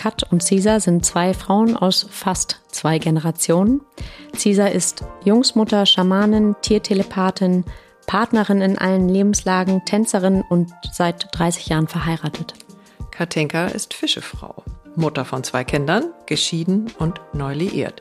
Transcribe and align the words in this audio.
Kat 0.00 0.22
und 0.32 0.42
Cesar 0.42 0.80
sind 0.80 1.04
zwei 1.04 1.34
Frauen 1.34 1.76
aus 1.76 2.06
fast 2.08 2.62
zwei 2.68 2.98
Generationen. 2.98 3.82
Cesar 4.34 4.70
ist 4.70 5.04
Jungsmutter, 5.24 5.84
Schamanin, 5.84 6.56
Tiertelepathin, 6.62 7.66
Partnerin 8.06 8.62
in 8.62 8.78
allen 8.78 9.10
Lebenslagen, 9.10 9.84
Tänzerin 9.84 10.42
und 10.48 10.72
seit 10.90 11.28
30 11.32 11.66
Jahren 11.66 11.86
verheiratet. 11.86 12.54
Katinka 13.10 13.66
ist 13.66 13.92
Fischefrau, 13.92 14.64
Mutter 14.96 15.26
von 15.26 15.44
zwei 15.44 15.64
Kindern, 15.64 16.04
geschieden 16.24 16.90
und 16.98 17.20
neu 17.34 17.52
liiert. 17.52 18.00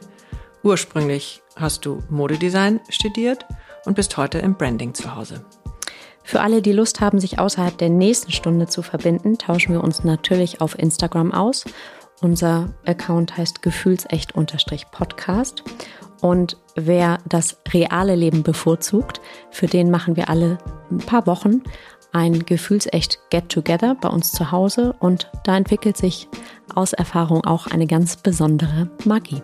Ursprünglich 0.64 1.42
hast 1.58 1.86
du 1.86 2.02
Modedesign 2.09 2.80
studiert 2.88 3.45
und 3.83 3.95
bist 3.95 4.16
heute 4.16 4.38
im 4.38 4.55
Branding 4.55 4.94
zu 4.94 5.17
Hause. 5.17 5.44
Für 6.23 6.41
alle, 6.41 6.61
die 6.61 6.73
Lust 6.73 7.01
haben, 7.01 7.19
sich 7.19 7.39
außerhalb 7.39 7.77
der 7.77 7.89
nächsten 7.89 8.31
Stunde 8.31 8.67
zu 8.67 8.81
verbinden, 8.81 9.37
tauschen 9.37 9.73
wir 9.73 9.83
uns 9.83 10.03
natürlich 10.03 10.61
auf 10.61 10.77
Instagram 10.77 11.33
aus. 11.33 11.65
Unser 12.21 12.73
Account 12.85 13.37
heißt 13.37 13.61
gefühlsecht-podcast. 13.61 15.63
Und 16.21 16.57
wer 16.75 17.19
das 17.27 17.57
reale 17.73 18.15
Leben 18.15 18.43
bevorzugt, 18.43 19.21
für 19.51 19.67
den 19.67 19.89
machen 19.89 20.17
wir 20.17 20.29
alle 20.29 20.57
ein 20.91 20.97
paar 20.97 21.25
Wochen 21.27 21.63
ein 22.11 22.45
gefühlsecht 22.45 23.19
Get-Together 23.29 23.95
bei 23.95 24.09
uns 24.09 24.31
zu 24.31 24.52
Hause 24.52 24.95
und 24.99 25.29
da 25.43 25.55
entwickelt 25.55 25.97
sich 25.97 26.27
aus 26.73 26.93
Erfahrung 26.93 27.45
auch 27.45 27.67
eine 27.67 27.87
ganz 27.87 28.17
besondere 28.17 28.89
Magie. 29.05 29.43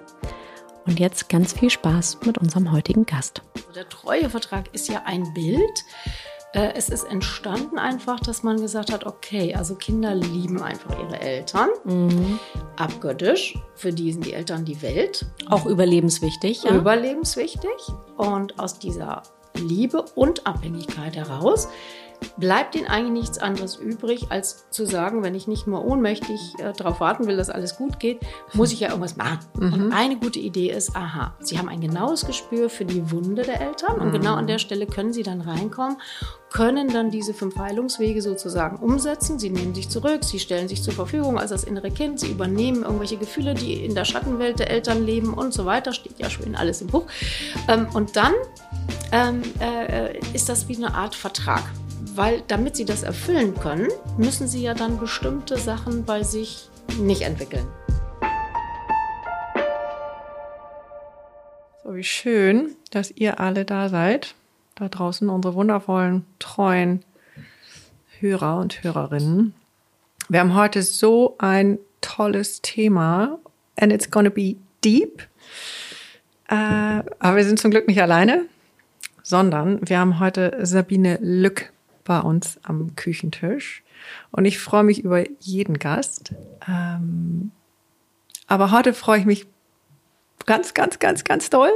Und 0.85 0.99
jetzt 0.99 1.29
ganz 1.29 1.53
viel 1.53 1.69
Spaß 1.69 2.19
mit 2.25 2.37
unserem 2.37 2.71
heutigen 2.71 3.05
Gast. 3.05 3.41
Der 3.75 3.89
Treuevertrag 3.89 4.73
ist 4.73 4.87
ja 4.87 5.03
ein 5.05 5.33
Bild, 5.33 5.83
es 6.55 6.89
ist 6.89 7.03
entstanden 7.03 7.77
einfach, 7.77 8.19
dass 8.19 8.43
man 8.43 8.61
gesagt 8.61 8.91
hat, 8.91 9.05
okay, 9.05 9.53
also 9.55 9.75
Kinder 9.75 10.15
lieben 10.15 10.61
einfach 10.61 10.97
ihre 10.99 11.19
Eltern. 11.19 11.69
Mhm. 11.83 12.39
Abgöttisch. 12.77 13.57
Für 13.75 13.91
die 13.91 14.13
sind 14.13 14.25
die 14.25 14.33
Eltern 14.33 14.63
die 14.63 14.81
Welt. 14.81 15.25
Auch 15.49 15.65
überlebenswichtig. 15.65 16.63
Ja? 16.63 16.73
Überlebenswichtig. 16.75 17.69
Und 18.17 18.57
aus 18.57 18.79
dieser 18.79 19.23
Liebe 19.55 20.05
und 20.15 20.47
Abhängigkeit 20.47 21.15
heraus 21.15 21.67
bleibt 22.37 22.75
ihnen 22.75 22.87
eigentlich 22.87 23.23
nichts 23.23 23.37
anderes 23.37 23.75
übrig, 23.75 24.27
als 24.29 24.69
zu 24.69 24.85
sagen, 24.85 25.23
wenn 25.23 25.35
ich 25.35 25.47
nicht 25.47 25.67
nur 25.67 25.85
ohnmächtig 25.85 26.39
äh, 26.59 26.73
darauf 26.73 26.99
warten 26.99 27.27
will, 27.27 27.37
dass 27.37 27.49
alles 27.49 27.77
gut 27.77 27.99
geht, 27.99 28.19
muss 28.53 28.71
ich 28.71 28.79
ja 28.79 28.89
irgendwas 28.89 29.17
machen. 29.17 29.39
Mhm. 29.57 29.73
Und 29.73 29.91
eine 29.91 30.17
gute 30.17 30.39
Idee 30.39 30.71
ist, 30.71 30.95
aha, 30.95 31.35
sie 31.39 31.57
haben 31.57 31.69
ein 31.69 31.81
genaues 31.81 32.25
Gespür 32.25 32.69
für 32.69 32.85
die 32.85 33.11
Wunde 33.11 33.43
der 33.43 33.61
Eltern 33.61 33.99
und 33.99 34.09
mhm. 34.09 34.13
genau 34.13 34.35
an 34.35 34.47
der 34.47 34.59
Stelle 34.59 34.87
können 34.87 35.13
sie 35.13 35.23
dann 35.23 35.41
reinkommen, 35.41 35.97
können 36.49 36.87
dann 36.87 37.11
diese 37.11 37.33
fünf 37.33 37.57
Heilungswege 37.57 38.21
sozusagen 38.21 38.77
umsetzen. 38.77 39.39
Sie 39.39 39.49
nehmen 39.49 39.75
sich 39.75 39.89
zurück, 39.89 40.23
sie 40.23 40.39
stellen 40.39 40.69
sich 40.69 40.81
zur 40.81 40.93
Verfügung 40.93 41.37
als 41.37 41.51
das 41.51 41.65
innere 41.65 41.91
Kind, 41.91 42.19
sie 42.19 42.31
übernehmen 42.31 42.83
irgendwelche 42.83 43.17
Gefühle, 43.17 43.53
die 43.55 43.83
in 43.83 43.93
der 43.93 44.05
Schattenwelt 44.05 44.59
der 44.59 44.69
Eltern 44.69 45.05
leben 45.05 45.33
und 45.33 45.53
so 45.53 45.65
weiter, 45.65 45.91
steht 45.91 46.17
ja 46.17 46.29
schon 46.29 46.55
alles 46.55 46.81
im 46.81 46.87
Buch. 46.87 47.03
Ähm, 47.67 47.87
und 47.93 48.15
dann 48.15 48.33
ähm, 49.11 49.41
äh, 49.59 50.17
ist 50.33 50.49
das 50.49 50.67
wie 50.67 50.77
eine 50.77 50.93
Art 50.93 51.15
Vertrag 51.15 51.63
weil 52.15 52.43
damit 52.47 52.75
sie 52.75 52.85
das 52.85 53.03
erfüllen 53.03 53.55
können, 53.55 53.89
müssen 54.17 54.47
sie 54.47 54.61
ja 54.61 54.73
dann 54.73 54.99
bestimmte 54.99 55.57
Sachen 55.57 56.05
bei 56.05 56.23
sich 56.23 56.69
nicht 56.99 57.21
entwickeln. 57.21 57.67
So 61.83 61.95
wie 61.95 62.03
schön, 62.03 62.75
dass 62.91 63.11
ihr 63.11 63.39
alle 63.39 63.65
da 63.65 63.89
seid. 63.89 64.35
Da 64.75 64.89
draußen 64.89 65.29
unsere 65.29 65.53
wundervollen, 65.53 66.25
treuen 66.39 67.03
Hörer 68.19 68.57
und 68.59 68.83
Hörerinnen. 68.83 69.53
Wir 70.27 70.39
haben 70.39 70.55
heute 70.55 70.81
so 70.81 71.35
ein 71.37 71.77
tolles 72.01 72.61
Thema 72.61 73.39
and 73.75 73.93
it's 73.93 74.09
gonna 74.09 74.29
be 74.29 74.55
deep. 74.83 75.21
Äh, 76.49 76.55
aber 77.19 77.35
wir 77.35 77.45
sind 77.45 77.59
zum 77.59 77.71
Glück 77.71 77.87
nicht 77.87 78.01
alleine, 78.01 78.45
sondern 79.23 79.79
wir 79.87 79.99
haben 79.99 80.19
heute 80.19 80.57
Sabine 80.65 81.19
Lück 81.21 81.71
bei 82.05 82.19
uns 82.19 82.59
am 82.63 82.95
Küchentisch. 82.95 83.83
Und 84.31 84.45
ich 84.45 84.59
freue 84.59 84.83
mich 84.83 85.03
über 85.03 85.23
jeden 85.39 85.79
Gast. 85.79 86.33
Ähm, 86.67 87.51
aber 88.47 88.71
heute 88.71 88.93
freue 88.93 89.19
ich 89.19 89.25
mich 89.25 89.47
ganz, 90.45 90.73
ganz, 90.73 90.99
ganz, 90.99 91.23
ganz 91.23 91.49
toll. 91.49 91.71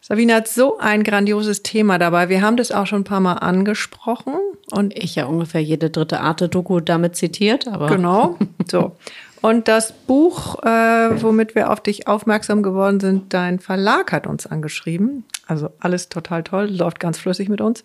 Sabine 0.00 0.34
hat 0.34 0.48
so 0.48 0.78
ein 0.78 1.04
grandioses 1.04 1.62
Thema 1.62 1.98
dabei. 1.98 2.28
Wir 2.28 2.42
haben 2.42 2.56
das 2.56 2.72
auch 2.72 2.86
schon 2.86 3.02
ein 3.02 3.04
paar 3.04 3.20
Mal 3.20 3.34
angesprochen. 3.34 4.34
Und 4.70 4.96
ich 4.96 5.16
ja 5.16 5.26
ungefähr 5.26 5.62
jede 5.62 5.90
dritte 5.90 6.20
Arte-Doku 6.20 6.80
damit 6.80 7.16
zitiert. 7.16 7.68
Aber 7.68 7.88
genau. 7.88 8.38
So. 8.68 8.96
Und 9.42 9.68
das 9.68 9.92
Buch, 9.92 10.62
äh, 10.62 11.22
womit 11.22 11.54
wir 11.54 11.70
auf 11.70 11.80
dich 11.80 12.06
aufmerksam 12.06 12.62
geworden 12.62 13.00
sind, 13.00 13.32
dein 13.32 13.58
Verlag 13.58 14.12
hat 14.12 14.26
uns 14.26 14.46
angeschrieben. 14.46 15.24
Also 15.46 15.70
alles 15.80 16.08
total 16.08 16.42
toll, 16.42 16.66
läuft 16.66 17.00
ganz 17.00 17.18
flüssig 17.18 17.48
mit 17.48 17.60
uns. 17.60 17.82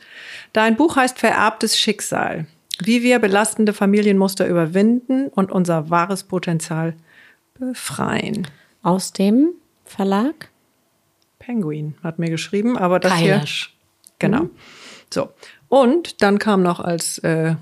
Dein 0.53 0.75
Buch 0.75 0.97
heißt 0.97 1.17
Vererbtes 1.17 1.77
Schicksal. 1.79 2.45
Wie 2.83 3.03
wir 3.03 3.19
belastende 3.19 3.71
Familienmuster 3.71 4.45
überwinden 4.47 5.27
und 5.29 5.51
unser 5.51 5.89
wahres 5.89 6.23
Potenzial 6.23 6.93
befreien. 7.57 8.47
Aus 8.81 9.13
dem 9.13 9.51
Verlag? 9.85 10.49
Penguin 11.39 11.95
hat 12.03 12.19
mir 12.19 12.29
geschrieben, 12.29 12.78
aber 12.78 12.99
das 12.99 13.13
Kailash. 13.13 13.73
hier. 14.01 14.16
Genau. 14.19 14.43
Mhm. 14.43 14.51
So. 15.13 15.29
Und 15.69 16.22
dann 16.22 16.37
kam 16.37 16.63
noch 16.63 16.79
als 16.79 17.19
äh, 17.19 17.55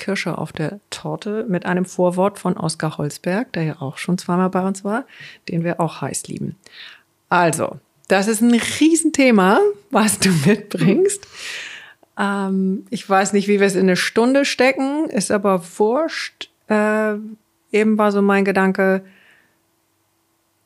Kirsche 0.00 0.36
auf 0.36 0.50
der 0.50 0.80
Torte 0.90 1.44
mit 1.48 1.64
einem 1.66 1.84
Vorwort 1.84 2.40
von 2.40 2.56
Oskar 2.56 2.98
Holzberg, 2.98 3.52
der 3.52 3.62
ja 3.62 3.80
auch 3.80 3.98
schon 3.98 4.18
zweimal 4.18 4.50
bei 4.50 4.66
uns 4.66 4.82
war, 4.82 5.04
den 5.48 5.62
wir 5.62 5.78
auch 5.78 6.00
heiß 6.00 6.26
lieben. 6.26 6.56
Also, 7.28 7.78
das 8.08 8.26
ist 8.26 8.40
ein 8.40 8.60
Riesenthema, 8.80 9.60
was 9.90 10.18
du 10.18 10.30
mitbringst. 10.44 11.24
Ähm, 12.18 12.86
ich 12.90 13.08
weiß 13.08 13.32
nicht, 13.32 13.46
wie 13.46 13.60
wir 13.60 13.66
es 13.68 13.76
in 13.76 13.82
eine 13.82 13.96
Stunde 13.96 14.44
stecken, 14.44 15.08
ist 15.08 15.30
aber 15.30 15.62
wurscht. 15.78 16.50
Äh, 16.68 17.14
eben 17.70 17.98
war 17.98 18.10
so 18.10 18.20
mein 18.20 18.44
Gedanke, 18.44 19.04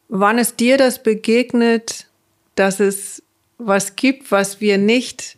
wann 0.08 0.38
ist 0.38 0.60
dir 0.60 0.78
das 0.78 1.02
begegnet, 1.02 2.06
dass 2.54 2.80
es 2.80 3.22
was 3.58 3.96
gibt, 3.96 4.30
was 4.32 4.60
wir 4.60 4.78
nicht 4.78 5.36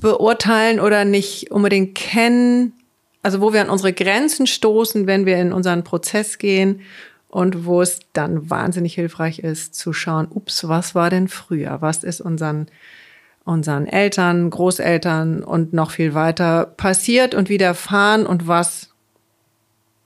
beurteilen 0.00 0.80
oder 0.80 1.04
nicht 1.04 1.50
unbedingt 1.50 1.94
kennen, 1.94 2.72
also 3.22 3.40
wo 3.40 3.52
wir 3.52 3.60
an 3.60 3.70
unsere 3.70 3.92
Grenzen 3.92 4.46
stoßen, 4.46 5.06
wenn 5.06 5.26
wir 5.26 5.36
in 5.36 5.52
unseren 5.52 5.84
Prozess 5.84 6.38
gehen 6.38 6.80
und 7.28 7.66
wo 7.66 7.82
es 7.82 8.00
dann 8.12 8.50
wahnsinnig 8.50 8.94
hilfreich 8.94 9.40
ist 9.40 9.74
zu 9.74 9.92
schauen, 9.92 10.28
ups, 10.30 10.66
was 10.66 10.94
war 10.94 11.10
denn 11.10 11.28
früher? 11.28 11.80
Was 11.80 12.02
ist 12.02 12.20
unseren 12.20 12.66
unseren 13.44 13.86
Eltern, 13.86 14.50
Großeltern 14.50 15.42
und 15.42 15.72
noch 15.72 15.90
viel 15.90 16.14
weiter 16.14 16.66
passiert 16.66 17.34
und 17.34 17.48
widerfahren 17.48 18.26
und 18.26 18.46
was 18.46 18.90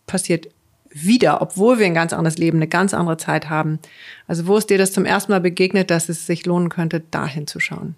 passiert 0.07 0.49
wieder, 0.91 1.43
obwohl 1.43 1.79
wir 1.79 1.87
ein 1.87 1.95
ganz 1.95 2.13
anderes 2.13 2.39
Leben, 2.39 2.59
eine 2.59 2.69
ganz 2.69 2.95
andere 2.95 3.17
Zeit 3.17 3.51
haben. 3.51 3.81
Also 4.29 4.47
wo 4.47 4.57
ist 4.57 4.71
dir 4.71 4.79
das 4.79 4.93
zum 4.93 5.05
ersten 5.05 5.33
Mal 5.33 5.41
begegnet, 5.41 5.91
dass 5.91 6.09
es 6.09 6.27
sich 6.27 6.47
lohnen 6.47 6.69
könnte, 6.69 7.01
dahin 7.01 7.49
zu 7.49 7.59
schauen? 7.59 7.97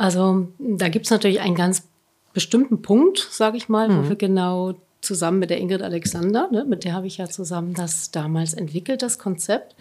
Also 0.00 0.48
da 0.58 0.88
gibt 0.88 1.04
es 1.04 1.10
natürlich 1.10 1.42
einen 1.42 1.54
ganz 1.54 1.86
bestimmten 2.32 2.80
Punkt, 2.80 3.18
sage 3.30 3.58
ich 3.58 3.68
mal, 3.68 3.90
mhm. 3.90 3.98
wo 3.98 4.08
wir 4.08 4.16
genau 4.16 4.74
zusammen 5.02 5.40
mit 5.40 5.50
der 5.50 5.58
Ingrid 5.58 5.82
Alexander, 5.82 6.48
ne, 6.50 6.64
mit 6.64 6.84
der 6.84 6.94
habe 6.94 7.06
ich 7.06 7.18
ja 7.18 7.28
zusammen 7.28 7.74
das 7.74 8.10
damals 8.10 8.54
entwickelt, 8.54 9.02
das 9.02 9.18
Konzept. 9.18 9.76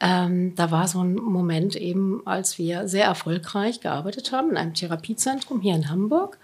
Ähm, 0.00 0.56
da 0.56 0.72
war 0.72 0.88
so 0.88 1.04
ein 1.04 1.14
Moment 1.14 1.76
eben, 1.76 2.22
als 2.24 2.58
wir 2.58 2.88
sehr 2.88 3.04
erfolgreich 3.04 3.80
gearbeitet 3.80 4.32
haben 4.32 4.50
in 4.50 4.56
einem 4.56 4.74
Therapiezentrum 4.74 5.60
hier 5.60 5.76
in 5.76 5.88
Hamburg. 5.88 6.38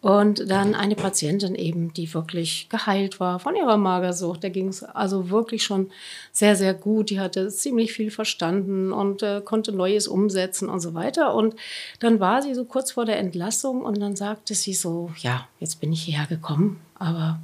Und 0.00 0.48
dann 0.48 0.76
eine 0.76 0.94
Patientin 0.94 1.56
eben, 1.56 1.92
die 1.92 2.12
wirklich 2.14 2.68
geheilt 2.68 3.18
war 3.18 3.40
von 3.40 3.56
ihrer 3.56 3.76
Magersucht. 3.76 4.44
Der 4.44 4.50
ging 4.50 4.68
es 4.68 4.84
also 4.84 5.28
wirklich 5.30 5.64
schon 5.64 5.90
sehr, 6.30 6.54
sehr 6.54 6.72
gut. 6.72 7.10
Die 7.10 7.18
hatte 7.18 7.48
ziemlich 7.48 7.92
viel 7.92 8.12
verstanden 8.12 8.92
und 8.92 9.24
äh, 9.24 9.40
konnte 9.44 9.72
Neues 9.72 10.06
umsetzen 10.06 10.68
und 10.68 10.78
so 10.78 10.94
weiter. 10.94 11.34
Und 11.34 11.56
dann 11.98 12.20
war 12.20 12.42
sie 12.42 12.54
so 12.54 12.64
kurz 12.64 12.92
vor 12.92 13.06
der 13.06 13.18
Entlassung 13.18 13.82
und 13.82 13.98
dann 13.98 14.14
sagte 14.14 14.54
sie 14.54 14.74
so, 14.74 15.10
ja, 15.18 15.48
jetzt 15.58 15.80
bin 15.80 15.92
ich 15.92 16.02
hierher 16.02 16.26
gekommen, 16.26 16.80
aber 16.94 17.40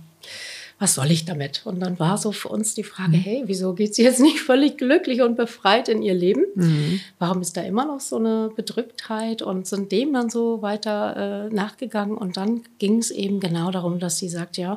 was 0.85 0.97
soll 0.97 1.11
ich 1.11 1.25
damit? 1.25 1.63
Und 1.65 1.81
dann 1.81 1.99
war 1.99 2.19
so 2.19 2.31
für 2.31 2.51
uns 2.51 2.75
die 2.75 2.83
Frage, 2.83 3.17
mhm. 3.17 3.23
hey, 3.23 3.43
wieso 3.47 3.73
geht 3.73 3.95
sie 3.95 4.03
jetzt 4.03 4.21
nicht 4.21 4.39
völlig 4.41 4.77
glücklich 4.77 5.23
und 5.23 5.35
befreit 5.35 5.89
in 5.89 6.03
ihr 6.03 6.13
Leben? 6.13 6.45
Mhm. 6.55 7.01
Warum 7.19 7.41
ist 7.41 7.57
da 7.57 7.63
immer 7.63 7.87
noch 7.87 8.01
so 8.01 8.17
eine 8.17 8.51
Bedrücktheit? 8.55 9.41
Und 9.41 9.67
sind 9.67 9.93
dem 9.93 10.13
dann 10.13 10.29
so 10.29 10.61
weiter 10.61 11.49
äh, 11.51 11.55
nachgegangen. 11.55 12.19
Und 12.19 12.37
dann 12.37 12.65
ging 12.79 12.99
es 12.99 13.11
eben 13.11 13.41
genau 13.41 13.71
darum, 13.71 13.99
dass 13.99 14.19
sie 14.19 14.29
sagt, 14.29 14.59
ja, 14.59 14.77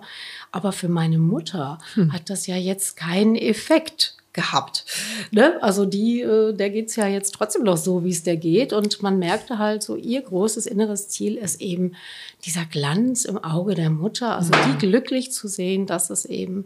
aber 0.53 0.71
für 0.71 0.87
meine 0.87 1.17
Mutter 1.17 1.77
mhm. 1.97 2.13
hat 2.13 2.29
das 2.29 2.47
ja 2.47 2.55
jetzt 2.55 2.95
keinen 2.95 3.35
Effekt 3.35 4.16
gehabt. 4.37 4.85
Ne? 5.31 5.57
Also 5.61 5.85
die, 5.85 6.21
äh, 6.21 6.53
der 6.53 6.69
geht 6.69 6.89
es 6.89 6.95
ja 6.95 7.07
jetzt 7.07 7.31
trotzdem 7.31 7.63
noch 7.63 7.75
so, 7.75 8.05
wie 8.05 8.11
es 8.11 8.21
der 8.21 8.37
geht. 8.37 8.71
Und 8.71 9.01
man 9.01 9.17
merkte 9.17 9.57
halt 9.57 9.81
so, 9.81 9.95
ihr 9.95 10.21
großes 10.21 10.67
inneres 10.67 11.09
Ziel 11.09 11.37
ist 11.37 11.59
eben 11.59 11.93
dieser 12.45 12.63
Glanz 12.65 13.25
im 13.25 13.43
Auge 13.43 13.73
der 13.73 13.89
Mutter, 13.89 14.37
also 14.37 14.51
die 14.51 14.77
glücklich 14.77 15.31
zu 15.31 15.47
sehen, 15.47 15.87
das 15.87 16.11
ist 16.11 16.25
eben 16.25 16.65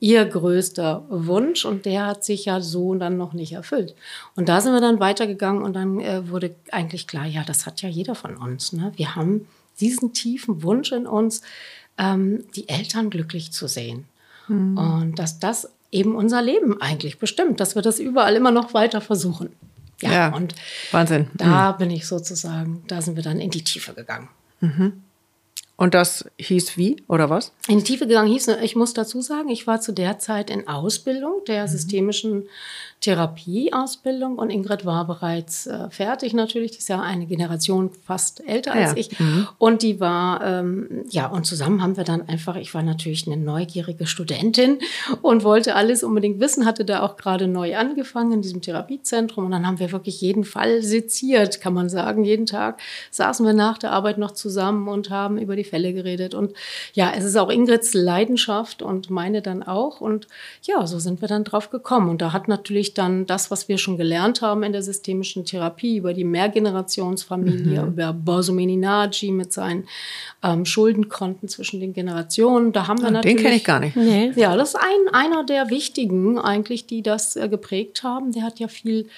ihr 0.00 0.24
größter 0.24 1.06
Wunsch 1.10 1.64
und 1.64 1.86
der 1.86 2.06
hat 2.06 2.24
sich 2.24 2.46
ja 2.46 2.60
so 2.60 2.92
dann 2.96 3.16
noch 3.16 3.34
nicht 3.34 3.52
erfüllt. 3.52 3.94
Und 4.34 4.48
da 4.48 4.60
sind 4.60 4.72
wir 4.72 4.80
dann 4.80 4.98
weitergegangen 4.98 5.62
und 5.62 5.74
dann 5.74 6.00
äh, 6.00 6.28
wurde 6.28 6.56
eigentlich 6.72 7.06
klar, 7.06 7.24
ja, 7.24 7.44
das 7.44 7.66
hat 7.66 7.82
ja 7.82 7.88
jeder 7.88 8.16
von 8.16 8.36
uns. 8.36 8.72
Ne? 8.72 8.92
Wir 8.96 9.14
haben 9.14 9.46
diesen 9.78 10.12
tiefen 10.12 10.64
Wunsch 10.64 10.90
in 10.90 11.06
uns, 11.06 11.42
ähm, 11.98 12.42
die 12.56 12.68
Eltern 12.68 13.10
glücklich 13.10 13.52
zu 13.52 13.68
sehen. 13.68 14.06
Mhm. 14.48 14.76
Und 14.76 15.18
dass 15.20 15.38
das 15.38 15.68
eben 15.92 16.16
unser 16.16 16.42
Leben 16.42 16.80
eigentlich 16.80 17.18
bestimmt, 17.18 17.60
dass 17.60 17.74
wir 17.74 17.82
das 17.82 18.00
überall 18.00 18.34
immer 18.34 18.50
noch 18.50 18.74
weiter 18.74 19.00
versuchen. 19.00 19.50
Ja, 20.00 20.12
ja 20.12 20.34
und 20.34 20.54
Wahnsinn. 20.90 21.28
Da 21.34 21.72
mhm. 21.72 21.78
bin 21.78 21.90
ich 21.90 22.06
sozusagen, 22.08 22.82
da 22.88 23.00
sind 23.00 23.14
wir 23.14 23.22
dann 23.22 23.38
in 23.38 23.50
die 23.50 23.62
Tiefe 23.62 23.94
gegangen. 23.94 24.28
Mhm. 24.60 25.04
Und 25.76 25.94
das 25.94 26.24
hieß 26.38 26.76
wie 26.76 27.02
oder 27.08 27.30
was? 27.30 27.52
In 27.68 27.78
die 27.78 27.84
Tiefe 27.84 28.06
gegangen 28.06 28.30
hieß, 28.30 28.48
ich 28.62 28.76
muss 28.76 28.94
dazu 28.94 29.20
sagen, 29.20 29.48
ich 29.48 29.66
war 29.66 29.80
zu 29.80 29.92
der 29.92 30.18
Zeit 30.18 30.50
in 30.50 30.68
Ausbildung 30.68 31.42
der 31.46 31.64
mhm. 31.64 31.68
systemischen 31.68 32.48
Therapieausbildung. 33.02 34.38
Und 34.38 34.50
Ingrid 34.50 34.86
war 34.86 35.06
bereits 35.06 35.66
äh, 35.66 35.90
fertig 35.90 36.32
natürlich, 36.32 36.70
die 36.70 36.78
ist 36.78 36.88
ja 36.88 37.00
eine 37.00 37.26
Generation 37.26 37.90
fast 38.06 38.46
älter 38.48 38.72
als 38.72 38.92
ja. 38.92 38.96
ich. 38.96 39.20
Mhm. 39.20 39.48
und 39.58 39.82
die 39.82 40.00
war, 40.00 40.44
ähm, 40.44 41.04
ja 41.10 41.26
und 41.26 41.44
zusammen 41.44 41.82
haben 41.82 41.96
wir 41.96 42.04
dann 42.04 42.28
einfach, 42.28 42.56
ich 42.56 42.72
war 42.74 42.82
natürlich 42.82 43.26
eine 43.26 43.36
neugierige 43.36 44.06
Studentin 44.06 44.78
und 45.20 45.44
wollte 45.44 45.74
alles 45.74 46.02
unbedingt 46.02 46.40
wissen, 46.40 46.64
hatte 46.64 46.84
da 46.84 47.02
auch 47.02 47.16
gerade 47.16 47.48
neu 47.48 47.76
angefangen 47.76 48.32
in 48.32 48.42
diesem 48.42 48.62
Therapiezentrum. 48.62 49.46
Und 49.46 49.50
dann 49.50 49.66
haben 49.66 49.78
wir 49.78 49.92
wirklich 49.92 50.20
jeden 50.20 50.44
Fall 50.44 50.82
seziert, 50.82 51.60
kann 51.60 51.74
man 51.74 51.88
sagen, 51.88 52.24
jeden 52.24 52.46
Tag 52.46 52.80
saßen 53.10 53.44
wir 53.44 53.52
nach 53.52 53.78
der 53.78 53.92
Arbeit 53.92 54.18
noch 54.18 54.30
zusammen 54.30 54.88
und 54.88 55.10
haben 55.10 55.38
über 55.38 55.56
die 55.56 55.64
Fälle 55.64 55.92
geredet. 55.92 56.34
Und 56.34 56.52
ja, 56.94 57.12
es 57.16 57.24
ist 57.24 57.36
auch 57.36 57.50
Ingrids 57.50 57.94
Leidenschaft 57.94 58.82
und 58.82 59.10
meine 59.10 59.42
dann 59.42 59.62
auch. 59.62 60.00
Und 60.00 60.28
ja, 60.62 60.86
so 60.86 60.98
sind 60.98 61.20
wir 61.20 61.28
dann 61.28 61.44
drauf 61.44 61.70
gekommen. 61.70 62.08
Und 62.08 62.22
da 62.22 62.32
hat 62.32 62.46
natürlich 62.46 62.91
dann 62.94 63.26
das, 63.26 63.50
was 63.50 63.68
wir 63.68 63.78
schon 63.78 63.96
gelernt 63.96 64.42
haben 64.42 64.62
in 64.62 64.72
der 64.72 64.82
systemischen 64.82 65.44
Therapie 65.44 65.96
über 65.96 66.14
die 66.14 66.24
Mehrgenerationsfamilie, 66.24 67.82
mhm. 67.82 67.88
über 67.88 68.12
Borsomeni 68.12 68.76
Nagy 68.76 69.30
mit 69.30 69.52
seinen 69.52 69.84
ähm, 70.42 70.64
Schuldenkonten 70.64 71.48
zwischen 71.48 71.80
den 71.80 71.92
Generationen. 71.92 72.72
Da 72.72 72.86
haben 72.88 73.00
wir 73.00 73.08
ah, 73.08 73.10
natürlich. 73.12 73.36
Den 73.36 73.42
kenne 73.44 73.56
ich 73.56 73.64
gar 73.64 73.80
nicht. 73.80 73.96
Nee. 73.96 74.32
Ja, 74.36 74.56
das 74.56 74.70
ist 74.70 74.76
ein, 74.76 75.14
einer 75.14 75.44
der 75.44 75.70
wichtigen 75.70 76.38
eigentlich, 76.38 76.86
die 76.86 77.02
das 77.02 77.36
äh, 77.36 77.48
geprägt 77.48 78.02
haben. 78.02 78.32
Der 78.32 78.42
hat 78.42 78.58
ja 78.58 78.68
viel 78.68 79.08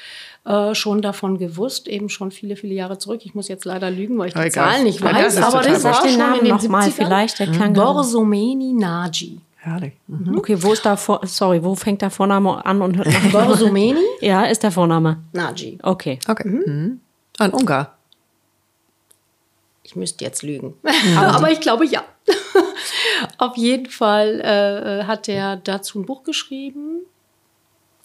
äh, 0.44 0.74
schon 0.74 1.00
davon 1.02 1.38
gewusst, 1.38 1.88
eben 1.88 2.08
schon 2.08 2.30
viele, 2.30 2.56
viele 2.56 2.74
Jahre 2.74 2.98
zurück. 2.98 3.22
Ich 3.24 3.34
muss 3.34 3.48
jetzt 3.48 3.64
leider 3.64 3.90
lügen, 3.90 4.18
weil 4.18 4.28
ich 4.28 4.34
die 4.34 4.50
Zahlen 4.50 4.84
nicht 4.84 5.02
weiß, 5.02 5.38
aber 5.38 5.62
das 5.62 5.84
war 5.84 5.94
schon 5.94 6.10
in 6.10 6.44
den 6.44 6.54
70ern. 6.54 6.90
Vielleicht, 6.90 7.38
der 7.38 7.46
mhm. 7.48 7.72
Borsomeni 7.72 8.72
Nagy. 8.72 9.38
Herrlich. 9.64 9.94
Mhm. 10.08 10.36
Okay, 10.36 10.62
wo 10.62 10.74
ist 10.74 10.84
da 10.84 10.94
vor, 10.94 11.26
sorry, 11.26 11.64
wo 11.64 11.74
fängt 11.74 12.02
der 12.02 12.10
Vorname 12.10 12.62
an 12.66 12.82
und 12.82 12.98
hört 12.98 13.06
nach? 13.06 13.46
Borsomeni? 13.46 13.98
ja, 14.20 14.42
ist 14.42 14.62
der 14.62 14.70
Vorname. 14.70 15.22
Nagy. 15.32 15.78
Okay. 15.82 16.18
Okay. 16.28 16.46
Mhm. 16.46 16.62
Mhm. 16.66 17.00
Ein 17.38 17.50
Ungar. 17.50 17.96
Ich 19.82 19.96
müsste 19.96 20.22
jetzt 20.22 20.42
lügen. 20.42 20.74
Aber 21.16 21.50
ich 21.50 21.60
glaube 21.60 21.86
ja. 21.86 22.04
Auf 23.38 23.56
jeden 23.56 23.88
Fall 23.88 24.40
äh, 24.42 25.04
hat 25.06 25.30
er 25.30 25.56
dazu 25.56 25.98
ein 25.98 26.04
Buch 26.04 26.24
geschrieben. 26.24 27.00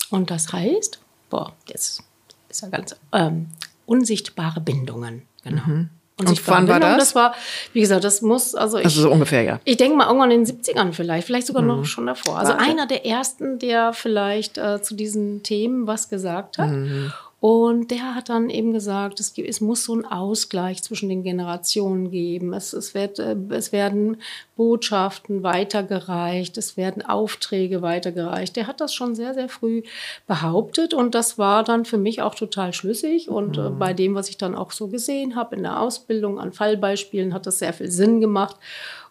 Und 0.10 0.32
das 0.32 0.54
heißt, 0.54 1.02
boah, 1.30 1.52
jetzt 1.68 2.04
ist 2.48 2.64
er 2.64 2.70
ganz 2.70 2.96
ähm, 3.12 3.48
unsichtbare 3.86 4.62
Bindungen. 4.62 5.24
Genau. 5.44 5.64
Mhm. 5.66 5.90
Und, 6.20 6.28
und 6.28 6.48
wann 6.48 6.68
war 6.68 6.80
das? 6.80 6.98
Das 6.98 7.16
war, 7.16 7.34
wie 7.74 7.80
gesagt, 7.80 8.04
das 8.04 8.22
muss, 8.22 8.54
also 8.54 8.78
ich. 8.78 8.86
Also 8.86 9.02
so 9.02 9.12
ungefähr, 9.12 9.42
ja. 9.44 9.60
Ich 9.64 9.78
denke 9.78 9.96
mal 9.98 10.08
irgendwann 10.08 10.32
in 10.32 10.44
den 10.44 10.58
70ern 10.58 10.92
vielleicht, 10.92 11.26
vielleicht 11.26 11.48
sogar 11.48 11.62
mhm. 11.62 11.70
noch 11.70 11.86
schon 11.86 12.08
davor. 12.08 12.38
Also 12.38 12.52
Warte. 12.52 12.66
einer 12.66 12.88
der 12.88 13.06
ersten, 13.06 13.58
der 13.58 13.94
vielleicht 13.94 14.58
äh, 14.58 14.82
zu 14.82 14.96
diesen 14.96 15.44
Themen 15.44 15.88
was 15.88 16.10
gesagt 16.10 16.58
hat. 16.58 16.70
Mhm. 16.70 17.14
Und 17.42 17.90
der 17.90 18.16
hat 18.16 18.28
dann 18.28 18.50
eben 18.50 18.74
gesagt, 18.74 19.22
es, 19.22 19.34
gibt, 19.34 19.48
es 19.48 19.62
muss 19.62 19.86
so 19.86 19.94
einen 19.94 20.06
Ausgleich 20.06 20.84
zwischen 20.84 21.08
den 21.08 21.24
Generationen 21.24 22.12
geben. 22.12 22.54
Es, 22.54 22.74
es, 22.74 22.94
wird, 22.94 23.18
äh, 23.20 23.38
es 23.52 23.72
werden 23.72 24.18
Botschaften 24.58 25.42
weitergereicht, 25.42 26.58
es 26.58 26.76
werden 26.76 27.02
Aufträge 27.02 27.82
weitergereicht. 27.82 28.58
Der 28.58 28.68
hat 28.68 28.82
das 28.82 28.94
schon 28.94 29.16
sehr, 29.16 29.34
sehr 29.34 29.48
früh 29.48 29.84
behauptet 30.28 30.94
und 30.94 31.16
das 31.16 31.38
war 31.38 31.64
dann 31.64 31.86
für 31.86 31.98
mich 31.98 32.22
auch 32.22 32.36
total 32.36 32.74
schlüssig. 32.74 33.30
Und 33.30 33.58
äh, 33.58 33.70
mhm. 33.70 33.80
bei 33.80 33.94
dem, 33.94 34.16
was 34.16 34.30
ich 34.30 34.38
dann 34.38 34.54
auch 34.54 34.72
so 34.72 34.90
gesehen 34.90 35.38
habe 35.38 35.56
in 35.56 35.64
der 35.64 35.80
Ausbildung 35.80 36.40
an 36.40 36.52
Fallbeispielen, 36.52 37.34
hat 37.34 37.46
das 37.46 37.60
sehr 37.60 37.72
viel 37.72 37.90
Sinn 37.90 38.20
gemacht. 38.20 38.58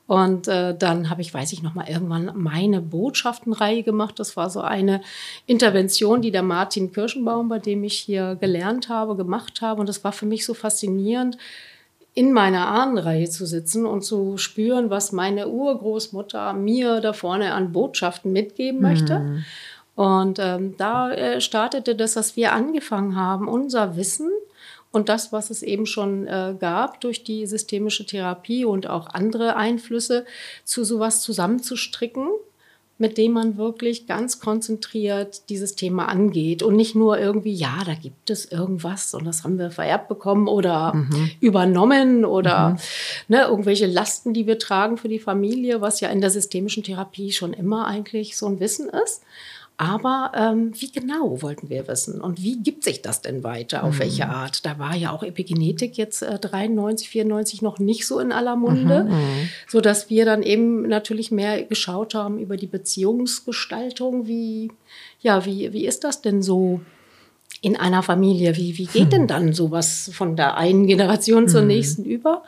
Und 0.09 0.49
äh, 0.49 0.75
dann 0.75 1.11
habe 1.11 1.21
ich, 1.21 1.35
weiß 1.35 1.53
ich 1.53 1.63
noch 1.63 1.75
mal, 1.75 1.87
irgendwann 1.87 2.33
meine 2.35 2.81
Botschaftenreihe 2.81 3.83
gemacht. 3.83 4.19
Das 4.19 4.39
war 4.39 4.49
so 4.49 4.63
eine 4.63 5.03
Intervention, 5.45 6.23
die 6.23 6.31
der 6.31 6.43
Martin 6.43 6.93
Kirschenbaum, 6.93 7.51
bei 7.51 7.59
dem 7.59 7.85
ich 7.85 7.99
hier 7.99 8.35
gelernt 8.41 8.89
habe, 8.89 9.17
gemacht 9.17 9.61
habe. 9.61 9.81
Und 9.81 9.87
das 9.87 10.03
war 10.05 10.13
für 10.13 10.25
mich 10.25 10.47
so 10.47 10.55
faszinierend, 10.55 11.37
in 12.15 12.33
meiner 12.33 12.69
Ahnenreihe 12.69 13.29
zu 13.29 13.45
sitzen 13.45 13.85
und 13.85 14.01
zu 14.03 14.39
spüren, 14.39 14.89
was 14.89 15.13
meine 15.13 15.49
Urgroßmutter 15.49 16.55
mir 16.55 17.01
da 17.03 17.13
vorne 17.13 17.53
an 17.53 17.73
Botschaften 17.73 18.33
mitgeben 18.33 18.81
möchte. 18.81 19.19
Mhm. 19.19 19.45
Und 19.95 20.39
ähm, 20.39 20.75
da 20.79 21.11
äh, 21.11 21.43
startete 21.43 21.95
das, 21.95 22.15
dass 22.15 22.35
wir 22.35 22.55
angefangen 22.55 23.15
haben, 23.15 23.47
unser 23.47 23.97
Wissen 23.97 24.31
und 24.91 25.09
das, 25.09 25.33
was 25.33 25.51
es 25.51 25.63
eben 25.63 25.87
schon 25.87 26.27
äh, 26.27 26.55
gab 26.59 27.01
durch 27.01 27.25
die 27.25 27.47
systemische 27.47 28.07
Therapie 28.07 28.65
und 28.65 28.89
auch 28.89 29.09
andere 29.09 29.57
Einflüsse, 29.57 30.25
zu 30.65 30.85
sowas 30.85 31.23
zusammenzustricken, 31.23 32.29
mit 32.99 33.17
dem 33.17 33.33
man 33.33 33.57
wirklich 33.57 34.07
ganz 34.09 34.41
konzentriert 34.41 35.49
dieses 35.51 35.77
Thema 35.77 36.07
angeht 36.07 36.65
und 36.65 36.75
nicht 36.75 36.97
nur 36.97 37.19
irgendwie, 37.19 37.53
ja, 37.53 37.83
da 37.87 37.95
gibt 37.95 38.29
es 38.29 38.51
irgendwas 38.51 39.15
und 39.15 39.25
das 39.25 39.45
haben 39.45 39.59
wir 39.59 39.71
vererbt 39.71 40.09
bekommen 40.09 40.49
oder 40.49 40.95
mhm. 40.95 41.31
übernommen 41.41 42.25
oder 42.25 42.71
mhm. 42.71 42.79
ne, 43.29 43.43
irgendwelche 43.43 43.87
Lasten, 43.87 44.35
die 44.35 44.49
wir 44.49 44.59
tragen 44.59 44.97
für 44.97 45.09
die 45.09 45.21
Familie, 45.21 45.81
was 45.81 46.01
ja 46.01 46.09
in 46.09 46.21
der 46.21 46.31
systemischen 46.31 46.83
Therapie 46.83 47.31
schon 47.31 47.53
immer 47.53 47.87
eigentlich 47.87 48.37
so 48.37 48.47
ein 48.47 48.59
Wissen 48.59 48.89
ist. 48.89 49.23
Aber 49.81 50.33
ähm, 50.35 50.73
wie 50.75 50.91
genau 50.91 51.41
wollten 51.41 51.71
wir 51.71 51.87
wissen? 51.87 52.21
Und 52.21 52.43
wie 52.43 52.61
gibt 52.61 52.83
sich 52.83 53.01
das 53.01 53.23
denn 53.23 53.45
weiter? 53.45 53.85
Auf 53.85 53.95
Mhm. 53.95 53.99
welche 54.01 54.29
Art? 54.29 54.67
Da 54.67 54.79
war 54.81 54.97
ja 54.97 55.13
auch 55.13 55.23
Epigenetik 55.23 55.97
jetzt 55.97 56.23
äh, 56.23 56.37
93, 56.39 57.09
94 57.09 57.63
noch 57.63 57.79
nicht 57.79 58.05
so 58.05 58.19
in 58.19 58.33
aller 58.33 58.57
Munde, 58.57 59.05
Mhm. 59.05 59.49
so 59.69 59.81
dass 59.81 60.11
wir 60.11 60.25
dann 60.25 60.43
eben 60.43 60.83
natürlich 60.89 61.31
mehr 61.31 61.63
geschaut 61.63 62.15
haben 62.15 62.39
über 62.41 62.57
die 62.57 62.67
Beziehungsgestaltung. 62.67 64.27
Wie, 64.27 64.73
ja, 65.21 65.45
wie, 65.47 65.73
wie 65.73 65.87
ist 65.87 66.05
das 66.05 66.21
denn 66.23 66.43
so? 66.43 66.81
in 67.61 67.75
einer 67.77 68.05
Familie. 68.05 68.57
Wie, 68.57 68.79
wie 68.79 68.87
geht 68.87 69.13
denn 69.13 69.27
dann 69.27 69.53
sowas 69.53 70.11
von 70.13 70.37
der 70.37 70.57
einen 70.57 70.87
Generation 70.87 71.49
zur 71.49 71.63
nächsten 71.63 72.05
über? 72.05 72.45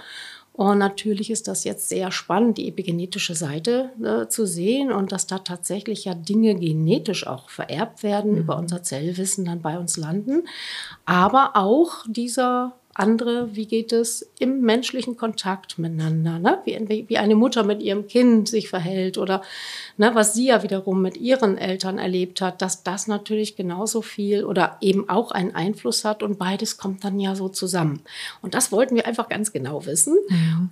Und 0.53 0.79
natürlich 0.79 1.31
ist 1.31 1.49
das 1.49 1.65
jetzt 1.65 1.89
sehr 1.89 2.11
spannend, 2.11 2.59
die 2.59 2.69
epigenetische 2.69 3.35
Seite 3.35 3.93
äh, 4.03 4.29
zu 4.29 4.47
sehen 4.47 4.93
und 4.93 5.13
dass 5.13 5.27
da 5.27 5.39
tatsächlich 5.39 6.05
ja 6.05 6.15
Dinge 6.15 6.55
genetisch 6.55 7.27
auch 7.27 7.49
vererbt 7.49 8.03
werden, 8.03 8.37
über 8.37 8.59
unser 8.59 8.83
Zellwissen 8.83 9.45
dann 9.45 9.63
bei 9.63 9.79
uns 9.79 9.97
landen. 9.97 10.47
Aber 11.07 11.53
auch 11.55 12.05
dieser 12.07 12.75
andere, 12.95 13.55
wie 13.55 13.67
geht 13.67 13.93
es 13.93 14.31
im 14.39 14.61
menschlichen 14.63 15.17
Kontakt 15.17 15.79
miteinander, 15.79 16.39
ne? 16.39 16.59
wie, 16.65 17.09
wie 17.09 17.19
eine 17.19 17.37
Mutter 17.37 17.63
mit 17.63 17.83
ihrem 17.83 18.07
Kind 18.07 18.49
sich 18.49 18.69
verhält 18.69 19.17
oder 19.17 19.43
ne, 20.01 20.15
was 20.15 20.33
sie 20.33 20.47
ja 20.47 20.63
wiederum 20.63 21.03
mit 21.03 21.19
ihren 21.19 21.59
Eltern 21.59 21.99
erlebt 21.99 22.41
hat, 22.41 22.63
dass 22.63 22.83
das 22.83 23.07
natürlich 23.07 23.55
genauso 23.55 24.01
viel 24.01 24.45
oder 24.45 24.79
eben 24.81 25.11
auch 25.11 25.31
einen 25.31 25.55
Einfluss 25.55 26.07
hat 26.07 26.23
und 26.23 26.39
beides 26.39 26.79
kommt 26.79 27.05
dann 27.05 27.21
ja 27.21 27.35
so 27.35 27.51
zusammen. 27.51 28.01
Und 28.41 28.55
das 28.55 28.73
wollten 28.73 28.97
wir 28.97 29.07
einfach 29.07 29.29
ganz 29.29 29.53
genau 29.53 29.85
wissen. 29.85 30.17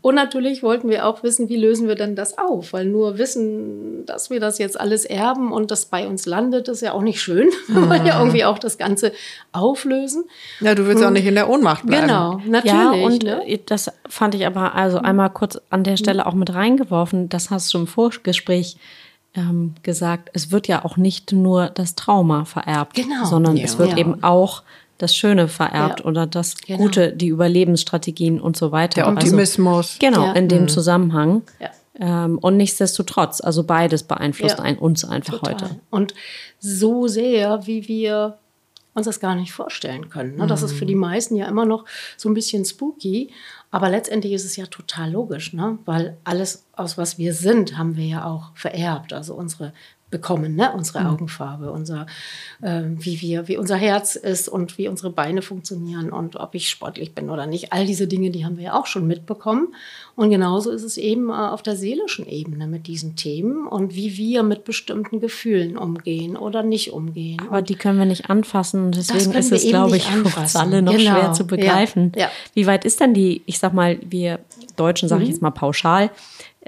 Und 0.01 0.15
natürlich 0.15 0.63
wollten 0.63 0.89
wir 0.89 1.07
auch 1.07 1.23
wissen, 1.23 1.51
wie 1.51 1.57
lösen 1.57 1.89
wir 1.89 1.95
denn 1.95 2.17
das 2.17 2.39
auf, 2.39 2.73
weil 2.73 2.87
nur 2.87 3.19
wissen, 3.19 4.07
dass 4.07 4.31
wir 4.31 4.41
das 4.41 4.59
jetzt 4.59 4.81
alles 4.81 5.05
erben 5.05 5.53
und 5.53 5.71
das 5.71 5.85
bei 5.85 6.09
uns 6.09 6.25
landet, 6.25 6.69
ist 6.69 6.81
ja 6.81 6.95
auch 6.95 7.03
nicht 7.03 7.21
schön. 7.21 7.51
Wir 7.69 7.89
wollen 7.89 8.07
ja 8.07 8.19
irgendwie 8.19 8.45
auch 8.45 8.59
das 8.59 8.79
Ganze 8.79 9.13
auflösen. 9.53 10.25
Ja, 10.61 10.75
du 10.75 10.87
willst 10.87 11.05
auch 11.05 11.11
nicht 11.11 11.27
in 11.27 11.35
der 11.35 11.51
Ohnmacht 11.51 11.85
bleiben. 11.85 12.07
Genau, 12.07 12.41
natürlich. 12.47 12.73
Ja, 12.73 12.91
und 12.93 13.23
ne? 13.25 13.47
äh, 13.47 13.59
das 13.67 13.91
fand 14.09 14.35
ich 14.35 14.47
aber 14.47 14.75
also 14.75 14.99
einmal 14.99 15.29
kurz 15.31 15.61
an 15.69 15.85
der 15.85 15.99
Stelle 15.99 16.25
auch 16.25 16.33
mit 16.33 16.55
reingeworfen. 16.55 17.29
Das 17.29 17.51
hast 17.51 17.75
du 17.75 17.79
im 17.79 17.87
Vorgespräch 17.87 18.79
ähm, 19.39 19.75
gesagt. 19.83 20.31
Es 20.33 20.51
wird 20.51 20.67
ja 20.69 20.85
auch 20.85 20.97
nicht 20.97 21.33
nur 21.33 21.69
das 21.71 21.95
Trauma 21.95 22.45
vererbt, 22.45 22.95
Genau. 22.97 23.25
sondern 23.25 23.57
Ja. 23.57 23.65
es 23.65 23.79
wird 23.79 23.91
Ja. 23.93 23.97
eben 23.99 24.23
auch 24.25 24.63
das 24.99 25.15
Schöne 25.15 25.47
vererbt 25.47 26.01
Ja. 26.01 26.07
oder 26.07 26.27
das 26.27 26.57
Genau. 26.57 26.79
Gute, 26.79 27.13
die 27.13 27.29
Überlebensstrategien 27.29 28.41
und 28.41 28.57
so 28.57 28.73
weiter. 28.73 28.97
Der 28.97 29.07
Also, 29.07 29.17
Optimismus. 29.19 29.97
genau, 30.01 30.25
Ja. 30.27 30.33
in 30.33 30.49
dem 30.49 30.69
Zusammenhang. 30.69 31.43
Ja. 31.61 31.71
Ähm, 32.01 32.39
und 32.39 32.57
nichtsdestotrotz, 32.57 33.41
also 33.41 33.65
beides 33.65 34.03
beeinflusst 34.05 34.59
Ja. 34.59 34.65
ein, 34.65 34.79
uns 34.79 35.05
einfach 35.05 35.39
Total. 35.41 35.55
heute. 35.55 35.71
Und 35.91 36.15
so 36.59 37.07
sehr, 37.09 37.67
wie 37.67 37.87
wir 37.89 38.39
uns 38.95 39.07
das 39.07 39.21
gar 39.21 39.37
nicht 39.37 39.53
vorstellen 39.53 40.09
können. 40.09 40.37
Ne? 40.37 40.47
Das 40.49 40.63
ist 40.63 40.73
für 40.73 40.87
die 40.87 40.97
meisten 40.97 41.37
ja 41.37 41.47
immer 41.47 41.65
noch 41.65 41.85
so 42.17 42.29
ein 42.29 42.35
bisschen 42.35 42.65
spooky, 42.65 43.31
aber 43.71 43.91
letztendlich 43.91 44.33
ist 44.33 44.45
es 44.45 44.57
ja 44.57 44.67
total 44.67 45.13
logisch, 45.13 45.53
ne? 45.53 45.79
weil 45.85 46.17
alles, 46.25 46.67
aus 46.73 46.97
was 46.97 47.19
wir 47.19 47.35
sind, 47.35 47.77
haben 47.77 47.97
wir 47.97 48.07
ja 48.07 48.25
auch 48.25 48.51
vererbt. 48.55 49.13
Also 49.13 49.35
unsere 49.35 49.73
bekommen, 50.11 50.57
ne? 50.57 50.73
unsere 50.75 51.07
Augenfarbe, 51.09 51.71
unser, 51.71 52.07
äh, 52.63 52.83
wie 52.85 53.21
wir, 53.21 53.49
wie 53.49 53.57
unser 53.57 53.77
Herz 53.77 54.17
ist 54.17 54.49
und 54.49 54.79
wie 54.79 54.89
unsere 54.89 55.11
Beine 55.11 55.43
funktionieren 55.43 56.11
und 56.11 56.37
ob 56.37 56.55
ich 56.55 56.71
sportlich 56.71 57.15
bin 57.15 57.31
oder 57.31 57.47
nicht. 57.47 57.73
All 57.73 57.87
diese 57.87 58.07
Dinge, 58.07 58.31
die 58.31 58.45
haben 58.45 58.57
wir 58.57 58.65
ja 58.65 58.79
auch 58.79 58.87
schon 58.87 59.07
mitbekommen. 59.07 59.75
Und 60.17 60.31
genauso 60.31 60.71
ist 60.71 60.83
es 60.83 60.97
eben 60.97 61.29
äh, 61.31 61.33
auf 61.33 61.63
der 61.63 61.77
seelischen 61.77 62.27
Ebene 62.27 62.67
mit 62.67 62.87
diesen 62.87 63.17
Themen 63.17 63.67
und 63.67 63.95
wie 63.95 64.17
wir 64.17 64.43
mit 64.43 64.65
bestimmten 64.65 65.21
Gefühlen 65.21 65.77
umgehen 65.77 66.37
oder 66.37 66.63
nicht 66.63 66.93
umgehen. 66.93 67.41
Aber 67.47 67.63
die 67.63 67.77
können 67.77 67.99
wir 67.99 68.07
nicht 68.07 68.31
anfassen. 68.31 68.87
Und 68.87 68.97
deswegen 68.97 69.33
ist 69.33 69.53
es, 69.53 69.67
glaube 69.67 69.97
ich, 69.97 70.05
für 70.05 70.41
uns 70.41 70.57
alle 70.57 70.83
noch 70.83 70.93
Genau. 70.97 71.11
schwer 71.11 71.33
zu 71.33 71.47
begreifen. 71.47 72.13
Ja. 72.17 72.23
Ja. 72.23 72.31
Wie 72.55 72.67
weit 72.67 72.85
ist 72.85 73.01
denn 73.01 73.15
die, 73.15 73.43
ich 73.47 73.59
sag 73.59 73.75
mal, 73.75 73.99
wir 74.03 74.41
Deutschen, 74.77 75.09
sage 75.09 75.23
ich 75.25 75.29
jetzt 75.29 75.43
mal 75.43 75.51
pauschal, 75.51 76.11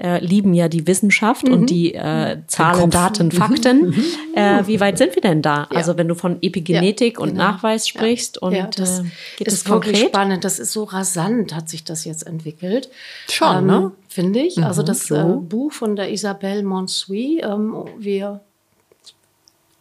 äh, 0.01 0.23
lieben 0.23 0.53
ja 0.53 0.67
die 0.67 0.87
Wissenschaft 0.87 1.47
und 1.47 1.69
die 1.69 1.93
äh, 1.93 2.39
Zahlen, 2.47 2.89
Daten, 2.89 3.31
Fakten. 3.31 3.93
Äh, 4.33 4.65
wie 4.65 4.79
weit 4.79 4.97
sind 4.97 5.13
wir 5.13 5.21
denn 5.21 5.41
da? 5.41 5.67
Also 5.75 5.97
wenn 5.97 6.07
du 6.07 6.15
von 6.15 6.37
Epigenetik 6.41 7.19
und 7.19 7.31
genau. 7.31 7.43
Nachweis 7.43 7.87
sprichst 7.87 8.41
und 8.41 8.53
ja, 8.53 8.67
das 8.67 8.99
äh, 8.99 9.03
geht 9.37 9.47
ist 9.47 9.67
wirklich 9.69 9.93
konkret? 9.95 10.09
spannend. 10.09 10.43
Das 10.45 10.57
ist 10.57 10.71
so 10.71 10.85
rasant, 10.85 11.53
hat 11.53 11.69
sich 11.69 11.83
das 11.83 12.05
jetzt 12.05 12.25
entwickelt. 12.25 12.89
Schon, 13.29 13.65
ne? 13.65 13.91
Finde 14.07 14.39
ich. 14.39 14.57
also 14.63 14.83
das 14.83 15.07
so. 15.07 15.15
äh, 15.15 15.35
Buch 15.41 15.71
von 15.71 15.95
der 15.95 16.11
Isabelle 16.11 16.63
Monsuy, 16.63 17.41
ähm, 17.43 17.75
wir, 17.97 18.41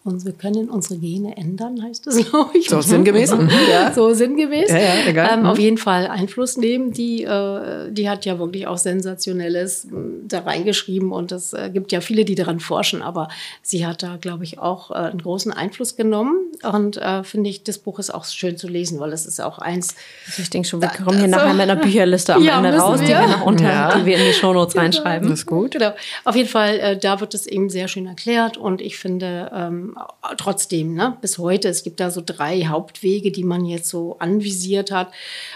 und 0.03 0.25
wir 0.25 0.33
können 0.33 0.71
unsere 0.71 0.99
Gene 0.99 1.37
ändern, 1.37 1.83
heißt 1.83 2.07
es, 2.07 2.17
glaube 2.31 2.57
ich. 2.57 2.69
So 2.71 2.81
sinngemäß. 2.81 3.33
Mhm, 3.37 3.51
ja. 3.71 3.93
So 3.93 4.15
sinngemäß. 4.15 4.71
Ja, 4.71 4.79
ja, 4.79 4.95
egal. 5.07 5.29
Ähm, 5.35 5.41
Mhm. 5.41 5.47
Auf 5.47 5.59
jeden 5.59 5.77
Fall 5.79 6.07
Einfluss 6.07 6.57
nehmen. 6.57 6.93
Die, 6.93 7.25
äh, 7.25 7.91
die 7.93 8.09
hat 8.09 8.25
ja 8.25 8.39
wirklich 8.39 8.67
auch 8.67 8.79
Sensationelles 8.79 9.85
m, 9.87 10.23
da 10.27 10.41
reingeschrieben 10.41 11.13
und 11.13 11.33
es 11.33 11.53
äh, 11.53 11.71
gibt 11.73 11.93
ja 11.93 12.01
viele, 12.01 12.25
die 12.25 12.35
daran 12.35 12.61
forschen, 12.61 13.03
aber 13.03 13.29
sie 13.63 13.87
hat 13.87 14.03
da, 14.03 14.17
glaube 14.17 14.45
ich, 14.45 14.59
auch 14.59 14.91
äh, 14.91 14.95
einen 14.95 15.21
großen 15.21 15.53
Einfluss 15.53 15.97
genommen 15.97 16.37
und 16.63 16.97
äh, 16.97 17.23
finde 17.25 17.51
ich, 17.51 17.63
das 17.65 17.79
Buch 17.79 17.99
ist 17.99 18.13
auch 18.15 18.25
schön 18.25 18.57
zu 18.57 18.69
lesen, 18.69 19.01
weil 19.01 19.13
es 19.13 19.27
ist 19.27 19.41
auch 19.41 19.59
eins, 19.59 19.95
Ich 20.39 20.49
denke 20.51 20.67
schon, 20.69 20.81
wir 20.81 20.89
Da- 20.97 21.05
kommen 21.05 21.19
hier 21.19 21.29
nachher 21.29 21.53
mit 21.53 21.63
einer 21.63 21.77
Bücherliste 21.77 22.35
am 22.35 22.43
Ja, 22.45 22.57
Ende 22.59 22.79
raus, 22.79 23.01
die 23.01 23.09
wir. 23.09 23.21
wir 23.21 23.29
noch 23.29 23.45
unter, 23.47 23.65
Ja. 23.65 23.99
die 23.99 24.07
wir 24.07 24.17
in 24.17 24.25
die 24.27 24.33
Shownotes 24.33 24.77
reinschreiben. 24.77 25.29
Das 25.29 25.41
ist 25.41 25.47
gut. 25.47 25.73
Genau. 25.73 25.93
Auf 26.25 26.37
jeden 26.37 26.49
Fall, 26.49 26.79
äh, 26.79 26.99
da 26.99 27.21
wird 27.21 27.35
es 27.35 27.47
eben 27.47 27.69
sehr 27.71 27.89
schön 27.89 28.07
erklärt 28.07 28.57
und 28.57 28.81
ich 28.81 28.99
finde 28.99 29.51
ähm, 29.55 29.90
trotzdem, 30.37 30.95
ne, 30.95 31.17
bis 31.21 31.39
heute, 31.39 31.69
es 31.69 31.83
gibt 31.83 32.01
da 32.01 32.11
so 32.11 32.23
drei 32.25 32.65
Hauptwege, 32.65 33.31
die 33.31 33.45
man 33.45 33.65
jetzt 33.65 33.89
so 33.89 34.17
anvisiert 34.19 34.91
hat. 34.91 35.13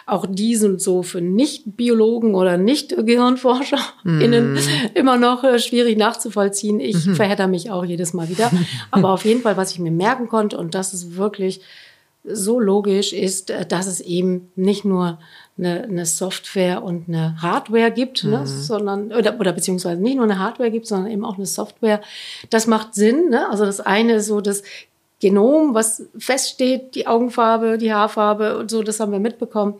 Auch 0.06 0.26
die 0.28 0.56
sind 0.56 0.80
so 0.80 1.02
für 1.02 1.20
Nicht-Biologen 1.20 2.34
oder 2.34 2.56
Nicht-GehirnforscherInnen 2.56 4.58
immer 4.94 5.16
noch 5.16 5.44
äh, 5.44 5.58
schwierig 5.58 5.98
nachzuvollziehen. 5.98 6.80
Ich 6.80 6.98
verhedder 6.98 7.46
mich 7.46 7.70
auch 7.70 7.84
jedes 7.84 8.14
Mal 8.14 8.28
wieder. 8.28 8.50
Aber 8.90 9.10
auf 9.10 9.24
jeden 9.24 9.42
Fall, 9.42 9.56
was 9.56 9.72
ich 9.72 9.78
mir 9.78 9.92
merken 9.92 10.28
konnte, 10.28 10.58
und 10.58 10.74
das 10.74 10.94
ist 10.94 11.16
wirklich 11.16 11.60
so 12.24 12.58
logisch 12.58 13.12
ist, 13.12 13.50
äh, 13.50 13.66
dass 13.66 13.86
es 13.86 14.00
eben 14.00 14.50
nicht 14.56 14.84
nur 14.84 15.18
eine, 15.56 15.84
eine 15.84 16.06
Software 16.06 16.82
und 16.82 17.08
eine 17.08 17.40
Hardware 17.40 17.92
gibt, 17.92 18.24
ne, 18.24 18.46
sondern 18.46 19.12
oder, 19.12 19.38
oder 19.38 19.52
beziehungsweise 19.52 20.00
nicht 20.00 20.16
nur 20.16 20.24
eine 20.24 20.38
Hardware 20.38 20.70
gibt, 20.70 20.86
sondern 20.86 21.10
eben 21.10 21.24
auch 21.24 21.36
eine 21.36 21.46
Software. 21.46 22.00
Das 22.50 22.66
macht 22.66 22.94
Sinn. 22.94 23.28
Ne? 23.28 23.48
Also 23.50 23.64
das 23.64 23.80
eine 23.80 24.14
ist 24.14 24.26
so 24.26 24.40
das 24.40 24.62
Genom, 25.24 25.72
was 25.72 26.02
feststeht, 26.18 26.94
die 26.94 27.06
Augenfarbe, 27.06 27.78
die 27.78 27.94
Haarfarbe 27.94 28.58
und 28.58 28.70
so, 28.70 28.82
das 28.82 29.00
haben 29.00 29.10
wir 29.10 29.20
mitbekommen. 29.20 29.76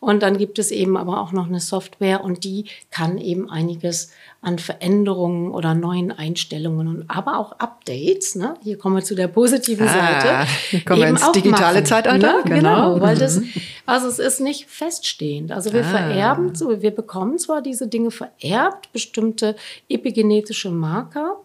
Und 0.00 0.22
dann 0.22 0.38
gibt 0.38 0.58
es 0.58 0.70
eben 0.70 0.96
aber 0.96 1.20
auch 1.20 1.32
noch 1.32 1.48
eine 1.48 1.60
Software 1.60 2.24
und 2.24 2.44
die 2.44 2.64
kann 2.90 3.18
eben 3.18 3.50
einiges 3.50 4.10
an 4.40 4.58
Veränderungen 4.58 5.50
oder 5.50 5.74
neuen 5.74 6.12
Einstellungen 6.12 6.88
und 6.88 7.04
aber 7.08 7.38
auch 7.38 7.52
Updates. 7.58 8.36
Ne? 8.36 8.54
Hier 8.62 8.78
kommen 8.78 8.96
wir 8.96 9.04
zu 9.04 9.14
der 9.14 9.28
positiven 9.28 9.86
Ah, 9.86 10.46
Seite. 10.70 10.84
kommen 10.86 11.02
wir 11.02 11.08
ins 11.08 11.30
digitale 11.32 11.74
machen, 11.74 11.84
Zeitalter. 11.86 12.32
Ne? 12.38 12.42
Genau. 12.44 12.94
Genau, 12.94 13.00
weil 13.02 13.18
das, 13.18 13.42
also 13.84 14.08
es 14.08 14.18
ist 14.18 14.40
nicht 14.40 14.64
feststehend. 14.70 15.52
Also 15.52 15.74
wir 15.74 15.82
Ah. 15.82 15.90
vererben, 15.90 16.52
wir 16.80 16.90
bekommen 16.94 17.36
zwar 17.38 17.60
diese 17.60 17.86
Dinge 17.86 18.10
vererbt, 18.10 18.90
bestimmte 18.94 19.56
epigenetische 19.90 20.70
Marker, 20.70 21.36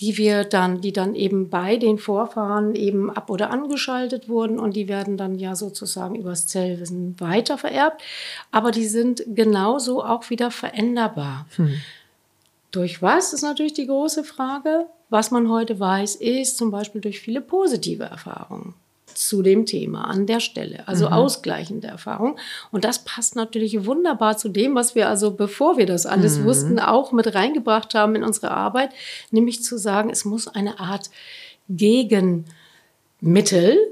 die 0.00 0.16
wir 0.18 0.44
dann, 0.44 0.80
die 0.80 0.92
dann 0.92 1.14
eben 1.14 1.50
bei 1.50 1.76
den 1.76 1.98
Vorfahren 1.98 2.74
eben 2.74 3.10
ab- 3.10 3.30
oder 3.30 3.50
angeschaltet 3.50 4.28
wurden 4.28 4.58
und 4.58 4.74
die 4.74 4.88
werden 4.88 5.16
dann 5.16 5.38
ja 5.38 5.54
sozusagen 5.54 6.16
übers 6.16 6.46
Zellwissen 6.46 7.18
weiter 7.20 7.58
vererbt. 7.58 8.02
Aber 8.50 8.72
die 8.72 8.86
sind 8.86 9.22
genauso 9.26 10.02
auch 10.02 10.30
wieder 10.30 10.50
veränderbar. 10.50 11.46
Durch 12.72 13.02
was 13.02 13.32
ist 13.32 13.42
natürlich 13.42 13.74
die 13.74 13.86
große 13.86 14.24
Frage. 14.24 14.86
Was 15.10 15.30
man 15.30 15.48
heute 15.48 15.78
weiß, 15.78 16.16
ist 16.16 16.56
zum 16.56 16.72
Beispiel 16.72 17.00
durch 17.00 17.20
viele 17.20 17.40
positive 17.40 18.04
Erfahrungen 18.04 18.74
zu 19.14 19.42
dem 19.42 19.66
Thema 19.66 20.04
an 20.04 20.26
der 20.26 20.40
Stelle, 20.40 20.86
also 20.86 21.08
ausgleichende 21.08 21.88
Erfahrung. 21.88 22.36
Und 22.70 22.84
das 22.84 23.04
passt 23.04 23.36
natürlich 23.36 23.86
wunderbar 23.86 24.36
zu 24.36 24.48
dem, 24.48 24.74
was 24.74 24.94
wir 24.94 25.08
also, 25.08 25.32
bevor 25.32 25.76
wir 25.78 25.86
das 25.86 26.06
alles 26.06 26.42
wussten, 26.44 26.78
auch 26.78 27.12
mit 27.12 27.34
reingebracht 27.34 27.94
haben 27.94 28.14
in 28.16 28.24
unsere 28.24 28.50
Arbeit, 28.50 28.90
nämlich 29.30 29.62
zu 29.62 29.78
sagen, 29.78 30.10
es 30.10 30.24
muss 30.24 30.48
eine 30.48 30.80
Art 30.80 31.10
Gegenmittel 31.68 32.44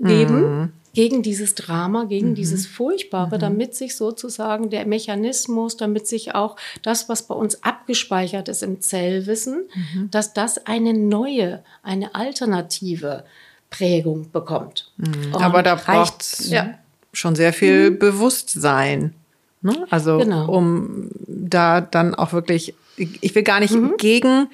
geben, 0.03 0.73
gegen 0.95 1.23
dieses 1.23 1.55
Drama, 1.55 2.05
gegen 2.05 2.35
dieses 2.35 2.67
Furchtbare, 2.67 3.39
damit 3.39 3.75
sich 3.75 3.97
sozusagen 3.97 4.69
der 4.69 4.87
Mechanismus, 4.87 5.77
damit 5.77 6.07
sich 6.07 6.35
auch 6.35 6.57
das, 6.83 7.09
was 7.09 7.27
bei 7.27 7.35
uns 7.35 7.63
abgespeichert 7.63 8.49
ist 8.49 8.63
im 8.63 8.81
Zellwissen, 8.81 9.69
dass 10.11 10.35
das 10.35 10.67
eine 10.67 10.93
neue, 10.93 11.65
eine 11.83 12.15
alternative 12.15 13.25
Prägung 13.73 14.31
bekommt. 14.31 14.93
Und 14.99 15.35
Aber 15.43 15.63
da 15.65 15.75
braucht 15.75 16.23
es 16.23 16.49
Ja. 16.51 16.75
schon 17.13 17.35
sehr 17.35 17.53
viel 17.53 17.91
Bewusstsein. 17.91 19.15
Ne? 19.63 19.87
Also 19.91 20.19
Genau. 20.19 20.49
um 20.51 21.09
da 21.27 21.81
dann 21.81 22.15
auch 22.15 22.33
wirklich, 22.33 22.75
ich 22.97 23.35
will 23.35 23.43
gar 23.43 23.61
nicht 23.61 23.75
gegen 23.99 24.49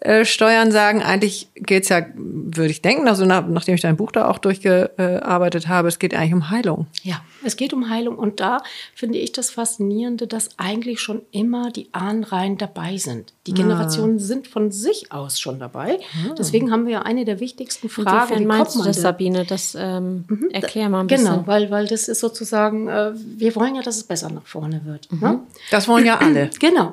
äh, 0.00 0.24
Steuern 0.24 0.70
sagen, 0.70 1.02
eigentlich 1.02 1.48
geht's 1.54 1.88
ja, 1.88 2.06
würde 2.14 2.70
ich 2.70 2.82
denken, 2.82 3.08
also 3.08 3.24
nach, 3.24 3.46
nachdem 3.46 3.74
ich 3.74 3.80
dein 3.80 3.96
Buch 3.96 4.12
da 4.12 4.28
auch 4.28 4.38
durchgearbeitet 4.38 5.66
habe, 5.66 5.88
es 5.88 5.98
geht 5.98 6.14
eigentlich 6.14 6.34
um 6.34 6.50
Heilung. 6.50 6.86
Ja, 7.02 7.20
es 7.44 7.56
geht 7.56 7.72
um 7.72 7.90
Heilung 7.90 8.16
und 8.16 8.40
da 8.40 8.58
finde 8.94 9.18
ich 9.18 9.32
das 9.32 9.50
Faszinierende, 9.50 10.26
dass 10.26 10.50
eigentlich 10.58 11.00
schon 11.00 11.22
immer 11.32 11.70
die 11.70 11.88
Ahnreihen 11.92 12.58
dabei 12.58 12.96
sind. 12.96 13.32
Die 13.46 13.54
Generationen 13.54 14.18
sind 14.18 14.46
von 14.46 14.70
sich 14.70 15.10
aus 15.10 15.40
schon 15.40 15.58
dabei. 15.58 15.98
Deswegen 16.38 16.70
haben 16.70 16.84
wir 16.86 16.92
ja 16.92 17.02
eine 17.02 17.24
der 17.24 17.40
wichtigsten 17.40 17.88
Fragen. 17.88 18.08
Inwiefern 18.08 18.40
wie 18.40 18.46
meinst 18.46 18.74
du 18.76 18.82
das, 18.82 19.00
Sabine? 19.00 19.44
Das 19.46 19.76
ähm, 19.78 20.24
erklär 20.52 20.88
mal 20.90 21.00
ein 21.00 21.06
bisschen. 21.06 21.26
Genau, 21.26 21.46
weil, 21.46 21.70
weil 21.70 21.86
das 21.86 22.08
ist 22.08 22.20
sozusagen, 22.20 22.88
äh, 22.88 23.12
wir 23.14 23.56
wollen 23.56 23.74
ja, 23.74 23.82
dass 23.82 23.96
es 23.96 24.04
besser 24.04 24.30
nach 24.30 24.46
vorne 24.46 24.82
wird. 24.84 25.08
Ne? 25.12 25.40
Das 25.70 25.88
wollen 25.88 26.04
ja 26.06 26.18
alle. 26.18 26.50
Genau. 26.58 26.92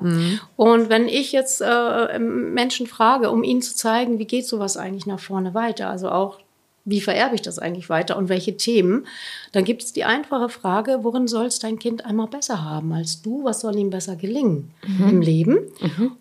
Und 0.56 0.90
wenn 0.90 1.08
ich 1.08 1.32
jetzt 1.32 1.62
äh, 1.62 2.20
Menschen 2.20 2.88
frage, 2.88 2.95
um 3.32 3.44
ihnen 3.44 3.62
zu 3.62 3.76
zeigen, 3.76 4.20
wie 4.20 4.26
geht 4.26 4.48
sowas 4.48 4.78
eigentlich 4.78 5.06
nach 5.06 5.20
vorne 5.20 5.54
weiter, 5.54 5.90
also 5.90 6.10
auch, 6.10 6.40
wie 6.88 7.02
vererbe 7.02 7.36
ich 7.36 7.42
das 7.42 7.58
eigentlich 7.58 7.90
weiter 7.90 8.16
und 8.16 8.30
welche 8.30 8.58
Themen, 8.58 9.08
dann 9.52 9.64
gibt 9.64 9.82
es 9.84 9.92
die 9.92 10.04
einfache 10.04 10.50
Frage, 10.50 11.00
worin 11.02 11.28
soll 11.28 11.48
es 11.48 11.58
dein 11.60 11.80
Kind 11.80 12.06
einmal 12.06 12.28
besser 12.28 12.64
haben 12.64 12.94
als 12.94 13.24
du? 13.24 13.44
Was 13.44 13.62
soll 13.62 13.76
ihm 13.76 13.90
besser 13.90 14.16
gelingen 14.16 14.72
im 15.10 15.22
Leben? 15.22 15.58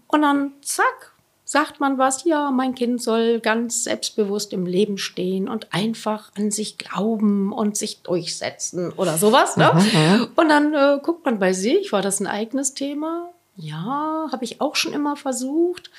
Und 0.07 0.23
dann, 0.23 0.52
zack, 0.62 1.12
sagt 1.45 1.81
man 1.81 1.99
was, 1.99 2.25
ja, 2.25 2.50
mein 2.50 2.75
Kind 2.75 3.02
soll 3.02 3.40
ganz 3.40 3.85
selbstbewusst 3.85 4.52
im 4.52 4.64
Leben 4.64 4.97
stehen 4.97 5.49
und 5.49 5.73
einfach 5.75 6.33
an 6.37 6.50
sich 6.50 6.78
glauben 6.78 7.52
und 7.52 7.76
sich 7.76 8.00
durchsetzen 8.02 8.90
oder 8.93 9.19
sowas. 9.19 9.57
Ne? 9.57 9.71
Und 10.35 10.49
dann 10.49 10.73
äh, 10.73 10.99
guckt 11.02 11.26
man 11.26 11.38
bei 11.38 11.52
sich, 11.52 11.93
war 11.93 12.02
das 12.02 12.21
ein 12.21 12.26
eigenes 12.26 12.73
Thema? 12.75 13.31
Ja, 13.57 14.28
habe 14.33 14.45
ich 14.45 14.61
auch 14.61 14.75
schon 14.75 14.93
immer 14.95 15.14
versucht. 15.16 15.90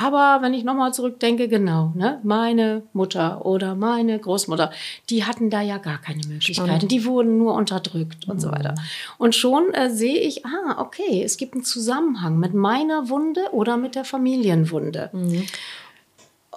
Aber 0.00 0.38
wenn 0.42 0.54
ich 0.54 0.62
nochmal 0.62 0.94
zurückdenke, 0.94 1.48
genau, 1.48 1.92
ne, 1.96 2.20
meine 2.22 2.84
Mutter 2.92 3.44
oder 3.44 3.74
meine 3.74 4.16
Großmutter, 4.18 4.70
die 5.10 5.24
hatten 5.24 5.50
da 5.50 5.60
ja 5.60 5.78
gar 5.78 5.98
keine 5.98 6.24
Möglichkeiten. 6.26 6.86
Die 6.86 7.04
wurden 7.04 7.36
nur 7.36 7.54
unterdrückt 7.54 8.28
und 8.28 8.40
so 8.40 8.52
weiter. 8.52 8.76
Und 9.18 9.34
schon 9.34 9.74
äh, 9.74 9.90
sehe 9.90 10.18
ich, 10.20 10.46
ah, 10.46 10.80
okay, 10.80 11.22
es 11.24 11.36
gibt 11.36 11.54
einen 11.54 11.64
Zusammenhang 11.64 12.38
mit 12.38 12.54
meiner 12.54 13.08
Wunde 13.08 13.40
oder 13.52 13.76
mit 13.76 13.96
der 13.96 14.04
Familienwunde. 14.04 15.10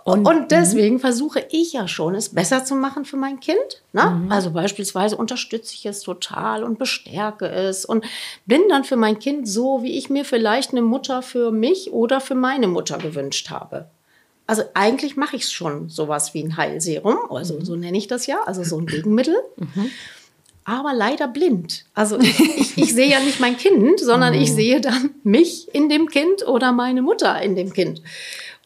Und, 0.03 0.51
deswegen 0.51 0.99
versuche 0.99 1.45
ich 1.51 1.73
ja 1.73 1.87
schon, 1.87 2.15
es 2.15 2.29
besser 2.29 2.65
zu 2.65 2.75
machen 2.75 3.05
für 3.05 3.17
mein 3.17 3.39
Kind. 3.39 3.83
Ne? 3.93 4.25
Also 4.29 4.51
beispielsweise 4.51 5.15
unterstütze 5.15 5.75
ich 5.75 5.85
es 5.85 6.01
total 6.01 6.63
und 6.63 6.79
bestärke 6.79 7.47
es 7.47 7.85
und 7.85 8.05
bin 8.45 8.61
dann 8.69 8.83
für 8.83 8.95
mein 8.95 9.19
Kind 9.19 9.47
so, 9.47 9.83
wie 9.83 9.97
ich 9.97 10.09
mir 10.09 10.25
vielleicht 10.25 10.71
eine 10.71 10.81
Mutter 10.81 11.21
für 11.21 11.51
mich 11.51 11.91
oder 11.91 12.19
für 12.19 12.35
meine 12.35 12.67
Mutter 12.67 12.97
gewünscht 12.97 13.49
habe. 13.51 13.87
Also 14.47 14.63
eigentlich 14.73 15.15
mache 15.15 15.35
ich 15.35 15.43
es 15.43 15.51
schon 15.51 15.89
sowas 15.89 16.33
wie 16.33 16.43
ein 16.43 16.57
Heilserum, 16.57 17.17
also 17.29 17.63
so 17.63 17.75
nenne 17.75 17.97
ich 17.97 18.07
das 18.07 18.27
ja, 18.27 18.41
also 18.45 18.63
so 18.63 18.79
ein 18.79 18.85
Gegenmittel. 18.87 19.35
Aber 20.63 20.93
leider 20.93 21.27
blind. 21.27 21.85
Also 21.93 22.19
ich, 22.19 22.39
ich, 22.39 22.77
ich 22.77 22.93
sehe 22.93 23.09
ja 23.09 23.19
nicht 23.19 23.39
mein 23.39 23.57
Kind, 23.57 23.99
sondern 23.99 24.33
ich 24.41 24.51
sehe 24.51 24.81
dann 24.81 25.11
mich 25.23 25.73
in 25.73 25.89
dem 25.89 26.07
Kind 26.07 26.47
oder 26.47 26.71
meine 26.71 27.01
Mutter 27.01 27.41
in 27.41 27.55
dem 27.55 27.73
Kind. 27.73 28.01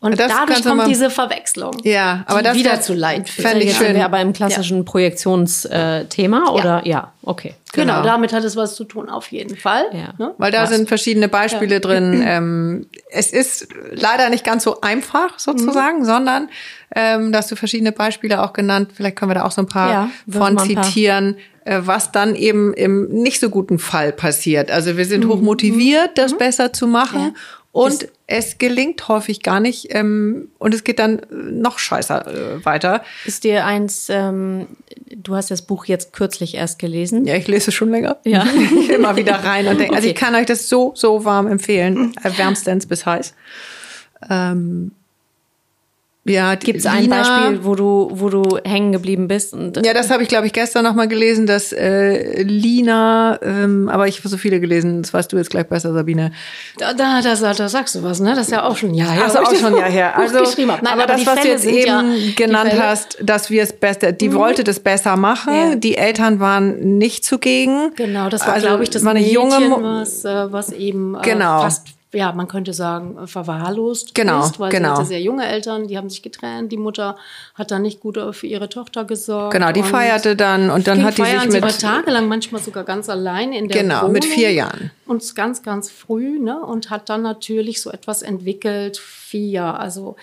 Und 0.01 0.19
Das 0.19 0.31
dadurch 0.31 0.61
kommt 0.63 0.77
mal- 0.77 0.87
diese 0.87 1.09
Verwechslung. 1.09 1.71
Ja, 1.83 2.23
aber 2.27 2.39
die 2.39 2.43
das 2.43 2.55
wieder 2.57 2.81
zu 2.81 2.93
Leid 2.93 3.27
führt. 3.29 3.47
fänd 3.47 3.63
ich 3.63 3.75
schön. 3.75 3.95
wir 3.95 4.05
aber 4.05 4.19
im 4.21 4.33
klassischen 4.33 4.85
Projektionsthema, 4.85 6.49
oder? 6.51 6.81
Ja, 6.85 7.11
okay. 7.23 7.55
Genau, 7.73 7.93
Genau. 7.95 8.03
damit 8.05 8.31
hat 8.33 8.43
es 8.43 8.55
was 8.55 8.75
zu 8.75 8.83
tun, 8.85 9.09
auf 9.09 9.31
jeden 9.31 9.57
Fall. 9.57 9.83
Ja. 9.91 10.13
Ne? 10.17 10.33
Weil 10.37 10.51
da 10.51 10.63
Was? 10.63 10.69
sind 10.69 10.87
verschiedene 10.87 11.27
Beispiele 11.27 11.79
drin. 11.79 12.23
Ähm, 12.27 12.87
es 13.11 13.31
ist 13.31 13.67
leider 13.91 14.29
nicht 14.29 14.43
ganz 14.43 14.63
so 14.63 14.81
einfach 14.81 15.37
sozusagen, 15.39 15.99
Mhm. 15.99 16.05
sondern 16.05 16.49
ähm, 16.95 17.31
da 17.31 17.39
hast 17.39 17.51
du 17.51 17.55
verschiedene 17.55 17.91
Beispiele 17.91 18.41
auch 18.43 18.53
genannt. 18.53 18.91
Vielleicht 18.95 19.15
können 19.17 19.31
wir 19.31 19.35
da 19.35 19.43
auch 19.45 19.51
so 19.51 19.61
ein 19.61 19.67
paar 19.67 19.91
Ja, 19.91 20.09
von 20.29 20.57
ein 20.57 20.75
paar. 20.75 20.83
zitieren, 20.83 21.35
äh, 21.65 21.81
was 21.83 22.11
dann 22.11 22.35
eben 22.35 22.73
im 22.73 23.07
nicht 23.09 23.39
so 23.39 23.49
guten 23.49 23.79
Fall 23.79 24.11
passiert. 24.11 24.71
Also 24.71 24.97
wir 24.97 25.05
Mhm. 25.05 25.09
sind 25.09 25.27
hochmotiviert, 25.27 26.17
das 26.17 26.37
besser 26.37 26.71
zu 26.73 26.87
machen. 26.87 27.35
Und 27.75 28.07
es 28.25 28.57
gelingt 28.57 29.05
häufig 29.09 29.43
gar 29.43 29.59
nicht 29.59 29.93
ähm, 29.93 30.47
und 30.59 30.73
es 30.73 30.85
geht 30.85 30.97
dann 30.97 31.19
äh, 31.19 31.25
noch 31.31 31.77
scheißer 31.77 32.25
äh, 32.59 32.65
weiter. 32.65 33.03
Ist 33.25 33.43
dir 33.43 33.65
eins, 33.65 34.07
ähm, 34.09 34.67
du 35.13 35.35
hast 35.35 35.51
das 35.51 35.61
Buch 35.63 35.83
jetzt 35.85 36.13
kürzlich 36.13 36.55
erst 36.55 36.79
gelesen. 36.79 37.25
Ja, 37.25 37.35
ich 37.35 37.47
lese 37.49 37.71
es 37.71 37.75
schon 37.75 37.91
länger. 37.91 38.17
Ja. 38.23 38.45
Ich 38.45 38.89
immer 38.95 39.17
wieder 39.17 39.35
rein 39.43 39.67
und 39.67 39.77
denke, 39.77 39.93
also 39.93 40.07
ich 40.07 40.15
Okay. 40.15 40.25
kann 40.25 40.35
euch 40.35 40.45
das 40.45 40.69
so, 40.69 40.93
so 40.95 41.25
warm 41.25 41.47
empfehlen. 41.47 42.13
Äh, 42.23 42.37
Wärmstens 42.37 42.85
bis 42.85 43.05
heiß. 43.05 43.33
Ähm, 44.29 44.91
ja, 46.27 46.55
Gibt 46.55 46.79
es 46.79 46.85
ein 46.87 47.07
Beispiel, 47.07 47.63
wo 47.63 47.75
du, 47.75 48.09
wo 48.11 48.29
du 48.29 48.57
hängen 48.63 48.91
geblieben 48.91 49.27
bist? 49.27 49.53
Und, 49.53 49.85
Ja, 49.85 49.93
das 49.93 50.09
habe 50.09 50.23
ich, 50.23 50.29
glaube 50.29 50.47
ich, 50.47 50.53
gestern 50.53 50.83
noch 50.83 50.95
mal 50.95 51.07
gelesen, 51.07 51.45
dass 51.45 51.71
äh, 51.71 52.41
Lina, 52.41 53.39
ähm, 53.43 53.89
aber 53.89 54.07
ich 54.07 54.17
habe 54.19 54.27
so 54.29 54.37
viele 54.37 54.59
gelesen, 54.59 55.03
das 55.03 55.13
weißt 55.13 55.31
du 55.31 55.37
jetzt 55.37 55.51
gleich 55.51 55.67
besser, 55.67 55.93
Sabine. 55.93 56.31
Da, 56.79 56.93
da, 56.93 57.21
da, 57.21 57.53
da 57.53 57.69
sagst 57.69 57.93
du 57.95 58.01
was, 58.03 58.19
ne? 58.19 58.31
Das 58.35 58.47
ist 58.47 58.51
ja 58.51 58.63
auch 58.63 58.75
schon 58.75 58.89
ein 58.89 58.95
Jahr 58.95 59.11
her. 59.11 59.21
Also 59.25 59.39
auch 59.39 59.53
schon 59.55 59.71
das 59.73 59.81
ja 59.81 59.85
her. 59.87 60.17
Also. 60.17 60.39
Nein, 60.39 60.69
aber, 60.85 61.05
das, 61.05 61.21
die 61.21 61.27
was 61.27 61.41
du 61.41 61.47
jetzt 61.47 61.65
eben 61.65 61.85
ja, 61.87 62.03
genannt 62.35 62.73
Mhm. 62.73 62.79
hast, 62.81 63.17
dass 63.21 63.49
wir 63.49 63.61
es 63.63 63.73
besser, 63.73 64.11
die 64.11 64.33
wollte 64.33 64.63
das 64.63 64.79
besser 64.79 65.15
machen, 65.17 65.53
Ja. 65.53 65.75
die 65.75 65.95
Eltern 65.97 66.39
waren 66.39 66.97
nicht 66.97 67.23
zugegen. 67.25 67.91
Genau, 67.95 68.29
das 68.29 68.45
war, 68.47 68.53
Also, 68.53 68.67
glaube 68.67 68.83
ich, 68.83 68.89
das 68.89 69.03
war 69.03 69.11
eine 69.11 69.19
Mädchen, 69.19 69.33
junge 69.35 69.83
was, 69.83 70.25
äh, 70.25 70.51
was 70.51 70.71
eben 70.71 71.15
äh, 71.15 71.19
Genau. 71.21 71.61
fast, 71.61 71.87
ja, 72.15 72.31
man 72.31 72.47
könnte 72.47 72.73
sagen, 72.73 73.17
äh, 73.17 73.27
verwahrlost 73.27 74.15
Genau, 74.15 74.43
ist, 74.45 74.59
weil 74.59 74.71
genau. 74.71 74.89
sie 74.89 74.99
hatte 74.99 75.05
sehr 75.07 75.21
junge 75.21 75.45
Eltern, 75.45 75.87
die 75.87 75.97
haben 75.97 76.09
sich 76.09 76.21
getrennt, 76.21 76.71
die 76.71 76.77
Mutter 76.77 77.17
hat 77.53 77.71
dann 77.71 77.81
nicht 77.81 77.99
gut 77.99 78.17
äh, 78.17 78.33
für 78.33 78.47
ihre 78.47 78.69
Tochter 78.69 79.03
gesorgt. 79.05 79.53
Genau, 79.53 79.71
die 79.71 79.83
feierte 79.83 80.35
dann 80.35 80.69
und 80.69 80.87
dann 80.87 81.03
hat 81.03 81.17
die 81.17 81.21
sich 81.23 81.31
feiern, 81.31 81.51
sie 81.51 81.61
war 81.61 81.67
mit 81.67 81.79
tagelang 81.79 82.27
manchmal 82.27 82.61
sogar 82.61 82.83
ganz 82.83 83.09
alleine 83.09 83.57
in 83.57 83.67
der 83.67 83.81
Genau, 83.81 84.01
Wohnung. 84.01 84.13
mit 84.13 84.25
vier 84.25 84.51
Jahren. 84.51 84.91
Und 85.05 85.35
ganz, 85.35 85.61
ganz 85.61 85.91
früh, 85.91 86.39
ne? 86.39 86.59
Und 86.59 86.89
hat 86.89 87.09
dann 87.09 87.21
natürlich 87.21 87.81
so 87.81 87.91
etwas 87.91 88.21
entwickelt, 88.21 88.97
vier, 88.97 89.63
also 89.79 90.15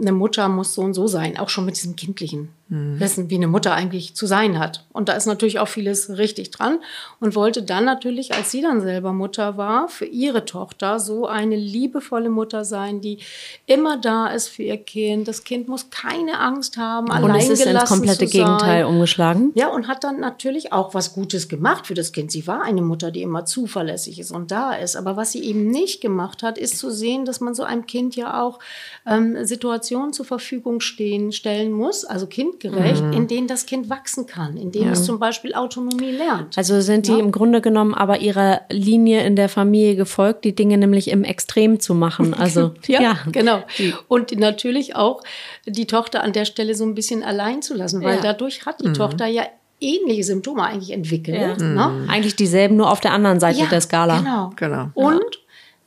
eine 0.00 0.12
Mutter 0.12 0.48
muss 0.48 0.74
so 0.74 0.82
und 0.82 0.94
so 0.94 1.06
sein, 1.06 1.38
auch 1.38 1.48
schon 1.48 1.64
mit 1.64 1.76
diesem 1.76 1.96
kindlichen 1.96 2.48
Mhm. 2.68 2.98
Wissen, 2.98 3.30
wie 3.30 3.36
eine 3.36 3.46
Mutter 3.46 3.74
eigentlich 3.74 4.16
zu 4.16 4.26
sein 4.26 4.58
hat. 4.58 4.84
Und 4.92 5.08
da 5.08 5.12
ist 5.12 5.26
natürlich 5.26 5.60
auch 5.60 5.68
vieles 5.68 6.18
richtig 6.18 6.50
dran 6.50 6.80
und 7.20 7.36
wollte 7.36 7.62
dann 7.62 7.84
natürlich, 7.84 8.34
als 8.34 8.50
sie 8.50 8.60
dann 8.60 8.80
selber 8.80 9.12
Mutter 9.12 9.56
war, 9.56 9.88
für 9.88 10.04
ihre 10.04 10.44
Tochter 10.44 10.98
so 10.98 11.28
eine 11.28 11.54
liebevolle 11.54 12.28
Mutter 12.28 12.64
sein, 12.64 13.00
die 13.00 13.18
immer 13.66 13.98
da 13.98 14.26
ist 14.26 14.48
für 14.48 14.64
ihr 14.64 14.78
Kind. 14.78 15.28
Das 15.28 15.44
Kind 15.44 15.68
muss 15.68 15.90
keine 15.90 16.40
Angst 16.40 16.76
haben, 16.76 17.06
und 17.06 17.12
allein 17.12 17.36
es 17.36 17.50
ist 17.50 17.66
ins 17.66 17.84
komplette. 17.84 18.26
Gegenteil 18.26 18.84
umgeschlagen. 18.84 19.52
Ja, 19.54 19.68
und 19.68 19.86
hat 19.86 20.02
dann 20.02 20.18
natürlich 20.18 20.72
auch 20.72 20.92
was 20.92 21.14
Gutes 21.14 21.48
gemacht 21.48 21.86
für 21.86 21.94
das 21.94 22.10
Kind. 22.10 22.32
Sie 22.32 22.48
war 22.48 22.62
eine 22.62 22.82
Mutter, 22.82 23.12
die 23.12 23.22
immer 23.22 23.44
zuverlässig 23.44 24.18
ist 24.18 24.32
und 24.32 24.50
da 24.50 24.72
ist. 24.72 24.96
Aber 24.96 25.16
was 25.16 25.30
sie 25.30 25.44
eben 25.44 25.68
nicht 25.68 26.00
gemacht 26.00 26.42
hat, 26.42 26.58
ist 26.58 26.78
zu 26.78 26.90
sehen, 26.90 27.24
dass 27.24 27.40
man 27.40 27.54
so 27.54 27.62
einem 27.62 27.86
Kind 27.86 28.16
ja 28.16 28.42
auch 28.42 28.58
ähm, 29.06 29.44
Situationen 29.44 30.12
zur 30.12 30.26
Verfügung 30.26 30.80
stehen, 30.80 31.30
stellen 31.30 31.70
muss, 31.70 32.04
also 32.04 32.26
kindgerecht, 32.58 33.02
in 33.14 33.26
denen 33.28 33.46
das 33.48 33.66
Kind 33.66 33.90
wachsen 33.90 34.26
kann, 34.26 34.56
in 34.56 34.72
denen 34.72 34.92
es 34.92 35.04
zum 35.04 35.18
Beispiel 35.18 35.54
Autonomie 35.54 36.10
lernt. 36.12 36.56
Also 36.56 36.80
sind 36.80 37.06
die 37.06 37.12
Ja. 37.12 37.18
im 37.18 37.32
Grunde 37.32 37.60
genommen 37.60 37.94
aber 37.94 38.20
ihrer 38.20 38.62
Linie 38.70 39.24
in 39.24 39.36
der 39.36 39.48
Familie 39.48 39.96
gefolgt, 39.96 40.44
die 40.44 40.54
Dinge 40.54 40.78
nämlich 40.78 41.08
im 41.10 41.24
Extrem 41.24 41.80
zu 41.80 41.94
machen. 41.94 42.34
Also 42.38 42.72
Ja, 42.86 43.18
genau. 43.32 43.62
Und 44.08 44.36
natürlich 44.38 44.94
auch 44.96 45.22
die 45.66 45.86
Tochter 45.86 46.22
an 46.22 46.32
der 46.32 46.44
Stelle 46.44 46.74
so 46.74 46.84
ein 46.84 46.94
bisschen 46.94 47.22
allein 47.22 47.62
zu 47.62 47.74
lassen, 47.74 48.02
weil 48.02 48.16
Ja. 48.16 48.22
dadurch 48.22 48.66
hat 48.66 48.80
die 48.84 48.92
Tochter 48.92 49.26
ja 49.26 49.42
ähnliche 49.80 50.24
Symptome 50.24 50.62
eigentlich 50.64 50.90
entwickelt. 50.92 51.60
Ja. 51.60 51.66
Ne? 51.66 52.06
Eigentlich 52.08 52.34
dieselben, 52.36 52.76
nur 52.76 52.90
auf 52.90 53.00
der 53.00 53.12
anderen 53.12 53.40
Seite 53.40 53.66
der 53.70 53.80
Skala. 53.80 54.18
Genau. 54.18 54.50
Genau. 54.56 54.88
Und 54.94 55.22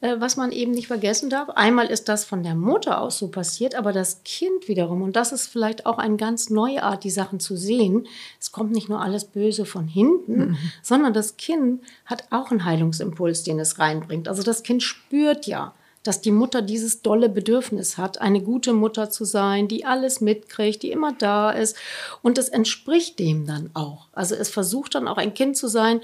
was 0.02 0.38
man 0.38 0.52
eben 0.52 0.72
nicht 0.72 0.88
vergessen 0.88 1.30
darf, 1.30 1.50
einmal 1.50 1.88
ist 1.88 2.08
das 2.08 2.24
von 2.24 2.42
der 2.42 2.56
Mutter 2.56 3.02
aus 3.02 3.20
so 3.20 3.28
passiert, 3.28 3.76
aber 3.76 3.92
das 3.92 4.22
Kind 4.24 4.68
wiederum, 4.68 5.02
und 5.02 5.16
das 5.16 5.32
ist 5.32 5.48
vielleicht 5.48 5.86
auch 5.86 5.98
eine 5.98 6.16
ganz 6.16 6.50
neue 6.50 6.84
Art, 6.84 7.04
die 7.04 7.10
Sachen 7.10 7.40
zu 7.40 7.58
sehen, 7.58 8.08
es 8.40 8.52
kommt 8.52 8.72
nicht 8.72 8.88
nur 8.88 9.02
alles 9.02 9.26
böse 9.26 9.66
von 9.66 9.88
hinten, 9.88 10.58
sondern 10.82 11.14
das 11.14 11.36
Kind 11.36 11.82
hat 12.06 12.26
auch 12.30 12.52
einen 12.52 12.64
Heilungsimpuls, 12.64 13.44
den 13.44 13.60
es 13.60 13.80
reinbringt. 13.80 14.28
Also 14.30 14.42
das 14.42 14.64
Kind 14.64 14.84
spürt 14.84 15.48
ja, 15.48 15.74
dass 16.04 16.22
die 16.22 16.32
Mutter 16.32 16.62
dieses 16.62 17.02
dolle 17.02 17.30
Bedürfnis 17.30 17.98
hat, 17.98 18.22
eine 18.22 18.42
gute 18.42 18.74
Mutter 18.74 19.10
zu 19.10 19.26
sein, 19.26 19.68
die 19.68 19.86
alles 19.86 20.22
mitkriegt, 20.22 20.82
die 20.82 20.92
immer 20.92 21.12
da 21.12 21.52
ist. 21.52 21.76
Und 22.22 22.38
es 22.38 22.50
entspricht 22.50 23.20
dem 23.20 23.46
dann 23.46 23.70
auch. 23.74 24.08
Also 24.14 24.36
es 24.36 24.50
versucht 24.50 24.96
dann 24.96 25.08
auch 25.08 25.18
ein 25.18 25.34
Kind 25.34 25.58
zu 25.58 25.68
sein, 25.68 26.00
äh, 26.00 26.04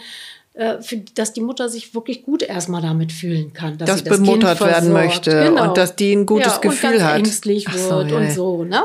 für, 0.81 0.97
dass 1.15 1.33
die 1.33 1.41
Mutter 1.41 1.67
sich 1.67 1.93
wirklich 1.93 2.23
gut 2.23 2.41
erstmal 2.41 2.81
damit 2.81 3.11
fühlen 3.11 3.51
kann, 3.51 3.77
dass 3.77 3.89
Dass 3.89 3.99
sie 3.99 4.05
das 4.05 4.17
bemuttert 4.17 4.57
kind 4.59 4.69
werden 4.69 4.93
möchte 4.93 5.53
und 5.53 5.77
dass 5.77 5.95
die 5.95 6.13
ein 6.13 6.25
gutes 6.25 6.53
ja, 6.53 6.57
Gefühl 6.59 6.91
und 6.91 6.97
ganz 6.99 7.03
hat. 7.03 7.17
ängstlich 7.17 7.73
wird 7.73 7.83
so, 7.83 8.01
ja, 8.01 8.17
und 8.17 8.31
so, 8.31 8.63
ne? 8.63 8.83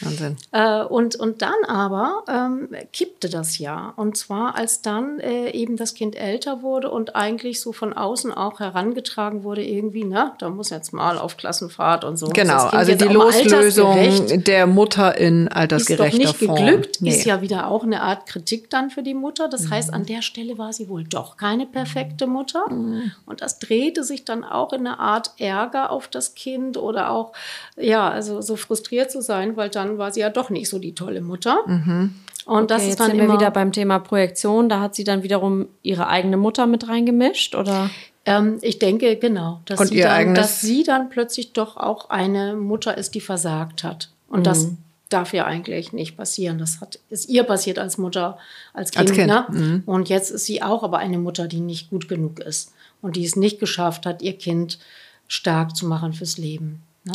Wahnsinn. 0.00 0.36
Äh, 0.52 0.82
und, 0.84 1.16
und 1.16 1.42
dann 1.42 1.54
aber 1.66 2.22
ähm, 2.28 2.68
kippte 2.92 3.28
das 3.28 3.58
ja. 3.58 3.92
Und 3.96 4.16
zwar, 4.16 4.54
als 4.56 4.82
dann 4.82 5.18
äh, 5.20 5.50
eben 5.50 5.76
das 5.76 5.94
Kind 5.94 6.16
älter 6.16 6.62
wurde 6.62 6.90
und 6.90 7.16
eigentlich 7.16 7.60
so 7.60 7.72
von 7.72 7.92
außen 7.92 8.32
auch 8.32 8.60
herangetragen 8.60 9.42
wurde, 9.44 9.62
irgendwie, 9.64 10.04
na, 10.04 10.34
da 10.38 10.48
muss 10.50 10.70
jetzt 10.70 10.92
mal 10.92 11.18
auf 11.18 11.36
Klassenfahrt 11.36 12.04
und 12.04 12.16
so. 12.16 12.28
Genau, 12.28 12.66
also 12.66 12.94
die 12.94 13.04
Loslösung 13.04 13.96
der 14.44 14.66
Mutter 14.66 15.16
in 15.18 15.46
ist 15.46 15.52
altersgerechter 15.56 16.08
doch 16.08 16.18
nicht 16.18 16.36
Form. 16.36 16.56
geglückt, 16.56 16.98
Nee. 17.00 17.10
ist 17.10 17.24
ja 17.24 17.40
wieder 17.40 17.68
auch 17.68 17.82
eine 17.84 18.02
Art 18.02 18.26
Kritik 18.26 18.70
dann 18.70 18.90
für 18.90 19.02
die 19.02 19.14
Mutter. 19.14 19.48
Das 19.48 19.64
Mhm. 19.64 19.70
heißt, 19.70 19.92
an 19.94 20.04
der 20.04 20.22
Stelle 20.22 20.58
war 20.58 20.72
sie 20.72 20.88
wohl 20.88 21.04
doch 21.04 21.36
keine 21.36 21.66
perfekte 21.66 22.26
Mutter. 22.26 22.68
Mhm. 22.70 23.12
Und 23.26 23.40
das 23.42 23.58
drehte 23.58 24.04
sich 24.04 24.24
dann 24.24 24.44
auch 24.44 24.72
in 24.72 24.86
eine 24.86 24.98
Art 24.98 25.32
Ärger 25.38 25.90
auf 25.90 26.08
das 26.08 26.34
Kind 26.34 26.76
oder 26.76 27.10
auch, 27.10 27.32
ja, 27.76 28.08
also 28.08 28.40
so 28.40 28.56
frustriert 28.56 29.10
zu 29.10 29.20
sein, 29.22 29.56
weil 29.56 29.68
dann 29.70 29.87
war 29.96 30.12
sie 30.12 30.20
ja 30.20 30.28
doch 30.28 30.50
nicht 30.50 30.68
so 30.68 30.78
die 30.78 30.94
tolle 30.94 31.22
Mutter. 31.22 31.62
Mhm. 31.66 32.14
Und 32.44 32.70
das 32.70 32.78
okay, 32.82 32.84
ist 32.84 32.88
jetzt 32.90 33.00
dann 33.00 33.06
sind 33.12 33.18
immer 33.20 33.28
wir 33.34 33.38
wieder 33.40 33.50
beim 33.50 33.72
Thema 33.72 33.98
Projektion. 33.98 34.68
Da 34.68 34.80
hat 34.80 34.94
sie 34.94 35.04
dann 35.04 35.22
wiederum 35.22 35.66
ihre 35.82 36.08
eigene 36.08 36.36
Mutter 36.36 36.66
mit 36.66 36.88
reingemischt, 36.88 37.54
oder? 37.54 37.88
Ähm, 38.24 38.58
ich 38.62 38.78
denke, 38.78 39.16
genau, 39.16 39.60
dass, 39.66 39.80
Und 39.80 39.86
sie 39.88 39.96
ihr 39.98 40.04
dann, 40.04 40.12
eigenes- 40.14 40.38
dass 40.38 40.60
sie 40.60 40.82
dann 40.82 41.08
plötzlich 41.08 41.52
doch 41.52 41.76
auch 41.76 42.10
eine 42.10 42.56
Mutter 42.56 42.96
ist, 42.98 43.14
die 43.14 43.20
versagt 43.20 43.84
hat. 43.84 44.10
Und 44.28 44.46
das 44.46 44.64
Mhm. 44.66 44.78
darf 45.10 45.32
ja 45.32 45.44
eigentlich 45.46 45.92
nicht 45.92 46.16
passieren. 46.16 46.58
Das 46.58 46.80
hat, 46.80 46.98
ist 47.10 47.28
ihr 47.28 47.44
passiert 47.44 47.78
als 47.78 47.96
Mutter, 47.98 48.38
als 48.74 48.90
Kind. 48.90 49.08
Als 49.08 49.16
Kind, 49.16 49.26
Ne? 49.28 49.46
mhm. 49.50 49.82
Und 49.86 50.08
jetzt 50.08 50.30
ist 50.30 50.44
sie 50.46 50.62
auch 50.62 50.82
aber 50.82 50.98
eine 50.98 51.18
Mutter, 51.18 51.48
die 51.48 51.60
nicht 51.60 51.90
gut 51.90 52.08
genug 52.08 52.40
ist 52.40 52.72
und 53.02 53.16
die 53.16 53.24
es 53.24 53.36
nicht 53.36 53.60
geschafft 53.60 54.04
hat, 54.06 54.20
ihr 54.22 54.36
Kind 54.38 54.78
stark 55.26 55.76
zu 55.76 55.86
machen 55.86 56.12
fürs 56.14 56.38
Leben. 56.38 56.82
Ne? 57.04 57.12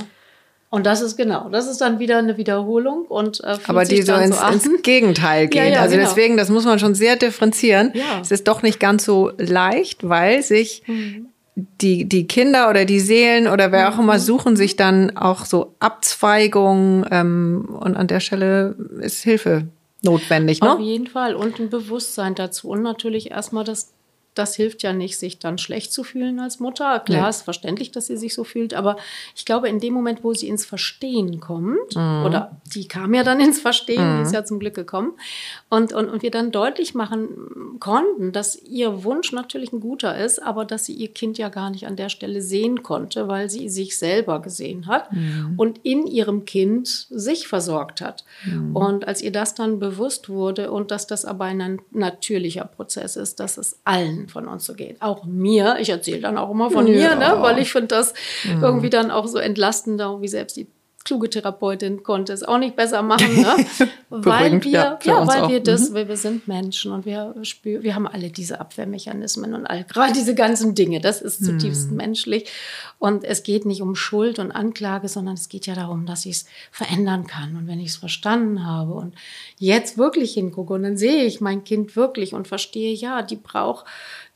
Und 0.73 0.87
das 0.87 1.01
ist 1.01 1.17
genau, 1.17 1.49
das 1.51 1.67
ist 1.67 1.81
dann 1.81 1.99
wieder 1.99 2.17
eine 2.17 2.35
Wiederholung 2.37 3.05
und 3.05 3.43
äh, 3.43 3.57
aber 3.67 3.85
die 3.85 4.01
so 4.01 4.15
ins, 4.15 4.39
so 4.39 4.47
ins 4.47 4.81
Gegenteil 4.81 5.47
geht. 5.47 5.61
Ja, 5.61 5.65
ja, 5.69 5.81
also 5.81 5.95
genau. 5.95 6.07
deswegen, 6.09 6.35
das 6.35 6.49
muss 6.49 6.65
man 6.65 6.79
schon 6.79 6.95
sehr 6.95 7.15
differenzieren. 7.15 7.91
Ja. 7.93 8.19
Es 8.21 8.31
ist 8.31 8.47
doch 8.47 8.63
nicht 8.63 8.79
ganz 8.79 9.05
so 9.05 9.31
leicht, 9.37 10.09
weil 10.09 10.41
sich 10.41 10.81
Mhm. 10.87 11.27
die, 11.55 12.05
die 12.05 12.25
Kinder 12.25 12.71
oder 12.71 12.85
die 12.85 12.99
Seelen 12.99 13.47
oder 13.47 13.71
wer 13.71 13.89
auch 13.89 13.97
Mhm. 13.97 14.03
immer 14.05 14.19
suchen 14.19 14.55
sich 14.55 14.75
dann 14.75 15.15
auch 15.15 15.45
so 15.45 15.75
Abzweigungen 15.79 17.05
ähm, 17.11 17.77
und 17.79 17.95
an 17.95 18.07
der 18.07 18.19
Stelle 18.19 18.75
ist 18.99 19.21
Hilfe 19.23 19.65
notwendig. 20.01 20.63
Auf 20.63 20.79
Ne? 20.79 20.85
jeden 20.85 21.05
Fall. 21.07 21.35
Und 21.35 21.59
ein 21.59 21.69
Bewusstsein 21.69 22.33
dazu. 22.33 22.69
Und 22.69 22.81
natürlich 22.81 23.29
erstmal, 23.29 23.63
das, 23.63 23.91
das 24.35 24.55
hilft 24.55 24.83
ja 24.83 24.93
nicht, 24.93 25.17
sich 25.17 25.39
dann 25.39 25.57
schlecht 25.57 25.91
zu 25.93 26.03
fühlen 26.03 26.39
als 26.39 26.59
Mutter. 26.59 26.99
Klar, 26.99 27.23
Nee. 27.23 27.29
ist 27.29 27.41
verständlich, 27.43 27.91
dass 27.91 28.07
sie 28.07 28.17
sich 28.17 28.33
so 28.33 28.43
fühlt. 28.43 28.73
Aber 28.73 28.97
ich 29.35 29.45
glaube, 29.45 29.69
in 29.69 29.79
dem 29.79 29.93
Moment, 29.93 30.23
wo 30.23 30.33
sie 30.33 30.47
ins 30.47 30.65
Verstehen 30.65 31.39
kommt, 31.39 31.95
Mhm. 31.95 32.23
oder 32.25 32.57
die 32.73 32.87
kam 32.87 33.13
ja 33.13 33.23
dann 33.23 33.39
ins 33.39 33.59
Verstehen, 33.59 34.17
die 34.17 34.23
ist 34.23 34.33
ja 34.33 34.43
zum 34.45 34.59
Glück 34.59 34.73
gekommen, 34.73 35.13
und, 35.69 35.93
und, 35.93 36.09
und 36.09 36.21
wir 36.23 36.31
dann 36.31 36.51
deutlich 36.51 36.93
machen 36.95 37.77
konnten, 37.79 38.31
dass 38.31 38.55
ihr 38.63 39.03
Wunsch 39.03 39.31
natürlich 39.31 39.71
ein 39.73 39.79
guter 39.79 40.17
ist, 40.17 40.41
aber 40.41 40.65
dass 40.65 40.85
sie 40.85 40.93
ihr 40.93 41.09
Kind 41.09 41.37
ja 41.37 41.49
gar 41.49 41.69
nicht 41.69 41.85
an 41.87 41.95
der 41.95 42.09
Stelle 42.09 42.41
sehen 42.41 42.83
konnte, 42.83 43.27
weil 43.27 43.49
sie 43.49 43.69
sich 43.69 43.97
selber 43.97 44.41
gesehen 44.41 44.87
hat 44.87 45.11
Mhm. 45.11 45.53
und 45.57 45.79
in 45.83 46.07
ihrem 46.07 46.45
Kind 46.45 46.87
sich 47.09 47.47
versorgt 47.47 48.01
hat. 48.01 48.23
Mhm. 48.45 48.75
Und 48.75 49.07
als 49.07 49.21
ihr 49.21 49.31
das 49.31 49.55
dann 49.55 49.79
bewusst 49.79 50.29
wurde 50.29 50.71
und 50.71 50.91
dass 50.91 51.07
das 51.07 51.25
aber 51.25 51.45
ein 51.45 51.79
natürlicher 51.91 52.65
Prozess 52.65 53.15
ist, 53.15 53.39
dass 53.39 53.57
es 53.57 53.79
allen 53.83 54.22
von 54.27 54.47
uns 54.47 54.65
so 54.65 54.73
geht, 54.73 55.01
auch 55.01 55.23
mir, 55.25 55.77
ich 55.79 55.89
erzähle 55.89 56.19
dann 56.21 56.37
auch 56.37 56.51
immer 56.51 56.69
von 56.71 56.87
Ja. 56.87 56.93
mir, 56.93 57.15
ne? 57.15 57.35
weil 57.41 57.59
ich 57.59 57.71
finde 57.71 57.87
das 57.87 58.13
irgendwie 58.45 58.89
dann 58.89 59.11
auch 59.11 59.27
so 59.27 59.37
entlastender, 59.37 60.21
wie 60.21 60.27
selbst 60.27 60.57
die 60.57 60.67
kluge 61.05 61.29
Therapeutin 61.29 62.03
konnte 62.03 62.31
es 62.33 62.43
auch 62.43 62.57
nicht 62.57 62.75
besser 62.75 63.01
machen, 63.01 63.41
ne? 63.41 63.55
weil 64.09 64.63
wir, 64.63 64.71
ja, 64.71 64.99
ja, 65.03 65.27
weil 65.27 65.41
auch. 65.41 65.49
wir 65.49 65.59
das, 65.59 65.89
Mhm. 65.89 65.93
weil 65.95 66.07
wir 66.07 66.17
sind 66.17 66.47
Menschen 66.47 66.91
und 66.91 67.05
wir 67.05 67.35
spüren, 67.43 67.83
wir 67.83 67.95
haben 67.95 68.07
alle 68.07 68.29
diese 68.29 68.59
Abwehrmechanismen 68.61 69.53
und 69.53 69.65
all, 69.65 69.83
gerade 69.83 70.13
diese 70.13 70.35
ganzen 70.35 70.75
Dinge, 70.75 71.01
das 71.01 71.21
ist 71.21 71.43
zutiefst 71.43 71.91
Mhm. 71.91 71.97
menschlich 71.97 72.49
und 72.99 73.23
es 73.23 73.43
geht 73.43 73.65
nicht 73.65 73.81
um 73.81 73.95
Schuld 73.95 74.39
und 74.39 74.51
Anklage, 74.51 75.07
sondern 75.09 75.33
es 75.33 75.49
geht 75.49 75.65
ja 75.67 75.75
darum, 75.75 76.05
dass 76.05 76.25
ich 76.25 76.31
es 76.37 76.45
verändern 76.71 77.27
kann 77.27 77.55
und 77.55 77.67
wenn 77.67 77.79
ich 77.79 77.89
es 77.89 77.95
verstanden 77.97 78.65
habe 78.65 78.93
und 78.93 79.13
jetzt 79.57 79.97
wirklich 79.97 80.33
hingucke 80.33 80.73
und 80.73 80.83
dann 80.83 80.97
sehe 80.97 81.23
ich 81.25 81.41
mein 81.41 81.63
Kind 81.63 81.95
wirklich 81.95 82.33
und 82.33 82.47
verstehe, 82.47 82.93
ja, 82.93 83.21
die 83.21 83.35
braucht, 83.35 83.85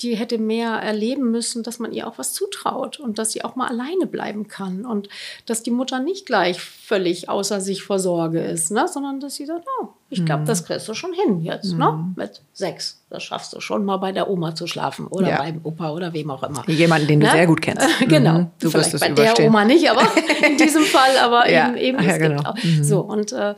die 0.02 0.16
hätte 0.16 0.38
mehr 0.38 0.74
erleben 0.74 1.32
müssen, 1.32 1.64
dass 1.64 1.80
man 1.80 1.92
ihr 1.92 2.08
auch 2.08 2.20
was 2.20 2.34
zutraut 2.34 3.00
und 3.00 3.18
dass 3.18 3.32
sie 3.32 3.44
auch 3.44 3.56
mal 3.56 3.68
alleine 3.68 4.06
bleiben 4.06 4.48
kann 4.48 4.86
und 4.86 5.10
dass 5.48 5.64
die 5.64 5.72
Mutter 5.72 6.00
nicht 6.00 6.28
gleich 6.28 6.62
völlig 6.62 7.30
außer 7.30 7.60
sich 7.62 7.82
vor 7.84 7.98
Sorge 7.98 8.40
ist, 8.42 8.70
ne? 8.72 8.88
sondern 8.88 9.20
dass 9.20 9.36
sie 9.36 9.46
sagt, 9.48 9.66
oh, 9.82 9.88
ich 10.10 10.24
glaube, 10.24 10.44
das 10.46 10.64
kriegst 10.66 10.88
du 10.88 10.94
schon 10.94 11.14
hin 11.14 11.42
jetzt, 11.42 11.74
ne? 11.74 12.14
mit 12.16 12.42
sechs. 12.54 13.02
Das 13.10 13.24
schaffst 13.24 13.54
du 13.54 13.60
schon 13.60 13.86
mal 13.86 13.98
bei 13.98 14.12
der 14.12 14.30
Oma 14.30 14.54
zu 14.54 14.68
schlafen 14.68 15.08
oder 15.08 15.30
Ja. 15.30 15.38
beim 15.40 15.62
Opa 15.64 15.90
oder 15.92 16.14
wem 16.14 16.30
auch 16.30 16.44
immer. 16.44 16.64
Jemanden, 16.70 17.08
den 17.08 17.20
du 17.22 17.26
Ne? 17.26 17.32
sehr 17.32 17.48
gut 17.48 17.62
kennst. 17.62 17.88
genau. 18.08 18.40
Mhm. 18.40 18.48
Du 18.60 18.70
Vielleicht 18.70 18.94
wirst 18.94 18.94
es 18.94 19.00
bei 19.02 19.10
überstehen. 19.10 19.36
der 19.38 19.48
Oma 19.48 19.66
nicht, 19.66 19.90
aber 19.90 20.04
in 20.48 20.58
diesem 20.64 20.84
Fall, 20.84 21.18
aber 21.18 21.50
Ja. 21.50 21.70
eben, 21.76 21.98
eben 21.98 22.04
ja, 22.08 22.18
genau. 22.18 22.42
auch. 22.52 22.56
So, 22.84 23.00
und 23.02 23.32
äh, 23.32 23.56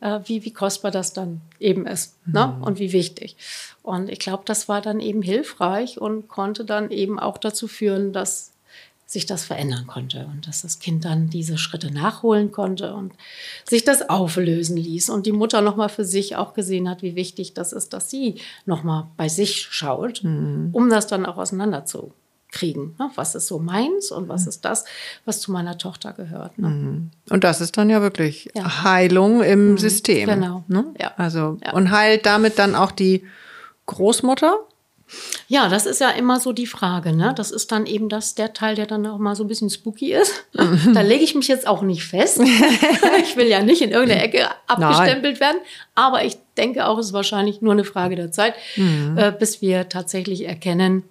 äh, 0.00 0.20
wie, 0.24 0.44
wie 0.44 0.52
kostbar 0.52 0.90
das 0.90 1.12
dann 1.12 1.40
eben 1.60 1.86
ist 1.86 2.16
ne? 2.26 2.54
Mhm. 2.58 2.64
und 2.64 2.78
wie 2.78 2.92
wichtig. 2.92 3.36
Und 3.82 4.08
ich 4.08 4.18
glaube, 4.20 4.42
das 4.46 4.68
war 4.68 4.80
dann 4.80 5.00
eben 5.00 5.22
hilfreich 5.22 6.00
und 6.00 6.28
konnte 6.28 6.64
dann 6.64 6.90
eben 6.90 7.18
auch 7.18 7.38
dazu 7.38 7.66
führen, 7.68 8.12
dass 8.12 8.50
sich 9.06 9.26
das 9.26 9.44
verändern 9.44 9.86
konnte 9.86 10.24
und 10.32 10.46
dass 10.46 10.62
das 10.62 10.78
Kind 10.78 11.04
dann 11.04 11.28
diese 11.28 11.58
Schritte 11.58 11.92
nachholen 11.92 12.50
konnte 12.50 12.94
und 12.94 13.12
sich 13.68 13.84
das 13.84 14.08
auflösen 14.08 14.78
ließ 14.78 15.10
und 15.10 15.26
die 15.26 15.32
Mutter 15.32 15.60
noch 15.60 15.76
mal 15.76 15.88
für 15.90 16.04
sich 16.06 16.36
auch 16.36 16.54
gesehen 16.54 16.88
hat, 16.88 17.02
wie 17.02 17.14
wichtig 17.14 17.52
das 17.52 17.74
ist, 17.74 17.92
dass 17.92 18.08
sie 18.08 18.36
noch 18.64 18.84
mal 18.84 19.08
bei 19.18 19.28
sich 19.28 19.66
schaut, 19.70 20.22
Mhm. 20.24 20.70
um 20.72 20.88
das 20.88 21.08
dann 21.08 21.26
auch 21.26 21.36
auseinanderzukriegen. 21.36 22.94
Ne? 22.98 23.10
Was 23.14 23.34
ist 23.34 23.48
so 23.48 23.58
meins 23.58 24.10
und 24.10 24.28
was 24.28 24.46
ist 24.46 24.64
das, 24.64 24.84
was 25.26 25.40
zu 25.40 25.52
meiner 25.52 25.76
Tochter 25.76 26.12
gehört. 26.12 26.58
Ne? 26.58 27.10
Und 27.30 27.44
das 27.44 27.60
ist 27.60 27.76
dann 27.76 27.90
ja 27.90 28.00
wirklich 28.00 28.48
Ja. 28.54 28.82
Heilung 28.84 29.42
im 29.42 29.76
System. 29.78 30.28
genau. 30.28 30.64
Ne? 30.68 30.86
Ja. 30.98 31.12
Also, 31.16 31.58
Ja. 31.64 31.72
und 31.72 31.90
heilt 31.90 32.24
damit 32.24 32.58
dann 32.58 32.74
auch 32.74 32.92
die 32.92 33.24
Großmutter? 33.86 34.58
Ja, 35.46 35.68
das 35.68 35.84
ist 35.84 36.00
ja 36.00 36.08
immer 36.10 36.40
so 36.40 36.52
die 36.52 36.66
Frage. 36.66 37.12
Ne? 37.12 37.34
Das 37.36 37.50
ist 37.50 37.70
dann 37.70 37.84
eben 37.84 38.08
das, 38.08 38.34
der 38.34 38.54
Teil, 38.54 38.76
der 38.76 38.86
dann 38.86 39.06
auch 39.06 39.18
mal 39.18 39.36
so 39.36 39.44
ein 39.44 39.48
bisschen 39.48 39.68
spooky 39.68 40.12
ist. 40.14 40.44
Da 40.94 41.02
lege 41.02 41.22
ich 41.22 41.34
mich 41.34 41.48
jetzt 41.48 41.66
auch 41.66 41.82
nicht 41.82 42.04
fest. 42.04 42.40
ich 43.22 43.36
will 43.36 43.46
ja 43.46 43.62
nicht 43.62 43.82
in 43.82 43.90
irgendeine 43.90 44.22
Ecke 44.22 44.48
abgestempelt 44.68 45.38
werden. 45.40 45.58
Aber 45.94 46.24
ich 46.24 46.38
denke 46.56 46.86
auch, 46.86 46.98
es 46.98 47.06
ist 47.08 47.12
wahrscheinlich 47.12 47.60
nur 47.60 47.72
eine 47.72 47.84
Frage 47.84 48.16
der 48.16 48.30
Zeit, 48.32 48.54
Mhm. 48.76 49.18
äh, 49.18 49.32
bis 49.32 49.60
wir 49.60 49.88
tatsächlich 49.90 50.46
erkennen, 50.46 51.02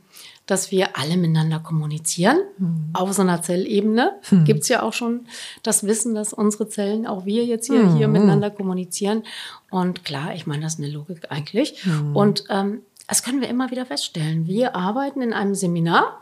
dass 0.52 0.70
wir 0.70 0.98
alle 0.98 1.16
miteinander 1.16 1.60
kommunizieren. 1.60 2.38
Mhm. 2.58 2.90
Auf 2.94 3.14
so 3.14 3.22
einer 3.22 3.42
Zellebene 3.42 4.20
gibt's 4.44 4.68
ja 4.68 4.84
auch 4.84 4.94
schon 4.94 5.22
das 5.64 5.86
Wissen, 5.86 6.14
dass 6.14 6.34
unsere 6.34 6.68
Zellen, 6.68 7.08
auch 7.08 7.26
wir 7.26 7.46
jetzt 7.46 7.68
hier, 7.68 7.84
Mhm. 7.84 7.96
hier 7.96 8.08
miteinander 8.10 8.50
kommunizieren. 8.52 9.24
Und 9.70 10.04
klar, 10.04 10.36
ich 10.36 10.46
meine, 10.46 10.64
das 10.64 10.74
ist 10.74 10.80
eine 10.80 10.90
Logik 10.90 11.32
eigentlich. 11.32 11.86
Mhm. 11.86 12.16
Und 12.16 12.44
ähm, 12.50 12.82
das 13.08 13.24
können 13.24 13.42
wir 13.42 13.50
immer 13.50 13.72
wieder 13.72 13.86
feststellen. 13.86 14.48
Wir 14.48 14.76
arbeiten 14.76 15.22
in 15.22 15.34
einem 15.34 15.56
Seminar 15.56 16.21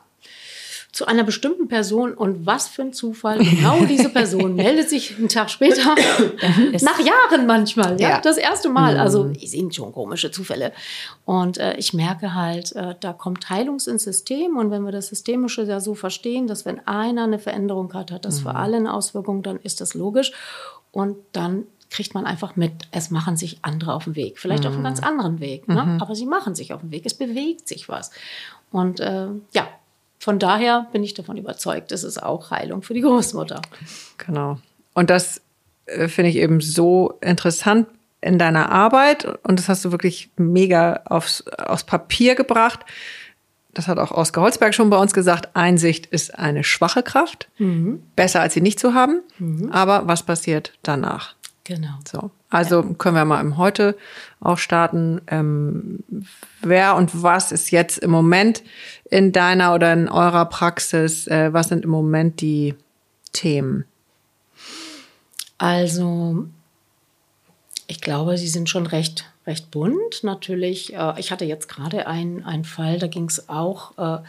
zu 0.91 1.05
einer 1.05 1.23
bestimmten 1.23 1.67
Person 1.67 2.13
und 2.15 2.47
was 2.47 2.67
für 2.67 2.81
ein 2.81 2.93
Zufall, 2.93 3.37
genau 3.37 3.85
diese 3.85 4.09
Person 4.09 4.55
meldet 4.55 4.89
sich 4.89 5.17
einen 5.17 5.29
Tag 5.29 5.49
später, 5.51 5.93
nach 6.81 6.99
Jahren 6.99 7.45
manchmal, 7.45 7.99
ja, 8.01 8.09
Ja. 8.09 8.21
das 8.21 8.37
erste 8.37 8.69
Mal. 8.69 8.97
Also 8.97 9.31
es 9.41 9.51
sind 9.51 9.75
schon 9.75 9.91
komische 9.91 10.31
Zufälle. 10.31 10.73
Und 11.25 11.59
äh, 11.59 11.75
ich 11.77 11.93
merke 11.93 12.33
halt, 12.33 12.75
äh, 12.75 12.95
da 12.99 13.13
kommt 13.13 13.49
Heilungs 13.49 13.85
ins 13.85 14.03
System 14.03 14.57
und 14.57 14.71
wenn 14.71 14.81
wir 14.83 14.91
das 14.91 15.07
Systemische 15.07 15.63
ja 15.63 15.79
so 15.79 15.93
verstehen, 15.93 16.47
dass 16.47 16.65
wenn 16.65 16.85
einer 16.87 17.23
eine 17.25 17.37
Veränderung 17.39 17.93
hat, 17.93 18.11
hat 18.11 18.25
das 18.25 18.39
für 18.39 18.55
alle 18.55 18.77
eine 18.77 18.93
Auswirkung, 18.93 19.43
dann 19.43 19.57
ist 19.59 19.81
das 19.81 19.93
logisch 19.93 20.31
und 20.91 21.17
dann 21.33 21.65
kriegt 21.91 22.13
man 22.13 22.25
einfach 22.25 22.55
mit, 22.55 22.71
es 22.91 23.09
machen 23.09 23.35
sich 23.37 23.59
andere 23.63 23.93
auf 23.93 24.03
den 24.05 24.15
Weg. 24.15 24.37
Vielleicht 24.39 24.65
auf 24.65 24.73
einem 24.73 24.83
ganz 24.83 25.01
anderen 25.01 25.39
Weg, 25.39 25.67
ne? 25.67 25.97
aber 25.99 26.13
sie 26.15 26.25
machen 26.25 26.53
sich 26.55 26.73
auf 26.73 26.81
den 26.81 26.91
Weg, 26.91 27.03
es 27.05 27.13
bewegt 27.15 27.67
sich 27.67 27.89
was. 27.89 28.11
Und 28.71 28.99
äh, 28.99 29.27
ja, 29.53 29.67
von 30.19 30.37
daher 30.37 30.87
bin 30.91 31.03
ich 31.03 31.13
davon 31.13 31.37
überzeugt, 31.37 31.91
es 31.91 32.03
ist 32.03 32.21
auch 32.21 32.51
Heilung 32.51 32.81
für 32.81 32.93
die 32.93 33.01
Großmutter. 33.01 33.61
Genau. 34.17 34.59
Und 34.93 35.09
das 35.09 35.41
äh, 35.85 36.07
finde 36.09 36.29
ich 36.29 36.35
eben 36.35 36.59
so 36.59 37.17
interessant 37.21 37.87
in 38.21 38.37
deiner 38.37 38.69
Arbeit. 38.69 39.25
Und 39.43 39.59
das 39.59 39.69
hast 39.69 39.85
du 39.85 39.91
wirklich 39.91 40.29
mega 40.35 41.01
aufs, 41.05 41.47
aufs 41.47 41.85
Papier 41.85 42.35
gebracht. 42.35 42.81
Das 43.73 43.87
hat 43.87 43.97
auch 43.97 44.11
Oskar 44.11 44.43
Holzberg 44.43 44.75
schon 44.75 44.89
bei 44.89 44.97
uns 44.97 45.13
gesagt. 45.13 45.55
Einsicht 45.55 46.05
ist 46.07 46.37
eine 46.37 46.65
schwache 46.65 47.01
Kraft. 47.01 47.47
Besser 48.17 48.41
als 48.41 48.55
sie 48.55 48.61
nicht 48.61 48.79
zu 48.79 48.93
haben. 48.93 49.21
Aber 49.71 50.05
was 50.07 50.23
passiert 50.23 50.73
danach? 50.83 51.35
Genau. 51.63 51.99
So, 52.11 52.31
also 52.49 52.81
können 52.81 53.15
wir 53.15 53.25
mal 53.25 53.41
im 53.41 53.57
Heute 53.57 53.95
auch 54.39 54.57
starten. 54.57 55.21
Ähm, 55.27 56.03
wer 56.61 56.95
und 56.95 57.21
was 57.21 57.51
ist 57.51 57.69
jetzt 57.69 57.99
im 57.99 58.09
Moment 58.09 58.63
in 59.09 59.31
deiner 59.31 59.73
oder 59.75 59.93
in 59.93 60.09
eurer 60.09 60.45
Praxis? 60.45 61.27
Äh, 61.27 61.53
was 61.53 61.69
sind 61.69 61.83
im 61.85 61.91
Moment 61.91 62.41
die 62.41 62.75
Themen? 63.33 63.85
Also 65.57 66.47
Ich 67.87 68.01
glaube, 68.01 68.37
sie 68.37 68.47
sind 68.47 68.69
schon 68.69 68.85
recht, 68.85 69.25
recht 69.47 69.71
bunt. 69.71 70.23
Natürlich, 70.23 70.93
äh, 70.93 71.13
ich 71.19 71.31
hatte 71.31 71.43
jetzt 71.45 71.67
gerade 71.67 72.05
einen, 72.05 72.63
Fall, 72.63 72.99
da 72.99 73.07
ging 73.07 73.25
es 73.25 73.49
auch 73.49 73.97
äh, 73.97 74.19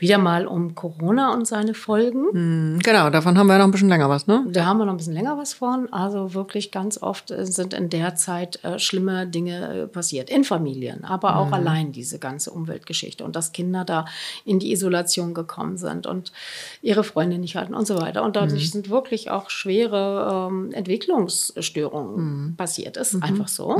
wieder 0.00 0.18
mal 0.18 0.46
um 0.46 0.74
Corona 0.74 1.32
und 1.34 1.46
seine 1.46 1.74
Folgen. 1.74 2.26
Hm, 2.32 2.78
genau, 2.82 3.10
davon 3.10 3.36
haben 3.38 3.46
wir 3.46 3.58
noch 3.58 3.66
ein 3.66 3.70
bisschen 3.70 3.90
länger 3.90 4.08
was, 4.08 4.26
ne? 4.26 4.44
Da 4.48 4.64
haben 4.64 4.78
wir 4.78 4.86
noch 4.86 4.94
ein 4.94 4.96
bisschen 4.96 5.12
länger 5.12 5.36
was 5.36 5.52
von. 5.52 5.92
Also 5.92 6.34
wirklich 6.34 6.72
ganz 6.72 7.00
oft 7.02 7.30
äh, 7.30 7.44
sind 7.44 7.74
in 7.74 7.90
der 7.90 8.14
Zeit 8.14 8.64
äh, 8.64 8.78
schlimme 8.78 9.26
Dinge 9.26 9.82
äh, 9.82 9.86
passiert. 9.86 10.30
In 10.30 10.44
Familien, 10.44 11.04
aber 11.04 11.36
auch 11.36 11.48
mhm. 11.48 11.54
allein 11.54 11.92
diese 11.92 12.18
ganze 12.18 12.50
Umweltgeschichte. 12.50 13.24
Und 13.24 13.36
dass 13.36 13.52
Kinder 13.52 13.84
da 13.84 14.06
in 14.44 14.58
die 14.58 14.72
Isolation 14.72 15.34
gekommen 15.34 15.76
sind 15.76 16.06
und 16.06 16.32
ihre 16.80 17.04
Freunde 17.04 17.38
nicht 17.38 17.56
hatten 17.56 17.74
und 17.74 17.86
so 17.86 18.00
weiter. 18.00 18.24
Und 18.24 18.36
dadurch 18.36 18.64
mhm. 18.64 18.72
sind 18.72 18.90
wirklich 18.90 19.30
auch 19.30 19.50
schwere 19.50 20.48
ähm, 20.50 20.72
Entwicklungsstörungen 20.72 22.46
mhm. 22.46 22.56
passiert. 22.56 22.96
Ist 22.96 23.14
mhm. 23.14 23.22
einfach 23.22 23.48
so. 23.48 23.76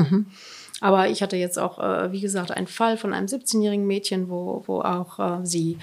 Aber 0.80 1.08
ich 1.08 1.22
hatte 1.22 1.36
jetzt 1.36 1.58
auch, 1.58 1.78
äh, 1.78 2.10
wie 2.12 2.20
gesagt, 2.20 2.50
einen 2.50 2.66
Fall 2.66 2.96
von 2.96 3.12
einem 3.12 3.26
17-jährigen 3.26 3.86
Mädchen, 3.86 4.30
wo, 4.30 4.62
wo 4.66 4.80
auch 4.80 5.18
äh, 5.18 5.46
sie 5.46 5.78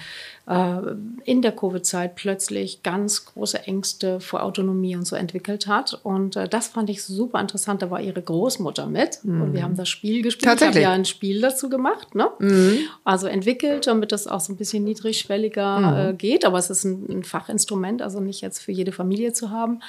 in 1.24 1.42
der 1.42 1.52
Covid-Zeit 1.52 2.14
plötzlich 2.14 2.82
ganz 2.82 3.26
große 3.26 3.66
Ängste 3.66 4.18
vor 4.18 4.42
Autonomie 4.42 4.96
und 4.96 5.06
so 5.06 5.14
entwickelt 5.14 5.66
hat. 5.66 6.00
Und 6.04 6.36
äh, 6.36 6.48
das 6.48 6.68
fand 6.68 6.88
ich 6.88 7.04
super 7.04 7.38
interessant. 7.38 7.82
Da 7.82 7.90
war 7.90 8.00
ihre 8.00 8.22
Großmutter 8.22 8.86
mit 8.86 9.22
mhm. 9.24 9.42
und 9.42 9.52
wir 9.52 9.62
haben 9.62 9.76
das 9.76 9.90
Spiel 9.90 10.22
gespielt. 10.22 10.48
Tatsächlich. 10.48 10.78
Ich 10.78 10.86
habe 10.86 10.94
ja 10.94 10.98
ein 10.98 11.04
Spiel 11.04 11.42
dazu 11.42 11.68
gemacht, 11.68 12.14
ne? 12.14 12.30
Mhm. 12.38 12.78
Also 13.04 13.26
entwickelt, 13.26 13.86
damit 13.86 14.10
das 14.10 14.26
auch 14.26 14.40
so 14.40 14.54
ein 14.54 14.56
bisschen 14.56 14.84
niedrigschwelliger 14.84 15.78
mhm. 15.80 16.10
äh, 16.10 16.14
geht. 16.14 16.46
Aber 16.46 16.56
es 16.56 16.70
ist 16.70 16.84
ein, 16.84 17.06
ein, 17.10 17.24
Fachinstrument, 17.24 18.00
also 18.00 18.20
nicht 18.20 18.40
jetzt 18.40 18.60
für 18.60 18.72
jede 18.72 18.92
Familie 18.92 19.34
zu 19.34 19.50
haben. 19.50 19.80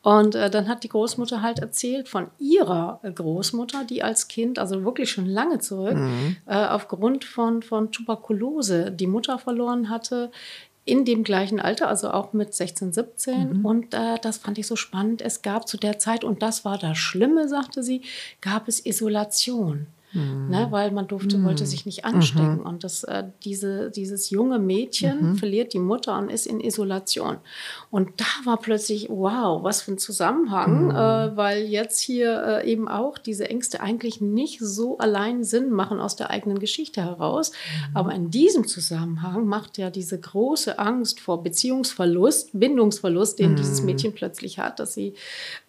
Und 0.00 0.34
äh, 0.34 0.48
dann 0.48 0.66
hat 0.66 0.82
die 0.82 0.88
Großmutter 0.88 1.42
halt 1.42 1.58
erzählt 1.58 2.08
von 2.08 2.28
ihrer 2.38 3.00
Großmutter, 3.02 3.84
die 3.84 4.02
als 4.02 4.28
Kind, 4.28 4.58
also 4.58 4.82
wirklich 4.82 5.10
schon 5.10 5.26
lange 5.26 5.58
zurück, 5.58 5.96
mhm. 5.96 6.36
äh, 6.46 6.54
aufgrund 6.54 7.26
von, 7.26 7.62
von 7.62 7.92
Tuberkulose 7.92 8.90
die 8.90 9.06
Mutter 9.06 9.38
verloren 9.38 9.90
hat 9.90 10.05
hatte 10.06 10.30
in 10.84 11.04
dem 11.04 11.24
gleichen 11.24 11.58
Alter, 11.60 11.88
also 11.88 12.10
auch 12.10 12.32
mit 12.32 12.54
16, 12.54 12.92
17. 12.92 13.58
Mhm. 13.58 13.66
Und 13.66 13.92
äh, 13.92 14.18
das 14.22 14.38
fand 14.38 14.56
ich 14.56 14.66
so 14.68 14.76
spannend. 14.76 15.20
Es 15.20 15.42
gab 15.42 15.66
zu 15.66 15.76
der 15.76 15.98
Zeit, 15.98 16.22
und 16.22 16.42
das 16.42 16.64
war 16.64 16.78
das 16.78 16.96
Schlimme, 16.96 17.48
sagte 17.48 17.82
sie, 17.82 18.02
gab 18.40 18.68
es 18.68 18.86
Isolation. 18.86 19.88
Mhm. 20.16 20.48
Ne, 20.48 20.68
weil 20.70 20.90
man 20.92 21.06
durfte, 21.06 21.36
mhm. 21.36 21.44
wollte 21.44 21.66
sich 21.66 21.84
nicht 21.84 22.04
anstecken. 22.04 22.60
Mhm. 22.60 22.66
Und 22.66 22.84
das, 22.84 23.04
äh, 23.04 23.24
diese, 23.44 23.90
dieses 23.90 24.30
junge 24.30 24.58
Mädchen 24.58 25.32
mhm. 25.32 25.36
verliert 25.36 25.74
die 25.74 25.78
Mutter 25.78 26.16
und 26.18 26.30
ist 26.30 26.46
in 26.46 26.60
Isolation. 26.60 27.36
Und 27.90 28.08
da 28.16 28.24
war 28.44 28.56
plötzlich, 28.56 29.08
wow, 29.10 29.62
was 29.62 29.82
für 29.82 29.92
ein 29.92 29.98
Zusammenhang, 29.98 30.86
mhm. 30.86 30.90
äh, 30.90 31.36
weil 31.36 31.64
jetzt 31.64 32.00
hier 32.00 32.62
äh, 32.62 32.70
eben 32.70 32.88
auch 32.88 33.18
diese 33.18 33.50
Ängste 33.50 33.80
eigentlich 33.80 34.20
nicht 34.20 34.60
so 34.60 34.96
allein 34.98 35.44
Sinn 35.44 35.70
machen 35.70 36.00
aus 36.00 36.16
der 36.16 36.30
eigenen 36.30 36.58
Geschichte 36.58 37.02
heraus. 37.02 37.52
Aber 37.92 38.12
in 38.14 38.30
diesem 38.30 38.66
Zusammenhang 38.66 39.46
macht 39.46 39.76
ja 39.76 39.90
diese 39.90 40.18
große 40.18 40.78
Angst 40.78 41.20
vor 41.20 41.42
Beziehungsverlust, 41.42 42.50
Bindungsverlust, 42.58 43.38
den 43.38 43.56
dieses 43.56 43.82
Mädchen 43.82 44.14
plötzlich 44.14 44.58
hat, 44.58 44.80
dass 44.80 44.94
sie 44.94 45.14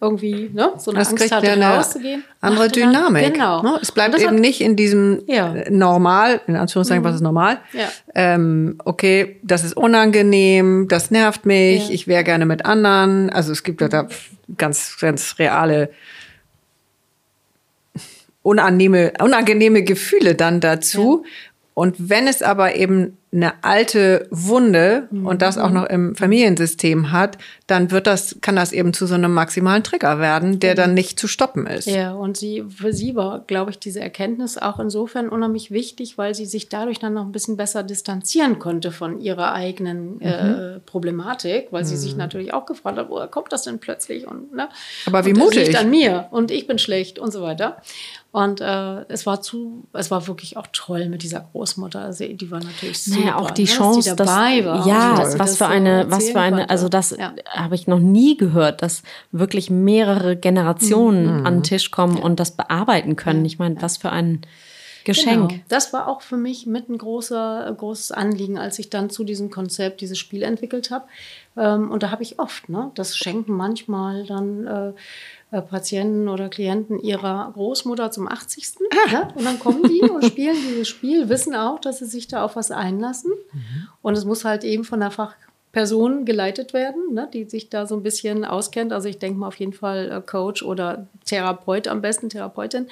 irgendwie 0.00 0.50
ne, 0.52 0.72
so 0.78 0.90
eine 0.90 1.00
das 1.00 1.10
Angst 1.10 1.30
hat, 1.30 1.44
rauszugehen. 1.44 2.24
Andere 2.40 2.68
Dynamik. 2.68 3.34
Genau. 3.34 3.62
Ne? 3.62 3.78
Es 3.82 3.92
bleibt 3.92 4.18
eben 4.18 4.37
nicht 4.38 4.60
in 4.60 4.76
diesem 4.76 5.22
ja. 5.26 5.54
Äh, 5.54 5.70
normal, 5.70 6.40
in 6.46 6.56
Anführungszeichen, 6.56 7.02
mhm. 7.02 7.06
was 7.06 7.16
ist 7.16 7.20
normal? 7.20 7.58
Ja. 7.72 7.88
Ähm, 8.14 8.78
okay, 8.84 9.36
das 9.42 9.64
ist 9.64 9.76
unangenehm, 9.76 10.86
das 10.88 11.10
nervt 11.10 11.46
mich, 11.46 11.88
ja. 11.88 11.94
ich 11.94 12.06
wäre 12.08 12.24
gerne 12.24 12.46
mit 12.46 12.64
anderen. 12.64 13.30
Also 13.30 13.52
es 13.52 13.62
gibt 13.62 13.80
da 13.80 14.08
ganz, 14.56 14.96
ganz 14.98 15.38
reale 15.38 15.90
unangenehme, 18.42 19.12
unangenehme 19.20 19.82
Gefühle 19.82 20.34
dann 20.34 20.60
dazu. 20.60 21.24
Und 21.74 22.08
wenn 22.08 22.26
es 22.26 22.42
aber 22.42 22.76
eben 22.76 23.17
eine 23.30 23.52
alte 23.62 24.26
Wunde 24.30 25.06
mhm. 25.10 25.26
und 25.26 25.42
das 25.42 25.58
auch 25.58 25.70
noch 25.70 25.84
im 25.84 26.14
Familiensystem 26.14 27.12
hat, 27.12 27.36
dann 27.66 27.90
wird 27.90 28.06
das, 28.06 28.38
kann 28.40 28.56
das 28.56 28.72
eben 28.72 28.94
zu 28.94 29.06
so 29.06 29.14
einem 29.14 29.34
maximalen 29.34 29.84
Trigger 29.84 30.18
werden, 30.18 30.60
der 30.60 30.74
dann 30.74 30.94
nicht 30.94 31.20
zu 31.20 31.28
stoppen 31.28 31.66
ist. 31.66 31.86
Ja, 31.86 32.14
und 32.14 32.38
sie, 32.38 32.64
für 32.68 32.94
sie 32.94 33.14
war, 33.14 33.44
glaube 33.46 33.70
ich, 33.70 33.78
diese 33.78 34.00
Erkenntnis 34.00 34.56
auch 34.56 34.78
insofern 34.78 35.28
unheimlich 35.28 35.70
wichtig, 35.70 36.16
weil 36.16 36.34
sie 36.34 36.46
sich 36.46 36.70
dadurch 36.70 36.98
dann 36.98 37.12
noch 37.12 37.26
ein 37.26 37.32
bisschen 37.32 37.58
besser 37.58 37.82
distanzieren 37.82 38.58
konnte 38.58 38.90
von 38.92 39.20
ihrer 39.20 39.52
eigenen 39.52 40.20
äh, 40.22 40.44
mhm. 40.44 40.60
äh, 40.76 40.80
Problematik, 40.80 41.68
weil 41.70 41.82
mhm. 41.82 41.86
sie 41.86 41.96
sich 41.98 42.12
mhm. 42.12 42.18
natürlich 42.18 42.54
auch 42.54 42.64
gefragt 42.64 42.96
hat, 42.96 43.10
woher 43.10 43.28
kommt 43.28 43.52
das 43.52 43.64
denn 43.64 43.78
plötzlich? 43.78 44.26
Und, 44.26 44.54
ne? 44.54 44.70
Aber 45.04 45.26
wie 45.26 45.32
und 45.32 45.38
mutig. 45.38 45.58
Das 45.58 45.68
liegt 45.68 45.80
an 45.80 45.90
mir 45.90 46.28
und 46.30 46.50
ich 46.50 46.66
bin 46.66 46.78
schlecht 46.78 47.18
und 47.18 47.30
so 47.30 47.42
weiter. 47.42 47.82
Und 48.30 48.60
äh, 48.60 49.04
es 49.08 49.24
war 49.24 49.40
zu, 49.40 49.86
es 49.94 50.10
war 50.10 50.26
wirklich 50.26 50.58
auch 50.58 50.66
toll 50.72 51.08
mit 51.08 51.22
dieser 51.22 51.40
Großmutter. 51.40 52.00
Also 52.00 52.26
die 52.26 52.50
war 52.50 52.62
natürlich 52.62 53.02
super. 53.02 53.20
Naja, 53.20 53.36
auch 53.36 53.50
die 53.50 53.62
ne, 53.62 53.68
Chance, 53.68 54.14
dass, 54.14 54.28
dabei 54.28 54.64
war. 54.66 54.86
Ja, 54.86 55.16
dass 55.16 55.38
was 55.38 55.56
für 55.56 55.66
eine, 55.66 56.10
was 56.10 56.28
für 56.28 56.40
eine, 56.40 56.68
also 56.68 56.90
das 56.90 57.16
ja. 57.18 57.32
habe 57.48 57.74
ich 57.74 57.86
noch 57.86 58.00
nie 58.00 58.36
gehört, 58.36 58.82
dass 58.82 59.02
wirklich 59.32 59.70
mehrere 59.70 60.36
Generationen 60.36 61.40
mhm. 61.40 61.46
an 61.46 61.54
den 61.54 61.62
Tisch 61.62 61.90
kommen 61.90 62.18
ja. 62.18 62.22
und 62.22 62.38
das 62.38 62.50
bearbeiten 62.50 63.16
können. 63.16 63.46
Ich 63.46 63.58
meine, 63.58 63.80
was 63.80 63.96
für 63.96 64.10
ein 64.10 64.42
Geschenk. 65.08 65.48
Genau. 65.48 65.62
Das 65.68 65.94
war 65.94 66.06
auch 66.06 66.20
für 66.20 66.36
mich 66.36 66.66
mit 66.66 66.90
ein 66.90 66.98
großer, 66.98 67.74
großes 67.78 68.12
Anliegen, 68.12 68.58
als 68.58 68.78
ich 68.78 68.90
dann 68.90 69.08
zu 69.08 69.24
diesem 69.24 69.50
Konzept 69.50 70.02
dieses 70.02 70.18
Spiel 70.18 70.42
entwickelt 70.42 70.90
habe. 70.90 71.06
Ähm, 71.56 71.90
und 71.90 72.02
da 72.02 72.10
habe 72.10 72.22
ich 72.22 72.38
oft, 72.38 72.68
ne, 72.68 72.90
das 72.94 73.16
schenken 73.16 73.54
manchmal 73.54 74.26
dann 74.26 74.94
äh, 75.50 75.62
Patienten 75.62 76.28
oder 76.28 76.48
Klienten 76.48 76.98
ihrer 76.98 77.50
Großmutter 77.54 78.10
zum 78.10 78.28
80. 78.28 78.74
Ah. 78.90 79.12
Ne? 79.12 79.28
Und 79.34 79.44
dann 79.44 79.58
kommen 79.58 79.82
die 79.82 80.02
und 80.02 80.24
spielen 80.24 80.56
dieses 80.68 80.88
Spiel, 80.88 81.28
wissen 81.28 81.54
auch, 81.54 81.80
dass 81.80 82.00
sie 82.00 82.06
sich 82.06 82.28
da 82.28 82.44
auf 82.44 82.56
was 82.56 82.70
einlassen. 82.70 83.32
Mhm. 83.52 83.88
Und 84.02 84.16
es 84.16 84.24
muss 84.24 84.44
halt 84.44 84.64
eben 84.64 84.84
von 84.84 85.00
der 85.00 85.10
Fach 85.10 85.34
Person 85.70 86.24
geleitet 86.24 86.72
werden, 86.72 87.12
ne, 87.12 87.28
die 87.32 87.44
sich 87.44 87.68
da 87.68 87.86
so 87.86 87.94
ein 87.94 88.02
bisschen 88.02 88.46
auskennt. 88.46 88.90
Also 88.90 89.06
ich 89.06 89.18
denke 89.18 89.38
mal 89.38 89.48
auf 89.48 89.56
jeden 89.56 89.74
Fall 89.74 90.10
äh, 90.10 90.22
Coach 90.22 90.62
oder 90.62 91.06
Therapeut 91.26 91.88
am 91.88 92.00
besten, 92.00 92.30
Therapeutin, 92.30 92.86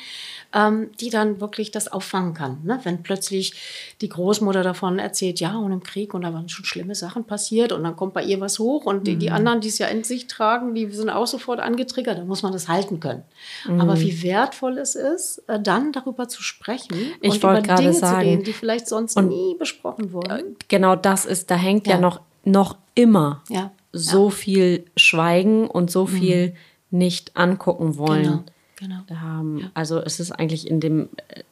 ähm, 0.55 0.91
die 1.01 1.09
dann 1.09 1.41
wirklich 1.41 1.71
das 1.71 1.89
auffangen 1.89 2.35
kann. 2.35 2.59
Ne? 2.65 2.79
Wenn 2.83 3.03
plötzlich 3.03 3.55
die 4.03 4.11
Großmutter 4.11 4.62
davon 4.62 4.99
erzählt, 4.99 5.41
ja, 5.41 5.57
und 5.57 5.73
im 5.73 5.83
Krieg 5.83 6.12
und 6.12 6.21
da 6.23 6.35
waren 6.35 6.51
schon 6.51 6.67
schlimme 6.67 6.95
Sachen 6.95 7.25
passiert 7.25 7.73
und 7.73 7.83
dann 7.83 7.97
kommt 7.97 8.12
bei 8.12 8.23
ihr 8.23 8.41
was 8.41 8.59
hoch 8.59 8.85
und 8.85 8.99
mhm. 8.99 9.05
die, 9.05 9.17
die, 9.17 9.31
anderen, 9.31 9.62
die 9.62 9.69
es 9.69 9.79
ja 9.79 9.87
in 9.87 10.05
sich 10.05 10.27
tragen, 10.27 10.75
die 10.75 10.91
sind 10.91 11.09
auch 11.09 11.27
sofort 11.27 11.61
angetriggert, 11.61 12.19
dann 12.19 12.29
muss 12.29 12.43
man 12.43 12.53
das 12.53 12.69
halten 12.69 13.01
können. 13.01 13.23
Mhm. 13.67 13.81
Aber 13.81 13.99
wie 13.99 14.23
wertvoll 14.23 14.77
es 14.77 14.95
ist, 14.97 15.39
äh, 15.49 15.59
dann 15.59 15.93
darüber 15.93 16.29
zu 16.29 16.43
sprechen 16.43 16.95
ich 17.23 17.31
und 17.31 17.37
über 17.39 17.62
Dinge 17.62 17.95
sagen, 17.95 18.21
zu 18.21 18.27
reden, 18.27 18.45
die 18.45 18.53
vielleicht 18.53 18.87
sonst 18.87 19.19
nie 19.19 19.55
besprochen 19.59 20.12
wurden. 20.12 20.31
Äh, 20.31 20.55
genau 20.69 20.95
das 20.95 21.25
ist, 21.25 21.51
da 21.51 21.55
hängt 21.55 21.87
ja, 21.87 21.95
ja 21.95 22.01
noch 22.01 22.21
noch 22.47 22.77
immer 22.95 23.43
ja. 23.49 23.73
so 23.93 24.27
ja. 24.27 24.31
viel 24.31 24.85
schweigen 24.97 25.67
und 25.67 25.91
so 25.91 26.05
mhm. 26.07 26.09
viel 26.09 26.47
mhm. 26.49 26.99
nicht 26.99 27.37
angucken 27.37 27.99
wollen. 27.99 28.45
Genau. 28.77 29.03
genau. 29.07 29.41
Ähm, 29.41 29.59
ja. 29.59 29.71
Also 29.75 29.99
es 30.01 30.21
ist 30.21 30.33
eigentlich 30.33 30.71
in 30.71 30.81
dem 30.81 31.09
äh, 31.29 31.43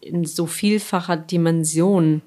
in 0.00 0.24
so 0.24 0.46
vielfacher 0.46 1.16
Dimension 1.16 2.22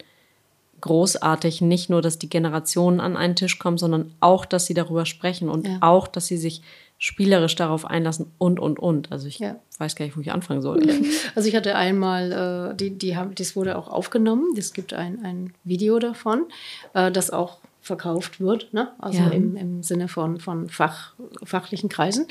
großartig, 0.82 1.62
nicht 1.62 1.90
nur, 1.90 2.02
dass 2.02 2.20
die 2.20 2.30
Generationen 2.30 3.00
an 3.00 3.16
einen 3.18 3.36
Tisch 3.36 3.58
kommen, 3.58 3.78
sondern 3.78 4.14
auch, 4.20 4.46
dass 4.46 4.66
sie 4.66 4.74
darüber 4.74 5.06
sprechen 5.06 5.50
und 5.50 5.68
auch, 5.82 6.08
dass 6.08 6.28
sie 6.28 6.38
sich 6.38 6.62
spielerisch 6.98 7.56
darauf 7.56 7.86
einlassen 7.86 8.32
und 8.38 8.60
und 8.60 8.80
und. 8.80 9.12
Also 9.12 9.28
ich 9.28 9.40
ja. 9.40 9.56
weiß 9.78 9.96
gar 9.96 10.06
nicht, 10.06 10.16
wo 10.16 10.22
ich 10.22 10.32
anfangen 10.32 10.62
soll. 10.62 10.82
Also 11.36 11.50
ich 11.50 11.56
hatte 11.56 11.76
einmal, 11.76 12.72
äh, 12.74 12.76
die, 12.76 12.98
die 12.98 13.18
haben, 13.18 13.34
das 13.36 13.56
wurde 13.56 13.78
auch 13.78 13.88
aufgenommen. 13.88 14.56
Es 14.58 14.74
gibt 14.74 14.94
ein, 14.94 15.24
ein 15.24 15.54
Video 15.64 16.00
davon, 16.00 16.46
äh, 16.94 17.12
das 17.12 17.32
auch 17.32 17.58
verkauft 17.84 18.40
wird, 18.40 18.74
ne? 18.74 18.94
also 18.98 19.20
ja. 19.20 19.30
im, 19.30 19.58
im 19.58 19.84
Sinne 19.84 20.08
von, 20.08 20.40
von 20.40 20.70
Fach, 20.70 21.14
fachlichen 21.44 21.90
Kreisen, 21.90 22.28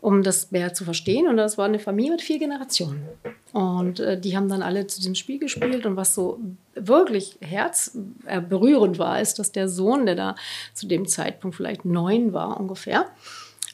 um 0.00 0.22
das 0.22 0.52
mehr 0.52 0.74
zu 0.74 0.84
verstehen. 0.84 1.26
Und 1.26 1.36
das 1.36 1.58
war 1.58 1.64
eine 1.64 1.80
Familie 1.80 2.12
mit 2.12 2.22
vier 2.22 2.38
Generationen. 2.38 3.02
Und 3.52 3.98
äh, 3.98 4.18
die 4.18 4.36
haben 4.36 4.48
dann 4.48 4.62
alle 4.62 4.86
zu 4.86 5.00
diesem 5.00 5.16
Spiel 5.16 5.40
gespielt. 5.40 5.86
Und 5.86 5.96
was 5.96 6.14
so 6.14 6.38
wirklich 6.76 7.36
herzberührend 7.40 9.00
war, 9.00 9.20
ist, 9.20 9.40
dass 9.40 9.50
der 9.50 9.68
Sohn, 9.68 10.06
der 10.06 10.14
da 10.14 10.36
zu 10.72 10.86
dem 10.86 11.08
Zeitpunkt 11.08 11.56
vielleicht 11.56 11.84
neun 11.84 12.32
war 12.32 12.60
ungefähr, 12.60 13.06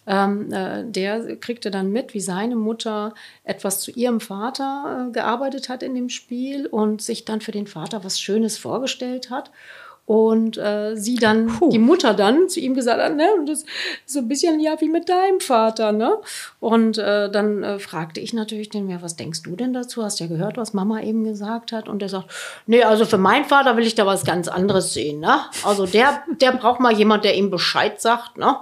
ähm, 0.06 0.50
äh, 0.50 0.84
der 0.86 1.36
kriegte 1.36 1.70
dann 1.70 1.92
mit, 1.92 2.14
wie 2.14 2.20
seine 2.20 2.56
Mutter 2.56 3.12
etwas 3.44 3.80
zu 3.80 3.90
ihrem 3.90 4.20
Vater 4.20 5.08
äh, 5.08 5.12
gearbeitet 5.12 5.68
hat 5.68 5.82
in 5.82 5.94
dem 5.94 6.08
Spiel 6.08 6.66
und 6.66 7.02
sich 7.02 7.26
dann 7.26 7.42
für 7.42 7.52
den 7.52 7.66
Vater 7.66 8.02
was 8.02 8.18
Schönes 8.18 8.56
vorgestellt 8.56 9.28
hat. 9.28 9.50
Und 10.08 10.56
äh, 10.56 10.96
sie 10.96 11.16
dann, 11.16 11.48
Puh. 11.48 11.68
die 11.68 11.78
Mutter 11.78 12.14
dann 12.14 12.48
zu 12.48 12.60
ihm 12.60 12.72
gesagt 12.72 12.98
hat, 12.98 13.14
ne, 13.14 13.28
und 13.38 13.46
das 13.46 13.58
ist 13.58 13.68
so 14.06 14.20
ein 14.20 14.28
bisschen 14.28 14.58
ja 14.58 14.80
wie 14.80 14.88
mit 14.88 15.10
deinem 15.10 15.38
Vater, 15.38 15.92
ne? 15.92 16.16
Und 16.60 16.96
äh, 16.96 17.30
dann 17.30 17.62
äh, 17.62 17.78
fragte 17.78 18.18
ich 18.18 18.32
natürlich 18.32 18.70
den, 18.70 18.88
ja, 18.88 19.02
was 19.02 19.16
denkst 19.16 19.42
du 19.42 19.54
denn 19.54 19.74
dazu? 19.74 20.02
Hast 20.02 20.18
ja 20.18 20.26
gehört, 20.26 20.56
was 20.56 20.72
Mama 20.72 21.02
eben 21.02 21.24
gesagt 21.24 21.72
hat? 21.72 21.90
Und 21.90 22.00
der 22.00 22.08
sagt, 22.08 22.30
nee, 22.64 22.82
also 22.82 23.04
für 23.04 23.18
meinen 23.18 23.44
Vater 23.44 23.76
will 23.76 23.86
ich 23.86 23.96
da 23.96 24.06
was 24.06 24.24
ganz 24.24 24.48
anderes 24.48 24.94
sehen, 24.94 25.20
ne? 25.20 25.40
Also 25.62 25.84
der, 25.84 26.22
der 26.40 26.52
braucht 26.52 26.80
mal 26.80 26.94
jemand, 26.94 27.26
der 27.26 27.36
ihm 27.36 27.50
Bescheid 27.50 28.00
sagt, 28.00 28.38
ne? 28.38 28.56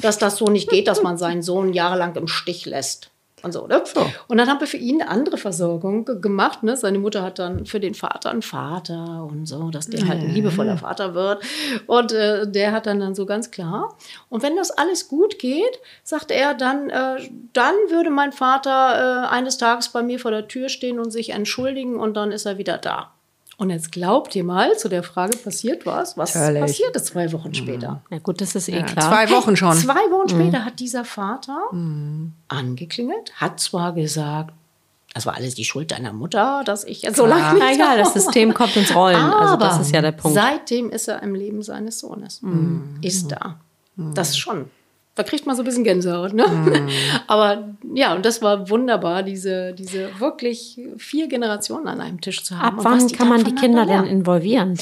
Dass 0.00 0.16
das 0.16 0.38
so 0.38 0.46
nicht 0.46 0.70
geht, 0.70 0.88
dass 0.88 1.02
man 1.02 1.18
seinen 1.18 1.42
Sohn 1.42 1.74
jahrelang 1.74 2.16
im 2.16 2.28
Stich 2.28 2.64
lässt. 2.64 3.10
Und 3.42 3.52
so, 3.52 3.66
ne? 3.66 3.82
So. 3.84 4.06
Und 4.28 4.38
dann 4.38 4.48
haben 4.48 4.60
wir 4.60 4.66
für 4.66 4.76
ihn 4.76 5.00
eine 5.00 5.10
andere 5.10 5.36
Versorgung 5.36 6.04
gemacht. 6.20 6.62
Ne? 6.62 6.76
Seine 6.76 6.98
Mutter 6.98 7.22
hat 7.22 7.38
dann 7.38 7.66
für 7.66 7.80
den 7.80 7.94
Vater 7.94 8.30
einen 8.30 8.42
Vater 8.42 9.26
und 9.30 9.46
so, 9.46 9.70
dass 9.70 9.88
der 9.88 10.06
halt 10.06 10.20
ein 10.20 10.34
liebevoller 10.34 10.78
Vater 10.78 11.14
wird. 11.14 11.42
Und 11.86 12.12
äh, 12.12 12.50
der 12.50 12.72
hat 12.72 12.86
dann, 12.86 13.00
dann 13.00 13.14
so 13.14 13.26
ganz 13.26 13.50
klar. 13.50 13.96
Und 14.28 14.42
wenn 14.42 14.56
das 14.56 14.70
alles 14.70 15.08
gut 15.08 15.38
geht, 15.38 15.80
sagt 16.02 16.30
er 16.30 16.54
dann, 16.54 16.90
äh, 16.90 17.28
dann 17.52 17.74
würde 17.88 18.10
mein 18.10 18.32
Vater 18.32 19.24
äh, 19.24 19.28
eines 19.28 19.58
Tages 19.58 19.90
bei 19.90 20.02
mir 20.02 20.18
vor 20.18 20.30
der 20.30 20.48
Tür 20.48 20.68
stehen 20.68 20.98
und 20.98 21.10
sich 21.10 21.30
entschuldigen 21.30 21.96
und 21.96 22.16
dann 22.16 22.32
ist 22.32 22.46
er 22.46 22.58
wieder 22.58 22.78
da. 22.78 23.12
Und 23.58 23.70
jetzt 23.70 23.90
glaubt 23.90 24.36
ihr 24.36 24.44
mal, 24.44 24.78
zu 24.78 24.88
der 24.88 25.02
Frage 25.02 25.36
passiert 25.36 25.84
was. 25.84 26.16
Was 26.16 26.34
Natürlich. 26.36 26.60
passierte 26.60 27.02
zwei 27.02 27.32
Wochen 27.32 27.52
später? 27.54 27.90
Mhm. 27.90 27.98
Na 28.10 28.18
gut, 28.20 28.40
das 28.40 28.54
ist 28.54 28.68
eh 28.68 28.76
Ja, 28.76 28.82
klar. 28.84 29.08
zwei 29.08 29.30
Wochen 29.34 29.56
schon. 29.56 29.76
Zwei 29.76 29.94
Wochen 30.12 30.28
später 30.28 30.64
hat 30.64 30.78
dieser 30.78 31.04
Vater 31.04 31.58
angeklingelt, 32.46 33.32
hat 33.34 33.58
zwar 33.60 33.92
gesagt, 33.92 34.54
das 35.12 35.26
war 35.26 35.34
alles 35.34 35.54
die 35.56 35.64
Schuld 35.64 35.90
deiner 35.90 36.12
Mutter, 36.12 36.62
dass 36.64 36.84
ich 36.84 37.02
jetzt 37.02 37.16
so 37.16 37.26
lange 37.26 37.54
nicht 37.58 37.74
egal, 37.74 37.96
da 37.98 38.04
das 38.04 38.12
System 38.14 38.54
kommt 38.54 38.76
ins 38.76 38.94
Rollen. 38.94 39.16
Also 39.16 39.56
das 39.56 39.72
Aber 39.74 39.82
ist 39.82 39.90
ja 39.92 40.02
der 40.02 40.12
Punkt. 40.12 40.36
Seitdem 40.38 40.90
ist 40.90 41.08
er 41.08 41.22
im 41.24 41.34
Leben 41.34 41.62
seines 41.62 41.98
Sohnes. 41.98 42.40
Ist 43.02 43.32
da. 43.32 43.58
Das 43.96 44.38
schon. 44.38 44.66
Da 45.18 45.24
kriegt 45.24 45.46
man 45.46 45.56
so 45.56 45.62
ein 45.62 45.64
bisschen 45.64 45.82
Gänsehaut, 45.82 46.32
ne? 46.32 46.44
Aber 47.26 47.74
ja, 47.92 48.14
und 48.14 48.24
das 48.24 48.40
war 48.40 48.70
wunderbar, 48.70 49.24
diese, 49.24 49.72
diese 49.72 50.20
wirklich 50.20 50.80
vier 50.96 51.26
Generationen 51.26 51.88
an 51.88 52.00
einem 52.00 52.20
Tisch 52.20 52.44
zu 52.44 52.56
haben. 52.56 52.78
Ab 52.78 52.84
wann 52.84 53.08
kann 53.10 53.28
man 53.28 53.42
die 53.42 53.54
Kinder 53.56 53.84
denn 53.84 54.04
involvieren? 54.04 54.78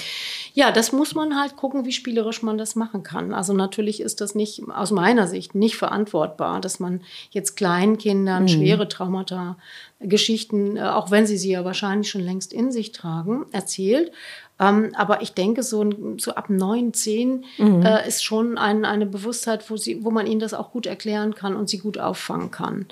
ja, 0.56 0.72
das 0.72 0.90
muss 0.90 1.14
man 1.14 1.38
halt 1.38 1.54
gucken, 1.56 1.84
wie 1.84 1.92
spielerisch 1.92 2.42
man 2.42 2.56
das 2.56 2.76
machen 2.76 3.02
kann. 3.02 3.34
Also 3.34 3.52
natürlich 3.52 4.00
ist 4.00 4.22
das 4.22 4.34
nicht 4.34 4.62
aus 4.74 4.90
meiner 4.90 5.26
Sicht 5.26 5.54
nicht 5.54 5.76
verantwortbar, 5.76 6.62
dass 6.62 6.80
man 6.80 7.02
jetzt 7.30 7.56
Kleinkindern 7.58 8.48
schwere 8.48 8.88
Traumata, 8.88 9.58
Geschichten, 10.00 10.78
äh, 10.78 10.80
auch 10.80 11.10
wenn 11.10 11.26
sie 11.26 11.36
sie 11.36 11.50
ja 11.50 11.66
wahrscheinlich 11.66 12.08
schon 12.08 12.22
längst 12.22 12.54
in 12.54 12.72
sich 12.72 12.92
tragen, 12.92 13.44
erzählt. 13.52 14.12
Ähm, 14.58 14.92
aber 14.94 15.20
ich 15.22 15.34
denke, 15.34 15.62
so, 15.62 15.90
so 16.18 16.34
ab 16.34 16.48
neun, 16.48 16.94
zehn 16.94 17.44
äh, 17.84 18.08
ist 18.08 18.24
schon 18.24 18.56
ein, 18.56 18.84
eine 18.84 19.06
Bewusstheit, 19.06 19.68
wo, 19.70 19.76
sie, 19.76 20.02
wo 20.02 20.10
man 20.10 20.26
ihnen 20.26 20.40
das 20.40 20.54
auch 20.54 20.72
gut 20.72 20.86
erklären 20.86 21.34
kann 21.34 21.54
und 21.56 21.68
sie 21.68 21.78
gut 21.78 21.98
auffangen 21.98 22.50
kann. 22.50 22.86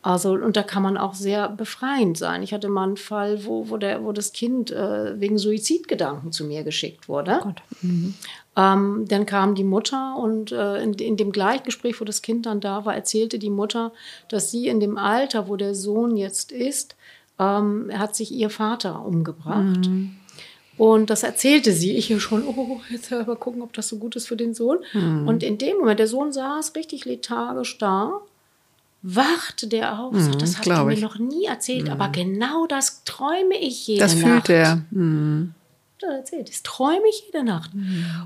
Also, 0.00 0.32
und 0.32 0.56
da 0.56 0.62
kann 0.62 0.84
man 0.84 0.96
auch 0.96 1.14
sehr 1.14 1.48
befreiend 1.48 2.16
sein. 2.16 2.44
Ich 2.44 2.54
hatte 2.54 2.68
mal 2.68 2.84
einen 2.84 2.96
Fall, 2.96 3.44
wo, 3.44 3.68
wo, 3.68 3.78
der, 3.78 4.04
wo 4.04 4.12
das 4.12 4.32
Kind 4.32 4.70
äh, 4.70 5.20
wegen 5.20 5.38
Suizidgedanken 5.38 6.30
zu 6.30 6.44
mir 6.44 6.62
geschickt 6.62 7.08
wurde. 7.08 7.40
Gott. 7.42 7.62
Ähm, 8.56 9.04
dann 9.08 9.26
kam 9.26 9.56
die 9.56 9.64
Mutter 9.64 10.16
und 10.16 10.52
äh, 10.52 10.82
in, 10.82 10.94
in 10.94 11.16
dem 11.16 11.32
Gleichgespräch, 11.32 12.00
wo 12.00 12.04
das 12.04 12.22
Kind 12.22 12.46
dann 12.46 12.60
da 12.60 12.84
war, 12.84 12.94
erzählte 12.94 13.40
die 13.40 13.50
Mutter, 13.50 13.92
dass 14.28 14.52
sie 14.52 14.68
in 14.68 14.78
dem 14.78 14.98
Alter, 14.98 15.48
wo 15.48 15.56
der 15.56 15.74
Sohn 15.74 16.16
jetzt 16.16 16.52
ist, 16.52 16.96
ähm, 17.40 17.90
hat 17.92 18.14
sich 18.14 18.30
ihr 18.32 18.50
Vater 18.50 19.04
umgebracht. 19.04 19.88
Und 20.78 21.10
das 21.10 21.24
erzählte 21.24 21.72
sie. 21.72 21.96
Ich 21.96 22.06
hier 22.06 22.20
schon, 22.20 22.44
oh, 22.46 22.80
jetzt 22.88 23.12
aber 23.12 23.36
gucken, 23.36 23.62
ob 23.62 23.72
das 23.72 23.88
so 23.88 23.98
gut 23.98 24.16
ist 24.16 24.28
für 24.28 24.36
den 24.36 24.54
Sohn. 24.54 24.78
Und 25.26 25.42
in 25.42 25.58
dem 25.58 25.78
Moment, 25.78 25.98
der 25.98 26.06
Sohn 26.06 26.32
saß 26.32 26.74
richtig 26.76 27.04
lethargisch 27.04 27.76
da, 27.78 28.20
wachte 29.02 29.66
der 29.66 30.00
auf, 30.00 30.14
sagt, 30.18 30.42
das 30.42 30.58
hat 30.58 30.66
er 30.66 30.84
mir 30.84 30.92
ich. 30.92 31.00
noch 31.00 31.18
nie 31.18 31.44
erzählt, 31.44 31.88
aber 31.88 32.08
genau 32.08 32.66
das 32.66 33.04
träume 33.04 33.56
ich 33.60 33.86
jede 33.86 34.00
Das 34.00 34.14
Nacht 34.16 34.24
fühlt 34.24 34.48
er. 34.48 34.82
Mhm. 34.90 35.54
er 36.02 36.16
erzählt. 36.18 36.48
Das 36.48 36.62
träume 36.62 37.08
ich 37.10 37.24
jede 37.26 37.44
Nacht. 37.44 37.70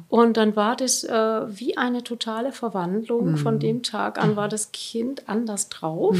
Und 0.08 0.36
dann 0.36 0.56
war 0.56 0.76
das 0.76 1.04
äh, 1.04 1.12
wie 1.14 1.76
eine 1.76 2.04
totale 2.04 2.52
Verwandlung. 2.52 3.36
Von 3.36 3.58
dem 3.60 3.82
Tag 3.82 4.22
an 4.22 4.36
war 4.36 4.48
das 4.48 4.72
Kind 4.72 5.28
anders 5.28 5.68
drauf. 5.68 6.16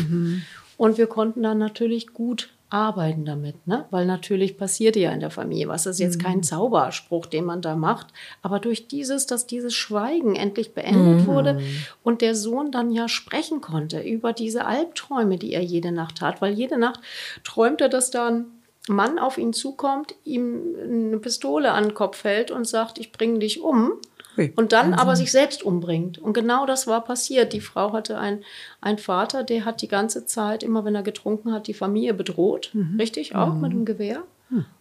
Und 0.79 0.99
wir 0.99 1.07
konnten 1.07 1.43
dann 1.43 1.59
natürlich 1.59 2.09
gut 2.09 2.49
arbeiten 2.73 3.25
damit, 3.25 3.67
ne? 3.67 3.87
weil 3.91 4.07
natürlich 4.07 4.57
passierte 4.57 4.99
ja 4.99 5.13
in 5.13 5.21
der 5.21 5.31
Familie 5.31 5.69
was. 5.69 5.85
Das 5.85 5.97
ist 5.97 6.01
jetzt 6.01 6.23
kein 6.23 6.43
Zauberspruch, 6.43 7.27
den 7.27 7.45
man 7.45 7.61
da 7.61 7.77
macht, 7.77 8.09
aber 8.41 8.61
durch 8.61 8.89
dieses, 8.89 9.27
dass 9.27 9.47
dieses 9.47 9.75
Schweigen 9.75 10.35
endlich 10.37 10.75
beendet 10.75 11.27
wurde 11.27 11.61
und 12.03 12.23
der 12.23 12.35
Sohn 12.35 12.73
dann 12.73 12.91
ja 12.91 13.09
sprechen 13.09 13.61
konnte 13.61 14.01
über 14.01 14.33
diese 14.33 14.65
Albträume, 14.65 15.37
die 15.37 15.53
er 15.53 15.63
jede 15.63 15.93
Nacht 15.93 16.21
hat, 16.21 16.41
weil 16.41 16.55
jede 16.55 16.79
Nacht 16.79 17.01
träumt 17.45 17.81
er, 17.81 17.89
dass 17.89 18.11
da 18.11 18.29
ein 18.29 18.47
Mann 18.89 19.19
auf 19.19 19.39
ihn 19.39 19.53
zukommt, 19.53 20.15
ihm 20.25 20.75
eine 20.83 21.19
Pistole 21.19 21.73
an 21.73 21.85
den 21.85 21.95
Kopf 21.95 22.25
hält 22.25 22.51
und 22.51 22.67
sagt, 22.67 22.99
ich 22.99 23.13
bringe 23.13 23.39
dich 23.39 23.61
um. 23.61 23.93
Ui. 24.39 24.53
Und 24.57 24.73
dann 24.73 24.95
aber 24.95 25.15
sich 25.17 25.31
selbst 25.31 25.63
umbringt. 25.63 26.19
Und 26.19 26.33
genau 26.33 26.65
das 26.67 26.87
war 26.87 27.03
passiert. 27.05 27.53
Die 27.53 27.61
Frau 27.61 27.93
hatte 27.93 28.19
ein- 28.19 28.43
einen 28.81 28.99
Vater, 28.99 29.45
der 29.45 29.65
hat 29.65 29.83
die 29.83 29.89
ganze 29.89 30.25
Zeit, 30.27 30.63
immer 30.63 30.85
wenn 30.85 30.95
er 30.95 31.03
getrunken 31.03 31.53
hat, 31.53 31.67
die 31.67 31.75
Familie 31.75 32.15
bedroht. 32.15 32.73
Richtig, 32.99 33.35
auch 33.35 33.55
mit 33.55 33.73
dem 33.73 33.85
Gewehr. 33.85 34.23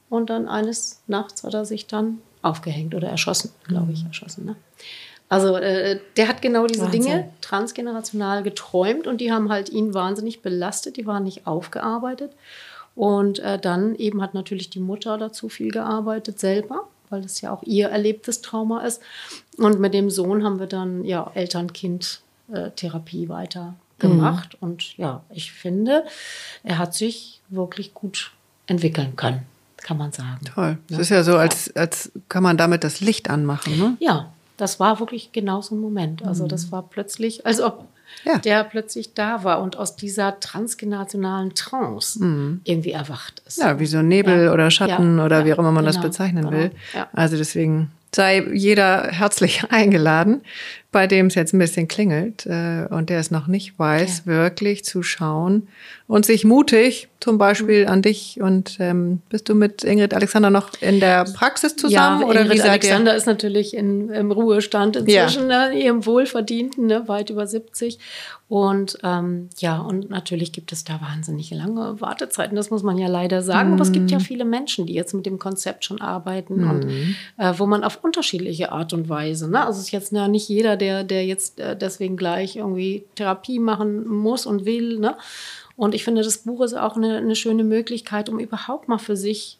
Und 0.09 0.29
dann 0.29 0.47
eines 0.47 1.01
Nachts 1.07 1.43
hat 1.43 1.53
er 1.53 1.63
sich 1.65 1.87
dann 1.87 2.19
aufgehängt 2.41 2.95
oder 2.95 3.07
erschossen, 3.09 3.51
glaube 3.67 3.91
ich, 3.93 4.03
erschossen. 4.05 4.45
Ne? 4.45 4.55
Also 5.29 5.55
äh, 5.55 5.99
der 6.17 6.27
hat 6.27 6.41
genau 6.41 6.67
diese 6.67 6.83
Wahnsinn. 6.83 7.01
Dinge 7.03 7.29
transgenerational 7.39 8.43
geträumt 8.43 9.07
und 9.07 9.21
die 9.21 9.31
haben 9.31 9.49
halt 9.49 9.69
ihn 9.69 9.93
wahnsinnig 9.93 10.41
belastet, 10.41 10.97
die 10.97 11.05
waren 11.05 11.23
nicht 11.23 11.47
aufgearbeitet. 11.47 12.31
Und 12.95 13.39
äh, 13.39 13.57
dann 13.57 13.95
eben 13.95 14.21
hat 14.21 14.33
natürlich 14.33 14.69
die 14.69 14.81
Mutter 14.81 15.17
dazu 15.17 15.47
viel 15.47 15.71
gearbeitet 15.71 16.39
selber, 16.39 16.89
weil 17.11 17.21
das 17.21 17.41
ja 17.41 17.53
auch 17.53 17.61
ihr 17.63 17.89
erlebtes 17.89 18.41
Trauma 18.41 18.81
ist. 18.81 19.01
Und 19.57 19.79
mit 19.79 19.93
dem 19.93 20.09
Sohn 20.09 20.43
haben 20.43 20.59
wir 20.59 20.67
dann 20.67 21.05
ja 21.05 21.29
Eltern-Kind-Therapie 21.33 23.29
weiter 23.29 23.75
gemacht. 23.99 24.57
Und 24.59 24.97
ja, 24.97 25.23
ich 25.29 25.51
finde, 25.51 26.05
er 26.63 26.77
hat 26.77 26.95
sich 26.95 27.41
wirklich 27.49 27.93
gut 27.93 28.31
entwickeln 28.65 29.15
können, 29.15 29.43
kann 29.77 29.97
man 29.97 30.11
sagen. 30.11 30.39
Toll. 30.53 30.77
Es 30.89 30.97
ist 30.97 31.09
ja 31.09 31.23
so, 31.23 31.37
als, 31.37 31.75
als 31.75 32.11
kann 32.29 32.43
man 32.43 32.57
damit 32.57 32.83
das 32.83 33.01
Licht 33.01 33.29
anmachen. 33.29 33.77
Ne? 33.77 33.97
Ja, 33.99 34.31
das 34.57 34.79
war 34.79 34.99
wirklich 34.99 35.31
genau 35.31 35.61
so 35.61 35.75
ein 35.75 35.81
Moment. 35.81 36.23
Also 36.23 36.47
das 36.47 36.71
war 36.71 36.83
plötzlich, 36.83 37.45
als 37.45 37.61
ob 37.61 37.87
Ja. 38.23 38.37
der 38.37 38.63
plötzlich 38.63 39.13
da 39.13 39.43
war 39.43 39.61
und 39.61 39.77
aus 39.77 39.95
dieser 39.95 40.39
transgenerationalen 40.39 41.53
Trance 41.55 42.19
irgendwie 42.63 42.91
erwacht 42.91 43.41
ist. 43.47 43.59
Ja, 43.59 43.79
wie 43.79 43.85
so 43.85 44.01
Nebel 44.01 44.45
Ja. 44.45 44.53
oder 44.53 44.69
Schatten 44.71 45.17
Ja. 45.17 45.25
oder 45.25 45.45
wie 45.45 45.53
auch 45.53 45.59
immer 45.59 45.71
man 45.71 45.85
das 45.85 45.95
Genau. 45.95 46.07
bezeichnen 46.07 46.45
Genau. 46.45 46.55
will. 46.57 46.71
Also 47.13 47.37
deswegen 47.37 47.91
sei 48.13 48.43
jeder 48.53 49.07
herzlich 49.11 49.63
eingeladen, 49.71 50.41
bei 50.91 51.07
dem 51.07 51.27
es 51.27 51.35
jetzt 51.35 51.53
ein 51.53 51.59
bisschen 51.59 51.87
klingelt 51.87 52.45
äh, 52.45 52.85
und 52.89 53.09
der 53.09 53.19
es 53.19 53.31
noch 53.31 53.47
nicht 53.47 53.79
weiß, 53.79 54.25
wirklich 54.25 54.83
zu 54.83 55.03
schauen 55.03 55.67
und 56.07 56.25
sich 56.25 56.43
mutig, 56.43 57.07
zum 57.21 57.37
Beispiel 57.37 57.83
Mhm. 57.85 57.91
an 57.91 58.01
dich 58.01 58.39
und 58.41 58.77
ähm, 58.79 59.21
bist 59.29 59.47
du 59.47 59.55
mit 59.55 59.83
Ingrid 59.83 60.13
Alexander 60.13 60.49
noch 60.49 60.69
in 60.81 60.99
der 60.99 61.23
Praxis 61.25 61.75
zusammen 61.75 62.21
ja, 62.21 62.27
oder 62.27 62.41
Ingrid 62.41 62.53
wie 62.53 62.57
seid 62.57 62.65
ihr? 62.67 62.71
Alexander 62.89 63.15
ist 63.15 63.27
natürlich 63.27 63.73
in, 63.75 64.09
im 64.09 64.31
Ruhestand 64.31 64.95
inzwischen, 64.95 65.47
ne, 65.47 65.71
ihrem 65.79 66.05
Wohlverdienten, 66.05 66.87
ne, 66.87 67.07
weit 67.07 67.29
über 67.29 67.45
70. 67.47 67.99
Und 68.49 68.97
ähm, 69.03 69.49
ja, 69.59 69.79
und 69.79 70.09
natürlich 70.09 70.51
gibt 70.51 70.73
es 70.73 70.83
da 70.83 70.99
wahnsinnig 70.99 71.51
lange 71.51 72.01
Wartezeiten, 72.01 72.55
das 72.57 72.69
muss 72.69 72.83
man 72.83 72.97
ja 72.97 73.07
leider 73.07 73.41
sagen. 73.41 73.71
Aber 73.73 73.81
es 73.83 73.93
gibt 73.93 74.11
ja 74.11 74.17
Mhm. 74.17 74.21
viele 74.23 74.43
Menschen, 74.43 74.85
die 74.87 74.93
jetzt 74.93 75.13
mit 75.13 75.25
dem 75.25 75.39
Konzept 75.39 75.85
schon 75.85 76.01
arbeiten 76.01 76.65
und 76.67 76.85
äh, 77.37 77.53
wo 77.57 77.65
man 77.65 77.85
auf 77.85 78.03
unterschiedliche 78.03 78.73
Art 78.73 78.91
und 78.91 79.07
Weise, 79.07 79.49
ne? 79.49 79.65
also 79.65 79.79
es 79.79 79.85
ist 79.85 79.91
jetzt 79.91 80.11
ja 80.11 80.27
nicht 80.27 80.49
jeder, 80.49 80.75
der, 80.81 81.03
der 81.05 81.25
jetzt 81.25 81.59
äh, 81.59 81.77
deswegen 81.77 82.17
gleich 82.17 82.57
irgendwie 82.57 83.05
Therapie 83.15 83.59
machen 83.59 84.07
muss 84.07 84.45
und 84.45 84.65
will. 84.65 84.99
Ne? 84.99 85.15
Und 85.77 85.95
ich 85.95 86.03
finde, 86.03 86.21
das 86.23 86.39
Buch 86.39 86.61
ist 86.61 86.73
auch 86.73 86.97
eine, 86.97 87.17
eine 87.17 87.35
schöne 87.35 87.63
Möglichkeit, 87.63 88.27
um 88.27 88.39
überhaupt 88.39 88.87
mal 88.89 88.97
für 88.97 89.15
sich 89.15 89.57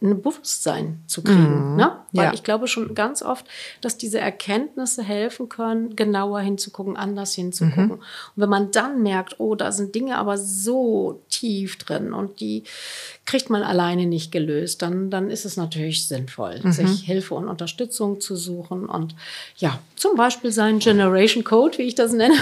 ein 0.00 0.22
Bewusstsein 0.22 1.00
zu 1.08 1.24
kriegen. 1.24 1.74
Ne? 1.74 1.96
Weil 2.12 2.26
Ja. 2.26 2.32
ich 2.32 2.44
glaube 2.44 2.68
schon 2.68 2.94
ganz 2.94 3.20
oft, 3.20 3.44
dass 3.80 3.98
diese 3.98 4.20
Erkenntnisse 4.20 5.02
helfen 5.02 5.48
können, 5.48 5.96
genauer 5.96 6.38
hinzugucken, 6.38 6.96
anders 6.96 7.34
hinzugucken. 7.34 7.90
Und 7.90 8.02
wenn 8.36 8.48
man 8.48 8.70
dann 8.70 9.02
merkt, 9.02 9.40
oh, 9.40 9.56
da 9.56 9.72
sind 9.72 9.96
Dinge 9.96 10.16
aber 10.16 10.38
so 10.38 11.20
tief 11.30 11.78
drin 11.78 12.12
und 12.12 12.38
die 12.38 12.62
kriegt 13.28 13.50
man 13.50 13.62
alleine 13.62 14.06
nicht 14.06 14.32
gelöst, 14.32 14.80
dann, 14.80 15.10
dann 15.10 15.28
ist 15.28 15.44
es 15.44 15.58
natürlich 15.58 16.08
sinnvoll, 16.08 16.62
sich 16.64 17.02
Hilfe 17.02 17.34
und 17.34 17.46
Unterstützung 17.46 18.22
zu 18.22 18.36
suchen 18.36 18.86
und 18.86 19.14
ja, 19.58 19.78
zum 19.96 20.16
Beispiel 20.16 20.50
seinen 20.50 20.78
Generation 20.78 21.44
Code, 21.44 21.76
wie 21.76 21.82
ich 21.82 21.94
das 21.94 22.12
nenne, 22.12 22.34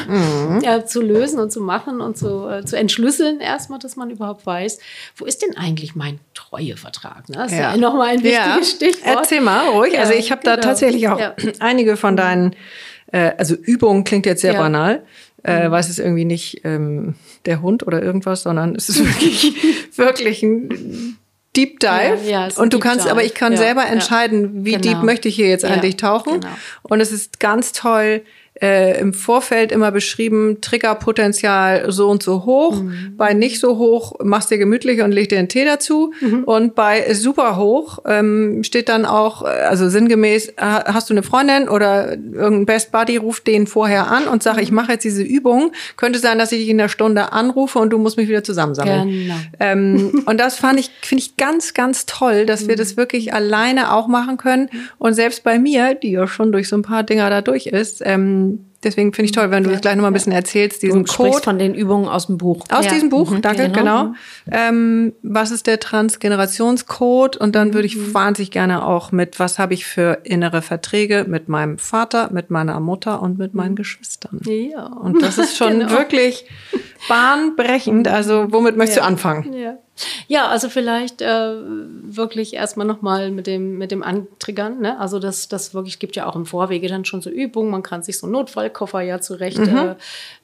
ja, 0.62 0.86
zu 0.86 1.02
lösen 1.02 1.40
und 1.40 1.50
zu 1.50 1.60
machen 1.60 2.00
und 2.00 2.16
zu, 2.16 2.48
äh, 2.48 2.64
zu 2.64 2.78
entschlüsseln 2.78 3.40
erstmal, 3.40 3.80
dass 3.80 3.96
man 3.96 4.10
überhaupt 4.10 4.46
weiß, 4.46 4.78
wo 5.16 5.24
ist 5.24 5.42
denn 5.42 5.56
eigentlich 5.56 5.96
mein 5.96 6.20
Treuevertrag? 6.34 7.28
Ne? 7.30 7.36
Das 7.36 7.50
ist 7.50 7.58
ja, 7.58 7.76
nochmal 7.76 8.10
ein 8.10 8.22
wichtiges 8.22 8.36
Ja. 8.36 8.62
Stichwort. 8.62 9.16
Erzähl 9.16 9.40
mal 9.40 9.68
ruhig. 9.70 9.94
Ja, 9.94 10.02
also 10.02 10.12
ich 10.12 10.30
habe 10.30 10.42
da 10.44 10.54
genau. 10.54 10.68
tatsächlich 10.68 11.08
auch 11.08 11.20
einige 11.58 11.96
von 11.96 12.16
deinen, 12.16 12.54
äh, 13.10 13.32
also 13.36 13.56
Übungen 13.56 14.04
klingt 14.04 14.24
jetzt 14.24 14.42
sehr. 14.42 14.52
Mhm. 14.52 14.58
banal, 14.58 15.02
äh, 15.46 15.70
weil 15.70 15.80
es 15.80 15.88
ist 15.88 15.98
irgendwie 15.98 16.24
nicht 16.24 16.60
ähm, 16.64 17.14
der 17.44 17.62
Hund 17.62 17.86
oder 17.86 18.02
irgendwas, 18.02 18.42
sondern 18.42 18.74
es 18.74 18.88
ist 18.88 18.98
wirklich, 19.04 19.54
wirklich 19.96 20.42
ein 20.42 21.16
Deep 21.56 21.80
Dive. 21.80 22.18
Ja, 22.26 22.48
ja, 22.48 22.56
und 22.56 22.72
du 22.72 22.76
Deep 22.78 22.80
kannst, 22.82 23.04
Dive. 23.06 23.12
aber 23.12 23.24
ich 23.24 23.32
kann 23.34 23.52
Ja, 23.52 23.58
selber 23.58 23.86
entscheiden, 23.86 24.64
wie 24.66 24.72
Genau. 24.72 24.82
deep 24.82 25.02
möchte 25.02 25.28
ich 25.28 25.36
hier 25.36 25.48
jetzt 25.48 25.64
eigentlich 25.64 25.96
tauchen. 25.96 26.40
genau. 26.40 26.52
Und 26.82 27.00
es 27.00 27.12
ist 27.12 27.40
ganz 27.40 27.72
toll, 27.72 28.22
äh, 28.62 28.98
im 29.00 29.12
Vorfeld 29.12 29.70
immer 29.70 29.90
beschrieben, 29.90 30.58
Triggerpotenzial 30.60 31.92
so 31.92 32.08
und 32.08 32.22
so 32.22 32.44
hoch. 32.44 32.80
Mhm. 32.80 33.14
Bei 33.16 33.34
nicht 33.34 33.60
so 33.60 33.76
hoch 33.76 34.14
machst 34.22 34.50
dir 34.50 34.58
gemütlich 34.58 35.02
und 35.02 35.12
leg 35.12 35.28
dir 35.28 35.38
einen 35.38 35.48
Tee 35.48 35.64
dazu. 35.64 36.12
Mhm. 36.20 36.44
Und 36.44 36.74
bei 36.74 37.12
super 37.12 37.56
hoch 37.56 37.98
ähm, 38.06 38.62
steht 38.64 38.88
dann 38.88 39.04
auch, 39.04 39.42
also 39.42 39.88
sinngemäß, 39.88 40.54
hast 40.56 41.10
du 41.10 41.14
eine 41.14 41.22
Freundin 41.22 41.68
oder 41.68 42.12
irgendein 42.12 42.66
Best 42.66 42.92
Buddy, 42.92 43.18
ruft 43.18 43.46
den 43.46 43.66
vorher 43.66 44.10
an 44.10 44.26
und 44.26 44.42
sag, 44.42 44.56
mhm. 44.56 44.62
ich 44.62 44.72
mache 44.72 44.92
jetzt 44.92 45.04
diese 45.04 45.22
Übung. 45.22 45.72
Könnte 45.96 46.18
sein, 46.18 46.38
dass 46.38 46.52
ich 46.52 46.60
dich 46.60 46.68
in 46.70 46.78
der 46.78 46.88
Stunde 46.88 47.32
anrufe 47.32 47.78
und 47.78 47.90
du 47.90 47.98
musst 47.98 48.16
mich 48.16 48.28
wieder 48.28 48.42
zusammensammeln. 48.42 49.08
Genau. 49.08 49.34
Ähm, 49.60 50.22
und 50.26 50.40
das 50.40 50.56
fand 50.56 50.80
ich, 50.80 50.90
finde 51.02 51.22
ich 51.22 51.36
ganz, 51.36 51.74
ganz 51.74 52.06
toll, 52.06 52.46
dass 52.46 52.68
wir 52.68 52.76
mhm. 52.76 52.78
das 52.78 52.96
wirklich 52.96 53.34
alleine 53.34 53.92
auch 53.92 54.08
machen 54.08 54.38
können. 54.38 54.70
Und 54.98 55.12
selbst 55.12 55.44
bei 55.44 55.58
mir, 55.58 55.94
die 55.94 56.12
ja 56.12 56.26
schon 56.26 56.52
durch 56.52 56.68
so 56.68 56.76
ein 56.76 56.82
paar 56.82 57.02
Dinger 57.02 57.28
da 57.28 57.42
durch 57.42 57.66
ist, 57.66 58.02
ähm, 58.04 58.45
Deswegen 58.86 59.12
finde 59.12 59.26
ich 59.26 59.32
toll, 59.32 59.50
wenn 59.50 59.64
du 59.64 59.72
ja, 59.72 59.80
gleich 59.80 59.96
noch 59.96 60.02
mal 60.02 60.10
ein 60.10 60.14
bisschen 60.14 60.32
erzählst, 60.32 60.80
diesen 60.80 61.04
du 61.04 61.12
Code. 61.12 61.42
von 61.42 61.58
den 61.58 61.74
Übungen 61.74 62.06
aus 62.06 62.28
dem 62.28 62.38
Buch. 62.38 62.64
Aus 62.70 62.84
ja. 62.84 62.92
diesem 62.92 63.08
Buch, 63.08 63.32
mhm, 63.32 63.42
danke, 63.42 63.68
genau. 63.68 64.04
genau. 64.04 64.14
Ähm, 64.48 65.12
was 65.24 65.50
ist 65.50 65.66
der 65.66 65.80
Transgenerationscode? 65.80 67.36
Und 67.36 67.56
dann 67.56 67.74
würde 67.74 67.86
ich 67.86 67.96
mhm. 67.96 68.14
wahnsinnig 68.14 68.52
gerne 68.52 68.86
auch 68.86 69.10
mit, 69.10 69.40
was 69.40 69.58
habe 69.58 69.74
ich 69.74 69.86
für 69.86 70.20
innere 70.22 70.62
Verträge 70.62 71.26
mit 71.26 71.48
meinem 71.48 71.78
Vater, 71.78 72.30
mit 72.32 72.50
meiner 72.50 72.78
Mutter 72.78 73.20
und 73.22 73.38
mit 73.38 73.54
meinen 73.54 73.72
mhm. 73.72 73.76
Geschwistern. 73.76 74.40
Ja. 74.44 74.86
Und 74.86 75.20
das 75.20 75.38
ist 75.38 75.56
schon 75.58 75.80
genau. 75.80 75.90
wirklich 75.90 76.44
bahnbrechend. 77.08 78.08
Also 78.08 78.46
womit 78.50 78.76
möchtest 78.76 78.98
ja. 78.98 79.02
du 79.02 79.08
anfangen? 79.08 79.52
Ja. 79.52 79.78
Ja, 80.28 80.48
also 80.48 80.68
vielleicht 80.68 81.22
äh, 81.22 81.54
wirklich 82.02 82.54
erstmal 82.54 82.86
nochmal 82.86 83.30
mit 83.30 83.46
dem, 83.46 83.78
mit 83.78 83.90
dem 83.90 84.02
Antriggern. 84.02 84.80
Ne? 84.80 84.98
Also 84.98 85.18
das, 85.18 85.48
das 85.48 85.72
wirklich 85.72 85.98
gibt 85.98 86.16
ja 86.16 86.26
auch 86.26 86.36
im 86.36 86.44
Vorwege 86.44 86.88
dann 86.88 87.04
schon 87.04 87.22
so 87.22 87.30
Übungen. 87.30 87.70
Man 87.70 87.82
kann 87.82 88.02
sich 88.02 88.18
so 88.18 88.26
einen 88.26 88.32
Notfallkoffer 88.32 89.00
ja 89.00 89.20
zurecht 89.20 89.58
mhm. 89.58 89.76
äh, 89.76 89.94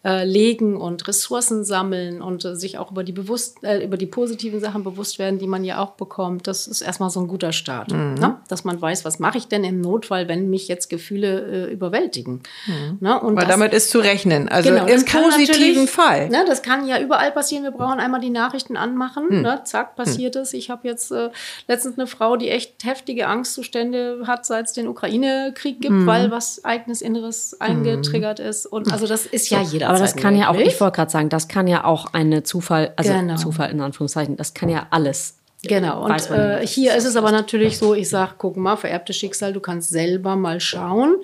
äh, 0.04 0.24
legen 0.24 0.76
und 0.76 1.06
Ressourcen 1.06 1.64
sammeln 1.64 2.22
und 2.22 2.44
äh, 2.44 2.56
sich 2.56 2.78
auch 2.78 2.92
über 2.92 3.04
die 3.04 3.12
bewusst, 3.12 3.62
äh, 3.62 3.84
über 3.84 3.96
die 3.96 4.06
positiven 4.06 4.60
Sachen 4.60 4.84
bewusst 4.84 5.18
werden, 5.18 5.38
die 5.38 5.46
man 5.46 5.64
ja 5.64 5.82
auch 5.82 5.92
bekommt. 5.92 6.46
Das 6.46 6.66
ist 6.66 6.80
erstmal 6.80 7.10
so 7.10 7.20
ein 7.20 7.28
guter 7.28 7.52
Start. 7.52 7.92
Mhm. 7.92 8.14
Ne? 8.14 8.38
Dass 8.48 8.64
man 8.64 8.80
weiß, 8.80 9.04
was 9.04 9.18
mache 9.18 9.36
ich 9.36 9.48
denn 9.48 9.64
im 9.64 9.80
Notfall, 9.80 10.28
wenn 10.28 10.48
mich 10.48 10.68
jetzt 10.68 10.88
Gefühle 10.88 11.66
äh, 11.68 11.72
überwältigen. 11.72 12.42
Mhm. 12.66 12.98
Ne? 13.00 13.20
Und 13.20 13.36
Weil 13.36 13.44
das, 13.44 13.54
damit 13.54 13.74
ist 13.74 13.90
zu 13.90 13.98
rechnen. 13.98 14.48
Also 14.48 14.70
genau, 14.70 14.86
im 14.86 15.04
positiven 15.04 15.88
Fall. 15.88 16.30
Ne, 16.30 16.41
das 16.46 16.62
kann 16.62 16.86
ja 16.86 17.00
überall 17.00 17.32
passieren. 17.32 17.64
Wir 17.64 17.70
brauchen 17.70 18.00
einmal 18.00 18.20
die 18.20 18.30
Nachrichten 18.30 18.76
anmachen. 18.76 19.26
Mhm. 19.28 19.42
Ne? 19.42 19.60
Zack, 19.64 19.90
hm. 19.90 20.04
passiert 20.04 20.36
es. 20.36 20.52
Ich 20.52 20.70
habe 20.70 20.86
jetzt 20.86 21.10
äh, 21.12 21.30
letztens 21.68 21.98
eine 21.98 22.06
Frau, 22.06 22.36
die 22.36 22.50
echt 22.50 22.84
heftige 22.84 23.26
Angstzustände 23.26 24.22
hat, 24.26 24.46
seit 24.46 24.66
es 24.66 24.72
den 24.72 24.88
Ukraine-Krieg 24.88 25.80
gibt, 25.80 25.94
hm. 25.94 26.06
weil 26.06 26.30
was 26.30 26.64
eigenes 26.64 27.02
Inneres 27.02 27.60
eingetriggert 27.60 28.40
ist. 28.40 28.66
Und 28.66 28.92
also 28.92 29.06
das 29.06 29.26
ist 29.26 29.50
ja 29.50 29.60
jeder. 29.60 29.88
Aber 29.88 29.98
das 29.98 30.16
kann 30.16 30.34
möglich. 30.34 30.40
ja 30.40 30.50
auch, 30.50 30.58
ich 30.58 30.80
wollte 30.80 30.96
gerade 30.96 31.10
sagen, 31.10 31.28
das 31.28 31.48
kann 31.48 31.66
ja 31.66 31.84
auch 31.84 32.12
eine 32.12 32.42
Zufall, 32.42 32.92
also 32.96 33.12
genau. 33.12 33.36
Zufall 33.36 33.70
in 33.70 33.80
Anführungszeichen, 33.80 34.36
das 34.36 34.54
kann 34.54 34.68
ja 34.68 34.86
alles 34.90 35.36
Genau, 35.64 36.04
und 36.06 36.30
äh, 36.30 36.66
hier 36.66 36.96
ist 36.96 37.04
es 37.04 37.14
aber 37.14 37.30
natürlich 37.30 37.78
so, 37.78 37.94
ich 37.94 38.08
sage, 38.08 38.32
guck 38.36 38.56
mal, 38.56 38.76
vererbtes 38.76 39.16
Schicksal, 39.16 39.52
du 39.52 39.60
kannst 39.60 39.90
selber 39.90 40.34
mal 40.34 40.58
schauen. 40.58 41.16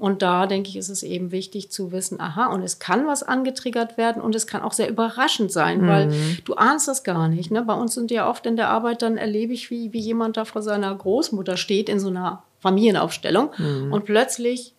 Und 0.00 0.22
da 0.22 0.46
denke 0.46 0.70
ich, 0.70 0.76
ist 0.76 0.88
es 0.88 1.02
eben 1.02 1.30
wichtig 1.30 1.70
zu 1.70 1.92
wissen, 1.92 2.22
aha, 2.22 2.46
und 2.46 2.62
es 2.62 2.78
kann 2.78 3.06
was 3.06 3.22
angetriggert 3.22 3.98
werden 3.98 4.22
und 4.22 4.34
es 4.34 4.46
kann 4.46 4.62
auch 4.62 4.72
sehr 4.72 4.88
überraschend 4.88 5.52
sein, 5.52 5.82
mhm. 5.82 5.86
weil 5.86 6.12
du 6.46 6.54
ahnst 6.54 6.88
das 6.88 7.04
gar 7.04 7.28
nicht. 7.28 7.50
Ne? 7.50 7.60
Bei 7.60 7.74
uns 7.74 7.92
sind 7.92 8.10
ja 8.10 8.26
oft 8.26 8.46
in 8.46 8.56
der 8.56 8.70
Arbeit, 8.70 9.02
dann 9.02 9.18
erlebe 9.18 9.52
ich, 9.52 9.70
wie, 9.70 9.92
wie 9.92 10.00
jemand 10.00 10.38
da 10.38 10.46
vor 10.46 10.62
seiner 10.62 10.94
Großmutter 10.94 11.58
steht 11.58 11.90
in 11.90 12.00
so 12.00 12.08
einer 12.08 12.42
Familienaufstellung 12.60 13.50
mhm. 13.58 13.92
und 13.92 14.06
plötzlich 14.06 14.72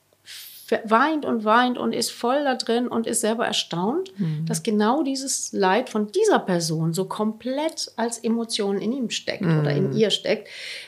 weint 0.85 1.25
und 1.25 1.43
weint 1.45 1.77
und 1.77 1.93
ist 1.93 2.11
voll 2.11 2.43
da 2.43 2.55
drin 2.55 2.87
und 2.87 3.07
ist 3.07 3.21
selber 3.21 3.45
erstaunt, 3.45 4.11
mhm. 4.17 4.45
dass 4.45 4.63
genau 4.63 5.03
dieses 5.03 5.51
Leid 5.53 5.89
von 5.89 6.11
dieser 6.11 6.39
Person 6.39 6.93
so 6.93 7.05
komplett 7.05 7.91
als 7.95 8.19
Emotion 8.19 8.79
in 8.79 8.91
ihm 8.91 9.09
steckt 9.09 9.43
mhm. 9.43 9.59
oder 9.59 9.71
in 9.71 9.89
mhm. 9.89 9.97
ihr 9.97 10.09
steckt 10.09 10.47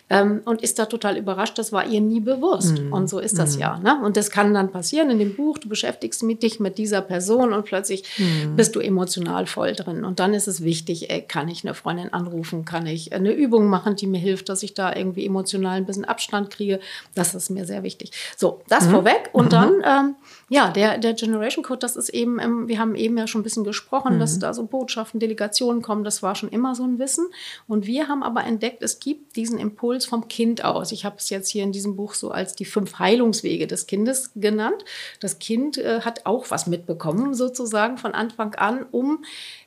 ähm, 0.09 0.41
und 0.45 0.61
ist 0.61 0.79
da 0.79 0.85
total 0.85 1.17
überrascht. 1.17 1.57
Das 1.57 1.71
war 1.71 1.85
ihr 1.85 2.01
nie 2.01 2.19
bewusst. 2.19 2.79
Mhm. 2.79 2.93
Und 2.93 3.09
so 3.09 3.19
ist 3.19 3.37
das 3.37 3.55
mhm. 3.55 3.61
ja. 3.61 3.79
Ne? 3.79 3.99
Und 4.03 4.15
das 4.17 4.29
kann 4.29 4.53
dann 4.53 4.71
passieren 4.71 5.09
in 5.09 5.19
dem 5.19 5.35
Buch. 5.35 5.57
Du 5.57 5.69
beschäftigst 5.69 6.23
mit 6.23 6.43
dich 6.43 6.59
mit 6.59 6.77
dieser 6.77 7.01
Person 7.01 7.53
und 7.53 7.65
plötzlich 7.65 8.03
mhm. 8.17 8.55
bist 8.55 8.75
du 8.75 8.79
emotional 8.79 9.45
voll 9.47 9.73
drin. 9.73 10.05
Und 10.05 10.19
dann 10.19 10.33
ist 10.33 10.47
es 10.47 10.63
wichtig, 10.63 11.09
ey, 11.09 11.21
kann 11.21 11.47
ich 11.47 11.63
eine 11.63 11.73
Freundin 11.73 12.13
anrufen? 12.13 12.65
Kann 12.65 12.85
ich 12.85 13.13
eine 13.13 13.31
Übung 13.31 13.67
machen, 13.67 13.95
die 13.95 14.07
mir 14.07 14.19
hilft, 14.19 14.49
dass 14.49 14.63
ich 14.63 14.73
da 14.73 14.95
irgendwie 14.95 15.25
emotional 15.25 15.77
ein 15.77 15.85
bisschen 15.85 16.05
Abstand 16.05 16.49
kriege? 16.49 16.79
Das 17.15 17.35
ist 17.35 17.49
mir 17.49 17.65
sehr 17.65 17.83
wichtig. 17.83 18.11
So, 18.37 18.61
das 18.67 18.87
vorweg. 18.87 19.29
Und 19.33 19.53
dann 19.53 19.72
ähm, 19.83 20.15
ja, 20.49 20.71
der, 20.71 20.97
der 20.97 21.13
Generation 21.13 21.63
Code, 21.63 21.79
das 21.79 21.95
ist 21.95 22.09
eben, 22.09 22.39
ähm, 22.39 22.67
wir 22.67 22.79
haben 22.79 22.95
eben 22.95 23.17
ja 23.17 23.27
schon 23.27 23.41
ein 23.41 23.43
bisschen 23.43 23.63
gesprochen, 23.63 24.15
mhm. 24.15 24.19
dass 24.19 24.39
da 24.39 24.53
so 24.53 24.65
Botschaften, 24.65 25.19
Delegationen 25.19 25.81
kommen, 25.81 26.03
das 26.03 26.21
war 26.21 26.35
schon 26.35 26.49
immer 26.49 26.75
so 26.75 26.83
ein 26.83 26.99
Wissen. 26.99 27.27
Und 27.67 27.85
wir 27.87 28.07
haben 28.07 28.23
aber 28.23 28.43
entdeckt, 28.43 28.83
es 28.83 28.99
gibt 28.99 29.35
diesen 29.35 29.59
Impuls 29.59 30.05
vom 30.05 30.27
Kind 30.27 30.63
aus. 30.63 30.91
Ich 30.91 31.05
habe 31.05 31.15
es 31.17 31.29
jetzt 31.29 31.49
hier 31.49 31.63
in 31.63 31.71
diesem 31.71 31.95
Buch 31.95 32.13
so 32.13 32.31
als 32.31 32.55
die 32.55 32.65
fünf 32.65 32.99
Heilungswege 32.99 33.67
des 33.67 33.87
Kindes 33.87 34.31
genannt. 34.35 34.85
Das 35.19 35.39
Kind 35.39 35.77
äh, 35.77 36.01
hat 36.01 36.25
auch 36.25 36.51
was 36.51 36.67
mitbekommen, 36.67 37.33
sozusagen 37.33 37.97
von 37.97 38.13
Anfang 38.13 38.55
an, 38.55 38.85
um 38.91 39.23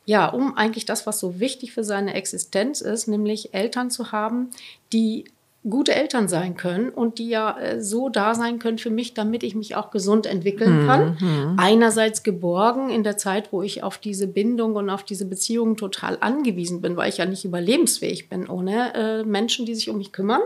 ja, 0.06 0.28
um 0.28 0.56
eigentlich 0.56 0.84
das, 0.84 1.04
was 1.06 1.18
so 1.18 1.40
wichtig 1.40 1.72
für 1.72 1.82
seine 1.82 2.14
Existenz 2.14 2.80
ist, 2.80 3.08
nämlich 3.08 3.52
Eltern 3.52 3.90
zu 3.90 4.12
haben, 4.12 4.50
die 4.92 5.24
gute 5.68 5.94
Eltern 5.94 6.28
sein 6.28 6.56
können 6.56 6.90
und 6.90 7.18
die 7.18 7.28
ja 7.28 7.58
äh, 7.58 7.80
so 7.82 8.08
da 8.08 8.34
sein 8.34 8.58
können 8.58 8.78
für 8.78 8.90
mich, 8.90 9.14
damit 9.14 9.42
ich 9.42 9.54
mich 9.54 9.74
auch 9.74 9.90
gesund 9.90 10.26
entwickeln 10.26 10.86
kann. 10.86 11.18
Mhm. 11.20 11.56
Einerseits 11.58 12.22
geborgen 12.22 12.90
in 12.90 13.02
der 13.02 13.16
Zeit, 13.16 13.52
wo 13.52 13.62
ich 13.62 13.82
auf 13.82 13.98
diese 13.98 14.28
Bindung 14.28 14.76
und 14.76 14.90
auf 14.90 15.02
diese 15.02 15.26
Beziehungen 15.26 15.76
total 15.76 16.18
angewiesen 16.20 16.80
bin, 16.80 16.96
weil 16.96 17.08
ich 17.08 17.18
ja 17.18 17.26
nicht 17.26 17.44
überlebensfähig 17.44 18.28
bin 18.28 18.48
ohne 18.48 18.94
äh, 18.94 19.24
Menschen, 19.24 19.66
die 19.66 19.74
sich 19.74 19.90
um 19.90 19.98
mich 19.98 20.12
kümmern. 20.12 20.42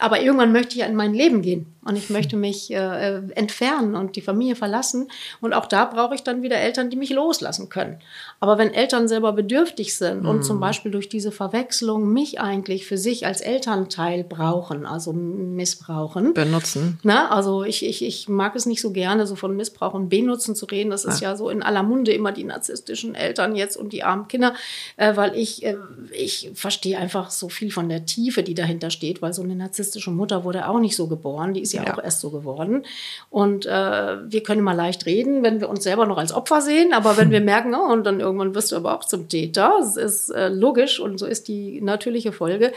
Aber 0.00 0.20
irgendwann 0.20 0.52
möchte 0.52 0.74
ich 0.74 0.80
ja 0.80 0.86
in 0.86 0.96
mein 0.96 1.14
Leben 1.14 1.40
gehen 1.40 1.66
und 1.84 1.96
ich 1.96 2.10
möchte 2.10 2.36
mich 2.36 2.72
äh, 2.72 3.20
entfernen 3.34 3.94
und 3.94 4.16
die 4.16 4.22
Familie 4.22 4.56
verlassen. 4.56 5.08
Und 5.40 5.52
auch 5.52 5.66
da 5.66 5.84
brauche 5.84 6.14
ich 6.14 6.22
dann 6.22 6.42
wieder 6.42 6.56
Eltern, 6.56 6.90
die 6.90 6.96
mich 6.96 7.10
loslassen 7.10 7.68
können. 7.68 7.98
Aber 8.40 8.58
wenn 8.58 8.72
Eltern 8.72 9.06
selber 9.06 9.32
bedürftig 9.32 9.94
sind 9.94 10.22
mhm. 10.22 10.28
und 10.28 10.44
zum 10.44 10.58
Beispiel 10.58 10.90
durch 10.90 11.08
diese 11.08 11.30
Verwechslung 11.30 12.12
mich 12.12 12.40
eigentlich 12.40 12.86
für 12.86 12.98
sich 12.98 13.26
als 13.26 13.40
Elternteil 13.40 14.24
brauchen, 14.24 14.84
also 14.84 15.12
missbrauchen. 15.12 16.34
Benutzen. 16.34 16.98
Na, 17.04 17.30
also 17.30 17.62
ich, 17.62 17.84
ich, 17.84 18.04
ich 18.04 18.28
mag 18.28 18.56
es 18.56 18.66
nicht 18.66 18.80
so 18.80 18.90
gerne, 18.90 19.26
so 19.26 19.36
von 19.36 19.54
Missbrauch 19.54 19.94
und 19.94 20.08
Benutzen 20.08 20.56
zu 20.56 20.66
reden. 20.66 20.90
Das 20.90 21.04
ist 21.04 21.20
ja, 21.20 21.30
ja 21.30 21.36
so 21.36 21.50
in 21.50 21.62
aller 21.62 21.82
Munde 21.84 22.12
immer 22.12 22.32
die 22.32 22.44
narzisstischen 22.44 23.14
Eltern 23.14 23.54
jetzt 23.54 23.76
und 23.76 23.92
die 23.92 24.02
armen 24.02 24.26
Kinder, 24.26 24.54
äh, 24.96 25.14
weil 25.16 25.36
ich, 25.36 25.64
äh, 25.64 25.76
ich 26.12 26.50
verstehe 26.54 26.98
einfach 26.98 27.30
so 27.30 27.48
viel 27.48 27.70
von 27.70 27.88
der 27.88 28.06
Tiefe, 28.06 28.42
die 28.42 28.54
dahinter 28.54 28.90
steht, 28.90 29.22
weil 29.22 29.32
so 29.32 29.42
eine 29.42 29.54
narzisstische 29.54 29.83
Mutter 30.16 30.44
wurde 30.44 30.68
auch 30.68 30.80
nicht 30.80 30.96
so 30.96 31.06
geboren. 31.06 31.54
Die 31.54 31.60
ist 31.60 31.72
ja, 31.72 31.84
ja. 31.84 31.94
auch 31.94 32.02
erst 32.02 32.20
so 32.20 32.30
geworden. 32.30 32.84
Und 33.30 33.66
äh, 33.66 33.70
wir 33.70 34.42
können 34.42 34.62
mal 34.62 34.72
leicht 34.72 35.06
reden, 35.06 35.42
wenn 35.42 35.60
wir 35.60 35.68
uns 35.68 35.84
selber 35.84 36.06
noch 36.06 36.18
als 36.18 36.32
Opfer 36.32 36.60
sehen, 36.60 36.92
aber 36.92 37.16
wenn 37.16 37.30
wir 37.30 37.40
merken, 37.54 37.74
oh, 37.74 37.92
und 37.92 38.04
dann 38.04 38.20
irgendwann 38.20 38.54
wirst 38.54 38.72
du 38.72 38.76
aber 38.76 38.94
auch 38.94 39.04
zum 39.04 39.28
Täter, 39.28 39.74
das 39.78 39.96
ist 39.96 40.30
äh, 40.30 40.48
logisch 40.48 41.00
und 41.00 41.18
so 41.18 41.26
ist 41.26 41.48
die 41.48 41.80
natürliche 41.80 42.32
Folge, 42.32 42.72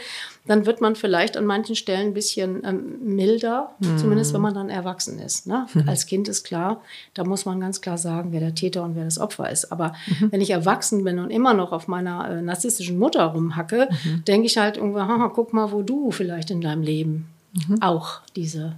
dann 0.46 0.66
wird 0.66 0.80
man 0.80 0.96
vielleicht 0.96 1.36
an 1.36 1.44
manchen 1.44 1.76
Stellen 1.76 2.08
ein 2.08 2.14
bisschen 2.14 2.62
ähm, 2.64 2.98
milder, 3.02 3.74
mhm. 3.80 3.98
zumindest 3.98 4.34
wenn 4.34 4.40
man 4.40 4.54
dann 4.54 4.70
erwachsen 4.70 5.18
ist. 5.18 5.46
Ne? 5.46 5.66
Mhm. 5.74 5.84
Als 5.88 6.06
Kind 6.06 6.28
ist 6.28 6.44
klar, 6.44 6.80
da 7.14 7.24
muss 7.24 7.44
man 7.44 7.60
ganz 7.60 7.80
klar 7.80 7.98
sagen, 7.98 8.32
wer 8.32 8.40
der 8.40 8.54
Täter 8.54 8.82
und 8.82 8.96
wer 8.96 9.04
das 9.04 9.18
Opfer 9.18 9.50
ist. 9.50 9.70
Aber 9.70 9.94
mhm. 10.06 10.32
wenn 10.32 10.40
ich 10.40 10.50
erwachsen 10.50 11.04
bin 11.04 11.18
und 11.18 11.30
immer 11.30 11.54
noch 11.54 11.72
auf 11.72 11.88
meiner 11.88 12.30
äh, 12.30 12.42
narzisstischen 12.42 12.98
Mutter 12.98 13.24
rumhacke, 13.24 13.88
mhm. 13.90 14.24
denke 14.24 14.46
ich 14.46 14.58
halt 14.58 14.76
irgendwann, 14.76 15.30
guck 15.34 15.52
mal, 15.52 15.72
wo 15.72 15.82
du 15.82 16.10
vielleicht 16.10 16.50
in 16.50 16.60
deinem 16.60 16.82
Leben 16.82 16.97
mhm. 17.04 17.80
auch 17.80 18.20
diese 18.36 18.76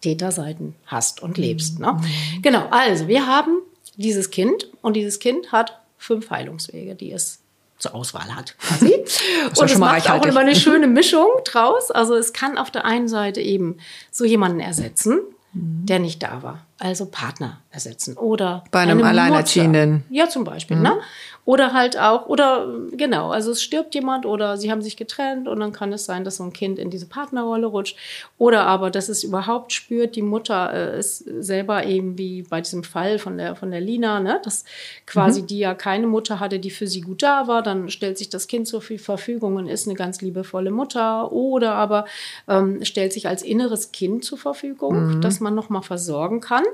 Täterseiten 0.00 0.74
hast 0.86 1.22
und 1.22 1.38
lebst. 1.38 1.78
Ne? 1.78 1.92
Mhm. 1.92 2.42
Genau, 2.42 2.66
also 2.70 3.08
wir 3.08 3.26
haben 3.26 3.62
dieses 3.96 4.30
Kind 4.30 4.68
und 4.82 4.94
dieses 4.94 5.18
Kind 5.18 5.52
hat 5.52 5.80
fünf 5.98 6.30
Heilungswege, 6.30 6.94
die 6.94 7.12
es 7.12 7.40
zur 7.78 7.94
Auswahl 7.94 8.34
hat. 8.34 8.56
Quasi. 8.58 9.04
und 9.56 9.70
es 9.70 9.78
macht 9.78 10.10
auch 10.10 10.24
immer 10.24 10.40
eine 10.40 10.54
schöne 10.54 10.86
Mischung 11.00 11.28
draus. 11.44 11.90
Also 11.90 12.14
es 12.14 12.32
kann 12.32 12.58
auf 12.58 12.70
der 12.70 12.84
einen 12.84 13.08
Seite 13.08 13.40
eben 13.40 13.78
so 14.10 14.24
jemanden 14.24 14.60
ersetzen, 14.60 15.20
mhm. 15.52 15.86
der 15.86 15.98
nicht 15.98 16.22
da 16.22 16.42
war. 16.42 16.66
Also 16.78 17.06
Partner 17.06 17.60
ersetzen 17.70 18.16
oder 18.16 18.64
bei 18.70 18.80
einem 18.80 19.02
Alleinerziehenden. 19.02 20.04
Ja, 20.10 20.28
zum 20.28 20.44
Beispiel. 20.44 20.76
Mhm. 20.76 20.82
Ne? 20.82 21.00
Oder 21.46 21.74
halt 21.74 21.98
auch, 21.98 22.26
oder 22.26 22.72
genau, 22.92 23.30
also 23.30 23.50
es 23.50 23.62
stirbt 23.62 23.94
jemand 23.94 24.24
oder 24.24 24.56
sie 24.56 24.70
haben 24.70 24.80
sich 24.80 24.96
getrennt 24.96 25.46
und 25.46 25.60
dann 25.60 25.72
kann 25.72 25.92
es 25.92 26.06
sein, 26.06 26.24
dass 26.24 26.36
so 26.36 26.44
ein 26.44 26.54
Kind 26.54 26.78
in 26.78 26.88
diese 26.88 27.04
Partnerrolle 27.06 27.66
rutscht. 27.66 27.98
Oder 28.38 28.66
aber, 28.66 28.90
dass 28.90 29.10
es 29.10 29.24
überhaupt 29.24 29.72
spürt, 29.72 30.16
die 30.16 30.22
Mutter 30.22 30.72
äh, 30.72 30.98
ist 30.98 31.18
selber 31.18 31.84
eben 31.84 32.16
wie 32.16 32.42
bei 32.42 32.62
diesem 32.62 32.82
Fall 32.82 33.18
von 33.18 33.36
der, 33.36 33.56
von 33.56 33.70
der 33.70 33.82
Lina, 33.82 34.20
ne, 34.20 34.40
dass 34.42 34.64
quasi 35.04 35.42
mhm. 35.42 35.46
die 35.48 35.58
ja 35.58 35.74
keine 35.74 36.06
Mutter 36.06 36.40
hatte, 36.40 36.58
die 36.58 36.70
für 36.70 36.86
sie 36.86 37.02
gut 37.02 37.22
da 37.22 37.46
war. 37.46 37.62
Dann 37.62 37.90
stellt 37.90 38.16
sich 38.16 38.30
das 38.30 38.46
Kind 38.46 38.66
zur 38.66 38.80
Verfügung 38.80 39.56
und 39.56 39.66
ist 39.66 39.86
eine 39.86 39.96
ganz 39.96 40.22
liebevolle 40.22 40.70
Mutter. 40.70 41.30
Oder 41.30 41.74
aber 41.74 42.06
ähm, 42.48 42.82
stellt 42.84 43.12
sich 43.12 43.28
als 43.28 43.42
inneres 43.42 43.92
Kind 43.92 44.24
zur 44.24 44.38
Verfügung, 44.38 45.16
mhm. 45.16 45.20
dass 45.20 45.40
man 45.40 45.54
nochmal 45.54 45.82
versorgen 45.82 46.40
kann. 46.40 46.64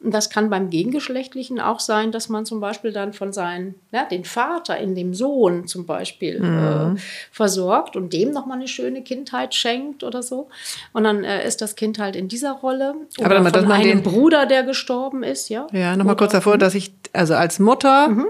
Und 0.00 0.14
das 0.14 0.30
kann 0.30 0.48
beim 0.48 0.70
Gegengeschlechtlichen 0.70 1.58
auch 1.60 1.80
sein, 1.80 2.12
dass 2.12 2.28
man 2.28 2.46
zum 2.46 2.60
Beispiel 2.60 2.92
dann 2.92 3.12
von 3.12 3.32
seinem, 3.32 3.74
ja, 3.90 4.04
den 4.04 4.24
Vater 4.24 4.78
in 4.78 4.94
dem 4.94 5.12
Sohn 5.12 5.66
zum 5.66 5.86
Beispiel 5.86 6.38
Mhm. 6.40 6.96
äh, 6.96 7.00
versorgt 7.32 7.96
und 7.96 8.12
dem 8.12 8.30
nochmal 8.30 8.58
eine 8.58 8.68
schöne 8.68 9.02
Kindheit 9.02 9.56
schenkt 9.56 10.04
oder 10.04 10.22
so. 10.22 10.48
Und 10.92 11.02
dann 11.02 11.24
äh, 11.24 11.44
ist 11.44 11.60
das 11.62 11.74
Kind 11.74 11.98
halt 11.98 12.14
in 12.14 12.28
dieser 12.28 12.52
Rolle. 12.52 12.94
Oder 13.18 13.26
Aber 13.26 13.34
damit, 13.34 13.54
von 13.54 13.62
dass 13.64 13.68
man 13.68 13.80
einem 13.80 14.02
den- 14.02 14.02
Bruder, 14.04 14.46
der 14.46 14.62
gestorben 14.62 15.24
ist, 15.24 15.48
ja. 15.48 15.66
Ja, 15.72 15.96
nochmal 15.96 16.14
kurz 16.16 16.30
davor, 16.30 16.58
dass 16.58 16.76
ich, 16.76 16.92
also 17.12 17.34
als 17.34 17.58
Mutter, 17.58 18.08
Mhm. 18.08 18.26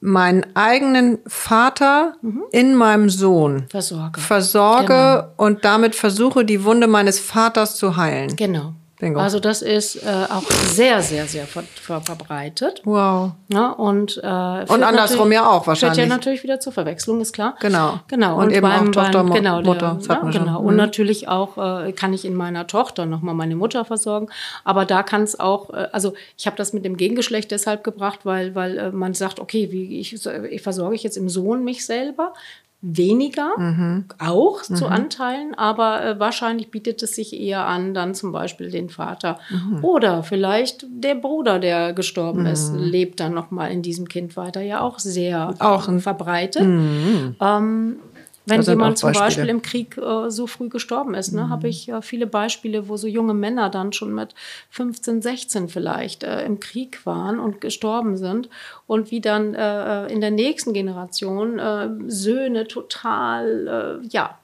meinen 0.00 0.46
eigenen 0.54 1.18
Vater 1.26 2.14
in 2.52 2.76
meinem 2.76 3.10
Sohn 3.10 3.66
Versorge. 3.68 4.20
versorge 4.20 5.32
und 5.36 5.64
damit 5.64 5.96
versuche, 5.96 6.44
die 6.44 6.62
Wunde 6.62 6.86
meines 6.86 7.18
Vaters 7.18 7.74
zu 7.76 7.96
heilen. 7.96 8.36
Genau. 8.36 8.74
Bingo. 9.00 9.20
Also 9.20 9.38
das 9.38 9.62
ist 9.62 9.96
äh, 9.96 10.08
auch 10.28 10.42
sehr, 10.50 11.02
sehr, 11.02 11.26
sehr 11.26 11.46
ver 11.46 11.62
ver 11.80 12.00
verbreitet. 12.00 12.82
Wow. 12.84 13.32
Ja, 13.48 13.70
und, 13.70 14.16
äh, 14.18 14.20
führt 14.22 14.70
Und 14.70 14.82
andersrum 14.82 15.30
ja 15.30 15.46
auch 15.48 15.64
Führt 15.64 15.66
wahrscheinlich. 15.82 15.98
ja 15.98 16.06
natürlich 16.06 16.42
wieder 16.42 16.58
zur 16.58 16.72
Verwechslung, 16.72 17.20
ist 17.20 17.32
klar. 17.32 17.54
Genau. 17.60 18.00
Genau. 18.08 18.38
Und 18.40 18.50
eben 18.52 18.66
auch 18.66 18.84
Tochter, 18.90 19.22
Mu- 19.22 19.34
genau, 19.34 19.62
der- 19.62 19.72
Mutter, 19.72 19.96
das 19.98 20.08
hatten 20.08 20.32
ja, 20.32 20.40
genau. 20.40 20.60
Mhm. 20.60 20.66
Und 20.66 20.76
natürlich 20.76 21.28
auch 21.28 21.56
äh, 21.86 21.92
kann 21.92 22.12
ich 22.12 22.24
in 22.24 22.34
meiner 22.34 22.66
Tochter 22.66 23.06
nochmal 23.06 23.34
meine 23.34 23.54
Mutter 23.56 23.84
versorgen. 23.84 24.28
Aber 24.64 24.84
da 24.84 25.02
kann 25.02 25.22
es 25.22 25.38
auch, 25.38 25.70
äh, 25.70 25.88
also 25.92 26.14
ich 26.36 26.46
habe 26.46 26.56
das 26.56 26.72
mit 26.72 26.84
dem 26.84 26.96
Gegengeschlecht 26.96 27.50
deshalb 27.50 27.84
gebracht, 27.84 28.20
weil, 28.24 28.54
weil 28.54 28.78
äh, 28.78 28.90
man 28.90 29.14
sagt, 29.14 29.38
okay, 29.38 29.68
wie 29.70 30.00
ich, 30.00 30.14
ich 30.50 30.62
versorge 30.62 30.94
ich 30.96 31.02
jetzt 31.04 31.16
im 31.16 31.28
Sohn 31.28 31.62
mich 31.64 31.86
selber. 31.86 32.32
Weniger, 32.80 33.58
Mhm. 33.58 34.04
auch 34.20 34.62
zu 34.62 34.86
Anteilen, 34.86 35.52
aber 35.56 36.04
äh, 36.04 36.20
wahrscheinlich 36.20 36.70
bietet 36.70 37.02
es 37.02 37.16
sich 37.16 37.32
eher 37.38 37.66
an, 37.66 37.92
dann 37.92 38.14
zum 38.14 38.30
Beispiel 38.30 38.70
den 38.70 38.88
Vater 38.88 39.40
Mhm. 39.50 39.84
oder 39.84 40.22
vielleicht 40.22 40.86
der 40.88 41.16
Bruder, 41.16 41.58
der 41.58 41.92
gestorben 41.92 42.46
ist, 42.46 42.72
lebt 42.76 43.18
dann 43.18 43.34
noch 43.34 43.50
mal 43.50 43.66
in 43.66 43.82
diesem 43.82 44.06
Kind 44.06 44.36
weiter, 44.36 44.60
ja 44.60 44.80
auch 44.80 45.00
sehr 45.00 45.54
Auch 45.58 45.88
ein- 45.88 45.98
verbreitet. 45.98 46.62
Ähm, 46.62 47.96
wenn 48.48 48.62
jemand 48.62 48.98
zum. 48.98 49.12
Beispiel 49.12 49.48
im 49.48 49.62
Krieg 49.62 49.96
äh, 49.98 50.30
so 50.30 50.46
früh 50.46 50.68
gestorben 50.68 51.14
ist, 51.14 51.32
ne, 51.32 51.48
habe 51.48 51.68
ich 51.68 51.88
äh, 51.88 52.02
viele 52.02 52.26
Beispiele, 52.26 52.88
wo 52.88 52.96
so 52.96 53.06
junge 53.06 53.34
Männer 53.34 53.70
dann 53.70 53.92
schon 53.92 54.14
mit 54.14 54.34
15, 54.70 55.22
16 55.22 55.68
vielleicht 55.68 56.22
äh, 56.22 56.44
im 56.44 56.60
Krieg 56.60 57.04
waren 57.04 57.40
und 57.40 57.60
gestorben 57.60 58.16
sind 58.16 58.48
und 58.86 59.10
wie 59.10 59.20
dann 59.20 59.54
äh, 59.54 60.06
in 60.06 60.20
der 60.20 60.30
nächsten 60.30 60.72
Generation 60.72 61.58
äh, 61.58 61.88
Söhne 62.06 62.66
total, 62.68 64.00
äh, 64.02 64.06
ja, 64.08 64.38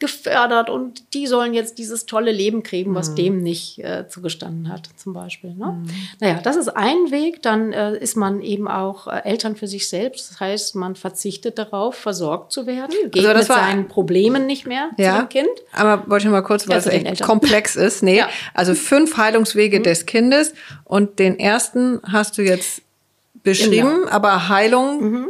gefördert 0.00 0.70
und 0.70 1.12
die 1.14 1.26
sollen 1.26 1.54
jetzt 1.54 1.78
dieses 1.78 2.06
tolle 2.06 2.30
Leben 2.30 2.62
kriegen, 2.62 2.94
was 2.94 3.16
dem 3.16 3.42
nicht 3.42 3.78
äh, 3.80 4.06
zugestanden 4.08 4.68
hat, 4.72 4.88
zum 4.96 5.12
Beispiel. 5.12 5.54
Ne? 5.54 5.82
Naja, 6.20 6.40
das 6.42 6.54
ist 6.56 6.68
ein 6.68 7.10
Weg. 7.10 7.42
Dann 7.42 7.72
äh, 7.72 7.96
ist 7.98 8.16
man 8.16 8.40
eben 8.40 8.68
auch 8.68 9.08
äh, 9.08 9.22
Eltern 9.24 9.56
für 9.56 9.66
sich 9.66 9.88
selbst. 9.88 10.30
Das 10.30 10.38
heißt, 10.40 10.76
man 10.76 10.94
verzichtet 10.94 11.58
darauf, 11.58 11.96
versorgt 11.96 12.52
zu 12.52 12.66
werden, 12.66 12.94
geht 13.10 13.16
Also 13.26 13.28
das 13.32 13.48
mit 13.48 13.56
seinen 13.58 13.88
Problemen 13.88 14.46
nicht 14.46 14.66
mehr 14.66 14.90
Ja, 14.98 15.22
dem 15.22 15.28
Kind. 15.28 15.48
aber 15.72 16.08
wollte 16.08 16.26
ich 16.26 16.30
mal 16.30 16.42
kurz, 16.42 16.68
weil 16.68 16.78
es 16.78 16.86
echt 16.86 17.06
Eltern. 17.06 17.26
komplex 17.26 17.74
ist. 17.74 18.02
Nee, 18.04 18.18
Ja. 18.18 18.26
Mhm. 18.26 18.30
also 18.54 18.74
fünf 18.74 19.16
Heilungswege 19.16 19.80
des 19.80 20.06
Kindes 20.06 20.54
und 20.84 21.18
den 21.18 21.38
ersten 21.40 22.00
hast 22.04 22.38
du 22.38 22.42
jetzt 22.42 22.82
beschrieben, 23.42 24.06
aber 24.08 24.48
Heilung, 24.48 25.28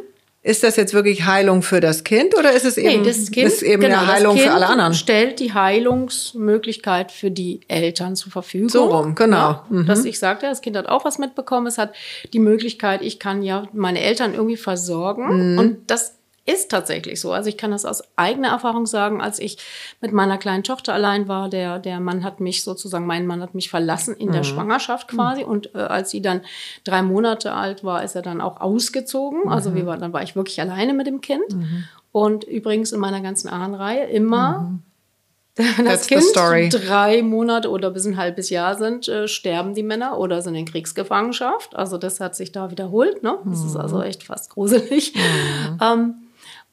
ist 0.48 0.62
das 0.62 0.76
jetzt 0.76 0.94
wirklich 0.94 1.26
Heilung 1.26 1.60
für 1.60 1.80
das 1.80 2.04
Kind 2.04 2.34
oder 2.36 2.52
ist 2.52 2.64
es 2.64 2.78
eben, 2.78 3.02
Nee, 3.02 3.08
das 3.08 3.30
Kind, 3.30 3.46
ist 3.46 3.62
eben 3.62 3.82
genau, 3.82 3.98
eine 3.98 4.06
Heilung 4.06 4.38
für 4.38 4.50
alle 4.50 4.66
anderen? 4.66 4.94
stellt 4.94 5.40
die 5.40 5.52
Heilungsmöglichkeit 5.52 7.12
für 7.12 7.30
die 7.30 7.60
Eltern 7.68 8.16
zur 8.16 8.32
Verfügung. 8.32 8.70
So 8.70 8.86
rum, 8.86 9.14
genau. 9.14 9.62
Ja, 9.70 9.82
Dass 9.86 10.06
ich 10.06 10.18
sagte, 10.18 10.46
das 10.46 10.62
Kind 10.62 10.76
hat 10.76 10.86
auch 10.86 11.04
was 11.04 11.18
mitbekommen. 11.18 11.66
Es 11.66 11.76
hat 11.76 11.92
die 12.32 12.38
Möglichkeit, 12.38 13.02
ich 13.02 13.18
kann 13.18 13.42
ja 13.42 13.68
meine 13.74 14.00
Eltern 14.00 14.32
irgendwie 14.32 14.56
versorgen. 14.56 15.52
Mhm. 15.52 15.58
Und 15.58 15.76
das 15.90 16.17
ist 16.48 16.70
tatsächlich 16.70 17.20
so. 17.20 17.32
Also 17.32 17.48
ich 17.48 17.56
kann 17.56 17.70
das 17.70 17.84
aus 17.84 18.02
eigener 18.16 18.48
Erfahrung 18.48 18.86
sagen, 18.86 19.20
als 19.20 19.38
ich 19.38 19.58
mit 20.00 20.12
meiner 20.12 20.38
kleinen 20.38 20.64
Tochter 20.64 20.94
allein 20.94 21.28
war, 21.28 21.48
der, 21.48 21.78
der 21.78 22.00
Mann 22.00 22.24
hat 22.24 22.40
mich 22.40 22.64
sozusagen, 22.64 23.06
mein 23.06 23.26
Mann 23.26 23.42
hat 23.42 23.54
mich 23.54 23.70
verlassen 23.70 24.16
in 24.16 24.28
Mhm. 24.28 24.32
der 24.32 24.42
Schwangerschaft 24.44 25.08
quasi. 25.08 25.44
Und 25.44 25.74
äh, 25.74 25.78
als 25.78 26.10
sie 26.10 26.22
dann 26.22 26.40
drei 26.84 27.02
Monate 27.02 27.52
alt 27.52 27.84
war, 27.84 28.02
ist 28.02 28.16
er 28.16 28.22
dann 28.22 28.40
auch 28.40 28.60
ausgezogen. 28.60 29.48
Also 29.48 29.70
Mhm. 29.70 29.74
wir 29.74 29.86
waren, 29.86 30.00
dann 30.00 30.12
war 30.12 30.22
ich 30.22 30.34
wirklich 30.36 30.60
alleine 30.60 30.94
mit 30.94 31.06
dem 31.06 31.20
Kind. 31.20 31.44
Und 32.12 32.44
übrigens 32.44 32.92
in 32.92 33.00
meiner 33.00 33.20
ganzen 33.20 33.48
Ahnenreihe 33.48 34.04
immer, 34.06 34.60
wenn 34.60 34.64
Mhm. 34.74 34.82
That's 35.88 36.06
das 36.06 36.06
the 36.06 36.14
Kind 36.14 36.88
drei 36.88 37.20
Monate 37.22 37.68
oder 37.68 37.90
bis 37.90 38.06
ein 38.06 38.16
halbes 38.16 38.48
Jahr 38.48 38.76
sind, 38.76 39.08
äh, 39.08 39.26
sterben 39.26 39.74
die 39.74 39.82
Männer 39.82 40.16
oder 40.16 40.40
sind 40.40 40.54
in 40.54 40.66
Kriegsgefangenschaft. 40.66 41.74
Also 41.74 41.98
das 41.98 42.20
hat 42.20 42.36
sich 42.36 42.52
da 42.52 42.70
wiederholt. 42.70 43.24
Ne? 43.24 43.38
Das 43.44 43.64
ist 43.64 43.74
Mhm. 43.74 43.80
also 43.80 44.00
echt 44.02 44.22
fast 44.22 44.50
gruselig. 44.50 45.14
Ähm, 45.82 46.14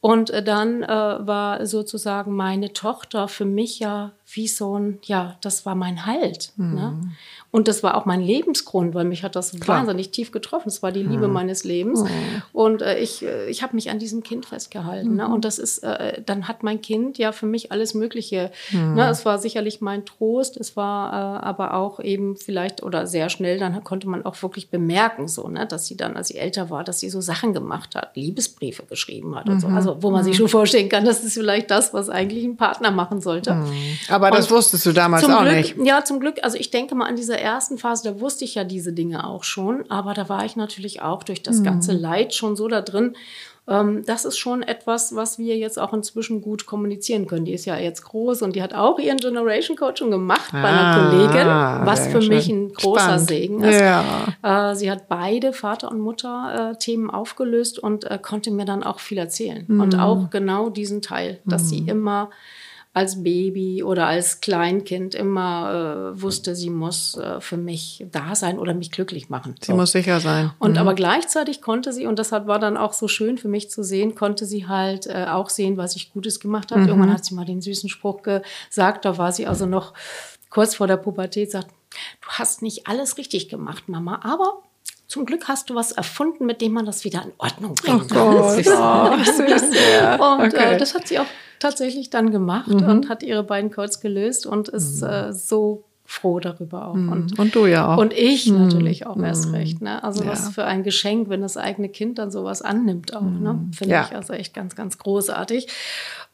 und 0.06 0.30
äh, 0.30 0.44
dann 0.44 0.84
äh, 0.84 0.88
war 0.88 1.66
sozusagen 1.66 2.36
meine 2.36 2.74
Tochter 2.74 3.28
für 3.28 3.46
mich 3.46 3.80
ja 3.80 4.12
wie 4.32 4.48
so 4.48 4.78
ein, 4.78 5.00
ja, 5.02 5.36
das 5.42 5.66
war 5.66 5.74
mein 5.74 6.06
Halt. 6.06 6.54
Ne? 6.76 7.12
Und 7.56 7.70
das 7.70 7.84
war 7.84 7.96
auch 7.96 8.04
mein 8.04 8.20
Lebensgrund, 8.20 8.94
weil 8.96 9.06
mich 9.06 9.24
hat 9.24 9.38
das 9.38 9.58
Klar. 9.58 9.78
wahnsinnig 9.78 10.12
tief 10.12 10.34
getroffen. 10.34 10.68
Es 10.68 10.84
war 10.84 10.92
die 10.92 11.04
Liebe 11.04 11.30
meines 11.30 11.64
Lebens. 11.64 12.04
Und 12.52 12.82
äh, 12.82 13.00
ich, 13.00 13.24
äh, 13.24 13.50
ich 13.50 13.64
habe 13.64 13.76
mich 13.76 13.90
an 13.90 13.98
diesem 13.98 14.24
Kind 14.24 14.46
festgehalten. 14.46 15.16
Ne? 15.16 15.26
Und 15.30 15.46
das 15.46 15.58
ist, 15.58 15.78
äh, 15.78 16.22
dann 16.26 16.50
hat 16.50 16.64
mein 16.64 16.82
Kind 16.82 17.18
ja 17.18 17.32
für 17.32 17.46
mich 17.46 17.72
alles 17.72 17.94
Mögliche. 17.94 18.52
Ne? 18.74 19.08
Es 19.10 19.26
war 19.26 19.40
sicherlich 19.40 19.80
mein 19.80 20.04
Trost, 20.04 20.58
es 20.58 20.76
war 20.76 21.14
äh, 21.14 21.46
aber 21.46 21.76
auch 21.76 22.02
eben 22.02 22.36
vielleicht 22.36 22.84
oder 22.84 23.08
sehr 23.08 23.30
schnell, 23.30 23.58
dann 23.58 23.82
konnte 23.86 24.10
man 24.10 24.26
auch 24.26 24.42
wirklich 24.44 24.70
bemerken, 24.70 25.30
so, 25.30 25.48
ne? 25.48 25.66
dass 25.66 25.86
sie 25.86 25.96
dann, 25.96 26.18
als 26.18 26.28
sie 26.28 26.36
älter 26.36 26.70
war, 26.70 26.84
dass 26.84 27.00
sie 27.00 27.10
so 27.10 27.22
Sachen 27.22 27.54
gemacht 27.54 27.96
hat, 27.96 28.18
Liebesbriefe 28.18 28.84
geschrieben 28.84 29.34
hat 29.34 29.48
und 29.48 29.62
so. 29.62 29.68
Also, 29.68 30.04
wo 30.04 30.12
man 30.12 30.26
sich 30.26 30.36
schon 30.36 30.50
vorstellen 30.50 30.90
kann, 30.90 31.06
das 31.06 31.24
ist 31.24 31.36
vielleicht 31.36 31.72
das, 31.72 31.94
was 31.94 32.10
eigentlich 32.10 32.44
ein 32.44 32.58
Partner 32.58 32.92
machen 32.92 33.22
sollte. 33.22 33.56
Aber 34.10 34.30
das 34.30 34.52
Und 34.52 34.58
wusstest 34.58 34.86
du 34.86 34.92
damals 34.92 35.24
auch 35.24 35.42
Glück, 35.44 35.56
nicht. 35.56 35.78
Ja, 35.86 36.04
zum 36.04 36.20
Glück. 36.20 36.40
Also 36.42 36.58
ich 36.58 36.70
denke 36.70 36.96
mal 36.96 37.06
an 37.06 37.16
dieser 37.16 37.45
ersten 37.46 37.78
Phase, 37.78 38.04
da 38.12 38.20
wusste 38.20 38.44
ich 38.44 38.56
ja 38.56 38.64
diese 38.66 38.92
Dinge 38.92 39.26
auch 39.26 39.44
schon, 39.46 39.90
aber 39.90 40.14
da 40.14 40.28
war 40.28 40.44
ich 40.46 40.56
natürlich 40.58 41.02
auch 41.02 41.24
durch 41.24 41.42
das 41.44 41.64
ganze 41.64 41.94
Leid 41.94 42.34
schon 42.34 42.56
so 42.58 42.68
da 42.68 42.82
drin. 42.82 43.16
Ähm, 43.68 44.04
das 44.06 44.26
ist 44.26 44.38
schon 44.38 44.62
etwas, 44.62 45.16
was 45.16 45.40
wir 45.40 45.58
jetzt 45.58 45.80
auch 45.80 45.92
inzwischen 45.94 46.42
gut 46.42 46.66
kommunizieren 46.68 47.26
können. 47.26 47.46
Die 47.46 47.54
ist 47.54 47.66
ja 47.66 47.78
jetzt 47.78 48.04
groß 48.04 48.44
und 48.44 48.56
die 48.56 48.62
hat 48.62 48.74
auch 48.76 49.00
ihren 49.00 49.18
Generation 49.18 49.76
Coaching 49.76 50.12
gemacht 50.12 50.52
bei 50.52 50.60
einer 50.60 50.86
Ah, 50.86 51.10
Kollegin, 51.10 51.86
was 51.88 52.08
für 52.08 52.20
mich 52.22 52.46
schön. 52.46 52.66
ein 52.68 52.74
großer 52.74 53.02
Spannend. 53.02 53.28
Segen 53.28 53.64
ist. 53.64 53.80
Ja. 53.80 54.04
Äh, 54.44 54.76
sie 54.76 54.92
hat 54.92 55.08
beide 55.10 55.52
Vater- 55.52 55.90
und 55.90 56.00
Mutter-Themen 56.00 57.10
aufgelöst 57.10 57.80
und 57.80 58.04
äh, 58.04 58.20
konnte 58.22 58.52
mir 58.52 58.66
dann 58.66 58.84
auch 58.84 59.00
viel 59.00 59.18
erzählen. 59.18 59.66
Und 59.68 59.98
auch 59.98 60.30
genau 60.30 60.70
diesen 60.70 61.02
Teil, 61.02 61.40
dass 61.46 61.70
sie 61.70 61.80
immer 61.88 62.30
als 62.96 63.24
Baby 63.24 63.84
oder 63.84 64.08
als 64.08 64.40
Kleinkind 64.40 65.16
immer 65.16 66.14
äh, 66.16 66.22
wusste, 66.22 66.56
sie 66.56 66.70
muss 66.70 67.18
äh, 67.18 67.42
für 67.42 67.58
mich 67.58 68.06
da 68.10 68.36
sein 68.36 68.58
oder 68.58 68.74
mich 68.74 68.90
glücklich 68.90 69.28
machen. 69.28 69.56
Sie 69.60 69.74
muss 69.74 69.92
sicher 69.92 70.22
sein. 70.22 70.52
Und 70.60 70.78
aber 70.78 70.94
gleichzeitig 70.94 71.62
konnte 71.62 71.92
sie, 71.92 72.06
und 72.06 72.18
das 72.18 72.32
hat, 72.32 72.48
war 72.48 72.58
dann 72.58 72.78
auch 72.78 72.94
so 72.94 73.10
schön 73.10 73.38
für 73.38 73.50
mich 73.50 73.70
zu 73.70 73.84
sehen, 73.84 74.16
konnte 74.16 74.46
sie 74.46 74.68
halt 74.68 75.08
äh, 75.08 75.26
auch 75.30 75.50
sehen, 75.50 75.76
was 75.76 75.98
ich 75.98 76.14
Gutes 76.14 76.40
gemacht 76.40 76.72
habe. 76.72 76.86
Irgendwann 76.88 77.12
hat 77.12 77.26
sie 77.26 77.36
mal 77.36 77.44
den 77.44 77.62
süßen 77.62 77.90
Spruch 77.90 78.22
gesagt, 78.22 79.04
da 79.04 79.18
war 79.18 79.34
sie 79.34 79.46
also 79.46 79.66
noch 79.66 79.94
kurz 80.50 80.76
vor 80.76 80.88
der 80.88 80.96
Pubertät, 80.96 81.52
sagt, 81.52 81.68
du 82.22 82.30
hast 82.30 82.62
nicht 82.62 82.88
alles 82.88 83.18
richtig 83.18 83.50
gemacht, 83.50 83.90
Mama, 83.90 84.22
aber 84.24 84.62
zum 85.16 85.26
Glück 85.26 85.48
hast 85.48 85.70
du 85.70 85.76
was 85.76 85.94
erfunden, 85.94 86.46
mit 86.46 86.60
dem 86.60 86.74
man 86.74 86.86
das 86.86 87.06
wieder 87.06 87.24
in 87.24 87.32
Ordnung 87.38 87.74
bringen 87.76 88.06
kann. 88.06 88.36
Oh, 88.36 88.50
süß. 88.50 88.66
ja. 88.68 90.16
Und 90.16 90.54
Okay. 90.54 90.68
Mhm. 90.68 90.74
äh, 90.74 90.78
das 90.78 90.94
hat 90.94 91.08
sie 91.08 91.20
auch 91.20 91.26
tatsächlich 91.60 92.10
dann 92.10 92.32
gemacht 92.32 92.68
und 92.70 93.08
hat 93.08 93.24
ihre 93.24 93.44
beiden 93.44 93.72
Codes 93.72 94.02
gelöst 94.02 94.46
und 94.46 94.68
ist 94.68 95.02
äh, 95.04 95.32
so 95.32 95.86
froh 96.04 96.42
darüber 96.42 96.90
auch. 96.90 96.94
Und, 96.96 97.40
Und 97.40 97.56
du 97.56 97.66
ja 97.66 97.96
auch. 97.96 97.98
und 97.98 98.12
ich 98.12 98.46
natürlich 98.48 99.08
auch 99.08 99.18
erst 99.24 99.54
recht. 99.54 99.82
Ne? 99.82 100.04
Also 100.04 100.24
Ja. 100.26 100.32
was 100.32 100.50
für 100.50 100.66
ein 100.66 100.84
Geschenk, 100.84 101.30
wenn 101.30 101.42
das 101.42 101.56
eigene 101.56 101.88
Kind 101.88 102.20
dann 102.20 102.30
sowas 102.30 102.62
annimmt 102.62 103.16
auch. 103.16 103.22
Ne? 103.22 103.58
Finde 103.72 103.94
Ja. 103.94 104.06
ich 104.10 104.16
also 104.16 104.34
echt 104.34 104.54
ganz, 104.54 104.76
ganz 104.76 104.98
großartig. 104.98 105.68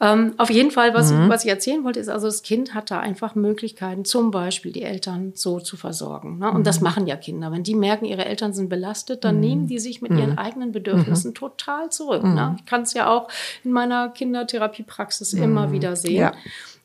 Ähm, 0.01 0.33
auf 0.37 0.49
jeden 0.49 0.71
Fall, 0.71 0.95
was, 0.95 1.13
was 1.13 1.45
ich 1.45 1.49
erzählen 1.51 1.83
wollte, 1.83 1.99
ist 1.99 2.09
also, 2.09 2.25
das 2.25 2.41
Kind 2.41 2.73
hat 2.73 2.89
da 2.89 2.99
einfach 2.99 3.35
Möglichkeiten, 3.35 4.03
zum 4.03 4.31
Beispiel 4.31 4.71
die 4.71 4.81
Eltern 4.81 5.33
so 5.35 5.59
zu 5.59 5.77
versorgen. 5.77 6.39
Ne? 6.39 6.51
Und 6.51 6.65
das 6.65 6.81
machen 6.81 7.05
ja 7.05 7.15
Kinder. 7.15 7.51
Wenn 7.51 7.61
die 7.61 7.75
merken, 7.75 8.05
ihre 8.05 8.25
Eltern 8.25 8.53
sind 8.53 8.67
belastet, 8.67 9.23
dann 9.23 9.39
nehmen 9.39 9.67
die 9.67 9.77
sich 9.77 10.01
mit 10.01 10.11
ihren 10.11 10.37
eigenen 10.39 10.71
Bedürfnissen 10.71 11.35
total 11.35 11.91
zurück. 11.91 12.23
Ne? 12.23 12.55
Ich 12.57 12.65
kann 12.65 12.81
es 12.81 12.93
ja 12.93 13.09
auch 13.09 13.27
in 13.63 13.71
meiner 13.71 14.09
Kindertherapiepraxis 14.09 15.33
immer 15.33 15.71
wieder 15.71 15.95
sehen. 15.95 16.15
Ja. 16.15 16.33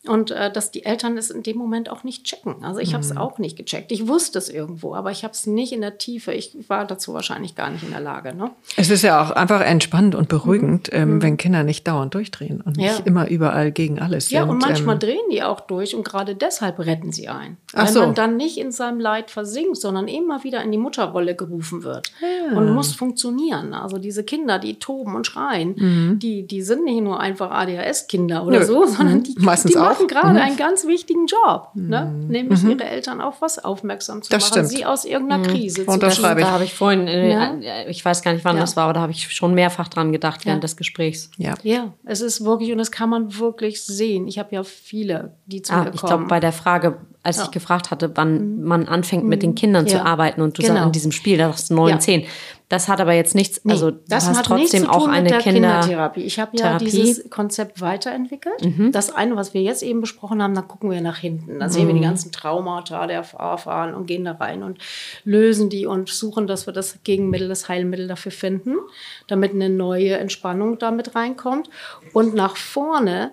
Und 0.09 0.31
äh, 0.31 0.51
dass 0.53 0.71
die 0.71 0.85
Eltern 0.85 1.17
es 1.19 1.31
in 1.31 1.43
dem 1.43 1.57
Moment 1.57 1.89
auch 1.91 2.05
nicht 2.05 2.25
checken. 2.25 2.57
Also 2.63 2.81
ich 2.81 2.95
habe 2.95 3.03
es 3.05 3.17
auch 3.17 3.39
nicht 3.39 3.57
gecheckt. 3.57 3.93
Ich 3.93 4.07
wusste 4.09 4.39
es 4.39 4.49
irgendwo, 4.49 4.95
aber 4.95 5.11
ich 5.11 5.25
habe 5.25 5.33
es 5.33 5.47
nicht 5.47 5.73
in 5.73 5.81
der 5.81 5.99
Tiefe. 5.99 6.33
Ich 6.33 6.57
war 6.69 6.87
dazu 6.87 7.13
wahrscheinlich 7.15 7.55
gar 7.55 7.71
nicht 7.71 7.83
in 7.85 7.91
der 7.91 8.01
Lage. 8.01 8.35
Ne? 8.35 8.51
Es 8.77 8.91
ist 8.91 9.03
ja 9.03 9.23
auch 9.23 9.31
einfach 9.31 9.61
entspannend 9.61 10.15
und 10.15 10.29
beruhigend, 10.29 10.89
ähm, 10.93 11.23
wenn 11.23 11.37
Kinder 11.37 11.63
nicht 11.65 11.87
dauernd 11.89 12.15
durchdrehen 12.15 12.61
und 12.61 12.77
nicht 12.77 12.99
Ja. 12.99 13.05
immer 13.05 13.29
überall 13.29 13.73
gegen 13.73 13.99
alles 13.99 14.31
Ja, 14.31 14.43
sind. 14.43 14.51
und 14.51 14.59
manchmal 14.63 14.95
ähm, 14.97 15.01
drehen 15.01 15.31
die 15.33 15.43
auch 15.43 15.61
durch 15.61 15.95
und 15.95 16.05
gerade 16.05 16.35
deshalb 16.35 16.79
retten 16.79 17.13
sie 17.13 17.29
ein. 17.29 17.57
Weil 17.73 17.89
so. 17.89 18.01
man 18.01 18.15
dann 18.15 18.37
nicht 18.37 18.59
in 18.59 18.73
seinem 18.73 19.01
Leid 19.01 19.31
versinkt, 19.31 19.77
sondern 19.77 20.09
immer 20.09 20.45
wieder 20.45 20.63
in 20.63 20.73
die 20.73 20.79
Mutterrolle 20.79 21.35
gerufen 21.37 21.83
wird 21.83 22.11
Ah. 22.23 22.57
und 22.57 22.73
muss 22.75 22.95
funktionieren. 22.95 23.75
Also 23.75 23.99
diese 23.99 24.25
Kinder, 24.25 24.59
die 24.59 24.79
toben 24.79 25.15
und 25.17 25.27
schreien, 25.27 26.19
die, 26.21 26.47
die 26.47 26.63
sind 26.63 26.85
nicht 26.85 27.01
nur 27.03 27.21
einfach 27.21 27.51
ADHS-Kinder 27.51 28.45
oder 28.47 28.57
Mhm. 28.61 28.63
Nö. 28.63 28.67
so, 28.67 28.87
sondern 28.87 29.23
die, 29.23 29.35
Meistens 29.39 29.73
die 29.73 29.79
machen 29.79 29.96
auch. 30.03 30.07
gerade 30.07 30.31
Mhm. 30.31 30.37
einen 30.37 30.57
ganz 30.57 30.87
wichtigen 30.87 31.27
Job, 31.27 31.71
ne? 31.75 32.13
nämlich 32.29 32.63
ihre 32.65 32.85
Eltern 32.85 33.21
auf 33.21 33.41
was 33.43 33.59
aufmerksam 33.65 34.23
zu 34.23 34.31
Das 34.31 34.43
machen, 34.51 34.53
stimmt. 34.67 34.69
sie 34.69 34.85
aus 34.85 35.05
irgendeiner 35.05 35.47
Krise 35.47 35.85
zu 35.85 35.91
Unterschreibe 35.91 36.41
Da 36.41 36.51
habe 36.51 36.65
ich 36.65 36.75
vorhin, 36.75 37.07
äh, 37.09 37.33
Ja. 37.33 37.55
äh, 37.61 37.91
ich 37.91 38.05
weiß 38.05 38.23
gar 38.23 38.33
nicht, 38.33 38.45
wann 38.45 38.57
Ja. 38.57 38.61
das 38.63 38.77
war, 38.77 38.85
aber 38.85 38.93
da 38.95 39.01
habe 39.01 39.13
ich 39.13 39.33
schon 39.33 39.55
mehrfach 39.55 39.89
dran 39.89 40.13
gedacht 40.13 40.45
während 40.47 40.59
Ja. 40.59 40.67
des 40.67 40.77
Gesprächs. 40.77 41.31
ja. 41.39 41.55
Ja, 41.63 41.93
es 42.05 42.21
ist 42.21 42.45
wirklich, 42.45 42.73
und 42.73 42.79
das 42.79 42.91
kann 42.91 43.09
man 43.11 43.39
wirklich 43.39 43.83
sehen. 43.83 44.27
Ich 44.29 44.39
habe 44.39 44.55
ja 44.55 44.63
viele, 44.65 45.35
die 45.47 45.63
zu 45.63 45.73
Ah, 45.73 45.85
mir 45.85 45.91
ich 45.95 46.01
kommen. 46.01 46.09
glaube, 46.11 46.25
bei 46.27 46.41
der 46.41 46.53
Frage, 46.53 46.99
als 47.23 47.43
ich 47.43 47.51
gefragt 47.51 47.91
hatte, 47.91 48.13
wann 48.17 48.63
man 48.63 48.87
anfängt, 48.87 49.25
mit 49.25 49.43
den 49.43 49.55
Kindern 49.57 49.87
zu 49.89 49.97
Ja. 49.97 50.05
arbeiten 50.05 50.41
und 50.43 50.57
du 50.59 50.63
Genau. 50.63 50.75
sagst 50.75 50.87
in 50.87 50.93
diesem 50.93 51.13
Spiel, 51.13 51.39
da 51.39 51.49
hast 51.49 51.71
du 51.71 51.75
neun, 51.75 51.89
Ja. 51.91 51.99
zehn. 51.99 52.25
Das 52.69 52.89
hat 52.89 53.01
aber 53.01 53.12
jetzt 53.12 53.37
nichts, 53.37 53.61
also 53.64 53.93
du 53.93 54.01
das 54.09 54.29
hat 54.29 54.45
trotzdem 54.45 54.89
auch 54.89 55.07
eine 55.07 55.23
mit 55.23 55.31
der 55.31 55.39
Kinder 55.39 55.81
Kindertherapie. 55.81 56.23
Ich 56.23 56.41
habe 56.41 56.57
ja 56.57 56.64
Therapie. 56.64 56.85
Mhm. 56.87 56.91
dieses 56.91 57.31
Konzept 57.31 57.81
weiterentwickelt. 57.81 58.55
Das 58.91 59.14
eine, 59.14 59.37
was 59.37 59.55
wir 59.55 59.62
jetzt 59.62 59.85
eben 59.85 60.01
besprochen 60.01 60.43
haben, 60.43 60.55
da 60.55 60.62
gucken 60.62 60.91
wir 60.91 61.01
nach 61.01 61.19
hinten. 61.19 61.61
Da 61.61 61.69
sehen 61.69 61.87
wir 61.87 61.95
die 61.95 62.01
Mhm. 62.01 62.05
ganzen 62.05 62.33
Traumata 62.33 63.07
der 63.07 63.23
Vorfahren 63.23 63.95
und 63.95 64.07
gehen 64.07 64.25
da 64.25 64.33
rein 64.33 64.64
und 64.64 64.79
lösen 65.23 65.71
die 65.71 65.87
und 65.87 66.09
suchen, 66.09 66.49
dass 66.49 66.67
wir 66.67 66.73
das 66.73 66.99
Gegenmittel, 67.05 67.49
das 67.49 67.69
Heilmittel 67.69 68.09
dafür 68.09 68.33
finden, 68.33 68.75
damit 69.29 69.53
eine 69.53 69.69
neue 69.71 70.17
Entspannung 70.19 70.79
damit 70.79 71.14
reinkommt. 71.14 71.71
Und 72.12 72.35
nach 72.35 72.57
vorne 72.57 73.31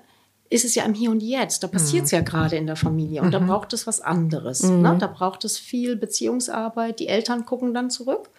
ist 0.52 0.64
es 0.66 0.76
ja 0.76 0.84
im 0.84 0.94
Hier 0.94 1.10
und 1.10 1.24
Jetzt. 1.24 1.64
Da 1.64 1.68
passiert 1.68 2.06
es 2.06 2.12
ja 2.12 2.22
gerade 2.22 2.56
in 2.56 2.68
der 2.68 2.76
Familie 2.76 3.24
und 3.24 3.32
da 3.34 3.40
braucht 3.40 3.74
es 3.74 3.88
was 3.88 4.00
anderes. 4.00 4.62
Ne? 4.62 4.96
Da 5.00 5.08
braucht 5.08 5.44
es 5.46 5.58
viel 5.58 5.96
Beziehungsarbeit. 5.96 7.00
Die 7.00 7.08
Eltern 7.08 7.46
gucken 7.48 7.74
dann 7.74 7.90
zurück 7.90 8.30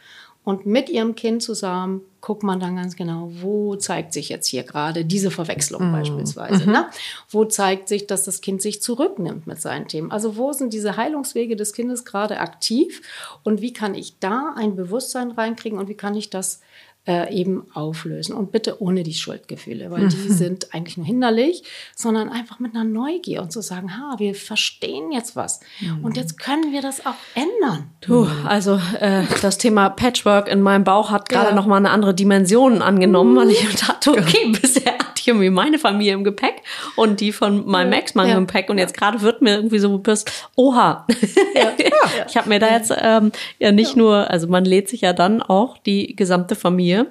und 0.45 0.66
mit 0.66 0.90
ihrem 0.90 1.14
Kind 1.14 1.42
zusammen 1.42 2.03
guckt 2.20 2.42
man 2.42 2.61
dann 2.61 2.76
ganz 2.76 2.97
genau, 2.97 3.30
wo 3.40 3.76
zeigt 3.76 4.12
sich 4.12 4.28
jetzt 4.28 4.47
hier 4.47 4.62
gerade 4.62 5.05
diese 5.05 5.30
Verwechslung 5.30 5.92
beispielsweise. 5.92 6.70
Ne? 6.70 6.86
Wo 7.30 7.45
zeigt 7.45 7.88
sich, 7.88 8.07
dass 8.07 8.24
das 8.24 8.40
Kind 8.40 8.62
sich 8.62 8.80
zurücknimmt 8.80 9.47
mit 9.47 9.61
seinen 9.61 9.88
Themen. 9.88 10.11
Also 10.11 10.36
wo 10.36 10.53
sind 10.53 10.72
diese 10.72 10.97
Heilungswege 10.97 11.57
des 11.57 11.72
Kindes 11.72 12.05
gerade 12.05 12.40
aktiv 12.40 13.03
und 13.42 13.61
wie 13.61 13.72
kann 13.72 13.95
ich 13.95 14.18
da 14.20 14.55
ein 14.57 14.76
Bewusstsein 14.76 15.30
reinkriegen 15.32 15.78
und 15.78 15.88
wie 15.88 15.97
kann 15.97 16.14
ich 16.14 16.30
das 16.30 16.61
äh, 17.07 17.34
eben 17.34 17.66
auflösen. 17.74 18.34
Und 18.34 18.50
bitte 18.52 18.80
ohne 18.82 19.02
die 19.02 19.12
Schuldgefühle, 19.14 19.90
weil 19.90 20.09
die 20.09 20.28
sind 20.32 20.72
eigentlich 20.74 20.96
nur 20.96 21.07
hinderlich, 21.07 21.62
sondern 21.94 22.28
einfach 22.30 22.59
mit 22.61 22.74
einer 22.74 22.84
Neugier 22.84 23.42
und 23.42 23.52
zu 23.52 23.61
sagen, 23.61 23.96
ha, 23.96 24.14
wir 24.18 24.34
verstehen 24.34 25.12
jetzt 25.12 25.36
was. 25.36 25.61
Und 26.02 26.16
jetzt 26.16 26.38
können 26.38 26.72
wir 26.72 26.80
das 26.82 27.05
auch 27.05 27.14
ändern. 27.34 27.90
Puh, 28.00 28.26
also 28.46 28.80
äh, 29.00 29.24
das 29.42 29.59
Thema 29.59 29.90
Patchwork 29.90 30.48
in 30.48 30.62
meinem 30.62 30.84
Bauch 30.84 31.11
hat 31.11 31.28
gerade 31.28 31.50
Ja. 31.50 31.55
noch 31.55 31.66
mal 31.66 31.76
eine 31.76 31.90
andere 31.90 32.14
Dimension 32.14 32.80
angenommen, 32.82 33.36
weil 33.36 33.50
ich 33.50 33.66
dachte, 33.76 34.11
okay, 34.12 34.52
bisher 34.61 34.94
hier 35.25 35.35
irgendwie 35.35 35.51
meine 35.51 35.79
Familie 35.79 36.12
im 36.14 36.25
Gepäck 36.25 36.62
und 36.97 37.20
die 37.20 37.33
von 37.33 37.66
meinem 37.66 37.93
Ex-Mann 37.93 38.29
Ja. 38.29 38.37
im 38.37 38.47
Gepäck. 38.47 38.70
Und 38.70 38.79
jetzt 38.79 38.97
gerade 38.97 39.20
wird 39.22 39.43
mir 39.43 39.55
irgendwie 39.57 39.79
so 39.79 39.99
bis, 39.99 40.25
oha, 40.57 41.07
ich 42.29 42.37
habe 42.37 42.49
mir 42.49 42.59
da 42.59 42.70
jetzt 42.72 42.93
ähm, 42.97 43.33
ja 43.59 43.72
nicht 43.72 43.97
nur, 43.97 44.31
also 44.31 44.47
man 44.49 44.64
lädt 44.64 44.89
sich 44.89 45.01
ja 45.03 45.12
dann 45.12 45.43
auch 45.43 45.79
die 45.79 46.14
gesamte 46.16 46.55
Familie, 46.55 47.07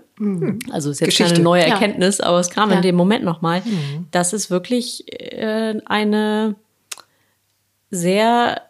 also 0.72 0.89
ist 0.91 0.99
jetzt 1.01 1.09
Geschichte. 1.09 1.34
keine 1.34 1.43
neue 1.43 1.61
Ja. 1.64 1.70
Erkenntnis, 1.70 2.22
aber 2.22 2.39
es 2.39 2.49
kam 2.49 2.70
Ja. 2.70 2.78
in 2.78 2.82
dem 2.82 2.95
Moment 2.95 3.24
noch 3.26 3.41
mal, 3.41 3.61
dass 4.11 4.34
es 4.34 4.49
wirklich 4.51 5.05
äh, 5.11 5.80
eine 5.86 6.55
sehr 7.89 8.61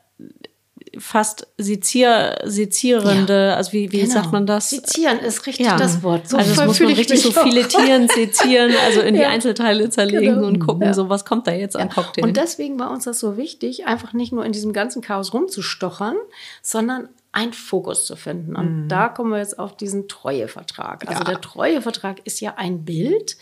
fast 0.99 1.47
sezier, 1.57 2.37
sezierende, 2.45 3.55
also 3.55 3.73
wie, 3.73 3.91
wie 3.91 4.01
Genau. 4.01 4.13
sagt 4.13 4.31
man 4.31 4.45
das? 4.45 4.69
Sezieren 4.69 5.19
ist 5.19 5.45
richtig 5.47 5.65
Ja. 5.65 5.77
das 5.77 6.03
Wort. 6.03 6.29
So 6.29 6.37
also 6.37 6.51
es 6.51 6.65
muss 6.67 6.79
man 6.79 6.89
ich 6.89 6.97
richtig 6.99 7.21
so 7.21 7.29
auch. 7.29 7.43
filetieren, 7.43 8.07
sezieren, 8.07 8.71
also 8.85 9.01
in 9.01 9.15
die 9.15 9.21
Ja. 9.21 9.29
Einzelteile 9.29 9.89
zerlegen 9.89 10.35
Genau. 10.35 10.47
und 10.47 10.59
gucken, 10.59 10.83
Ja. 10.83 10.93
so 10.93 11.09
was 11.09 11.25
kommt 11.25 11.47
da 11.47 11.51
jetzt 11.51 11.75
an 11.75 11.89
Cocktail. 11.89 12.23
Und 12.23 12.37
deswegen 12.37 12.79
war 12.79 12.91
uns 12.91 13.05
das 13.05 13.19
so 13.19 13.37
wichtig, 13.37 13.85
einfach 13.85 14.13
nicht 14.13 14.31
nur 14.33 14.45
in 14.45 14.51
diesem 14.51 14.73
ganzen 14.73 15.01
Chaos 15.01 15.33
rumzustochern, 15.33 16.15
sondern 16.61 17.09
einen 17.31 17.53
Fokus 17.53 18.05
zu 18.05 18.15
finden. 18.15 18.55
Und 18.55 18.87
da 18.89 19.07
kommen 19.09 19.31
wir 19.31 19.39
jetzt 19.39 19.57
auf 19.57 19.75
diesen 19.75 20.07
Treuevertrag. 20.07 21.07
Also 21.07 21.21
Ja. 21.21 21.25
der 21.25 21.41
Treuevertrag 21.41 22.17
ist 22.25 22.39
ja 22.41 22.53
ein 22.57 22.85
Bild. 22.85 23.37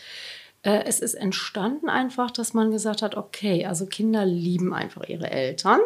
Äh, 0.64 0.84
Es 0.86 1.00
ist 1.00 1.14
entstanden 1.14 1.88
einfach, 1.90 2.30
dass 2.30 2.54
man 2.54 2.70
gesagt 2.70 3.02
hat, 3.02 3.16
okay, 3.16 3.66
also 3.66 3.84
Kinder 3.86 4.24
lieben 4.24 4.72
einfach 4.72 5.02
ihre 5.08 5.28
Eltern. 5.30 5.80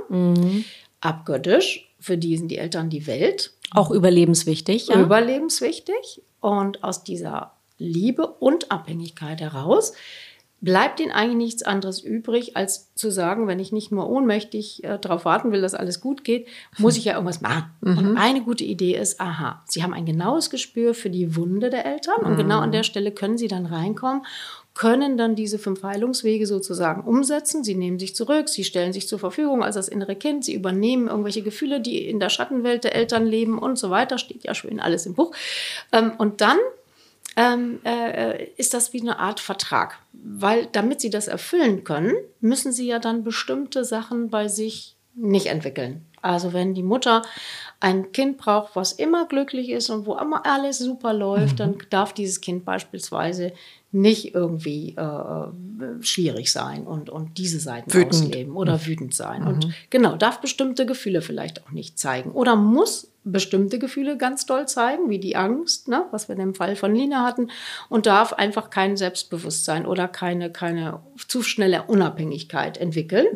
Abgöttisch, 1.01 1.95
für 2.01 2.19
die 2.19 2.37
sind 2.37 2.49
die 2.49 2.59
Eltern 2.59 2.91
die 2.91 3.07
Welt 3.07 3.53
auch 3.73 3.91
überlebenswichtig, 3.91 4.89
ja. 4.89 5.01
überlebenswichtig. 5.01 6.23
Und 6.41 6.85
aus 6.85 7.05
dieser 7.05 7.53
Liebe 7.79 8.27
und 8.27 8.71
Abhängigkeit 8.71 9.41
heraus 9.41 9.93
bleibt 10.61 11.01
ihnen 11.01 11.13
eigentlich 11.13 11.37
nichts 11.37 11.63
anderes 11.63 12.01
übrig, 12.01 12.57
als 12.57 12.95
zu 12.95 13.11
sagen, 13.11 13.47
wenn 13.47 13.59
ich 13.59 13.73
nicht 13.73 13.93
nur 13.93 14.09
ohnmächtig 14.09 14.83
äh, 14.85 14.99
darauf 14.99 15.25
warten 15.25 15.53
will, 15.53 15.61
dass 15.61 15.75
alles 15.75 16.01
gut 16.01 16.25
geht, 16.25 16.49
muss 16.79 16.97
ich 16.97 17.05
ja 17.05 17.13
irgendwas 17.13 17.43
machen. 17.43 17.71
Und 17.83 18.17
eine 18.17 18.43
gute 18.43 18.65
Idee 18.65 18.97
ist, 18.97 19.21
aha, 19.21 19.63
sie 19.67 19.83
haben 19.83 19.93
ein 19.93 20.07
genaues 20.07 20.49
Gespür 20.49 20.95
für 20.95 21.11
die 21.11 21.37
Wunde 21.37 21.69
der 21.69 21.85
Eltern 21.85 22.25
und 22.25 22.37
genau 22.37 22.61
an 22.61 22.73
der 22.73 22.85
Stelle 22.85 23.13
können 23.13 23.37
sie 23.37 23.49
dann 23.49 23.67
reinkommen, 23.67 24.25
können 24.77 25.17
dann 25.17 25.35
diese 25.35 25.59
fünf 25.59 25.83
Heilungswege 25.83 26.47
sozusagen 26.47 27.03
umsetzen. 27.03 27.65
Sie 27.65 27.75
nehmen 27.75 27.99
sich 27.99 28.15
zurück, 28.15 28.51
sie 28.51 28.63
stellen 28.63 28.93
sich 28.93 29.09
zur 29.09 29.19
Verfügung 29.19 29.65
als 29.65 29.75
das 29.75 29.89
innere 29.89 30.17
Kind, 30.17 30.45
sie 30.45 30.53
übernehmen 30.53 31.09
irgendwelche 31.09 31.43
Gefühle, 31.43 31.81
die 31.81 32.07
in 32.07 32.21
der 32.21 32.29
Schattenwelt 32.29 32.85
der 32.85 32.95
Eltern 32.95 33.27
leben 33.27 33.59
und 33.59 33.79
so 33.79 33.89
weiter, 33.89 34.19
steht 34.19 34.45
ja 34.45 34.55
schön 34.55 34.79
alles 34.79 35.07
im 35.07 35.15
Buch. 35.15 35.35
Ähm, 35.93 36.13
und 36.19 36.43
dann 36.43 36.59
ähm, 37.37 37.81
äh, 37.85 38.45
ist 38.57 38.75
das 38.75 38.93
wie 38.93 39.01
eine 39.01 39.19
Art 39.19 39.41
Vertrag. 39.41 39.99
Weil 40.13 40.69
damit 40.73 41.01
sie 41.01 41.11
das 41.11 41.27
erfüllen 41.27 41.83
können, 41.83 42.15
müssen 42.41 42.71
sie 42.71 42.87
ja 42.87 42.99
dann 42.99 43.25
bestimmte 43.25 43.83
Sachen 43.85 44.29
bei 44.29 44.49
sich 44.49 44.95
nicht 45.15 45.47
entwickeln. 45.47 46.05
Also 46.27 46.53
wenn 46.53 46.75
die 46.75 46.83
Mutter 46.83 47.23
ein 47.81 48.13
Kind 48.13 48.39
braucht, 48.39 48.75
was 48.75 48.93
immer 48.93 49.27
glücklich 49.27 49.71
ist 49.71 49.91
und 49.91 50.07
wo 50.07 50.17
immer 50.17 50.47
alles 50.47 50.79
super 50.79 51.13
läuft, 51.13 51.61
dann 51.61 51.77
darf 51.91 52.13
dieses 52.13 52.41
Kind 52.41 52.65
beispielsweise 52.65 53.53
nicht 53.93 54.35
irgendwie 54.35 54.95
äh, 54.97 56.03
schwierig 56.03 56.53
sein 56.53 56.87
und, 56.87 57.09
und 57.11 57.39
diese 57.39 57.61
Seiten 57.61 57.93
Wütend. 57.93 58.15
ausleben 58.15 58.57
oder 58.57 58.85
wütend 58.87 59.15
sein. 59.15 59.47
Und 59.47 59.69
genau, 59.91 60.17
darf 60.17 60.41
bestimmte 60.41 60.87
Gefühle 60.87 61.23
vielleicht 61.23 61.65
auch 61.65 61.71
nicht 61.71 61.99
zeigen 61.99 62.31
oder 62.33 62.57
muss 62.57 63.11
bestimmte 63.27 63.79
Gefühle 63.79 64.17
ganz 64.17 64.47
doll 64.47 64.67
zeigen, 64.67 65.11
wie 65.11 65.19
die 65.19 65.37
Angst, 65.37 65.89
ne, 65.89 66.05
was 66.13 66.29
wir 66.29 66.35
in 66.35 66.41
dem 66.41 66.55
Fall 66.55 66.77
von 66.77 66.95
Lina 66.95 67.25
hatten, 67.25 67.51
und 67.89 68.07
darf 68.07 68.33
einfach 68.33 68.71
kein 68.71 68.97
Selbstbewusstsein 68.97 69.85
oder 69.85 70.09
keine, 70.09 70.51
keine 70.51 71.01
zu 71.29 71.43
schnelle 71.43 71.83
Unabhängigkeit 71.83 72.79
entwickeln, 72.79 73.27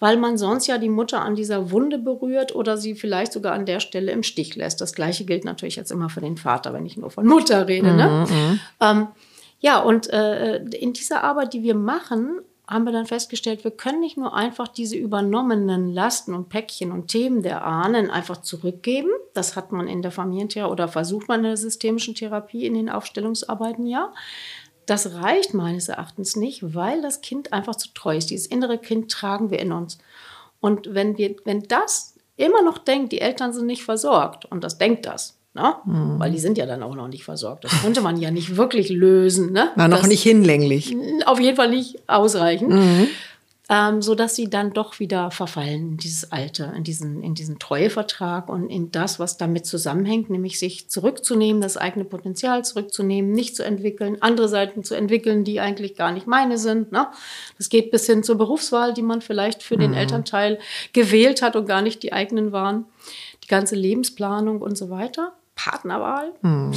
weil 0.00 0.16
man 0.16 0.36
sonst 0.36 0.66
ja 0.66 0.78
die 0.78 0.88
Mutter 0.88 1.22
an 1.22 1.36
dieser 1.36 1.70
Wunde 1.70 1.98
berührt 1.98 2.54
oder 2.54 2.76
sie 2.76 2.94
vielleicht 2.94 3.32
sogar 3.32 3.54
an 3.54 3.66
der 3.66 3.80
Stelle 3.80 4.12
im 4.12 4.22
Stich 4.22 4.56
lässt. 4.56 4.80
Das 4.80 4.94
gleiche 4.94 5.24
gilt 5.24 5.44
natürlich 5.44 5.76
jetzt 5.76 5.92
immer 5.92 6.08
für 6.08 6.20
den 6.20 6.36
Vater, 6.36 6.74
wenn 6.74 6.84
ich 6.84 6.96
nur 6.96 7.10
von 7.10 7.26
Mutter 7.26 7.68
rede. 7.68 7.94
Ne? 7.94 8.58
Ähm, 8.80 9.08
ja, 9.60 9.78
und 9.78 10.10
äh, 10.10 10.56
in 10.64 10.92
dieser 10.92 11.24
Arbeit, 11.24 11.54
die 11.54 11.62
wir 11.62 11.74
machen, 11.74 12.40
haben 12.68 12.84
wir 12.84 12.92
dann 12.92 13.06
festgestellt, 13.06 13.62
wir 13.62 13.70
können 13.70 14.00
nicht 14.00 14.16
nur 14.16 14.34
einfach 14.34 14.66
diese 14.66 14.96
übernommenen 14.96 15.92
Lasten 15.92 16.34
und 16.34 16.48
Päckchen 16.48 16.90
und 16.90 17.08
Themen 17.08 17.42
der 17.42 17.64
Ahnen 17.64 18.10
einfach 18.10 18.38
zurückgeben. 18.38 19.10
Das 19.34 19.54
hat 19.54 19.70
man 19.70 19.86
in 19.86 20.02
der 20.02 20.10
Familientherapie 20.10 20.72
oder 20.72 20.88
versucht 20.88 21.28
man 21.28 21.40
in 21.40 21.46
der 21.46 21.56
systemischen 21.56 22.14
Therapie 22.14 22.66
in 22.66 22.74
den 22.74 22.90
Aufstellungsarbeiten 22.90 23.86
ja. 23.86 24.12
Das 24.86 25.14
reicht 25.14 25.54
meines 25.54 25.88
Erachtens 25.88 26.36
nicht, 26.36 26.74
weil 26.74 27.02
das 27.02 27.20
Kind 27.20 27.52
einfach 27.52 27.76
zu 27.76 27.92
treu 27.94 28.16
ist. 28.16 28.30
Dieses 28.30 28.46
innere 28.46 28.78
Kind 28.78 29.10
tragen 29.10 29.50
wir 29.50 29.60
in 29.60 29.72
uns. 29.72 29.98
Und 30.60 30.92
wenn 30.94 31.18
wir, 31.18 31.36
wenn 31.44 31.62
das 31.62 32.14
immer 32.36 32.62
noch 32.62 32.78
denkt, 32.78 33.12
die 33.12 33.20
Eltern 33.20 33.52
sind 33.52 33.66
nicht 33.66 33.84
versorgt, 33.84 34.44
und 34.44 34.62
das 34.64 34.78
denkt 34.78 35.06
das, 35.06 35.35
ne? 35.56 35.74
weil 36.18 36.30
die 36.30 36.38
sind 36.38 36.56
ja 36.56 36.66
dann 36.66 36.82
auch 36.82 36.94
noch 36.94 37.08
nicht 37.08 37.24
versorgt. 37.24 37.64
Das 37.64 37.82
konnte 37.82 38.00
man 38.00 38.16
ja 38.16 38.30
nicht 38.30 38.56
wirklich 38.56 38.88
lösen. 38.88 39.52
Ne? 39.52 39.70
War 39.74 39.88
noch 39.88 39.98
das, 39.98 40.08
nicht 40.08 40.22
hinlänglich. 40.22 40.96
auf 41.26 41.40
jeden 41.40 41.56
Fall 41.56 41.70
nicht 41.70 41.98
ausreichend. 42.06 42.72
ähm, 43.68 44.00
so 44.00 44.14
dass 44.14 44.36
sie 44.36 44.48
dann 44.48 44.72
doch 44.72 45.00
wieder 45.00 45.30
verfallen 45.32 45.90
in 45.90 45.96
dieses 45.96 46.30
Alte, 46.30 46.72
in 46.76 46.84
diesen, 46.84 47.22
in 47.22 47.34
diesen 47.34 47.58
Treuevertrag 47.58 48.48
und 48.48 48.68
in 48.68 48.92
das, 48.92 49.18
was 49.18 49.38
damit 49.38 49.66
zusammenhängt, 49.66 50.30
nämlich 50.30 50.58
sich 50.60 50.88
zurückzunehmen, 50.88 51.60
das 51.60 51.76
eigene 51.76 52.04
Potenzial 52.04 52.64
zurückzunehmen, 52.64 53.32
nicht 53.32 53.56
zu 53.56 53.64
entwickeln, 53.64 54.18
andere 54.20 54.48
Seiten 54.48 54.84
zu 54.84 54.94
entwickeln, 54.94 55.42
die 55.42 55.58
eigentlich 55.58 55.96
gar 55.96 56.12
nicht 56.12 56.28
meine 56.28 56.58
sind. 56.58 56.92
Ne? 56.92 57.08
Das 57.58 57.68
geht 57.68 57.90
bis 57.90 58.06
hin 58.06 58.22
zur 58.22 58.38
Berufswahl, 58.38 58.94
die 58.94 59.02
man 59.02 59.20
vielleicht 59.20 59.64
für 59.64 59.76
den 59.76 59.90
mhm. 59.90 59.96
Elternteil 59.96 60.60
gewählt 60.92 61.42
hat 61.42 61.56
und 61.56 61.66
gar 61.66 61.82
nicht 61.82 62.02
die 62.04 62.12
eigenen 62.12 62.52
waren. 62.52 62.84
Die 63.42 63.48
ganze 63.48 63.74
Lebensplanung 63.74 64.60
und 64.60 64.78
so 64.78 64.90
weiter. 64.90 65.32
Partnerwahl. 65.56 66.34
Mhm. 66.42 66.72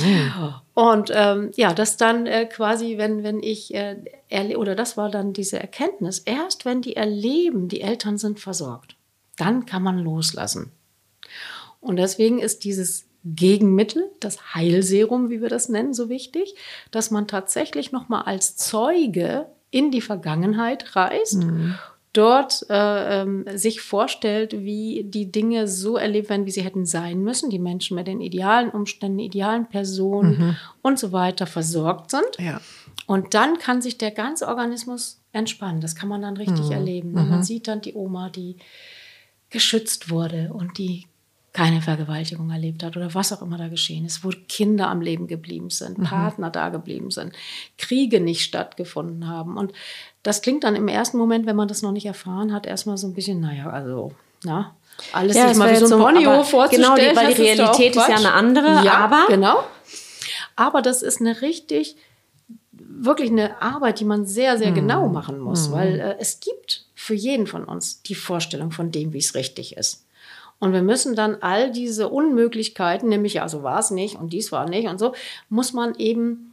Und 0.73 1.11
ähm, 1.13 1.51
ja, 1.55 1.73
das 1.73 1.97
dann 1.97 2.25
äh, 2.25 2.45
quasi, 2.45 2.97
wenn, 2.97 3.23
wenn 3.23 3.43
ich, 3.43 3.75
äh, 3.75 3.97
oder 4.55 4.73
das 4.73 4.97
war 4.97 5.11
dann 5.11 5.33
diese 5.33 5.59
Erkenntnis, 5.59 6.19
erst 6.19 6.65
wenn 6.65 6.81
die 6.81 6.95
erleben, 6.95 7.67
die 7.67 7.81
Eltern 7.81 8.17
sind 8.17 8.39
versorgt, 8.39 8.95
dann 9.37 9.65
kann 9.67 9.83
man 9.83 9.99
loslassen. 9.99 10.71
Und 11.81 11.97
deswegen 11.97 12.39
ist 12.39 12.63
dieses 12.63 13.05
Gegenmittel, 13.25 14.09
das 14.21 14.55
Heilserum, 14.55 15.29
wie 15.29 15.41
wir 15.41 15.49
das 15.49 15.69
nennen, 15.69 15.93
so 15.93 16.09
wichtig, 16.09 16.55
dass 16.89 17.11
man 17.11 17.27
tatsächlich 17.27 17.91
nochmal 17.91 18.23
als 18.23 18.55
Zeuge 18.55 19.47
in 19.71 19.91
die 19.91 20.01
Vergangenheit 20.01 20.95
reist 20.95 21.43
mhm 21.43 21.75
dort 22.13 22.65
äh, 22.69 23.21
ähm, 23.21 23.45
sich 23.53 23.81
vorstellt, 23.81 24.53
wie 24.53 25.03
die 25.05 25.31
Dinge 25.31 25.67
so 25.67 25.95
erlebt 25.95 26.29
werden, 26.29 26.45
wie 26.45 26.51
sie 26.51 26.63
hätten 26.63 26.85
sein 26.85 27.21
müssen, 27.21 27.49
die 27.49 27.59
Menschen 27.59 27.95
mit 27.95 28.07
den 28.07 28.19
idealen 28.19 28.69
Umständen, 28.69 29.19
idealen 29.19 29.67
Personen 29.67 30.37
mhm. 30.37 30.55
und 30.81 30.97
so 30.97 31.11
weiter 31.11 31.45
versorgt 31.45 32.11
sind. 32.11 32.37
Ja. 32.39 32.61
Und 33.05 33.33
dann 33.33 33.57
kann 33.59 33.81
sich 33.81 33.97
der 33.97 34.11
ganze 34.11 34.47
Organismus 34.47 35.21
entspannen. 35.33 35.81
Das 35.81 35.95
kann 35.95 36.09
man 36.09 36.21
dann 36.21 36.37
richtig 36.37 36.65
mhm. 36.65 36.71
erleben. 36.71 37.09
Mhm. 37.11 37.29
Man 37.29 37.43
sieht 37.43 37.67
dann 37.67 37.81
die 37.81 37.93
Oma, 37.93 38.29
die 38.29 38.57
geschützt 39.49 40.09
wurde 40.09 40.51
und 40.53 40.77
die 40.77 41.05
keine 41.53 41.81
Vergewaltigung 41.81 42.51
erlebt 42.51 42.83
hat 42.83 42.95
oder 42.95 43.13
was 43.15 43.33
auch 43.33 43.41
immer 43.41 43.57
da 43.57 43.67
geschehen 43.67 44.05
ist, 44.05 44.23
wo 44.23 44.29
Kinder 44.47 44.87
am 44.87 45.01
Leben 45.01 45.27
geblieben 45.27 45.69
sind, 45.69 45.97
mhm. 45.97 46.03
Partner 46.03 46.49
da 46.49 46.69
geblieben 46.69 47.11
sind, 47.11 47.33
Kriege 47.77 48.19
nicht 48.19 48.41
stattgefunden 48.41 49.27
haben. 49.27 49.57
Und 49.57 49.73
das 50.21 50.41
klingt 50.41 50.63
dann 50.63 50.75
im 50.75 50.87
ersten 50.87 51.17
Moment, 51.17 51.45
wenn 51.45 51.55
man 51.55 51.67
das 51.67 51.81
noch 51.81 51.91
nicht 51.91 52.05
erfahren 52.05 52.53
hat, 52.53 52.67
erstmal 52.67 52.97
so 52.97 53.07
ein 53.07 53.13
bisschen, 53.13 53.39
naja, 53.39 53.69
also, 53.69 54.11
na, 54.43 54.75
alles 55.11 55.35
ja, 55.35 55.47
sich 55.47 55.57
mal 55.57 55.71
wie 55.71 55.85
so 55.85 55.95
ein 55.95 56.01
Ponyhof 56.01 56.49
vorzustellen. 56.49 56.95
Genau, 56.95 57.15
weil 57.15 57.33
die 57.33 57.41
Realität 57.41 57.95
ist, 57.95 58.01
ist, 58.01 58.09
ja 58.09 58.15
eine 58.15 58.33
andere, 58.33 58.85
ja, 58.85 58.93
aber. 58.93 59.25
Genau. 59.29 59.63
Aber 60.55 60.81
das 60.81 61.01
ist 61.01 61.21
eine 61.21 61.41
richtig, 61.41 61.95
wirklich 62.71 63.31
eine 63.31 63.61
Arbeit, 63.61 63.99
die 64.01 64.05
man 64.05 64.25
sehr, 64.25 64.57
sehr 64.57 64.71
mhm. 64.71 64.75
genau 64.75 65.07
machen 65.07 65.39
muss, 65.39 65.69
mhm. 65.69 65.73
weil 65.73 65.99
äh, 65.99 66.15
es 66.19 66.41
gibt 66.41 66.85
für 66.95 67.15
jeden 67.15 67.47
von 67.47 67.63
uns 67.63 68.03
die 68.03 68.15
Vorstellung 68.15 68.71
von 68.71 68.91
dem, 68.91 69.13
wie 69.13 69.19
es 69.19 69.35
richtig 69.35 69.77
ist. 69.77 70.05
Und 70.59 70.73
wir 70.73 70.81
müssen 70.81 71.15
dann 71.15 71.37
all 71.41 71.71
diese 71.71 72.09
Unmöglichkeiten, 72.09 73.09
nämlich 73.09 73.35
ja, 73.35 73.47
so 73.47 73.63
war 73.63 73.79
es 73.79 73.91
nicht 73.91 74.15
und 74.15 74.33
dies 74.33 74.51
war 74.51 74.69
nicht 74.69 74.87
und 74.87 74.99
so, 74.99 75.13
muss 75.49 75.73
man 75.73 75.95
eben 75.95 76.49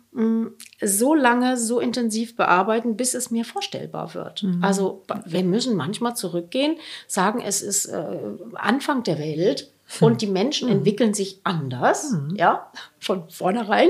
so 0.80 1.14
lange, 1.14 1.58
so 1.58 1.78
intensiv 1.78 2.36
bearbeiten, 2.36 2.96
bis 2.96 3.12
es 3.12 3.30
mir 3.30 3.44
vorstellbar 3.44 4.14
wird. 4.14 4.44
Mhm. 4.44 4.64
Also 4.64 5.02
wir 5.26 5.44
müssen 5.44 5.76
manchmal 5.76 6.16
zurückgehen, 6.16 6.76
sagen, 7.06 7.42
es 7.44 7.60
ist 7.60 7.86
äh, 7.86 8.18
Anfang 8.54 9.02
der 9.02 9.18
Welt 9.18 9.70
und 10.00 10.20
die 10.20 10.26
Menschen 10.26 10.68
mhm. 10.68 10.76
entwickeln 10.76 11.14
sich 11.14 11.40
anders, 11.44 12.10
mhm. 12.10 12.34
ja, 12.36 12.70
von 12.98 13.28
vornherein. 13.30 13.88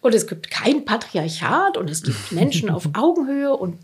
Und 0.00 0.14
es 0.14 0.26
gibt 0.26 0.50
kein 0.50 0.84
Patriarchat 0.84 1.76
und 1.76 1.90
es 1.90 2.02
gibt 2.02 2.32
Menschen 2.32 2.70
auf 2.70 2.88
Augenhöhe 2.94 3.54
und 3.56 3.78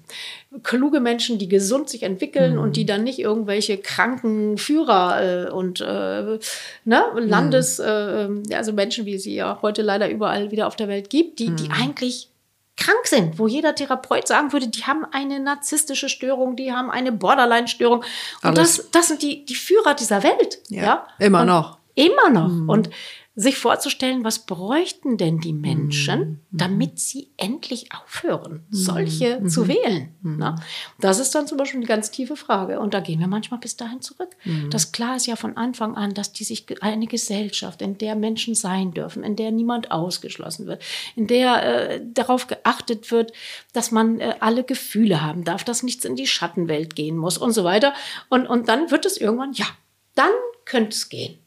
kluge 0.63 1.01
Menschen, 1.01 1.39
die 1.39 1.49
gesund 1.49 1.89
sich 1.89 2.05
entwickeln 2.05 2.55
mhm. 2.55 2.61
und 2.61 2.77
die 2.77 2.87
dann 2.87 3.03
nicht 3.05 3.19
irgendwelche 3.19 3.79
kranken 3.79 4.57
Führer 4.57 5.49
äh, 5.49 5.51
und 5.51 5.81
äh, 5.81 6.39
ne, 6.85 7.05
Landes, 7.17 7.79
mhm. 7.79 8.45
äh, 8.49 8.55
also 8.55 8.73
Menschen, 8.73 9.05
wie 9.05 9.19
sie 9.19 9.35
ja 9.35 9.59
heute 9.63 9.83
leider 9.83 10.09
überall 10.09 10.51
wieder 10.53 10.67
auf 10.67 10.77
der 10.77 10.89
Welt 10.89 11.11
gibt, 11.11 11.39
die, 11.41 11.51
die 11.51 11.71
eigentlich 11.71 12.32
krank 12.77 13.07
sind, 13.07 13.39
wo 13.39 13.47
jeder 13.47 13.75
Therapeut 13.75 14.27
sagen 14.27 14.53
würde, 14.53 14.69
die 14.69 14.85
haben 14.85 15.05
eine 15.13 15.41
narzisstische 15.41 16.09
Störung, 16.09 16.57
die 16.57 16.73
haben 16.73 16.91
eine 16.91 17.13
Borderline-Störung. 17.13 18.03
Und 18.43 18.59
das, 18.59 18.89
das 18.91 19.09
sind 19.09 19.23
die, 19.23 19.45
die 19.45 19.55
Führer 19.55 19.95
dieser 19.95 20.23
Welt. 20.23 20.59
Ja, 20.69 20.83
ja? 20.83 21.07
immer 21.19 21.41
und 21.43 21.47
noch. 21.47 21.79
Immer 21.95 22.31
noch. 22.31 22.49
Mhm. 22.49 22.69
Und 22.69 22.91
sich 23.35 23.57
vorzustellen, 23.57 24.25
was 24.25 24.41
bräuchten 24.41 25.17
denn 25.17 25.39
die 25.39 25.55
Menschen, 25.55 26.21
mhm. 26.21 26.39
damit 26.51 26.99
sie 26.99 27.31
endlich 27.39 27.89
aufhören, 27.95 28.67
mhm. 28.69 28.75
solche 28.75 29.41
mhm. 29.41 29.49
zu 29.49 29.69
wählen. 29.69 30.15
Mhm. 30.21 30.37
Na? 30.39 30.57
Das 31.01 31.19
ist 31.19 31.35
dann 31.35 31.47
zum 31.47 31.57
Beispiel 31.57 31.81
eine 31.81 31.87
ganz 31.87 32.11
tiefe 32.11 32.37
Frage. 32.37 32.79
Und 32.79 32.93
da 32.93 33.01
gehen 33.01 33.21
wir 33.21 33.29
manchmal 33.29 33.59
bis 33.59 33.77
dahin 33.77 34.03
zurück. 34.03 34.37
Mhm. 34.45 34.69
Das 34.69 34.93
klar 34.93 35.17
ist 35.17 35.27
ja 35.27 35.37
von 35.37 35.57
Anfang 35.57 35.97
an, 35.97 36.13
dass 36.13 36.35
die 36.35 36.45
sich 36.45 36.67
eine 36.83 37.07
Gesellschaft, 37.07 37.81
in 37.81 37.97
der 37.97 38.17
Menschen 38.17 38.55
sein 38.55 38.93
dürfen, 38.93 39.25
in 39.25 39.37
der 39.37 39.51
niemand 39.51 39.91
ausgeschlossen 39.91 40.67
wird, 40.67 40.83
in 41.17 41.27
der 41.27 41.63
äh, 41.91 42.01
darauf 42.13 42.49
geachtet 42.49 43.11
wird, 43.11 43.33
dass 43.73 43.91
man 43.91 44.21
äh, 44.21 44.35
alle 44.41 44.63
Gefühle 44.63 45.23
haben 45.23 45.45
darf, 45.45 45.65
dass 45.65 45.83
nichts 45.83 46.05
in 46.05 46.17
die 46.17 46.27
Schattenwelt 46.27 46.97
gehen 46.97 47.17
muss 47.17 47.39
und 47.39 47.53
so 47.53 47.65
weiter. 47.65 47.95
Und, 48.29 48.47
und 48.47 48.69
dann 48.69 48.91
wird 48.91 49.07
es 49.07 49.17
irgendwann, 49.17 49.55
ja, 49.55 49.67
dann 50.15 50.33
könnte 50.67 50.91
es 50.91 51.09
gehen. 51.09 51.39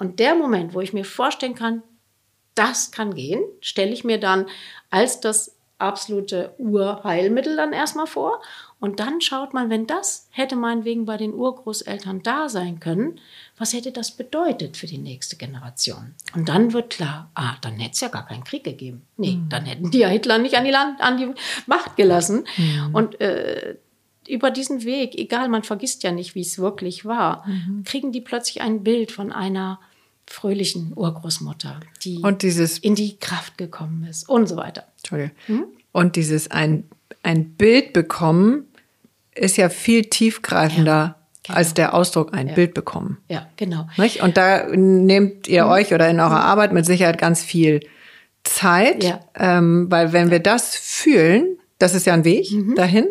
Und 0.00 0.18
der 0.18 0.34
Moment, 0.34 0.72
wo 0.74 0.80
ich 0.80 0.94
mir 0.94 1.04
vorstellen 1.04 1.54
kann, 1.54 1.82
das 2.54 2.90
kann 2.90 3.14
gehen, 3.14 3.44
stelle 3.60 3.92
ich 3.92 4.02
mir 4.02 4.18
dann 4.18 4.46
als 4.88 5.20
das 5.20 5.54
absolute 5.78 6.54
Urheilmittel 6.58 7.56
dann 7.56 7.72
erstmal 7.72 8.06
vor. 8.06 8.40
Und 8.80 8.98
dann 8.98 9.20
schaut 9.20 9.52
man, 9.52 9.68
wenn 9.68 9.86
das 9.86 10.28
hätte 10.30 10.56
meinetwegen 10.56 11.04
bei 11.04 11.18
den 11.18 11.34
Urgroßeltern 11.34 12.22
da 12.22 12.48
sein 12.48 12.80
können, 12.80 13.20
was 13.58 13.74
hätte 13.74 13.92
das 13.92 14.12
bedeutet 14.12 14.78
für 14.78 14.86
die 14.86 14.98
nächste 14.98 15.36
Generation? 15.36 16.14
Und 16.34 16.48
dann 16.48 16.72
wird 16.72 16.90
klar, 16.90 17.30
ah, 17.34 17.56
dann 17.60 17.78
hätte 17.78 17.92
es 17.92 18.00
ja 18.00 18.08
gar 18.08 18.26
keinen 18.26 18.44
Krieg 18.44 18.64
gegeben. 18.64 19.02
Nee, 19.18 19.36
mhm. 19.36 19.48
dann 19.50 19.66
hätten 19.66 19.90
die 19.90 19.98
ja 19.98 20.08
Hitler 20.08 20.38
nicht 20.38 20.56
an 20.56 20.64
die, 20.64 20.70
Land, 20.70 21.00
an 21.00 21.18
die 21.18 21.30
Macht 21.66 21.96
gelassen. 21.96 22.46
Mhm. 22.56 22.94
Und 22.94 23.20
äh, 23.20 23.76
über 24.26 24.50
diesen 24.50 24.84
Weg, 24.84 25.14
egal, 25.18 25.50
man 25.50 25.62
vergisst 25.62 26.02
ja 26.02 26.12
nicht, 26.12 26.34
wie 26.34 26.40
es 26.40 26.58
wirklich 26.58 27.04
war, 27.04 27.46
mhm. 27.46 27.84
kriegen 27.84 28.12
die 28.12 28.20
plötzlich 28.22 28.62
ein 28.62 28.82
Bild 28.82 29.12
von 29.12 29.30
einer 29.30 29.78
fröhlichen 30.30 30.92
Urgroßmutter, 30.94 31.80
die 32.04 32.18
und 32.18 32.42
dieses, 32.42 32.78
in 32.78 32.94
die 32.94 33.18
Kraft 33.18 33.58
gekommen 33.58 34.06
ist 34.08 34.28
und 34.28 34.48
so 34.48 34.56
weiter. 34.56 34.84
Entschuldigung. 34.98 35.36
Hm? 35.46 35.64
Und 35.92 36.16
dieses 36.16 36.50
ein, 36.50 36.84
ein 37.22 37.50
Bild 37.50 37.92
bekommen 37.92 38.64
ist 39.34 39.56
ja 39.56 39.68
viel 39.68 40.04
tiefgreifender 40.04 40.92
ja, 40.92 41.16
genau. 41.42 41.56
als 41.58 41.74
der 41.74 41.94
Ausdruck 41.94 42.32
ein 42.32 42.48
ja. 42.48 42.54
Bild 42.54 42.74
bekommen. 42.74 43.18
Ja, 43.28 43.48
genau. 43.56 43.88
Nicht? 43.96 44.22
Und 44.22 44.36
da 44.36 44.66
nehmt 44.68 45.48
ihr 45.48 45.64
hm. 45.64 45.70
euch 45.70 45.92
oder 45.92 46.08
in 46.08 46.20
eurer 46.20 46.42
hm. 46.42 46.48
Arbeit 46.48 46.72
mit 46.72 46.86
Sicherheit 46.86 47.18
ganz 47.18 47.42
viel 47.42 47.80
Zeit, 48.44 49.02
ja. 49.02 49.20
ähm, 49.34 49.90
weil 49.90 50.12
wenn 50.12 50.30
wir 50.30 50.40
das 50.40 50.76
fühlen, 50.76 51.58
das 51.78 51.94
ist 51.94 52.06
ja 52.06 52.14
ein 52.14 52.24
Weg 52.24 52.50
mhm. 52.52 52.74
dahin, 52.74 53.08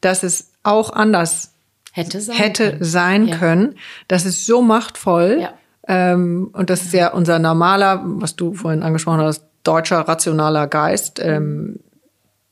dass 0.00 0.22
es 0.22 0.52
auch 0.62 0.92
anders 0.92 1.52
hätte 1.92 2.20
sein 2.20 2.36
hätte 2.36 2.70
können, 2.70 2.84
sein 2.84 3.30
können. 3.30 3.74
Das 4.08 4.24
ist 4.24 4.46
so 4.46 4.62
machtvoll. 4.62 5.48
Ähm, 5.88 6.50
und 6.52 6.70
das 6.70 6.82
ist 6.82 6.92
ja 6.92 7.12
unser 7.12 7.38
normaler, 7.38 8.02
was 8.04 8.36
du 8.36 8.54
vorhin 8.54 8.82
angesprochen 8.82 9.20
hast, 9.20 9.44
deutscher 9.64 10.00
rationaler 10.00 10.66
Geist, 10.66 11.20
ähm, 11.20 11.80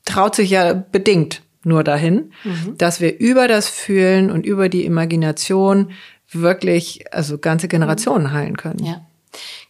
traut 0.05 0.35
sich 0.35 0.49
ja 0.49 0.73
bedingt 0.73 1.41
nur 1.63 1.83
dahin, 1.83 2.31
mhm. 2.43 2.77
dass 2.77 3.01
wir 3.01 3.19
über 3.19 3.47
das 3.47 3.69
Fühlen 3.69 4.31
und 4.31 4.45
über 4.45 4.69
die 4.69 4.85
Imagination 4.85 5.91
wirklich, 6.31 7.05
also 7.11 7.37
ganze 7.37 7.67
Generationen 7.67 8.31
heilen 8.31 8.57
können. 8.57 8.83
Ja. 8.83 9.01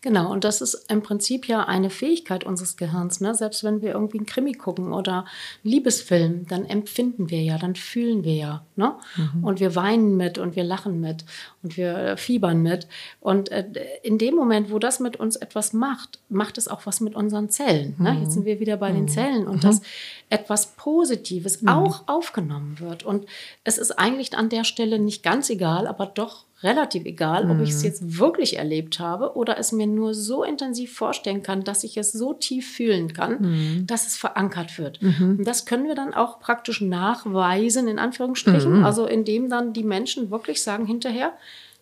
Genau, 0.01 0.31
und 0.31 0.43
das 0.43 0.61
ist 0.61 0.89
im 0.89 1.03
Prinzip 1.03 1.47
ja 1.47 1.63
eine 1.63 1.89
Fähigkeit 1.89 2.43
unseres 2.43 2.77
Gehirns. 2.77 3.21
Ne? 3.21 3.35
Selbst 3.35 3.63
wenn 3.63 3.81
wir 3.81 3.91
irgendwie 3.91 4.17
einen 4.17 4.25
Krimi 4.25 4.53
gucken 4.53 4.93
oder 4.93 5.25
einen 5.63 5.71
Liebesfilm, 5.71 6.47
dann 6.47 6.65
empfinden 6.65 7.29
wir 7.29 7.41
ja, 7.41 7.57
dann 7.57 7.75
fühlen 7.75 8.23
wir 8.23 8.33
ja. 8.33 8.65
Ne? 8.75 8.95
Mhm. 9.15 9.43
Und 9.43 9.59
wir 9.59 9.75
weinen 9.75 10.17
mit 10.17 10.37
und 10.37 10.55
wir 10.55 10.63
lachen 10.63 10.99
mit 10.99 11.25
und 11.61 11.77
wir 11.77 11.95
äh, 11.95 12.17
fiebern 12.17 12.61
mit. 12.61 12.87
Und 13.19 13.51
äh, 13.51 13.65
in 14.03 14.17
dem 14.17 14.35
Moment, 14.35 14.71
wo 14.71 14.79
das 14.79 14.99
mit 14.99 15.17
uns 15.17 15.35
etwas 15.35 15.73
macht, 15.73 16.19
macht 16.29 16.57
es 16.57 16.67
auch 16.67 16.85
was 16.85 16.99
mit 16.99 17.15
unseren 17.15 17.49
Zellen. 17.49 17.95
Ne? 17.99 18.17
Jetzt 18.21 18.33
sind 18.33 18.45
wir 18.45 18.59
wieder 18.59 18.77
bei 18.77 18.91
mhm. 18.91 18.95
den 18.95 19.07
Zellen 19.07 19.47
und 19.47 19.57
mhm. 19.57 19.61
dass 19.61 19.81
etwas 20.29 20.67
Positives 20.75 21.61
mhm. 21.61 21.69
auch 21.69 22.07
aufgenommen 22.07 22.79
wird. 22.79 23.03
Und 23.03 23.27
es 23.63 23.77
ist 23.77 23.91
eigentlich 23.91 24.35
an 24.35 24.49
der 24.49 24.63
Stelle 24.63 24.97
nicht 24.97 25.21
ganz 25.21 25.49
egal, 25.49 25.85
aber 25.85 26.07
doch 26.07 26.45
relativ 26.63 27.05
egal, 27.05 27.49
ob 27.49 27.59
ich 27.61 27.69
es 27.69 27.79
mhm. 27.79 27.85
jetzt 27.85 28.19
wirklich 28.19 28.57
erlebt 28.57 28.99
habe 28.99 29.35
oder 29.35 29.57
es 29.57 29.71
mir 29.71 29.87
nur 29.87 30.13
so 30.13 30.43
intensiv 30.43 30.93
vorstellen 30.93 31.43
kann, 31.43 31.63
dass 31.63 31.83
ich 31.83 31.97
es 31.97 32.11
so 32.11 32.33
tief 32.33 32.71
fühlen 32.71 33.13
kann, 33.13 33.41
mhm. 33.41 33.87
dass 33.87 34.07
es 34.07 34.17
verankert 34.17 34.77
wird. 34.77 35.01
Mhm. 35.01 35.37
Und 35.39 35.47
das 35.47 35.65
können 35.65 35.87
wir 35.87 35.95
dann 35.95 36.13
auch 36.13 36.39
praktisch 36.39 36.81
nachweisen, 36.81 37.87
in 37.87 37.99
Anführungsstrichen, 37.99 38.79
mhm. 38.79 38.85
also 38.85 39.05
indem 39.05 39.49
dann 39.49 39.73
die 39.73 39.83
Menschen 39.83 40.29
wirklich 40.29 40.61
sagen 40.61 40.85
hinterher, 40.85 41.33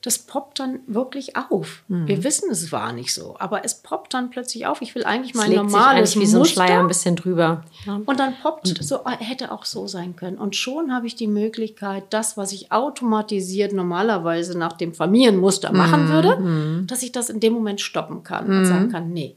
das 0.02 0.20
poppt 0.20 0.60
dann 0.60 0.80
wirklich 0.88 1.36
auf. 1.36 1.84
Mhm. 1.90 2.08
Wir 2.08 2.24
wissen, 2.24 2.50
es 2.50 2.72
war 2.72 2.94
nicht 2.94 3.14
so, 3.14 3.36
aber 3.38 3.66
es 3.66 3.76
poppt 3.76 4.14
dann 4.14 4.30
plötzlich 4.30 4.66
auf. 4.66 4.82
Ich 4.82 4.96
will 4.96 5.04
eigentlich 5.04 5.34
mein 5.34 5.48
sich 5.48 5.58
normales 5.58 6.16
eigentlich 6.16 6.22
wie 6.22 6.26
so 6.26 6.38
ein 6.38 6.40
Muster. 6.40 6.54
Schleier 6.54 6.80
ein 6.80 6.88
bisschen 6.88 7.18
drüber. 7.18 7.64
Ja. 7.86 8.00
Und 8.06 8.20
dann 8.20 8.36
poppt 8.42 8.68
so, 8.82 8.98
äh, 9.06 9.18
hätte 9.20 9.52
auch 9.52 9.66
so 9.66 9.88
sein 9.88 10.16
können. 10.16 10.38
Und 10.38 10.56
schon 10.56 10.94
habe 10.94 11.06
ich 11.06 11.16
die 11.16 11.28
Möglichkeit, 11.28 12.06
das, 12.12 12.38
was 12.38 12.54
ich 12.54 12.72
automatisiert 12.72 13.74
normalerweise 13.74 14.58
nach 14.58 14.74
dem 14.74 14.94
Familienmuster 14.94 15.74
machen 15.74 16.10
würde, 16.10 16.86
dass 16.88 17.04
ich 17.04 17.12
das 17.12 17.30
in 17.30 17.40
dem 17.40 17.54
Moment 17.54 17.82
stoppen 17.82 18.24
kann 18.24 18.48
und 18.48 18.66
sagen 18.66 18.90
kann, 18.90 19.12
nee. 19.12 19.36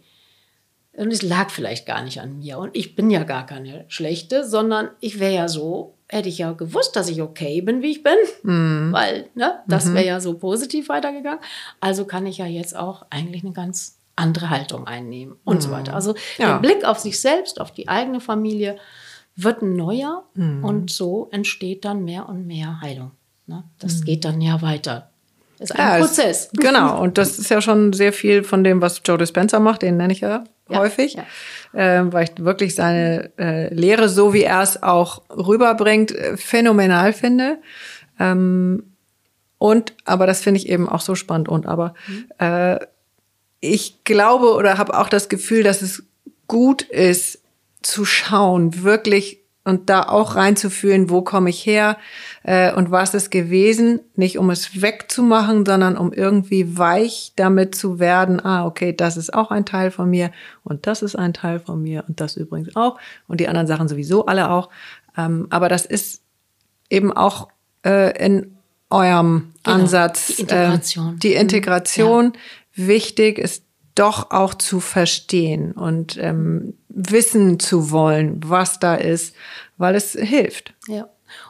Und 0.95 1.11
es 1.11 1.23
lag 1.23 1.51
vielleicht 1.51 1.87
gar 1.87 2.03
nicht 2.03 2.21
an 2.21 2.39
mir. 2.39 2.59
Und 2.59 2.77
ich 2.77 2.95
bin 2.95 3.11
ja 3.11 3.25
gar 3.25 3.47
keine 3.47 3.87
schlechte, 3.89 4.47
sondern 4.47 4.91
ich 5.01 5.19
wäre 5.19 5.35
ja 5.35 5.49
so, 5.49 5.95
hätte 6.13 6.29
ich 6.29 6.39
ja 6.39 6.53
gewusst, 6.53 6.95
dass 6.97 7.09
ich 7.09 7.23
okay 7.23 7.61
bin, 7.63 7.81
wie 7.83 7.91
ich 7.91 8.03
bin. 8.03 8.15
Weil, 8.93 9.29
ne, 9.35 9.61
das 9.67 9.93
wäre 9.95 10.05
ja 10.07 10.21
so 10.21 10.35
positiv 10.35 10.89
weitergegangen. 10.89 11.41
Also 11.81 12.05
kann 12.05 12.27
ich 12.27 12.39
ja 12.39 12.47
jetzt 12.47 12.77
auch 12.77 13.07
eigentlich 13.11 13.43
eine 13.45 13.53
ganz 13.53 13.99
andere 14.15 14.51
Haltung 14.51 14.87
einnehmen 14.87 15.37
und 15.45 15.63
so 15.63 15.71
weiter. 15.71 15.95
Also 15.95 16.15
Ja. 16.37 16.53
der 16.53 16.59
Blick 16.61 16.85
auf 16.85 16.99
sich 16.99 17.19
selbst, 17.19 17.61
auf 17.61 17.71
die 17.73 17.89
eigene 17.89 18.21
Familie 18.21 18.77
wird 19.37 19.63
ein 19.63 19.75
neuer 19.77 20.25
und 20.63 20.91
so 20.91 21.29
entsteht 21.33 21.87
dann 21.87 22.05
mehr 22.05 22.29
und 22.29 22.47
mehr 22.47 22.83
Heilung. 22.83 23.13
Ne? 23.47 23.65
Das 23.79 24.05
geht 24.05 24.27
dann 24.27 24.43
ja 24.43 24.61
weiter. 24.61 25.09
Ist 25.63 25.73
ein 25.75 25.79
Ja, 25.79 25.99
es- 25.99 26.07
Prozess. 26.07 26.51
Genau, 26.59 27.01
und 27.01 27.19
das 27.19 27.39
ist 27.39 27.51
ja 27.51 27.61
schon 27.61 27.93
sehr 27.93 28.13
viel 28.13 28.43
von 28.45 28.65
dem, 28.65 28.81
was 28.83 29.01
Joe 29.05 29.19
Dispenza 29.19 29.59
macht, 29.61 29.83
den 29.83 29.97
nenne 29.97 30.13
ich 30.13 30.21
ja, 30.21 30.45
Ja, 30.69 30.79
häufig, 30.79 31.15
ja. 31.15 31.25
ähm, 31.75 32.13
weil 32.13 32.25
ich 32.25 32.45
wirklich 32.45 32.75
seine 32.75 33.31
äh, 33.39 33.73
Lehre, 33.73 34.09
so 34.09 34.33
wie 34.35 34.43
er 34.45 34.63
es 34.63 34.83
auch 34.83 35.23
rüberbringt, 35.31 36.13
äh, 36.13 36.37
phänomenal 36.37 37.13
finde. 37.13 37.59
Ähm, 38.19 38.95
und, 39.59 39.95
aber 40.05 40.27
das 40.27 40.41
finde 40.43 40.59
ich 40.59 40.69
eben 40.69 40.89
auch 40.89 41.01
so 41.01 41.15
spannend 41.15 41.49
und 41.49 41.67
aber 41.67 41.95
äh, 42.39 42.79
ich 43.61 44.03
glaube 44.05 44.55
oder 44.55 44.77
habe 44.79 44.99
auch 44.99 45.09
das 45.09 45.29
Gefühl, 45.29 45.63
dass 45.63 45.83
es 45.83 46.03
gut 46.49 46.83
ist 46.83 47.39
zu 47.81 48.05
schauen, 48.05 48.83
wirklich 48.83 49.41
und 49.65 49.89
da 49.91 50.03
auch 50.03 50.35
reinzufühlen, 50.35 51.09
wo 51.09 51.23
komme 51.23 51.51
ich 51.51 51.65
her 51.65 51.97
äh, 52.43 52.73
und 52.73 52.91
was 52.91 53.15
ist 53.15 53.31
gewesen, 53.31 54.01
nicht 54.17 54.39
um 54.39 54.51
es 54.51 54.83
wegzumachen, 54.83 55.65
sondern 55.65 55.97
um 55.97 56.13
irgendwie 56.13 56.77
weich 56.77 57.33
damit 57.37 57.75
zu 57.75 57.99
werden, 57.99 58.45
ah, 58.45 58.67
okay, 58.67 58.93
das 58.93 59.17
ist 59.17 59.33
auch 59.33 59.51
ein 59.51 59.65
Teil 59.65 59.91
von 59.91 60.11
mir 60.11 60.33
und 60.65 60.87
das 60.87 61.03
ist 61.03 61.15
ein 61.15 61.33
Teil 61.33 61.61
von 61.61 61.83
mir 61.83 62.05
und 62.09 62.21
das 62.21 62.37
übrigens 62.37 62.75
auch 62.75 62.99
und 63.29 63.41
die 63.41 63.49
anderen 63.49 63.67
Sachen 63.67 63.89
sowieso 63.89 64.27
alle 64.27 64.51
auch. 64.51 64.69
Ähm, 65.17 65.47
aber 65.51 65.69
das 65.69 65.87
ist 65.87 66.23
eben 66.91 67.13
auch 67.13 67.49
äh, 67.85 68.17
in 68.25 68.57
eurem 68.91 69.53
Genau, 69.63 69.77
Ansatz 69.77 70.27
die 70.27 70.43
Integration. 70.43 71.15
Äh, 71.15 71.19
die 71.19 71.35
Integration 71.35 72.33
wichtig 72.75 73.39
ist 73.39 73.62
doch 73.95 74.30
auch 74.30 74.55
zu 74.55 74.80
verstehen 74.80 75.72
und 75.72 76.16
ähm, 76.18 76.74
wissen 76.88 77.61
zu 77.61 77.90
wollen, 77.90 78.40
was 78.45 78.78
da 78.78 78.95
ist, 78.95 79.34
weil 79.76 79.95
es 79.95 80.12
hilft. 80.12 80.74
Ja. 80.88 81.09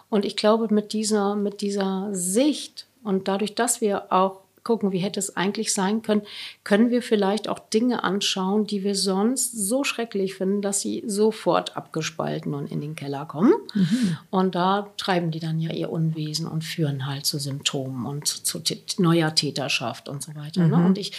Und 0.08 0.24
ich 0.24 0.36
glaube, 0.36 0.72
mit 0.72 0.92
dieser, 0.92 1.36
mit 1.36 1.60
dieser 1.60 2.08
Sicht 2.12 2.86
und 3.02 3.28
dadurch, 3.28 3.54
dass 3.54 3.80
wir 3.80 4.12
auch 4.12 4.42
gucken, 4.64 4.92
wie 4.92 4.98
hätte 4.98 5.18
es 5.18 5.36
eigentlich 5.36 5.74
sein 5.74 6.02
können, 6.02 6.22
können 6.64 6.90
wir 6.90 7.02
vielleicht 7.02 7.48
auch 7.48 7.58
Dinge 7.58 8.04
anschauen, 8.04 8.66
die 8.66 8.84
wir 8.84 8.94
sonst 8.94 9.52
so 9.52 9.84
schrecklich 9.84 10.34
finden, 10.34 10.62
dass 10.62 10.80
sie 10.80 11.02
sofort 11.06 11.76
abgespalten 11.76 12.54
und 12.54 12.70
in 12.70 12.80
den 12.80 12.94
Keller 12.94 13.26
kommen. 13.26 13.52
Und 14.30 14.54
da 14.54 14.88
treiben 14.96 15.30
die 15.30 15.40
dann 15.40 15.58
ja 15.58 15.72
ihr 15.72 15.90
Unwesen 15.90 16.46
und 16.46 16.62
führen 16.62 17.06
halt 17.06 17.26
zu 17.26 17.38
Symptomen 17.38 18.06
und 18.06 18.26
zu 18.28 18.62
neuer 18.98 19.34
Täterschaft 19.34 20.08
und 20.08 20.22
so 20.22 20.34
weiter. 20.34 20.66
Ne? 20.66 20.76
Und 20.76 20.98
ich 20.98 21.12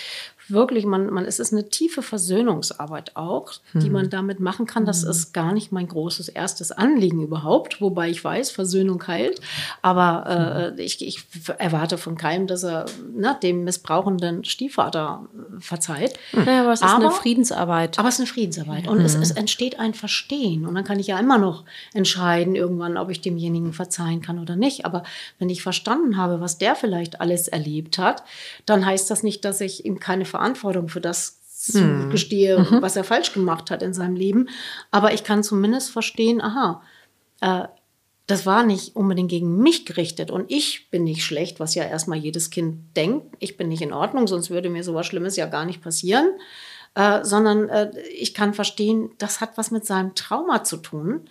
wirklich, 0.48 0.86
man, 0.86 1.10
man, 1.10 1.26
es 1.26 1.40
ist 1.40 1.54
eine 1.54 1.70
tiefe 1.70 2.02
Versöhnungsarbeit 2.02 3.16
auch, 3.16 3.54
die 3.74 3.90
man 3.90 4.10
damit 4.10 4.40
machen 4.40 4.66
kann. 4.66 4.86
Das 4.86 5.04
ist 5.04 5.34
gar 5.34 5.54
nicht 5.54 5.72
mein 5.72 5.88
großes 5.88 6.30
erstes 6.30 6.72
Anliegen 6.72 7.22
überhaupt, 7.24 7.82
wobei 7.82 8.10
ich 8.10 8.24
weiß, 8.24 8.52
Versöhnung 8.52 9.06
heilt. 9.08 9.40
Aber 9.82 10.74
äh, 10.78 10.82
ich, 10.82 11.06
ich 11.06 11.26
erwarte 11.58 11.98
von 11.98 12.18
keinem, 12.18 12.48
dass 12.48 12.64
er 12.64 12.86
ne, 13.14 13.38
dem 13.42 13.64
missbrauchenden 13.64 14.44
Stiefvater 14.44 15.28
äh, 15.34 15.62
verzeiht. 15.62 16.20
Naja, 16.34 16.62
aber 16.64 16.74
es 16.74 16.82
ist 16.82 16.88
eine 16.88 17.12
Friedensarbeit. 17.12 18.00
Aber 18.00 18.10
es 18.10 18.16
ist 18.16 18.22
eine 18.22 18.28
Friedensarbeit 18.28 18.88
und 18.88 19.02
es, 19.02 19.16
es 19.16 19.32
entsteht 19.32 19.80
ein 19.80 19.94
Verstehen. 19.94 20.66
Und 20.66 20.76
dann 20.76 20.84
kann 20.84 21.00
ich 21.00 21.08
ja 21.08 21.20
immer 21.20 21.38
noch 21.38 21.64
entscheiden, 21.94 22.56
irgendwann, 22.56 22.98
ob 22.98 23.10
ich 23.10 23.22
demjenigen 23.22 23.74
verzeihen 23.74 24.22
kann 24.22 24.40
oder 24.40 24.56
nicht. 24.56 24.86
Aber 24.86 25.04
wenn 25.40 25.50
ich 25.50 25.64
verstanden 25.64 26.18
habe, 26.18 26.42
was 26.42 26.58
der 26.58 26.76
vielleicht 26.76 27.22
alles 27.22 27.48
erlebt 27.48 27.98
hat, 27.98 28.24
dann 28.66 28.86
heißt 28.86 29.10
das 29.10 29.24
nicht, 29.24 29.46
dass 29.46 29.62
ich 29.62 29.86
ihm 29.86 30.00
keine 30.00 30.26
Verantwortung 30.34 30.90
für 30.90 31.00
das 31.00 31.42
zugestehe, 31.48 32.66
was 32.82 32.96
er 32.96 33.04
falsch 33.04 33.34
gemacht 33.34 33.70
hat 33.70 33.84
in 33.84 33.94
seinem 33.94 34.16
Leben. 34.16 34.50
Aber 34.90 35.14
ich 35.14 35.24
kann 35.24 35.44
zumindest 35.44 35.92
verstehen, 35.92 36.42
aha, 36.42 36.82
äh, 37.42 37.68
das 38.26 38.48
war 38.48 38.64
nicht 38.64 38.96
unbedingt 38.96 39.30
gegen 39.30 39.62
mich 39.62 39.86
gerichtet 39.86 40.32
und 40.32 40.50
ich 40.50 40.90
bin 40.90 41.04
nicht 41.04 41.24
schlecht, 41.24 41.60
was 41.60 41.76
ja 41.76 41.84
erstmal 41.84 42.18
jedes 42.18 42.50
Kind 42.50 42.96
denkt. 42.96 43.36
Ich 43.40 43.58
bin 43.58 43.68
nicht 43.68 43.84
in 43.84 43.94
Ordnung, 43.94 44.26
sonst 44.26 44.50
würde 44.50 44.70
mir 44.72 44.84
sowas 44.84 45.06
Schlimmes 45.06 45.36
ja 45.36 45.46
gar 45.46 45.66
nicht 45.66 45.82
passieren. 45.82 46.30
Äh, 46.96 47.24
sondern 47.24 47.70
äh, 47.70 47.92
ich 48.10 48.34
kann 48.34 48.54
verstehen, 48.54 49.12
das 49.18 49.42
hat 49.42 49.58
was 49.58 49.72
mit 49.72 49.86
seinem 49.86 50.16
Trauma 50.16 50.64
zu 50.64 50.78
tun. 50.78 51.30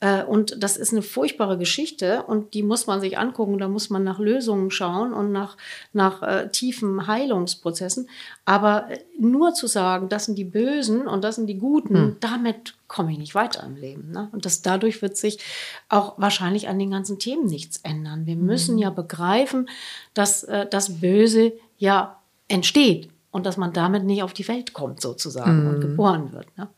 Äh, 0.00 0.24
und 0.24 0.62
das 0.62 0.76
ist 0.76 0.92
eine 0.92 1.02
furchtbare 1.02 1.56
Geschichte 1.56 2.24
und 2.24 2.54
die 2.54 2.62
muss 2.62 2.86
man 2.86 3.00
sich 3.00 3.18
angucken. 3.18 3.58
Da 3.58 3.68
muss 3.68 3.90
man 3.90 4.04
nach 4.04 4.18
Lösungen 4.18 4.70
schauen 4.70 5.12
und 5.12 5.32
nach, 5.32 5.56
nach 5.92 6.22
äh, 6.22 6.48
tiefen 6.50 7.06
Heilungsprozessen. 7.06 8.08
Aber 8.44 8.90
äh, 8.90 8.98
nur 9.18 9.54
zu 9.54 9.66
sagen, 9.66 10.08
das 10.08 10.26
sind 10.26 10.36
die 10.36 10.44
Bösen 10.44 11.06
und 11.06 11.22
das 11.24 11.36
sind 11.36 11.46
die 11.46 11.58
Guten, 11.58 12.16
damit 12.20 12.74
komme 12.88 13.12
ich 13.12 13.18
nicht 13.18 13.34
weiter 13.34 13.64
im 13.64 13.76
Leben. 13.76 14.10
Ne? 14.10 14.28
Und 14.32 14.44
das, 14.44 14.62
dadurch 14.62 15.02
wird 15.02 15.16
sich 15.16 15.38
auch 15.88 16.14
wahrscheinlich 16.18 16.68
an 16.68 16.78
den 16.78 16.90
ganzen 16.90 17.18
Themen 17.18 17.46
nichts 17.46 17.78
ändern. 17.82 18.26
Wir 18.26 18.36
müssen 18.36 18.78
ja 18.78 18.90
begreifen, 18.90 19.68
dass 20.12 20.44
äh, 20.44 20.66
das 20.68 21.00
Böse 21.00 21.52
ja 21.78 22.20
entsteht 22.48 23.08
und 23.30 23.46
dass 23.46 23.56
man 23.56 23.72
damit 23.72 24.04
nicht 24.04 24.22
auf 24.22 24.32
die 24.32 24.46
Welt 24.46 24.74
kommt 24.74 25.00
sozusagen 25.00 25.66
und 25.66 25.80
geboren 25.80 26.32
wird. 26.32 26.56
Ne? 26.56 26.68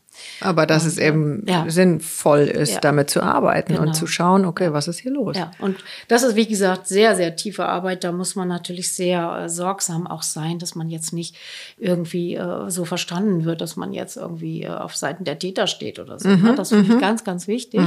Aber 0.41 0.65
dass 0.65 0.85
es 0.85 0.97
eben 0.97 1.43
Ja. 1.47 1.65
sinnvoll 1.67 2.41
ist, 2.41 2.73
Ja. 2.75 2.79
damit 2.79 3.09
zu 3.09 3.21
arbeiten 3.23 3.73
Genau. 3.73 3.87
und 3.87 3.93
zu 3.93 4.07
schauen, 4.07 4.45
okay, 4.45 4.71
was 4.73 4.87
ist 4.87 4.99
hier 4.99 5.11
los? 5.11 5.35
Ja, 5.37 5.51
und 5.59 5.77
das 6.07 6.23
ist, 6.23 6.35
wie 6.35 6.47
gesagt, 6.47 6.87
sehr, 6.87 7.15
sehr 7.15 7.35
tiefe 7.35 7.65
Arbeit. 7.65 8.03
Da 8.03 8.11
muss 8.11 8.35
man 8.35 8.47
natürlich 8.47 8.93
sehr 8.93 9.43
äh, 9.45 9.49
sorgsam 9.49 10.07
auch 10.07 10.23
sein, 10.23 10.59
dass 10.59 10.75
man 10.75 10.89
jetzt 10.89 11.13
nicht 11.13 11.35
irgendwie 11.77 12.35
äh, 12.35 12.69
so 12.69 12.85
verstanden 12.85 13.45
wird, 13.45 13.61
dass 13.61 13.75
man 13.75 13.93
jetzt 13.93 14.17
irgendwie 14.17 14.63
äh, 14.63 14.67
auf 14.69 14.95
Seiten 14.95 15.23
der 15.23 15.39
Täter 15.39 15.67
steht 15.67 15.99
oder 15.99 16.19
so. 16.19 16.29
ne? 16.29 16.53
Das 16.55 16.69
finde 16.69 16.93
ich 16.95 16.99
ganz, 17.01 17.23
ganz 17.23 17.47
wichtig, 17.47 17.81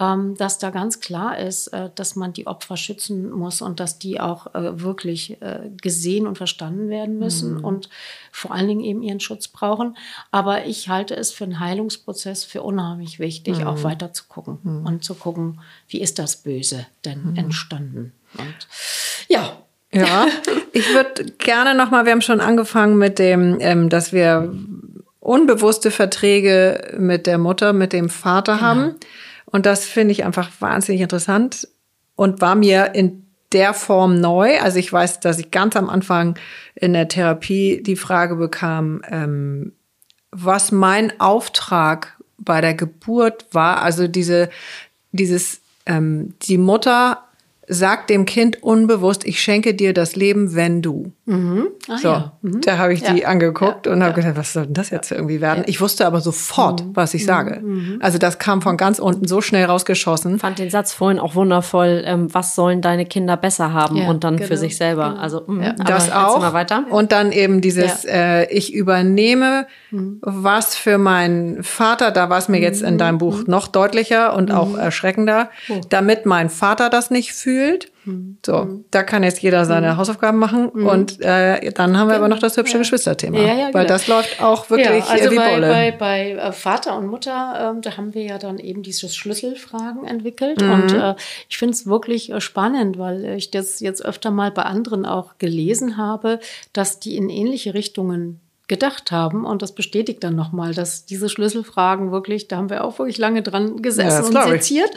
ähm, 0.00 0.34
dass 0.36 0.58
da 0.58 0.70
ganz 0.70 1.00
klar 1.00 1.38
ist, 1.38 1.68
äh, 1.68 1.90
dass 1.94 2.16
man 2.16 2.32
die 2.32 2.46
Opfer 2.46 2.76
schützen 2.76 3.30
muss 3.30 3.62
und 3.62 3.80
dass 3.80 3.98
die 3.98 4.20
auch 4.20 4.54
äh, 4.54 4.80
wirklich 4.82 5.40
äh, 5.42 5.70
gesehen 5.80 6.26
und 6.26 6.36
verstanden 6.38 6.88
werden 6.88 7.18
müssen 7.18 7.58
und 7.58 7.88
vor 8.30 8.52
allen 8.52 8.68
Dingen 8.68 8.80
eben 8.80 9.02
ihren 9.02 9.20
Schutz 9.20 9.48
brauchen. 9.48 9.96
Aber 10.30 10.64
ich 10.66 10.88
halte 10.88 11.14
es 11.14 11.32
für 11.32 11.44
einen 11.44 11.60
Heilungsprozess 11.62 12.44
für 12.44 12.62
unheimlich 12.62 13.18
wichtig, 13.18 13.64
auch 13.64 13.82
weiter 13.82 14.12
zu 14.12 14.24
gucken 14.28 14.58
und 14.84 15.04
zu 15.04 15.14
gucken, 15.14 15.60
wie 15.88 16.00
ist 16.00 16.18
das 16.18 16.36
Böse 16.36 16.86
denn 17.04 17.36
entstanden. 17.36 18.12
Und 18.38 18.68
ja, 19.28 19.56
Ja, 19.92 20.26
ich 20.72 20.92
würde 20.94 21.26
gerne 21.38 21.74
nochmal, 21.74 22.04
wir 22.06 22.12
haben 22.12 22.22
schon 22.22 22.40
angefangen 22.40 22.96
mit 22.96 23.18
dem, 23.18 23.58
ähm, 23.60 23.88
dass 23.88 24.12
wir 24.12 24.52
unbewusste 25.20 25.90
Verträge 25.90 26.94
mit 26.98 27.26
der 27.26 27.38
Mutter, 27.38 27.72
mit 27.72 27.92
dem 27.92 28.08
Vater 28.08 28.60
haben. 28.60 28.96
Und 29.44 29.66
das 29.66 29.84
finde 29.84 30.12
ich 30.12 30.24
einfach 30.24 30.50
wahnsinnig 30.60 31.02
interessant 31.02 31.68
und 32.16 32.40
war 32.40 32.54
mir 32.54 32.94
in 32.94 33.26
der 33.52 33.74
Form 33.74 34.18
neu. 34.18 34.58
Also 34.60 34.78
ich 34.78 34.92
weiß, 34.92 35.20
dass 35.20 35.38
ich 35.38 35.50
ganz 35.50 35.76
am 35.76 35.90
Anfang 35.90 36.38
in 36.74 36.94
der 36.94 37.08
Therapie 37.08 37.82
die 37.82 37.96
Frage 37.96 38.36
bekam, 38.36 39.02
ähm, 39.08 39.72
was 40.32 40.72
mein 40.72 41.20
Auftrag 41.20 42.16
bei 42.38 42.60
der 42.60 42.74
Geburt 42.74 43.46
war. 43.52 43.82
Also 43.82 44.08
diese, 44.08 44.50
dieses, 45.12 45.60
ähm, 45.86 46.34
die 46.42 46.58
Mutter 46.58 47.28
sagt 47.68 48.10
dem 48.10 48.24
Kind 48.26 48.62
unbewusst, 48.62 49.24
ich 49.24 49.40
schenke 49.40 49.72
dir 49.74 49.94
das 49.94 50.16
Leben, 50.16 50.54
wenn 50.56 50.82
du. 50.82 51.12
ah, 51.28 51.96
So, 51.96 52.08
ja. 52.08 52.32
da 52.42 52.76
habe 52.78 52.92
ich 52.92 53.02
die 53.02 53.20
Ja. 53.20 53.28
angeguckt 53.28 53.86
Ja. 53.86 53.92
und 53.92 54.02
habe 54.02 54.14
gedacht, 54.14 54.36
was 54.36 54.52
soll 54.52 54.64
denn 54.64 54.74
das 54.74 54.90
jetzt 54.90 55.12
irgendwie 55.12 55.40
werden? 55.40 55.62
Ich 55.68 55.80
wusste 55.80 56.04
aber 56.06 56.20
sofort, 56.20 56.84
Mhm. 56.84 56.90
was 56.96 57.14
ich 57.14 57.24
sage. 57.24 57.62
Also 58.00 58.18
das 58.18 58.38
kam 58.40 58.62
von 58.62 58.76
ganz 58.76 58.98
unten 58.98 59.28
so 59.28 59.40
schnell 59.40 59.64
rausgeschossen. 59.66 60.40
fand 60.40 60.58
den 60.58 60.70
Satz 60.70 60.92
vorhin 60.92 61.20
auch 61.20 61.36
wundervoll. 61.36 62.02
Ähm, 62.04 62.34
was 62.34 62.56
sollen 62.56 62.80
deine 62.82 63.06
Kinder 63.06 63.36
besser 63.36 63.72
haben 63.72 64.06
und 64.06 64.24
dann 64.24 64.38
für 64.38 64.48
genau, 64.48 64.60
sich 64.60 64.76
selber? 64.76 65.10
genau. 65.10 65.20
Also 65.20 65.42
mh, 65.46 65.74
das 65.86 66.10
auch. 66.10 66.52
Und 66.90 67.12
dann 67.12 67.30
eben 67.30 67.60
dieses, 67.60 68.04
äh, 68.04 68.46
ich 68.50 68.74
übernehme 68.74 69.66
was 70.22 70.74
für 70.74 70.96
meinen 70.98 71.62
Vater, 71.62 72.10
da 72.10 72.28
war 72.30 72.38
es 72.38 72.48
mir 72.48 72.58
jetzt 72.60 72.82
in 72.82 72.96
deinem 72.98 73.18
Buch 73.18 73.46
noch 73.46 73.68
deutlicher 73.68 74.34
und 74.34 74.50
auch 74.50 74.76
erschreckender, 74.76 75.50
damit 75.90 76.26
mein 76.26 76.48
Vater 76.50 76.90
das 76.90 77.10
nicht 77.10 77.32
fühlt. 77.34 77.51
Fühlt. 77.52 77.92
So, 78.44 78.80
da 78.90 79.04
kann 79.04 79.22
jetzt 79.22 79.42
jeder 79.42 79.64
seine 79.64 79.96
Hausaufgaben 79.96 80.38
machen 80.38 80.68
und 80.70 81.20
äh, 81.20 81.70
dann 81.70 81.96
haben 81.96 82.08
wir 82.08 82.16
aber 82.16 82.26
noch 82.26 82.40
das 82.40 82.56
hübsche 82.56 82.78
Geschwisterthema, 82.78 83.38
Ja, 83.38 83.54
ja, 83.54 83.64
weil 83.66 83.84
genau. 83.84 83.86
das 83.86 84.08
läuft 84.08 84.42
auch 84.42 84.70
wirklich 84.70 85.04
ja, 85.04 85.12
also 85.12 85.30
wie 85.30 85.36
bei, 85.36 85.50
Bolle. 85.52 85.68
bei, 85.68 85.92
bei 85.92 86.30
äh, 86.32 86.52
Vater 86.52 86.96
und 86.96 87.06
Mutter, 87.06 87.70
ähm, 87.70 87.82
da 87.82 87.96
haben 87.96 88.12
wir 88.14 88.22
ja 88.22 88.38
dann 88.38 88.58
eben 88.58 88.82
diese 88.82 89.08
Schlüsselfragen 89.08 90.04
entwickelt. 90.04 90.60
Mhm. 90.60 90.70
Und 90.72 90.92
äh, 90.94 91.14
ich 91.48 91.58
finde 91.58 91.74
es 91.74 91.86
wirklich 91.86 92.32
äh, 92.32 92.40
spannend, 92.40 92.98
weil 92.98 93.24
ich 93.36 93.52
das 93.52 93.78
jetzt 93.78 94.04
öfter 94.04 94.32
mal 94.32 94.50
bei 94.50 94.62
anderen 94.62 95.06
auch 95.06 95.38
gelesen 95.38 95.96
habe, 95.96 96.40
dass 96.72 96.98
die 96.98 97.16
in 97.16 97.30
ähnliche 97.30 97.74
Richtungen 97.74 98.40
gedacht 98.72 99.12
haben 99.12 99.44
und 99.44 99.60
das 99.60 99.74
bestätigt 99.74 100.24
dann 100.24 100.34
nochmal, 100.34 100.72
dass 100.72 101.04
diese 101.04 101.28
Schlüsselfragen 101.28 102.10
wirklich, 102.10 102.48
da 102.48 102.56
haben 102.56 102.70
wir 102.70 102.84
auch 102.84 102.98
wirklich 102.98 103.18
lange 103.18 103.42
dran 103.42 103.74
Ja, 103.76 103.82
gesessen 103.82 104.32
das 104.32 104.46
und 104.46 104.46
ich. 104.46 104.46
Mhm. 104.46 104.50
seziert, 104.52 104.90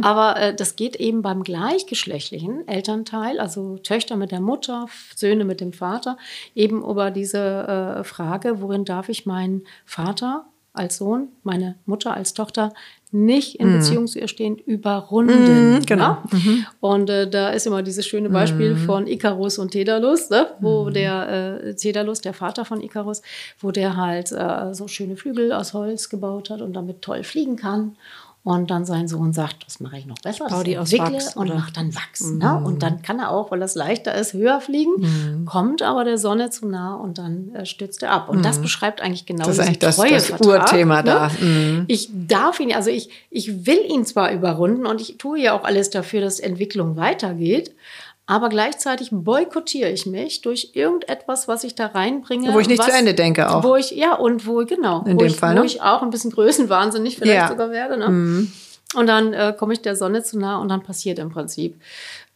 aber 0.00 0.40
äh, 0.40 0.54
das 0.54 0.76
geht 0.76 0.96
eben 0.96 1.20
beim 1.20 1.42
gleichgeschlechtlichen 1.42 2.66
Elternteil, 2.66 3.38
also 3.38 3.76
Töchter 3.76 4.16
mit 4.16 4.32
der 4.32 4.40
Mutter, 4.40 4.86
Söhne 5.14 5.44
mit 5.44 5.60
dem 5.60 5.74
Vater, 5.74 6.16
eben 6.54 6.82
über 6.82 7.10
diese 7.10 7.98
äh, 7.98 8.04
Frage, 8.04 8.62
worin 8.62 8.86
darf 8.86 9.10
ich 9.10 9.26
meinen 9.26 9.64
Vater 9.84 10.46
als 10.72 10.96
Sohn, 10.96 11.28
meine 11.42 11.74
Mutter 11.84 12.14
als 12.14 12.32
Tochter 12.32 12.72
nicht 13.12 13.60
in 13.60 13.72
Beziehung 13.72 14.06
zu 14.06 14.18
ihr 14.18 14.28
stehen, 14.28 14.56
überrunden. 14.56 15.74
Mhm, 15.74 15.86
genau. 15.86 16.02
Ja? 16.04 16.22
Und 16.80 17.10
äh, 17.10 17.28
da 17.28 17.50
ist 17.50 17.66
immer 17.66 17.82
dieses 17.82 18.06
schöne 18.06 18.30
Beispiel 18.30 18.76
von 18.76 19.06
Icarus 19.06 19.58
und 19.58 19.74
Daedalus, 19.74 20.30
ne? 20.30 20.48
wo 20.60 20.90
der 20.90 21.62
äh, 21.64 21.74
Daedalus, 21.74 22.20
der 22.20 22.34
Vater 22.34 22.64
von 22.64 22.80
Icarus, 22.80 23.22
wo 23.60 23.70
der 23.70 23.96
halt 23.96 24.32
äh, 24.32 24.74
so 24.74 24.88
schöne 24.88 25.16
Flügel 25.16 25.52
aus 25.52 25.74
Holz 25.74 26.08
gebaut 26.08 26.50
hat 26.50 26.60
und 26.60 26.74
damit 26.74 27.02
toll 27.02 27.24
fliegen 27.24 27.56
kann. 27.56 27.96
Und 28.48 28.70
dann 28.70 28.86
sein 28.86 29.08
Sohn 29.08 29.34
sagt, 29.34 29.66
das 29.66 29.78
mache 29.78 29.98
ich 29.98 30.06
noch 30.06 30.18
besser, 30.20 30.46
baue 30.46 30.64
das 30.64 30.64
die 30.64 30.78
aus 30.78 30.92
Wachs, 30.98 31.36
und 31.36 31.48
macht 31.54 31.76
dann 31.76 31.94
Wachs. 31.94 32.22
Ne? 32.30 32.62
Und 32.64 32.82
dann 32.82 33.02
kann 33.02 33.18
er 33.18 33.30
auch, 33.30 33.50
weil 33.50 33.60
das 33.60 33.74
leichter 33.74 34.14
ist, 34.14 34.32
höher 34.32 34.62
fliegen, 34.62 35.44
kommt 35.44 35.82
aber 35.82 36.04
der 36.04 36.16
Sonne 36.16 36.48
zu 36.48 36.66
nah 36.66 36.94
und 36.94 37.18
dann 37.18 37.54
äh, 37.54 37.66
stürzt 37.66 38.02
er 38.02 38.10
ab. 38.10 38.30
Und 38.30 38.42
das 38.46 38.58
beschreibt 38.62 39.02
eigentlich 39.02 39.26
genau 39.26 39.44
Das 39.44 39.58
ist 39.58 39.60
eigentlich 39.60 39.78
das- 39.80 39.96
das 39.96 40.40
Urthema 40.40 41.02
ne? 41.02 41.04
da. 41.04 41.30
Mhm. 41.40 41.84
Ich 41.88 42.08
darf 42.26 42.58
ihn, 42.58 42.74
also 42.74 42.88
ich, 42.88 43.10
ich 43.30 43.66
will 43.66 43.80
ihn 43.86 44.06
zwar 44.06 44.32
überrunden 44.32 44.86
und 44.86 45.02
ich 45.02 45.18
tue 45.18 45.38
ja 45.40 45.52
auch 45.52 45.64
alles 45.64 45.90
dafür, 45.90 46.22
dass 46.22 46.40
Entwicklung 46.40 46.96
weitergeht, 46.96 47.74
aber 48.30 48.50
gleichzeitig 48.50 49.08
boykottiere 49.10 49.90
ich 49.90 50.04
mich 50.04 50.42
durch 50.42 50.72
irgendetwas, 50.74 51.48
was 51.48 51.64
ich 51.64 51.74
da 51.74 51.86
reinbringe. 51.86 52.52
Wo 52.52 52.60
ich 52.60 52.68
nicht 52.68 52.78
was, 52.78 52.88
zu 52.88 52.92
Ende 52.92 53.14
denke 53.14 53.50
auch. 53.50 53.64
Wo 53.64 53.74
ich, 53.74 53.90
ja, 53.92 54.14
und 54.14 54.46
wo, 54.46 54.66
genau, 54.66 55.02
In 55.06 55.16
wo, 55.16 55.20
dem 55.20 55.28
ich, 55.28 55.36
Fall, 55.36 55.56
wo 55.56 55.60
ne? 55.60 55.66
ich 55.66 55.80
auch 55.80 56.02
ein 56.02 56.10
bisschen 56.10 56.30
größenwahnsinnig 56.32 57.16
vielleicht 57.16 57.34
Ja. 57.34 57.46
Mhm. 57.46 57.48
sogar 57.48 57.70
werde. 57.70 57.96
Ne? 57.96 58.48
Und 58.94 59.06
dann 59.06 59.32
äh, 59.32 59.54
komme 59.58 59.72
ich 59.72 59.80
der 59.80 59.96
Sonne 59.96 60.22
zu 60.22 60.38
nah 60.38 60.58
und 60.58 60.68
dann 60.68 60.82
passiert 60.82 61.18
im 61.18 61.30
Prinzip, 61.30 61.80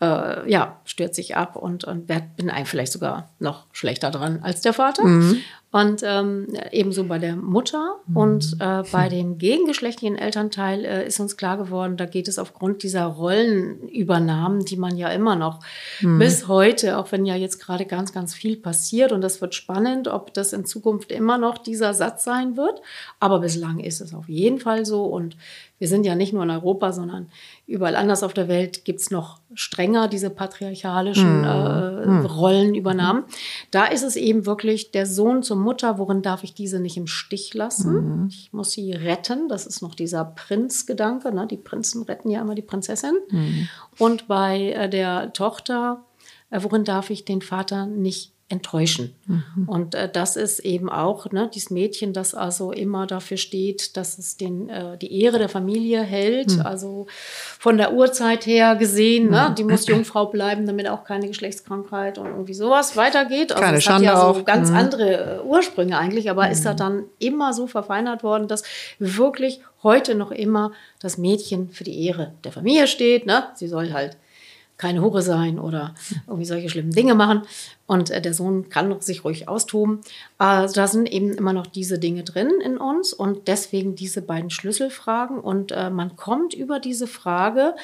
äh, 0.03 0.51
ja, 0.51 0.81
stürzt 0.85 1.15
sich 1.15 1.37
ab 1.37 1.55
und, 1.55 1.85
und 1.85 2.09
werd, 2.09 2.37
bin 2.37 2.51
eigentlich 2.51 2.69
vielleicht 2.69 2.93
sogar 2.93 3.31
noch 3.39 3.67
schlechter 3.73 4.11
dran 4.11 4.41
als 4.43 4.61
der 4.61 4.73
Vater. 4.73 5.05
Mhm. 5.05 5.39
Und 5.71 6.03
ähm, 6.05 6.49
ebenso 6.71 7.05
bei 7.05 7.19
der 7.19 7.35
Mutter 7.35 7.97
und 8.13 8.59
äh, 8.61 8.83
bei 8.93 9.09
dem 9.09 9.39
gegengeschlechtlichen 9.39 10.19
Elternteil 10.19 10.85
äh, 10.85 11.07
ist 11.07 11.19
uns 11.19 11.39
klar 11.39 11.57
geworden, 11.57 11.97
da 11.97 12.05
geht 12.05 12.29
es 12.29 12.39
aufgrund 12.39 12.83
dieser 12.83 13.07
Rollenübernahmen, 13.07 14.67
die 14.67 14.77
man 14.77 14.99
ja 14.99 15.09
immer 15.09 15.35
noch 15.35 15.61
bis 16.03 16.47
heute, 16.47 16.99
auch 16.99 17.11
wenn 17.11 17.25
ja 17.25 17.37
jetzt 17.37 17.59
gerade 17.59 17.87
ganz, 17.87 18.13
ganz 18.13 18.35
viel 18.35 18.59
passiert 18.59 19.13
und 19.13 19.23
das 19.23 19.41
wird 19.41 19.55
spannend, 19.55 20.09
ob 20.09 20.35
das 20.35 20.53
in 20.53 20.67
Zukunft 20.67 21.11
immer 21.11 21.39
noch 21.39 21.57
dieser 21.57 21.95
Satz 21.95 22.25
sein 22.25 22.59
wird. 22.59 22.83
Aber 23.19 23.39
bislang 23.39 23.81
ist 23.81 24.03
es 24.03 24.13
auf 24.13 24.29
jeden 24.29 24.59
Fall 24.59 24.85
so 24.85 25.07
und 25.07 25.39
wir 25.79 25.89
sind 25.89 26.05
ja 26.05 26.15
nicht 26.15 26.33
nur 26.33 26.43
in 26.43 26.51
Europa, 26.51 26.93
sondern 26.93 27.31
überall 27.73 27.97
anders 27.97 28.23
auf 28.23 28.35
der 28.35 28.49
Welt 28.49 28.85
gibt 28.85 29.01
es 29.01 29.11
noch 29.11 29.41
strenger 29.55 30.07
diese 30.07 30.29
patriarchalischen 30.29 31.45
äh, 31.45 32.27
Rollenübernahmen. 32.27 33.25
Da 33.71 33.87
ist 33.87 34.03
es 34.03 34.17
eben 34.17 34.45
wirklich 34.45 34.91
der 34.91 35.07
Sohn 35.07 35.43
zur 35.43 35.57
Mutter, 35.57 35.99
worin 35.99 36.21
darf 36.21 36.45
ich 36.45 36.53
diese 36.53 36.81
nicht 36.81 36.99
im 36.99 37.07
Stich 37.07 37.55
lassen? 37.55 38.29
Ich 38.29 38.53
muss 38.53 38.73
sie 38.73 38.93
retten. 38.93 39.49
Das 39.49 39.67
ist 39.67 39.81
noch 39.81 39.95
dieser 39.95 40.25
Prinzgedanke. 40.25 41.33
Ne? 41.33 41.47
Die 41.47 41.57
Prinzen 41.57 42.03
retten 42.03 42.31
ja 42.31 42.43
immer 42.43 42.55
die 42.55 42.63
Prinzessin. 42.63 43.15
Und 43.99 44.29
bei 44.29 44.73
äh, 44.73 44.89
der 44.91 45.33
Tochter, 45.33 46.05
äh, 46.51 46.63
worin 46.63 46.85
darf 46.85 47.09
ich 47.11 47.25
den 47.25 47.41
Vater 47.41 47.87
nicht 47.87 48.33
enttäuschen. 48.53 49.15
Und 49.67 49.95
äh, 49.95 50.11
das 50.13 50.37
ist 50.37 50.59
eben 50.61 50.91
auch 50.91 51.31
ne, 51.33 51.51
dieses 51.53 51.71
Mädchen, 51.71 52.13
das 52.13 52.35
also 52.35 52.71
immer 52.71 53.07
dafür 53.07 53.39
steht, 53.39 53.97
dass 53.97 54.19
es 54.19 54.37
den, 54.37 54.69
äh, 54.69 54.99
die 54.99 55.23
Ehre 55.23 55.39
der 55.39 55.49
Familie 55.49 56.03
hält. 56.03 56.61
Also 56.65 57.07
von 57.59 57.79
der 57.79 57.95
Urzeit 57.95 58.45
her 58.47 58.77
gesehen, 58.77 59.31
ne, 59.31 59.55
die 59.57 59.65
muss 59.65 59.87
Jungfrau 59.87 60.27
bleiben, 60.27 60.67
damit 60.67 60.87
auch 60.89 61.05
keine 61.05 61.29
Geschlechtskrankheit 61.29 62.19
und 62.19 62.27
irgendwie 62.27 62.53
sowas 62.55 62.95
weitergeht. 62.97 63.53
Also 63.53 63.63
Keine 63.65 63.77
hat 63.79 63.83
Schande 63.83 64.05
ja 64.05 64.21
so 64.21 64.27
auch. 64.27 64.45
ganz 64.45 64.71
Mhm. 64.71 64.77
andere 64.77 65.41
äh, 65.41 65.43
Ursprünge 65.45 65.97
eigentlich, 65.99 66.29
aber 66.31 66.51
ist 66.51 66.67
da 66.67 66.75
dann 66.75 67.05
immer 67.19 67.55
so 67.55 67.67
verfeinert 67.67 68.23
worden, 68.23 68.49
dass 68.49 68.65
wirklich 68.99 69.61
heute 69.83 70.15
noch 70.15 70.31
immer 70.31 70.73
das 71.01 71.17
Mädchen 71.17 71.71
für 71.71 71.85
die 71.85 72.07
Ehre 72.07 72.33
der 72.45 72.53
Familie 72.53 72.87
steht. 72.87 73.25
Ne? 73.27 73.45
Sie 73.55 73.67
soll 73.67 73.93
halt 73.93 74.17
keine 74.83 75.01
Hure 75.01 75.23
sein 75.23 75.61
oder 75.61 75.95
irgendwie 76.27 76.45
solche 76.45 76.69
schlimmen 76.69 76.91
Dinge 76.91 77.15
machen. 77.15 77.43
Und 77.87 78.11
äh, 78.11 78.21
der 78.21 78.35
Sohn 78.35 78.69
kann 78.69 79.01
sich 79.01 79.25
ruhig 79.25 79.49
austoben. 79.49 80.01
Also 80.39 80.75
da 80.75 80.89
sind 80.89 81.11
eben 81.11 81.33
immer 81.35 81.53
noch 81.53 81.69
diese 81.69 82.01
Dinge 82.01 82.25
drin 82.25 82.51
in 82.63 82.79
uns 82.79 83.13
und 83.13 83.47
deswegen 83.47 83.95
diese 83.95 84.23
beiden 84.23 84.51
Schlüsselfragen. 84.51 85.39
Und 85.39 85.71
äh, 85.71 85.89
man 85.89 86.17
kommt 86.17 86.53
über 86.53 86.81
diese 86.81 87.07
Frage 87.07 87.77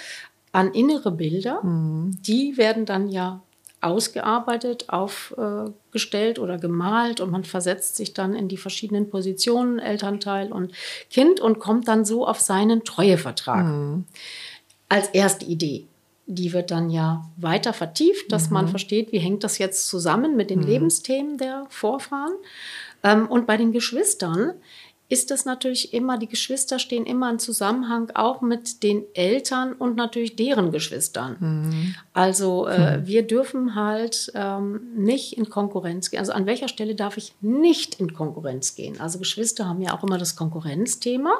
an 0.50 0.72
innere 0.72 1.12
Bilder. 1.12 1.60
Die 1.62 2.56
werden 2.56 2.84
dann 2.84 3.08
ja 3.08 3.42
ausgearbeitet, 3.80 4.86
aufgestellt 4.88 6.38
oder 6.40 6.58
gemalt 6.58 7.20
und 7.20 7.30
man 7.30 7.44
versetzt 7.44 7.94
sich 7.96 8.12
dann 8.12 8.34
in 8.34 8.48
die 8.48 8.56
verschiedenen 8.56 9.08
Positionen, 9.08 9.78
Elternteil 9.78 10.50
und 10.50 10.72
Kind 11.10 11.38
und 11.38 11.60
kommt 11.60 11.86
dann 11.86 12.04
so 12.04 12.26
auf 12.26 12.40
seinen 12.40 12.82
Treuevertrag 12.82 13.66
als 14.88 15.08
erste 15.08 15.44
Idee. 15.44 15.86
Die 16.30 16.52
wird 16.52 16.70
dann 16.70 16.90
ja 16.90 17.28
weiter 17.36 17.72
vertieft, 17.72 18.30
dass 18.30 18.50
man 18.50 18.68
versteht, 18.68 19.12
wie 19.12 19.18
hängt 19.18 19.44
das 19.44 19.56
jetzt 19.56 19.88
zusammen 19.88 20.36
mit 20.36 20.50
den 20.50 20.60
Lebensthemen 20.62 21.38
der 21.38 21.66
Vorfahren. 21.70 22.34
Ähm, 23.02 23.26
und 23.26 23.46
bei 23.46 23.56
den 23.56 23.72
Geschwistern 23.72 24.52
ist 25.10 25.30
das 25.30 25.46
natürlich 25.46 25.94
immer, 25.94 26.18
die 26.18 26.28
Geschwister 26.28 26.78
stehen 26.78 27.06
immer 27.06 27.30
im 27.30 27.38
Zusammenhang 27.38 28.10
auch 28.14 28.42
mit 28.42 28.82
den 28.82 29.04
Eltern 29.14 29.72
und 29.72 29.96
natürlich 29.96 30.36
deren 30.36 30.70
Geschwistern. 30.70 31.94
Also 32.12 32.66
äh, 32.66 33.00
wir 33.06 33.26
dürfen 33.26 33.74
halt 33.74 34.30
ähm, 34.34 34.82
nicht 34.94 35.32
in 35.32 35.48
Konkurrenz 35.48 36.10
gehen. 36.10 36.20
Also 36.20 36.32
an 36.32 36.44
welcher 36.44 36.68
Stelle 36.68 36.94
darf 36.94 37.16
ich 37.16 37.32
nicht 37.40 37.98
in 38.00 38.12
Konkurrenz 38.12 38.74
gehen? 38.74 39.00
Also 39.00 39.18
Geschwister 39.18 39.66
haben 39.66 39.80
ja 39.80 39.96
auch 39.96 40.02
immer 40.02 40.18
das 40.18 40.36
Konkurrenzthema. 40.36 41.32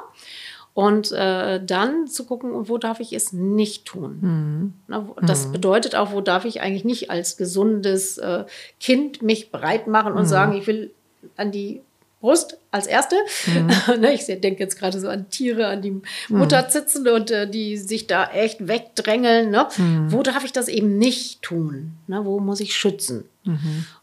Und 0.85 1.11
äh, 1.11 1.59
dann 1.65 2.07
zu 2.07 2.23
gucken, 2.25 2.51
wo 2.69 2.77
darf 2.77 2.99
ich 3.01 3.11
es 3.13 3.33
nicht 3.33 3.85
tun. 3.85 4.73
Wo- 4.87 5.15
das 5.21 5.51
bedeutet 5.51 5.95
auch, 5.95 6.11
wo 6.13 6.21
darf 6.21 6.45
ich 6.45 6.61
eigentlich 6.61 6.85
nicht 6.85 7.09
als 7.11 7.35
gesundes 7.37 8.17
äh, 8.17 8.45
Kind 8.79 9.21
mich 9.21 9.51
breit 9.51 9.87
machen 9.87 10.13
und 10.13 10.25
sagen, 10.25 10.53
ich 10.53 10.67
will 10.67 10.91
an 11.35 11.51
die 11.51 11.81
Brust 12.21 12.57
als 12.71 12.85
Erste. 12.87 13.15
Ne, 13.99 14.13
ich 14.13 14.25
denke 14.25 14.59
jetzt 14.63 14.77
gerade 14.77 14.99
so 14.99 15.07
an 15.09 15.29
Tiere, 15.29 15.67
an 15.67 15.81
die 15.81 16.01
Mutter 16.29 16.69
sitzen 16.69 17.07
und 17.07 17.31
äh, 17.31 17.49
die 17.49 17.77
sich 17.77 18.07
da 18.07 18.29
echt 18.31 18.67
wegdrängeln. 18.67 19.49
Ne? 19.51 19.67
Wo 20.09 20.21
darf 20.23 20.43
ich 20.45 20.51
das 20.53 20.67
eben 20.67 20.97
nicht 20.97 21.41
tun? 21.41 21.93
Ne? 22.07 22.23
Wo 22.25 22.39
muss 22.39 22.59
ich 22.59 22.75
schützen? 22.75 23.25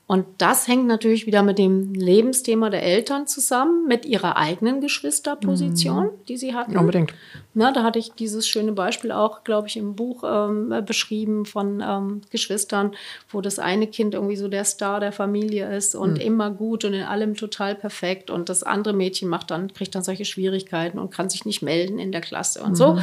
Und 0.09 0.25
das 0.39 0.69
hängt 0.69 0.87
natürlich 0.87 1.27
wieder 1.27 1.43
mit 1.43 1.59
dem 1.59 1.93
Lebensthema 1.93 2.71
der 2.71 2.85
Eltern 2.85 3.27
zusammen, 3.27 3.89
mit 3.89 4.07
ihrer 4.07 4.37
eigenen 4.37 4.81
Geschwisterposition, 4.81 6.11
die 6.29 6.37
sie 6.37 6.55
hatten. 6.55 6.77
Unbedingt. 6.77 7.13
Na, 7.55 7.73
da 7.73 7.83
hatte 7.83 7.99
ich 7.99 8.13
dieses 8.13 8.47
schöne 8.47 8.73
Beispiel 8.73 9.11
auch, 9.11 9.43
glaube 9.43 9.67
ich, 9.67 9.79
im 9.79 9.97
Buch 9.97 10.23
ähm, 10.25 10.71
äh, 10.71 10.83
beschrieben 10.83 11.47
von 11.47 11.83
ähm, 11.85 12.21
Geschwistern, 12.31 12.93
wo 13.31 13.41
das 13.41 13.59
eine 13.59 13.87
Kind 13.87 14.13
irgendwie 14.13 14.37
so 14.37 14.47
der 14.47 14.65
Star 14.65 15.01
der 15.01 15.11
Familie 15.11 15.75
ist 15.75 15.95
und 15.95 16.19
immer 16.19 16.51
gut 16.51 16.85
und 16.85 16.93
in 16.93 17.03
allem 17.03 17.35
total 17.35 17.75
perfekt 17.75 18.31
und 18.31 18.51
das 18.51 18.63
andere 18.63 18.93
Mädchen 18.93 19.31
macht 19.31 19.51
dann, 19.51 19.73
kriegt 19.73 19.95
dann 19.95 20.05
solche 20.05 20.27
Schwierigkeiten 20.27 20.99
und 20.99 21.11
kann 21.11 21.31
sich 21.31 21.47
nicht 21.47 21.63
melden 21.63 21.99
in 21.99 22.13
der 22.13 22.21
Klasse 22.21 22.63
und 22.63 22.77
so. 22.77 22.99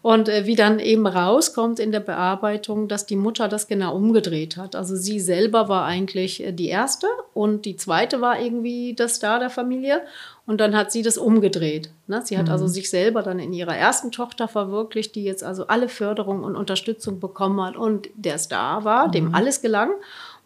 Und 0.00 0.30
äh, 0.30 0.46
wie 0.46 0.56
dann 0.56 0.78
eben 0.78 1.06
rauskommt 1.06 1.78
in 1.78 1.92
der 1.92 2.00
Bearbeitung, 2.00 2.88
dass 2.88 3.04
die 3.04 3.16
Mutter 3.16 3.48
das 3.48 3.68
genau 3.68 3.94
umgedreht 3.94 4.56
hat. 4.56 4.74
Also 4.74 4.96
sie 4.96 5.20
selber 5.20 5.68
war 5.68 5.84
eigentlich 5.84 6.39
äh, 6.42 6.52
die 6.52 6.68
erste 6.68 7.06
und 7.34 7.64
die 7.64 7.76
zweite 7.76 8.20
war 8.20 8.40
irgendwie 8.40 8.94
das 8.94 9.16
Star 9.16 9.38
der 9.38 9.50
Familie. 9.50 10.02
Und 10.46 10.60
dann 10.60 10.74
hat 10.76 10.90
sie 10.90 11.02
das 11.02 11.16
umgedreht. 11.16 11.90
Ne? 12.08 12.22
Sie 12.24 12.36
hat 12.36 12.50
also 12.50 12.66
sich 12.66 12.90
selber 12.90 13.22
dann 13.22 13.38
in 13.38 13.52
ihrer 13.52 13.76
ersten 13.76 14.10
Tochter 14.10 14.48
verwirklicht, 14.48 15.14
die 15.14 15.22
jetzt 15.22 15.44
also 15.44 15.68
alle 15.68 15.88
Förderung 15.88 16.42
und 16.42 16.56
Unterstützung 16.56 17.20
bekommen 17.20 17.62
hat 17.62 17.76
und 17.76 18.08
der 18.16 18.36
Star 18.38 18.82
war, 18.84 19.08
dem 19.12 19.32
alles 19.32 19.62
gelang. 19.62 19.90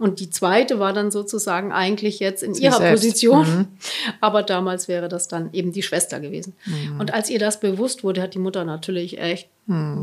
Und 0.05 0.21
die 0.21 0.29
zweite 0.29 0.79
war 0.79 0.93
dann 0.93 1.11
sozusagen 1.11 1.73
eigentlich 1.73 2.19
jetzt 2.21 2.43
in 2.43 2.53
ihrer 2.55 2.77
selbst. 2.77 3.03
Position. 3.03 3.69
Aber 4.21 4.43
damals 4.43 4.87
wäre 4.87 5.09
das 5.09 5.29
dann 5.29 5.49
eben 5.55 5.73
die 5.73 5.83
Schwester 5.83 6.21
gewesen. 6.21 6.53
Und 6.99 7.15
als 7.15 7.31
ihr 7.31 7.39
das 7.39 7.59
bewusst 7.59 8.05
wurde, 8.05 8.21
hat 8.21 8.35
die 8.35 8.39
Mutter 8.39 8.67
natürlich 8.67 9.19
echt 9.19 9.49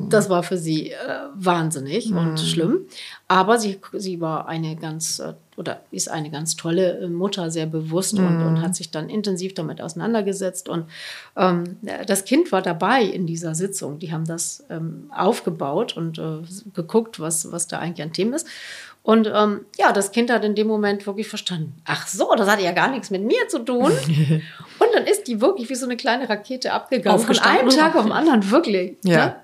Das 0.10 0.28
war 0.28 0.42
für 0.42 0.58
sie 0.58 0.90
äh, 0.90 0.96
wahnsinnig 1.36 2.12
und 2.12 2.40
schlimm. 2.40 2.88
Aber 3.28 3.60
sie, 3.60 3.80
sie 3.94 4.20
war 4.20 4.48
eine 4.48 4.76
ganz, 4.76 5.20
äh, 5.20 5.34
oder 5.56 5.82
ist 5.92 6.10
eine 6.10 6.32
ganz 6.32 6.56
tolle 6.56 6.98
äh, 6.98 7.08
Mutter, 7.08 7.52
sehr 7.52 7.68
bewusst 7.68 8.16
und, 8.16 8.42
und 8.42 8.62
hat 8.64 8.76
sich 8.76 8.90
dann 8.90 9.08
intensiv 9.08 9.54
damit 9.54 9.80
auseinandergesetzt. 9.80 10.68
Und 10.68 10.86
ähm, 11.38 11.78
das 12.08 12.26
Kind 12.26 12.52
war 12.52 12.64
dabei 12.64 13.04
in 13.04 13.28
dieser 13.28 13.54
Sitzung. 13.54 14.00
Die 14.00 14.12
haben 14.12 14.26
das 14.26 14.64
ähm, 14.72 15.12
aufgebaut 15.16 15.96
und 15.96 16.18
äh, 16.18 16.40
geguckt, 16.74 17.20
was, 17.20 17.52
was 17.52 17.68
da 17.68 17.78
eigentlich 17.78 18.04
an 18.04 18.14
Themen 18.14 18.34
ist. 18.34 18.48
Und 19.04 19.30
ähm, 19.34 19.66
ja, 19.80 19.92
das 19.94 20.12
Kind 20.12 20.30
hat 20.30 20.44
in 20.46 20.54
dem 20.54 20.68
Moment 20.68 21.08
wirklich 21.08 21.28
verstanden. 21.28 21.76
Ach 21.86 22.06
so, 22.08 22.36
das 22.38 22.48
hat 22.50 22.62
ja 22.62 22.72
gar 22.72 22.90
nichts 22.92 23.10
mit 23.10 23.24
mir 23.24 23.48
zu 23.48 23.60
tun. 23.60 23.92
und 24.80 24.88
dann 24.94 25.06
ist 25.06 25.24
die 25.28 25.42
wirklich 25.42 25.70
wie 25.70 25.76
so 25.76 25.86
eine 25.86 25.98
kleine 25.98 26.30
Rakete 26.30 26.72
abgegangen. 26.72 27.20
Von 27.20 27.40
einem 27.40 27.70
Tag 27.70 27.96
auf 27.96 28.04
den 28.04 28.12
anderen, 28.12 28.52
wirklich. 28.52 28.98
Ja. 29.04 29.26
Ne? 29.26 29.36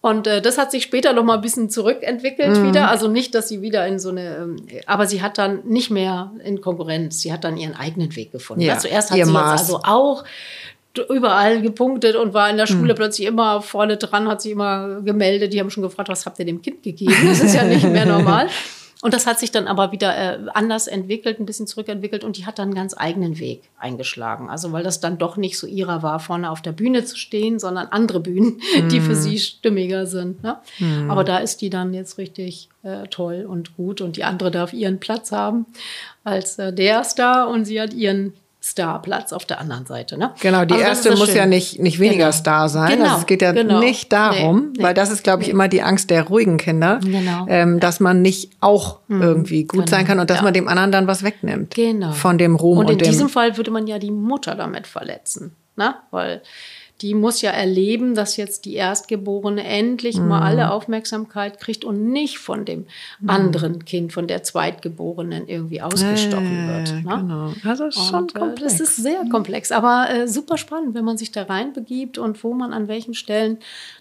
Und 0.00 0.26
äh, 0.26 0.42
das 0.42 0.58
hat 0.58 0.72
sich 0.72 0.82
später 0.82 1.12
noch 1.12 1.22
mal 1.22 1.34
ein 1.36 1.40
bisschen 1.42 1.70
zurückentwickelt 1.70 2.56
Mhm. 2.58 2.68
wieder. 2.68 2.88
Also 2.88 3.06
nicht, 3.06 3.36
dass 3.36 3.48
sie 3.48 3.62
wieder 3.62 3.86
in 3.86 4.00
so 4.00 4.08
eine, 4.08 4.36
ähm, 4.36 4.56
aber 4.86 5.06
sie 5.06 5.22
hat 5.22 5.38
dann 5.38 5.60
nicht 5.64 5.90
mehr 5.90 6.32
in 6.44 6.60
Konkurrenz. 6.60 7.20
Sie 7.20 7.32
hat 7.32 7.44
dann 7.44 7.56
ihren 7.56 7.76
eigenen 7.76 8.14
Weg 8.16 8.32
gefunden. 8.32 8.62
Ja, 8.62 8.74
Ja, 8.74 8.78
Zuerst 8.80 9.12
hat 9.12 9.18
ihr 9.18 9.26
sie 9.26 9.36
also 9.36 9.80
auch 9.84 10.24
überall 11.08 11.62
gepunktet 11.62 12.16
und 12.16 12.34
war 12.34 12.50
in 12.50 12.56
der 12.56 12.70
Mhm. 12.70 12.74
Schule 12.74 12.94
plötzlich 12.94 13.26
immer 13.26 13.62
vorne 13.62 13.96
dran, 13.96 14.28
hat 14.28 14.42
sich 14.42 14.52
immer 14.52 15.00
gemeldet. 15.00 15.52
Die 15.52 15.60
haben 15.60 15.70
schon 15.70 15.82
gefragt, 15.82 16.08
was 16.08 16.26
habt 16.26 16.38
ihr 16.38 16.44
dem 16.44 16.62
Kind 16.62 16.82
gegeben? 16.82 17.14
Das 17.26 17.40
ist 17.40 17.54
ja 17.54 17.64
nicht 17.64 17.84
mehr 17.84 18.06
normal. 18.06 18.48
Und 19.04 19.14
das 19.14 19.26
hat 19.26 19.40
sich 19.40 19.50
dann 19.50 19.66
aber 19.66 19.90
wieder 19.90 20.16
äh, 20.16 20.38
anders 20.54 20.86
entwickelt, 20.86 21.40
ein 21.40 21.44
bisschen 21.44 21.66
zurückentwickelt 21.66 22.22
und 22.22 22.36
die 22.36 22.46
hat 22.46 22.60
dann 22.60 22.68
einen 22.68 22.76
ganz 22.76 22.94
eigenen 22.96 23.40
Weg 23.40 23.62
eingeschlagen. 23.76 24.48
Also 24.48 24.70
weil 24.70 24.84
das 24.84 25.00
dann 25.00 25.18
doch 25.18 25.36
nicht 25.36 25.58
so 25.58 25.66
ihrer 25.66 26.04
war, 26.04 26.20
vorne 26.20 26.48
auf 26.48 26.62
der 26.62 26.70
Bühne 26.70 27.04
zu 27.04 27.16
stehen, 27.16 27.58
sondern 27.58 27.88
andere 27.88 28.20
Bühnen, 28.20 28.60
die 28.92 29.00
für 29.00 29.16
sie 29.16 29.40
stimmiger 29.40 30.06
sind. 30.06 30.44
Ne? 30.44 30.58
Aber 31.08 31.24
da 31.24 31.38
ist 31.38 31.62
die 31.62 31.68
dann 31.68 31.92
jetzt 31.94 32.16
richtig 32.16 32.68
äh, 32.84 33.08
toll 33.08 33.44
und 33.44 33.76
gut 33.76 34.00
und 34.00 34.16
die 34.16 34.22
andere 34.22 34.52
darf 34.52 34.72
ihren 34.72 35.00
Platz 35.00 35.32
haben 35.32 35.66
als 36.22 36.60
äh, 36.60 36.72
der 36.72 37.02
Star 37.02 37.48
und 37.48 37.64
sie 37.64 37.80
hat 37.80 37.92
ihren 37.94 38.34
Starplatz 38.64 39.32
auf 39.32 39.44
der 39.44 39.60
anderen 39.60 39.86
Seite. 39.86 40.16
Ne? 40.16 40.30
Genau, 40.40 40.64
die 40.64 40.74
Also 40.74 40.84
erste 40.84 41.10
muss 41.10 41.26
Schöne. 41.26 41.36
ja 41.38 41.46
nicht, 41.46 41.80
nicht 41.80 41.98
weniger 41.98 42.26
Genau. 42.26 42.32
Star 42.32 42.68
sein. 42.68 42.92
Genau, 42.92 43.04
also 43.06 43.16
es 43.18 43.26
geht 43.26 43.42
ja 43.42 43.50
genau. 43.52 43.80
nicht 43.80 44.12
darum, 44.12 44.66
Nee, 44.66 44.78
nee, 44.78 44.82
weil 44.84 44.94
das 44.94 45.10
ist, 45.10 45.24
glaube 45.24 45.42
ich, 45.42 45.48
immer 45.48 45.66
die 45.66 45.82
Angst 45.82 46.10
der 46.10 46.22
ruhigen 46.28 46.58
Kinder, 46.58 47.00
Genau. 47.02 47.46
ähm, 47.48 47.80
dass 47.80 47.98
man 47.98 48.22
nicht 48.22 48.52
auch 48.60 49.00
irgendwie 49.08 49.64
gut 49.64 49.88
sein 49.88 50.06
kann 50.06 50.20
und 50.20 50.30
dass 50.30 50.38
ja. 50.38 50.42
man 50.44 50.54
dem 50.54 50.68
anderen 50.68 50.92
dann 50.92 51.06
was 51.08 51.22
wegnimmt. 51.24 51.74
Genau. 51.74 52.12
Von 52.12 52.38
dem 52.38 52.54
Ruhm 52.54 52.78
und 52.78 52.86
und, 52.86 52.92
in 52.92 52.98
dem. 52.98 53.10
diesem 53.10 53.28
Fall 53.28 53.56
würde 53.56 53.70
man 53.72 53.86
ja 53.88 53.98
die 53.98 54.10
Mutter 54.12 54.54
damit 54.54 54.86
verletzen, 54.86 55.56
ne? 55.76 55.96
Weil 56.12 56.40
die 57.02 57.14
muss 57.14 57.42
ja 57.42 57.50
erleben, 57.50 58.14
dass 58.14 58.36
jetzt 58.36 58.64
die 58.64 58.74
Erstgeborene 58.74 59.64
endlich 59.64 60.16
mal 60.18 60.38
Mhm. 60.38 60.46
alle 60.46 60.70
Aufmerksamkeit 60.70 61.58
kriegt 61.60 61.84
und 61.84 62.10
nicht 62.12 62.38
von 62.38 62.64
dem 62.64 62.86
anderen 63.26 63.84
Kind, 63.84 64.12
von 64.12 64.26
der 64.26 64.42
Zweitgeborenen 64.42 65.48
irgendwie 65.48 65.82
ausgestochen 65.82 66.68
Äh, 66.68 66.68
wird. 66.68 67.04
Ne? 67.04 67.16
Genau. 67.20 67.52
Also 67.68 67.86
ist 67.86 68.02
schon 68.08 68.22
Und, 68.22 68.36
äh, 68.36 68.38
komplex. 68.38 68.78
das 68.78 68.80
ist 68.80 68.96
sehr 68.96 69.24
komplex, 69.30 69.72
aber 69.72 70.06
äh, 70.10 70.28
super 70.28 70.56
spannend, 70.56 70.94
wenn 70.94 71.04
man 71.04 71.18
sich 71.18 71.32
da 71.32 71.42
reinbegibt 71.42 72.18
und 72.18 72.42
wo 72.44 72.54
man 72.54 72.72
an 72.72 72.88
welchen 72.88 73.14
Stellen 73.14 73.58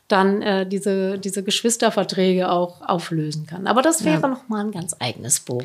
dann 0.08 0.42
äh, 0.42 0.66
diese, 0.68 1.18
diese 1.18 1.42
Geschwisterverträge 1.42 2.52
auch 2.52 2.82
auflösen 2.86 3.46
kann. 3.48 3.66
Aber 3.66 3.82
das 3.82 4.04
wäre 4.04 4.28
noch 4.28 4.50
mal 4.50 4.60
ein 4.66 4.72
ganz 4.72 4.94
eigenes 5.00 5.40
Buch. 5.40 5.64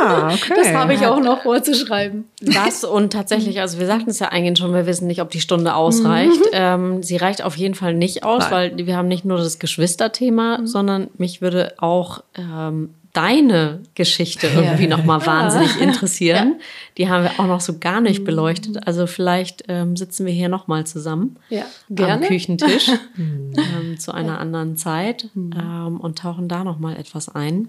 ah, 0.00 0.32
okay. 0.32 0.54
Das 0.56 0.72
habe 0.72 0.94
ich 0.94 1.06
auch 1.06 1.20
noch 1.20 1.42
vorzuschreiben. 1.42 2.24
Das 2.40 2.82
und 2.84 3.12
tatsächlich, 3.12 3.60
also 3.60 3.78
wir 3.78 3.86
sagten 3.86 4.08
es 4.08 4.18
ja 4.20 4.28
eigentlich 4.28 4.58
schon, 4.58 4.72
wir 4.72 4.86
wissen 4.86 5.06
nicht, 5.06 5.20
ob 5.20 5.30
die 5.30 5.40
Stunde 5.40 5.74
ausreicht. 5.74 6.40
Ähm, 6.64 7.02
sie 7.02 7.16
reicht 7.16 7.42
auf 7.42 7.56
jeden 7.56 7.74
Fall 7.74 7.94
nicht 7.94 8.24
aus, 8.24 8.44
Nein. 8.44 8.52
weil 8.52 8.86
wir 8.86 8.96
haben 8.96 9.08
nicht 9.08 9.24
nur 9.24 9.38
das 9.38 9.58
Geschwisterthema, 9.58 10.60
sondern 10.64 11.08
mich 11.18 11.42
würde 11.42 11.74
auch 11.78 12.22
ähm, 12.36 12.90
deine 13.12 13.80
Geschichte 13.94 14.46
irgendwie 14.48 14.86
noch 14.86 15.04
mal 15.04 15.24
wahnsinnig 15.26 15.80
interessieren. 15.80 16.60
Die 16.96 17.08
haben 17.08 17.24
wir 17.24 17.32
auch 17.38 17.46
noch 17.46 17.60
so 17.60 17.78
gar 17.78 18.00
nicht 18.00 18.24
beleuchtet. 18.24 18.86
Also 18.86 19.06
vielleicht 19.06 19.64
ähm, 19.68 19.96
sitzen 19.96 20.26
wir 20.26 20.32
hier 20.32 20.48
noch 20.48 20.66
mal 20.66 20.84
zusammen 20.86 21.36
Ja, 21.50 21.64
am. 21.96 22.20
Küchentisch 22.22 22.90
ähm, 23.18 23.98
zu 23.98 24.12
einer 24.12 24.38
anderen 24.40 24.76
Zeit 24.76 25.28
ähm, 25.36 26.00
und 26.00 26.18
tauchen 26.18 26.48
da 26.48 26.64
noch 26.64 26.78
mal 26.78 26.96
etwas 26.96 27.28
ein. 27.28 27.68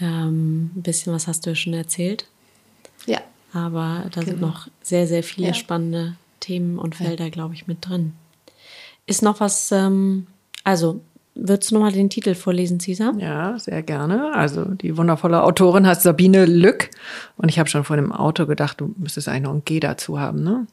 Ähm, 0.00 0.70
ein 0.76 0.82
bisschen 0.82 1.12
was 1.12 1.28
hast 1.28 1.46
du 1.46 1.50
ja 1.50 1.56
schon 1.56 1.74
erzählt. 1.74 2.26
Ja. 3.06 3.20
Aber 3.52 4.04
da 4.12 4.22
sind 4.22 4.40
noch 4.40 4.66
sehr, 4.82 5.06
sehr 5.06 5.22
viele 5.22 5.48
Ja. 5.48 5.54
spannende 5.54 6.16
Themen 6.44 6.78
und 6.78 6.94
Felder, 6.94 7.30
glaube 7.30 7.54
ich, 7.54 7.66
mit 7.66 7.88
drin. 7.88 8.12
Ist 9.06 9.22
noch 9.22 9.40
was, 9.40 9.72
ähm, 9.72 10.26
also, 10.62 11.00
würdest 11.34 11.70
du 11.70 11.76
noch 11.76 11.82
mal 11.82 11.92
den 11.92 12.10
Titel 12.10 12.34
vorlesen, 12.34 12.80
Cesar? 12.80 13.14
Ja, 13.18 13.58
sehr 13.58 13.82
gerne. 13.82 14.34
Also 14.34 14.64
die 14.66 14.96
wundervolle 14.96 15.42
Autorin 15.42 15.86
heißt 15.86 16.02
Sabine 16.02 16.44
Lück. 16.44 16.90
Und 17.38 17.48
ich 17.48 17.58
habe 17.58 17.68
schon 17.68 17.84
vor 17.84 17.96
dem 17.96 18.12
Auto 18.12 18.46
gedacht, 18.46 18.80
du 18.80 18.94
müsstest 18.98 19.28
eigentlich 19.28 19.42
noch 19.42 19.54
ein 19.54 19.64
G 19.64 19.80
dazu 19.80 20.20
haben, 20.20 20.42
ne? 20.42 20.66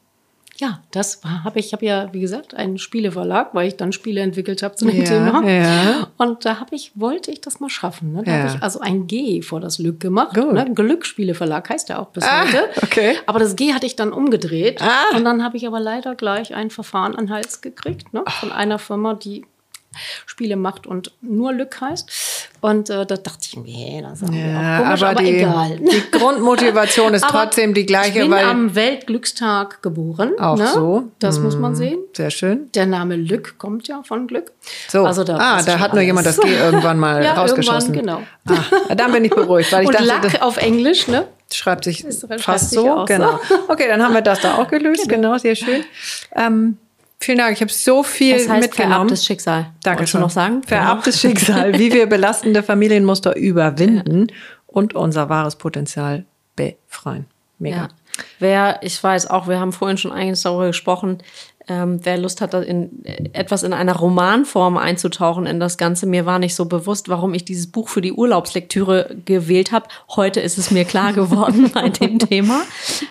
Ja, 0.62 0.80
das 0.92 1.20
habe 1.44 1.58
ich. 1.58 1.66
Ich 1.66 1.72
habe 1.72 1.84
ja, 1.84 2.08
wie 2.12 2.20
gesagt, 2.20 2.54
einen 2.54 2.78
Spieleverlag, 2.78 3.54
weil 3.54 3.66
ich 3.66 3.76
dann 3.76 3.92
Spiele 3.92 4.20
entwickelt 4.20 4.62
habe 4.62 4.76
zu 4.76 4.86
dem 4.86 4.96
Ja, 4.98 5.04
Thema. 5.04 5.48
ja. 5.48 6.06
Und 6.18 6.44
da 6.44 6.60
habe 6.60 6.74
ich, 6.76 6.92
wollte 6.94 7.30
ich 7.32 7.40
das 7.40 7.58
mal 7.58 7.68
schaffen. 7.70 8.12
Ne? 8.12 8.22
Da 8.24 8.30
Ja. 8.30 8.38
habe 8.44 8.56
ich 8.56 8.62
also 8.62 8.78
ein 8.80 9.06
G 9.08 9.42
vor 9.42 9.58
das 9.60 9.78
Lück 9.78 9.98
gemacht. 9.98 10.36
Ne? 10.36 10.70
Glücksspieleverlag 10.72 11.68
heißt 11.68 11.88
ja 11.88 11.98
auch 11.98 12.08
bis 12.08 12.22
Ah, 12.24 12.44
heute. 12.44 12.68
okay. 12.82 13.16
Aber 13.26 13.38
das 13.40 13.56
G 13.56 13.72
hatte 13.74 13.86
ich 13.86 13.96
dann 13.96 14.12
umgedreht. 14.12 14.80
Ah. 14.82 15.16
Und 15.16 15.24
dann 15.24 15.42
habe 15.42 15.56
ich 15.56 15.66
aber 15.66 15.80
leider 15.80 16.14
gleich 16.14 16.54
ein 16.54 16.70
Verfahren 16.70 17.16
an 17.16 17.30
Hals 17.30 17.60
gekriegt 17.60 18.12
ne? 18.14 18.22
von 18.40 18.52
einer 18.52 18.78
Firma, 18.78 19.14
die 19.14 19.44
Spiele 20.26 20.56
macht 20.56 20.86
und 20.86 21.12
nur 21.20 21.52
Lück 21.52 21.80
heißt. 21.80 22.48
Und 22.60 22.90
äh, 22.90 23.04
da 23.06 23.16
dachte 23.16 23.38
ich, 23.42 23.56
nee, 23.56 24.00
das 24.02 24.22
ist 24.22 24.32
Ja, 24.32 24.78
auch 24.80 24.84
komisch, 24.84 25.02
aber, 25.02 25.10
aber, 25.10 25.22
die, 25.22 25.36
egal. 25.38 25.78
die 25.80 26.10
Grundmotivation 26.18 27.14
ist 27.14 27.24
trotzdem 27.28 27.74
die 27.74 27.80
Ich 27.82 27.86
gleiche, 27.86 28.20
bin 28.20 28.30
weil 28.30 28.44
am 28.44 28.74
Weltglückstag 28.74 29.82
geboren. 29.82 30.32
auch 30.38 30.56
ne? 30.56 30.68
so. 30.72 31.04
Das 31.18 31.38
muss 31.38 31.56
man 31.56 31.74
sehen. 31.74 31.98
Sehr 32.16 32.30
schön. 32.30 32.70
Der 32.74 32.86
Name 32.86 33.16
Lück 33.16 33.58
kommt 33.58 33.88
ja 33.88 34.02
von 34.04 34.26
Glück. 34.26 34.52
So, 34.88 35.04
Also 35.04 35.24
da 35.24 35.36
ah, 35.38 35.62
da 35.62 35.78
hat 35.78 35.92
nur 35.92 36.02
jemand 36.02 36.26
das. 36.26 36.38
G 36.38 36.48
irgendwann 36.54 36.98
mal 36.98 37.22
Ja, 37.24 37.34
rausgeschossen. 37.34 37.94
irgendwann, 37.94 38.26
Ah, 38.88 38.94
dann 38.94 39.12
bin 39.12 39.24
ich 39.24 39.30
beruhigt, 39.34 39.72
weil 39.72 39.82
ich 39.82 39.88
Und 39.88 39.94
dachte, 39.94 40.06
Lack 40.06 40.42
auf 40.42 40.56
Englisch, 40.56 41.08
ne? 41.08 41.26
schreibt 41.52 41.84
sich 41.84 42.04
Ist- 42.04 42.22
schreibt 42.26 42.40
fast 42.40 42.70
sich 42.70 42.78
so. 42.78 42.90
auch 42.90 43.00
so. 43.08 43.14
Genau. 43.14 43.38
Okay, 43.68 43.84
dann 43.88 44.02
haben 44.02 44.14
wir 44.14 44.22
das 44.22 44.40
da 44.40 44.56
auch 44.56 44.68
gelöst. 44.68 45.08
Genau, 45.08 45.36
sehr 45.38 45.54
schön. 45.54 45.84
Ähm, 46.34 46.78
vielen 47.24 47.38
Dank. 47.38 47.52
Ich 47.54 47.60
habe 47.60 47.72
so 47.72 48.02
viel 48.02 48.34
Das 48.38 48.48
heißt 48.48 48.62
mitgenommen. 48.62 48.92
vererbtes 48.94 49.24
Schicksal. 49.24 49.70
Danke 49.82 50.06
schon. 50.06 50.20
noch 50.20 50.30
sagen? 50.30 50.62
Genau. 50.62 50.66
Vererbtes 50.68 51.20
Schicksal, 51.20 51.78
wie 51.78 51.92
wir 51.92 52.06
belastende 52.06 52.62
Familienmuster 52.62 53.36
überwinden 53.36 54.28
und 54.66 54.94
unser 54.94 55.28
wahres 55.28 55.56
Potenzial 55.56 56.24
befreien. 56.56 57.26
Mega. 57.58 57.76
Ja. 57.76 57.88
Wer, 58.40 58.80
ich 58.82 59.02
weiß 59.02 59.28
auch, 59.28 59.48
wir 59.48 59.58
haben 59.58 59.72
vorhin 59.72 59.96
schon 59.96 60.12
einiges 60.12 60.42
darüber 60.42 60.66
gesprochen, 60.66 61.18
ähm, 61.72 62.00
wer 62.02 62.18
Lust 62.18 62.40
hat, 62.42 62.52
in, 62.52 63.04
äh, 63.04 63.30
etwas 63.32 63.62
in 63.62 63.72
einer 63.72 63.96
Romanform 63.96 64.76
einzutauchen 64.76 65.46
in 65.46 65.58
das 65.58 65.78
Ganze. 65.78 66.06
Mir 66.06 66.26
war 66.26 66.38
nicht 66.38 66.54
so 66.54 66.66
bewusst, 66.66 67.08
warum 67.08 67.32
ich 67.32 67.44
dieses 67.44 67.66
Buch 67.66 67.88
für 67.88 68.02
die 68.02 68.12
Urlaubslektüre 68.12 69.16
gewählt 69.24 69.72
habe. 69.72 69.88
Heute 70.14 70.40
ist 70.40 70.58
es 70.58 70.70
mir 70.70 70.84
klar 70.84 71.14
geworden 71.14 71.70
bei 71.74 71.88
dem 71.88 72.18
Thema. 72.18 72.62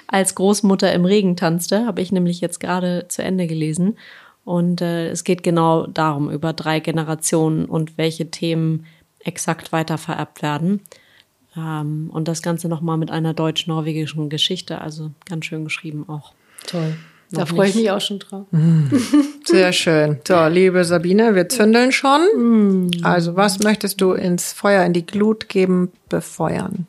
Als 0.08 0.36
Großmutter 0.36 0.94
im 0.94 1.06
Regen 1.06 1.36
tanzte, 1.36 1.88
habe 1.88 2.02
ich 2.02 2.12
nämlich 2.12 2.40
jetzt 2.40 2.60
gerade 2.60 3.06
zu 3.08 3.24
Ende 3.24 3.48
gelesen. 3.48 3.98
Und 4.46 4.82
äh, 4.82 5.10
es 5.10 5.24
geht 5.24 5.42
genau 5.42 5.88
darum, 5.88 6.30
über 6.30 6.54
drei 6.54 6.80
Generationen 6.80 7.66
und 7.66 7.98
welche 7.98 8.30
Themen 8.30 8.86
exakt 9.20 9.72
weiter 9.72 9.98
vererbt 9.98 10.44
werden. 10.44 10.82
Ähm, 11.58 12.10
und 12.14 12.28
das 12.28 12.44
Ganze 12.44 12.68
nochmal 12.70 12.98
mit 12.98 13.10
einer 13.10 13.34
deutsch-norwegischen 13.34 14.30
Geschichte, 14.30 14.82
also 14.82 15.12
ganz 15.26 15.46
schön 15.46 15.64
geschrieben 15.64 16.06
auch. 16.08 16.34
Toll. 16.68 16.96
Da 17.32 17.46
freue 17.46 17.70
ich 17.70 17.76
mich 17.76 17.90
auch 17.92 18.02
schon 18.02 18.20
drauf. 18.20 18.46
Sehr 19.46 19.72
schön. 19.72 20.20
So, 20.28 20.48
liebe 20.48 20.84
Sabine, 20.84 21.34
wir 21.34 21.48
zündeln 21.48 21.92
schon. 21.92 22.88
Mm. 22.88 22.92
Also, 23.04 23.36
was 23.36 23.60
möchtest 23.60 24.02
du 24.02 24.12
ins 24.14 24.52
Feuer, 24.52 24.84
in 24.84 24.94
die 24.94 25.06
Glut 25.06 25.48
geben, 25.48 25.92
befeuern? 26.10 26.88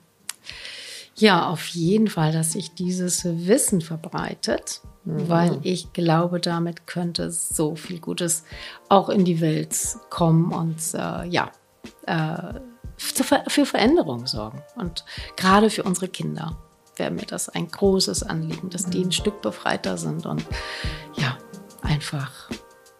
Ja, 1.14 1.48
auf 1.48 1.66
jeden 1.68 2.08
Fall, 2.08 2.32
dass 2.32 2.52
sich 2.52 2.74
dieses 2.74 3.24
Wissen 3.24 3.80
verbreitet, 3.80 4.80
weil 5.04 5.58
ich 5.62 5.92
glaube, 5.92 6.40
damit 6.40 6.86
könnte 6.86 7.30
so 7.30 7.76
viel 7.76 8.00
Gutes 8.00 8.44
auch 8.88 9.08
in 9.08 9.24
die 9.24 9.40
Welt 9.40 9.76
kommen 10.10 10.52
und 10.52 10.78
äh, 10.94 11.26
ja, 11.28 11.50
äh, 12.06 12.54
für, 12.96 13.24
Ver- 13.24 13.44
für 13.46 13.66
Veränderung 13.66 14.26
sorgen. 14.26 14.62
Und 14.76 15.04
gerade 15.36 15.70
für 15.70 15.82
unsere 15.84 16.08
Kinder 16.08 16.56
wäre 16.96 17.10
mir 17.10 17.26
das 17.26 17.48
ein 17.48 17.68
großes 17.68 18.22
Anliegen, 18.22 18.70
dass 18.70 18.86
die 18.86 19.02
ein 19.04 19.12
Stück 19.12 19.42
befreiter 19.42 19.96
sind 19.96 20.26
und 20.26 20.44
ja, 21.16 21.36
einfach, 21.82 22.30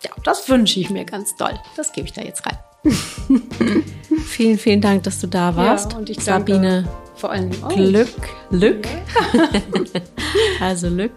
ja, 0.03 0.11
das 0.24 0.49
wünsche 0.49 0.80
ich 0.80 0.90
mir 0.90 1.05
ganz 1.05 1.36
doll. 1.36 1.59
Das 1.76 1.93
gebe 1.93 2.07
ich 2.07 2.12
da 2.12 2.22
jetzt 2.22 2.45
rein. 2.47 2.59
Vielen, 4.26 4.59
vielen 4.59 4.80
Dank, 4.80 5.03
dass 5.05 5.20
du 5.20 5.26
da 5.26 5.54
warst. 5.57 5.92
Ja, 5.92 5.99
und 5.99 6.11
ich 6.11 6.18
danke 6.18 6.54
Sabine 6.54 6.88
vor 7.16 7.30
allem 7.30 7.50
euch. 7.64 7.75
Glück, 7.76 8.08
Glück. 8.50 8.88
also 10.61 10.88
Glück. 10.88 11.12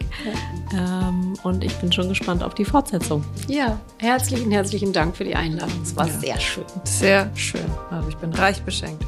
Ähm, 0.73 1.33
und 1.43 1.63
ich 1.63 1.73
bin 1.77 1.91
schon 1.91 2.09
gespannt 2.09 2.43
auf 2.43 2.53
die 2.53 2.65
Fortsetzung. 2.65 3.23
Ja, 3.47 3.79
herzlichen, 3.97 4.51
herzlichen 4.51 4.93
Dank 4.93 5.17
für 5.17 5.23
die 5.23 5.35
Einladung. 5.35 5.81
Es 5.81 5.95
war 5.95 6.07
Ja. 6.07 6.19
sehr 6.19 6.39
schön. 6.39 6.65
Sehr 6.83 7.31
schön. 7.35 7.65
Also 7.89 8.09
ich 8.09 8.17
bin 8.17 8.33
reich 8.33 8.61
beschenkt. 8.61 9.03